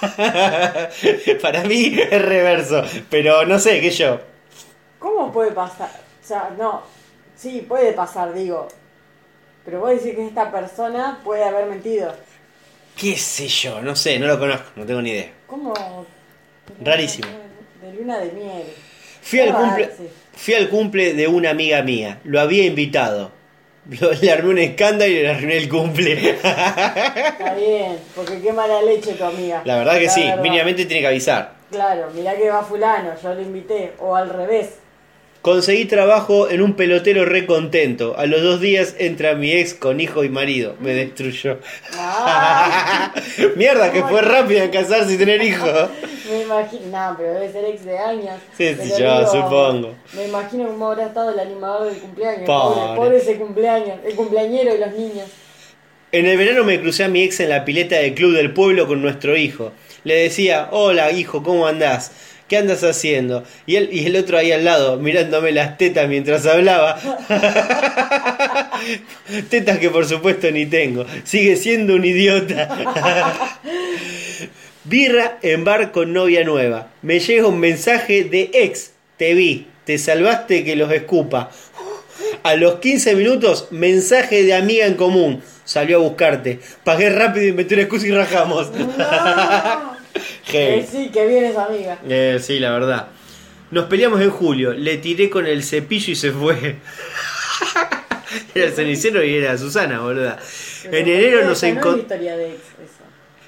Para 1.42 1.64
mí 1.64 1.96
es 2.10 2.22
reverso, 2.22 2.82
pero 3.10 3.44
no 3.44 3.58
sé, 3.58 3.80
qué 3.80 3.90
yo. 3.90 4.20
¿Cómo 4.98 5.32
puede 5.32 5.52
pasar? 5.52 5.90
O 6.22 6.26
sea, 6.26 6.50
no, 6.58 6.82
sí, 7.36 7.64
puede 7.68 7.92
pasar, 7.92 8.32
digo. 8.32 8.68
Pero 9.64 9.80
vos 9.80 9.90
decís 9.90 10.14
que 10.16 10.26
esta 10.26 10.50
persona 10.50 11.20
puede 11.24 11.44
haber 11.44 11.66
mentido. 11.66 12.14
¿Qué 12.96 13.16
sé 13.16 13.48
yo? 13.48 13.80
No 13.80 13.94
sé, 13.96 14.18
no 14.18 14.26
lo 14.26 14.38
conozco, 14.38 14.70
no 14.76 14.84
tengo 14.84 15.00
ni 15.02 15.10
idea. 15.10 15.30
¿Cómo? 15.46 15.72
Rarísimo. 16.82 17.28
De 17.82 17.92
luna 17.94 18.18
de 18.18 18.32
miel. 18.32 18.64
Fui 19.22 19.40
al, 19.40 19.54
cumple, 19.54 19.90
fui 20.34 20.54
al 20.54 20.68
cumple 20.68 21.14
de 21.14 21.28
una 21.28 21.50
amiga 21.50 21.82
mía, 21.82 22.18
lo 22.24 22.40
había 22.40 22.64
invitado. 22.64 23.30
Lo- 24.00 24.12
le 24.12 24.30
armé 24.30 24.50
un 24.50 24.58
escándalo 24.58 25.10
y 25.10 25.22
le 25.22 25.28
arruiné 25.30 25.56
el 25.56 25.68
cumple. 25.68 26.30
Está 26.30 27.54
bien, 27.56 27.98
porque 28.14 28.40
qué 28.40 28.52
mala 28.52 28.80
leche 28.82 29.14
tu 29.14 29.24
amiga. 29.24 29.62
La 29.64 29.76
verdad 29.78 29.98
que 29.98 30.08
sí, 30.08 30.22
verdad. 30.22 30.40
mínimamente 30.42 30.84
tiene 30.86 31.00
que 31.02 31.08
avisar. 31.08 31.54
Claro, 31.70 32.08
mirá 32.14 32.36
que 32.36 32.48
va 32.50 32.62
fulano, 32.62 33.10
yo 33.20 33.34
lo 33.34 33.40
invité. 33.40 33.94
O 33.98 34.14
al 34.14 34.28
revés. 34.30 34.74
Conseguí 35.42 35.86
trabajo 35.86 36.48
en 36.48 36.62
un 36.62 36.74
pelotero 36.74 37.24
re 37.24 37.46
contento. 37.46 38.14
A 38.16 38.26
los 38.26 38.42
dos 38.42 38.60
días 38.60 38.94
entra 38.98 39.34
mi 39.34 39.50
ex 39.50 39.74
con 39.74 40.00
hijo 40.00 40.22
y 40.22 40.28
marido. 40.28 40.76
Me 40.78 40.94
destruyó. 40.94 41.58
Mierda, 43.56 43.90
que 43.90 44.04
fue 44.04 44.22
rápida 44.22 44.62
en 44.62 44.70
casarse 44.70 45.14
y 45.14 45.18
tener 45.18 45.42
hijos. 45.42 45.90
me 46.30 46.42
imagino. 46.42 46.86
No, 46.92 47.16
pero 47.18 47.34
debe 47.34 47.50
ser 47.50 47.64
ex 47.64 47.84
de 47.84 47.98
años. 47.98 48.36
Sí, 48.56 48.72
sí, 48.80 48.92
yo 48.96 49.26
supongo. 49.26 49.96
Me 50.14 50.28
imagino 50.28 50.68
cómo 50.68 50.92
habrá 50.92 51.06
estado 51.06 51.32
el 51.32 51.40
animador 51.40 51.90
del 51.90 52.00
cumpleaños. 52.00 52.46
Pobre. 52.46 52.80
Pobre, 52.80 52.96
pobre 52.96 53.16
ese 53.16 53.36
cumpleaños. 53.36 53.98
El 54.04 54.14
cumpleañero 54.14 54.76
y 54.76 54.78
los 54.78 54.92
niños. 54.92 55.26
En 56.12 56.26
el 56.26 56.38
verano 56.38 56.62
me 56.62 56.80
crucé 56.80 57.02
a 57.02 57.08
mi 57.08 57.22
ex 57.24 57.40
en 57.40 57.48
la 57.48 57.64
pileta 57.64 57.96
del 57.96 58.14
club 58.14 58.32
del 58.36 58.52
pueblo 58.52 58.86
con 58.86 59.02
nuestro 59.02 59.36
hijo. 59.36 59.72
Le 60.04 60.14
decía, 60.14 60.68
hola 60.70 61.10
hijo, 61.10 61.42
¿cómo 61.42 61.66
andás? 61.66 62.12
¿Qué 62.52 62.58
andas 62.58 62.84
haciendo? 62.84 63.44
Y 63.64 63.76
él 63.76 63.88
y 63.90 64.04
el 64.04 64.14
otro 64.14 64.36
ahí 64.36 64.52
al 64.52 64.66
lado, 64.66 64.98
mirándome 64.98 65.52
las 65.52 65.78
tetas 65.78 66.06
mientras 66.06 66.44
hablaba. 66.44 67.00
tetas 69.48 69.78
que 69.78 69.88
por 69.88 70.04
supuesto 70.04 70.50
ni 70.50 70.66
tengo. 70.66 71.06
Sigue 71.24 71.56
siendo 71.56 71.94
un 71.94 72.04
idiota. 72.04 72.68
Birra 74.84 75.38
en 75.40 75.64
bar 75.64 75.92
con 75.92 76.12
novia 76.12 76.44
nueva. 76.44 76.88
Me 77.00 77.20
llega 77.20 77.46
un 77.46 77.58
mensaje 77.58 78.24
de 78.24 78.50
ex. 78.52 78.90
Te 79.16 79.32
vi, 79.32 79.68
te 79.86 79.96
salvaste 79.96 80.62
que 80.62 80.76
los 80.76 80.92
escupa. 80.92 81.50
A 82.42 82.54
los 82.56 82.80
15 82.80 83.16
minutos, 83.16 83.68
mensaje 83.70 84.42
de 84.42 84.52
amiga 84.52 84.84
en 84.84 84.96
común. 84.96 85.42
Salió 85.64 85.96
a 85.96 86.00
buscarte. 86.00 86.60
Pagué 86.84 87.08
rápido, 87.08 87.46
inventé 87.46 87.76
una 87.76 87.84
excusa 87.84 88.06
y 88.08 88.10
rajamos. 88.10 88.70
Heavy. 90.52 90.80
Eh, 90.80 90.88
sí, 90.90 91.10
que 91.12 91.26
bien 91.26 91.44
esa 91.44 91.64
amiga. 91.64 91.98
Eh, 92.08 92.38
sí, 92.40 92.58
la 92.58 92.70
verdad. 92.70 93.08
Nos 93.70 93.86
peleamos 93.86 94.20
en 94.20 94.30
julio. 94.30 94.72
Le 94.72 94.98
tiré 94.98 95.30
con 95.30 95.46
el 95.46 95.64
cepillo 95.64 96.12
y 96.12 96.16
se 96.16 96.30
fue. 96.30 96.76
era 98.54 98.66
el 98.66 98.72
cenicero 98.72 99.24
y 99.24 99.34
era 99.34 99.56
Susana, 99.58 100.00
boluda. 100.00 100.38
En 100.84 101.08
enero 101.08 101.38
nos 101.38 101.46
no 101.46 101.52
es 101.52 101.62
encontramos. 101.62 102.22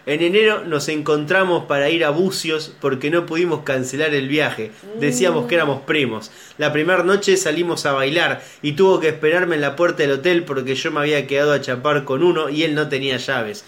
En 0.06 0.20
enero 0.20 0.64
nos 0.66 0.88
encontramos 0.88 1.64
para 1.64 1.88
ir 1.88 2.04
a 2.04 2.10
Bucios 2.10 2.74
porque 2.78 3.10
no 3.10 3.24
pudimos 3.24 3.62
cancelar 3.64 4.14
el 4.14 4.28
viaje. 4.28 4.70
Decíamos 5.00 5.46
que 5.46 5.54
éramos 5.54 5.82
primos. 5.82 6.30
La 6.58 6.74
primera 6.74 7.02
noche 7.02 7.38
salimos 7.38 7.86
a 7.86 7.92
bailar 7.92 8.42
y 8.60 8.72
tuvo 8.72 9.00
que 9.00 9.08
esperarme 9.08 9.54
en 9.54 9.62
la 9.62 9.76
puerta 9.76 10.02
del 10.02 10.12
hotel 10.12 10.44
porque 10.44 10.74
yo 10.74 10.90
me 10.90 11.00
había 11.00 11.26
quedado 11.26 11.54
a 11.54 11.60
chapar 11.62 12.04
con 12.04 12.22
uno 12.22 12.50
y 12.50 12.64
él 12.64 12.74
no 12.74 12.90
tenía 12.90 13.16
llaves. 13.16 13.64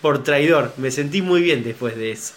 Por 0.00 0.22
traidor, 0.22 0.72
me 0.78 0.90
sentí 0.90 1.20
muy 1.20 1.42
bien 1.42 1.62
después 1.64 1.96
de 1.96 2.12
eso. 2.12 2.32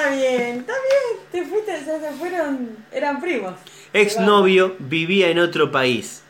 Está 0.00 0.14
bien, 0.14 0.60
está 0.60 0.72
bien. 0.72 1.26
Te 1.30 1.44
fuiste, 1.44 1.76
o 1.76 1.84
sea, 1.84 2.00
se 2.00 2.16
fueron. 2.16 2.76
Eran 2.90 3.20
primos. 3.20 3.52
Ex 3.92 4.18
novio 4.18 4.74
vivía 4.78 5.28
en 5.28 5.38
otro 5.38 5.70
país. 5.70 6.22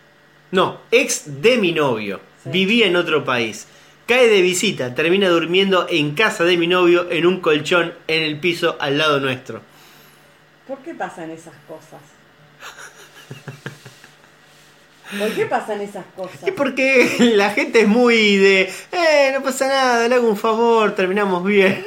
No, 0.51 0.81
ex 0.91 1.41
de 1.41 1.57
mi 1.57 1.71
novio. 1.71 2.21
Sí. 2.43 2.51
Vivía 2.51 2.89
en 2.89 2.97
otro 2.97 3.25
país. 3.25 3.69
Cae 4.07 4.27
de 4.27 4.43
visita, 4.43 4.93
termina 4.97 5.29
durmiendo 5.29 5.87
en 5.89 6.17
casa 6.17 6.43
de 6.43 6.57
mi 6.57 6.67
novio 6.67 7.13
en 7.13 7.27
un 7.27 7.41
colchón 7.41 7.95
en 8.09 8.25
el 8.25 8.41
piso 8.41 8.77
al 8.81 8.99
lado 8.99 9.21
nuestro. 9.21 9.63
¿Por 10.67 10.79
qué 10.79 10.93
pasan 10.93 11.31
esas 11.31 11.55
cosas? 11.69 12.01
¿Por 15.19 15.29
qué 15.35 15.47
pasan 15.47 15.81
esas 15.81 16.05
cosas? 16.17 16.47
Y 16.47 16.51
porque 16.53 17.17
la 17.35 17.51
gente 17.51 17.81
es 17.83 17.89
muy 17.89 18.37
de, 18.37 18.73
eh, 18.93 19.31
no 19.35 19.43
pasa 19.43 19.67
nada, 19.69 20.09
le 20.09 20.15
hago 20.15 20.29
un 20.29 20.37
favor, 20.37 20.95
terminamos 20.95 21.45
bien. 21.45 21.85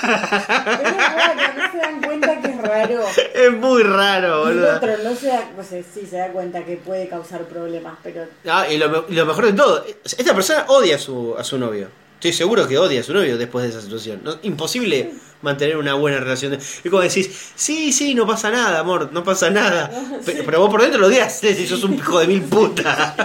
Pero 0.00 0.12
es 0.14 0.96
raro, 0.96 1.34
no 1.56 1.72
se 1.72 1.78
dan 1.78 2.00
cuenta 2.02 2.40
que 2.40 2.48
es 2.48 2.56
raro. 2.62 3.00
Es 3.34 3.52
muy 3.52 3.82
raro, 3.82 4.46
Y 4.46 4.50
el 4.52 4.56
boludo. 4.58 4.76
otro 4.76 4.92
no 5.04 5.14
se 5.16 5.26
da, 5.28 5.48
o 5.58 5.62
sea, 5.62 5.82
sí 5.94 6.06
se 6.08 6.16
da 6.16 6.28
cuenta 6.28 6.64
que 6.64 6.76
puede 6.76 7.08
causar 7.08 7.42
problemas, 7.44 7.96
pero 8.02 8.24
Ah, 8.48 8.66
y 8.68 8.76
lo, 8.78 9.06
y 9.08 9.14
lo 9.14 9.26
mejor 9.26 9.46
de 9.46 9.52
todo, 9.52 9.84
esta 10.04 10.34
persona 10.34 10.64
odia 10.68 10.96
a 10.96 10.98
su, 10.98 11.34
a 11.38 11.44
su 11.44 11.58
novio. 11.58 11.88
Estoy 12.14 12.32
seguro 12.32 12.66
que 12.66 12.78
odia 12.78 13.00
a 13.00 13.02
su 13.04 13.12
novio 13.14 13.36
después 13.36 13.64
de 13.64 13.70
esa 13.70 13.80
situación. 13.82 14.20
No, 14.24 14.36
imposible 14.42 15.12
mantener 15.46 15.78
una 15.78 15.94
buena 15.94 16.18
relación. 16.18 16.52
Es 16.52 16.82
como 16.90 17.00
decís, 17.00 17.30
sí, 17.54 17.92
sí, 17.92 18.14
no 18.14 18.26
pasa 18.26 18.50
nada, 18.50 18.80
amor, 18.80 19.08
no 19.12 19.24
pasa 19.24 19.48
nada. 19.48 19.90
Pe- 20.26 20.42
Pero, 20.44 20.60
vos 20.60 20.68
por 20.70 20.82
dentro 20.82 21.00
lo 21.00 21.06
odias, 21.06 21.38
si 21.40 21.66
sos 21.66 21.82
un 21.84 21.94
hijo 21.94 22.18
de 22.20 22.26
mil 22.26 22.42
putas. 22.42 23.14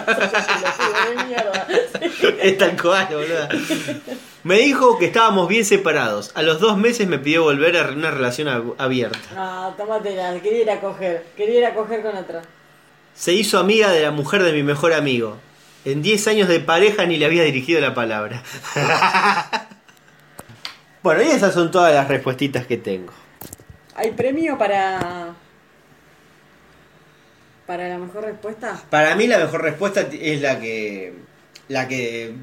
Sí. 2.11 2.21
Es 2.41 2.57
tal 2.57 2.79
cual, 2.81 3.07
boludo. 3.11 3.47
Me 4.43 4.57
dijo 4.59 4.97
que 4.97 5.05
estábamos 5.05 5.47
bien 5.47 5.63
separados. 5.65 6.31
A 6.35 6.41
los 6.41 6.59
dos 6.59 6.77
meses 6.77 7.07
me 7.07 7.19
pidió 7.19 7.43
volver 7.43 7.77
a 7.77 7.89
una 7.89 8.11
relación 8.11 8.47
ab- 8.47 8.73
abierta. 8.77 9.19
Ah, 9.35 9.73
tómatela, 9.77 10.33
quería 10.41 10.61
ir 10.63 10.69
a 10.71 10.79
coger. 10.79 11.25
Quería 11.37 11.59
ir 11.59 11.65
a 11.65 11.73
coger 11.73 12.01
con 12.01 12.15
otra. 12.17 12.41
Se 13.15 13.33
hizo 13.33 13.59
amiga 13.59 13.91
de 13.91 14.01
la 14.01 14.11
mujer 14.11 14.43
de 14.43 14.51
mi 14.53 14.63
mejor 14.63 14.93
amigo. 14.93 15.37
En 15.85 16.01
10 16.01 16.27
años 16.27 16.47
de 16.47 16.59
pareja 16.59 17.05
ni 17.05 17.17
le 17.17 17.25
había 17.25 17.43
dirigido 17.43 17.79
la 17.81 17.93
palabra. 17.93 18.41
Bueno, 21.03 21.21
y 21.21 21.27
esas 21.27 21.53
son 21.53 21.71
todas 21.71 21.93
las 21.93 22.07
respuestitas 22.07 22.65
que 22.65 22.77
tengo. 22.77 23.13
¿Hay 23.95 24.11
premio 24.11 24.57
para. 24.57 25.33
para 27.65 27.87
la 27.87 27.97
mejor 27.97 28.25
respuesta? 28.25 28.81
Para 28.89 29.15
mí 29.15 29.27
la 29.27 29.37
mejor 29.37 29.61
respuesta 29.61 30.01
es 30.01 30.41
la 30.41 30.59
que 30.59 31.13
la 31.67 31.87
que 31.87 32.33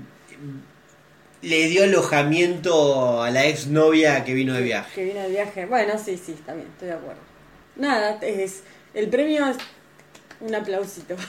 le 1.43 1.68
dio 1.68 1.85
alojamiento 1.85 3.22
a 3.22 3.30
la 3.30 3.47
exnovia 3.47 4.24
que 4.24 4.35
vino 4.35 4.55
de 4.55 4.62
viaje. 4.62 4.94
Que 4.94 5.05
viene 5.05 5.22
de 5.22 5.30
viaje. 5.30 5.66
Bueno, 5.66 5.98
sí, 5.98 6.16
sí, 6.16 6.36
bien, 6.47 6.66
estoy 6.72 6.89
de 6.89 6.94
acuerdo. 6.94 7.20
Nada, 7.76 8.18
es. 8.22 8.62
El 8.94 9.09
premio 9.09 9.47
es. 9.47 9.56
Un 10.40 10.55
aplausito. 10.55 11.16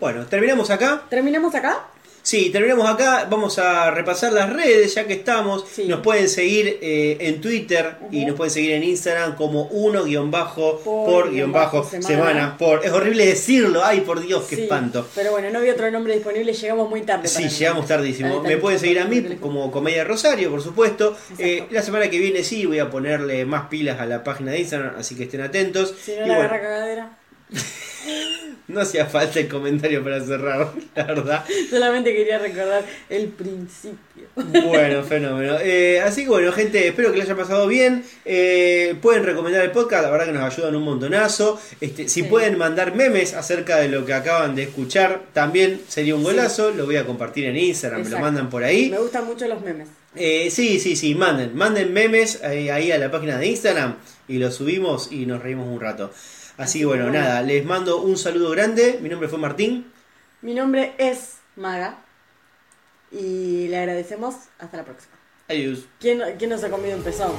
Bueno, 0.00 0.24
terminamos 0.26 0.70
acá. 0.70 1.02
¿Terminamos 1.10 1.52
acá? 1.56 1.88
Sí, 2.22 2.50
terminamos 2.50 2.88
acá. 2.88 3.26
Vamos 3.30 3.58
a 3.58 3.90
repasar 3.90 4.32
las 4.32 4.52
redes 4.52 4.94
ya 4.94 5.06
que 5.06 5.14
estamos. 5.14 5.64
Sí. 5.72 5.86
Nos 5.86 6.00
pueden 6.00 6.28
seguir 6.28 6.78
eh, 6.82 7.16
en 7.20 7.40
Twitter 7.40 7.96
y 8.10 8.24
nos 8.26 8.36
pueden 8.36 8.50
seguir 8.52 8.72
en 8.72 8.84
Instagram 8.84 9.34
como 9.34 9.62
uno 9.68 10.04
guion 10.04 10.30
bajo 10.30 10.80
Por 10.84 11.04
por 11.06 11.22
guion 11.24 11.34
guion 11.34 11.52
bajo 11.52 11.84
semana. 11.84 12.06
semana. 12.06 12.56
por. 12.58 12.84
Es 12.84 12.92
horrible 12.92 13.24
decirlo. 13.26 13.82
Ay, 13.84 14.02
por 14.02 14.20
Dios, 14.20 14.44
qué 14.48 14.56
Sí, 14.56 14.62
espanto. 14.62 15.06
Pero 15.14 15.30
bueno, 15.30 15.48
no 15.50 15.58
había 15.58 15.72
otro 15.72 15.90
nombre 15.90 16.14
disponible, 16.14 16.52
llegamos 16.52 16.90
muy 16.90 17.02
tarde. 17.02 17.28
Sí, 17.28 17.48
llegamos 17.48 17.86
tardísimo. 17.86 18.42
Me 18.42 18.58
pueden 18.58 18.78
seguir 18.78 19.00
a 19.00 19.04
mí 19.06 19.22
como 19.40 19.70
Comedia 19.70 20.04
Rosario, 20.04 20.50
por 20.50 20.62
supuesto. 20.62 21.16
Eh, 21.38 21.64
la 21.70 21.82
semana 21.82 22.10
que 22.10 22.18
viene 22.18 22.44
sí 22.44 22.66
voy 22.66 22.78
a 22.78 22.90
ponerle 22.90 23.44
más 23.46 23.68
pilas 23.68 24.00
a 24.00 24.06
la 24.06 24.22
página 24.22 24.52
de 24.52 24.60
Instagram, 24.60 24.94
así 24.98 25.14
que 25.14 25.24
estén 25.24 25.40
atentos. 25.40 25.94
Si 26.04 26.10
no 26.12 26.16
Y 26.16 26.20
la 26.20 26.24
bueno, 26.26 26.40
agarra 26.40 26.60
cagadera. 26.60 27.18
no 28.68 28.80
hacía 28.80 29.06
falta 29.06 29.40
el 29.40 29.48
comentario 29.48 30.02
para 30.04 30.20
cerrar, 30.20 30.72
la 30.94 31.04
verdad. 31.04 31.44
Solamente 31.70 32.14
quería 32.14 32.38
recordar 32.38 32.84
el 33.08 33.26
principio. 33.28 33.98
Bueno, 34.36 35.02
fenómeno. 35.02 35.56
Eh, 35.60 36.00
así 36.00 36.22
que 36.24 36.28
bueno, 36.28 36.52
gente, 36.52 36.86
espero 36.86 37.10
que 37.12 37.18
les 37.18 37.26
haya 37.26 37.36
pasado 37.36 37.66
bien. 37.66 38.04
Eh, 38.24 38.94
pueden 39.02 39.24
recomendar 39.24 39.64
el 39.64 39.70
podcast, 39.72 40.04
la 40.04 40.10
verdad 40.10 40.26
que 40.26 40.32
nos 40.32 40.52
ayudan 40.54 40.76
un 40.76 40.82
montonazo. 40.84 41.60
Este, 41.80 42.08
si 42.08 42.22
Sí. 42.22 42.22
pueden 42.24 42.58
mandar 42.58 42.94
memes 42.94 43.34
acerca 43.34 43.78
de 43.78 43.88
lo 43.88 44.04
que 44.04 44.12
acaban 44.14 44.54
de 44.54 44.64
escuchar, 44.64 45.22
también 45.32 45.80
sería 45.88 46.14
un 46.14 46.22
golazo. 46.22 46.70
Lo 46.70 46.84
voy 46.86 46.96
a 46.96 47.06
compartir 47.06 47.46
en 47.46 47.56
Instagram, 47.56 48.04
me 48.04 48.10
lo 48.10 48.18
mandan 48.18 48.50
por 48.50 48.62
ahí. 48.64 48.90
Me 48.90 48.98
gustan 48.98 49.24
mucho 49.26 49.46
los 49.48 49.60
memes. 49.62 49.88
Eh, 50.16 50.50
sí, 50.50 50.80
sí, 50.80 50.96
sí, 50.96 51.14
manden, 51.14 51.54
manden 51.56 51.92
memes 51.92 52.42
ahí 52.42 52.90
a 52.90 52.98
la 52.98 53.10
página 53.10 53.38
de 53.38 53.46
Instagram 53.46 53.96
y 54.26 54.38
los 54.38 54.54
subimos 54.56 55.12
y 55.12 55.26
nos 55.26 55.42
reímos 55.42 55.68
un 55.68 55.80
rato. 55.80 56.10
Así 56.58 56.80
que 56.80 56.86
bueno, 56.86 57.04
bueno. 57.04 57.20
nada, 57.20 57.40
les 57.42 57.64
mando 57.64 58.02
un 58.02 58.18
saludo 58.18 58.50
grande. 58.50 58.98
Mi 59.00 59.08
nombre 59.08 59.28
fue 59.28 59.38
Martín. 59.38 59.90
Mi 60.42 60.54
nombre 60.54 60.92
es 60.98 61.36
Maga. 61.56 61.98
Y 63.12 63.68
le 63.68 63.78
agradecemos. 63.78 64.34
Hasta 64.58 64.76
la 64.78 64.84
próxima. 64.84 65.14
Adiós. 65.48 65.86
¿Quién, 66.00 66.20
quién 66.36 66.50
nos 66.50 66.62
ha 66.64 66.68
comido 66.68 66.96
un 66.96 67.04
pezón? 67.04 67.32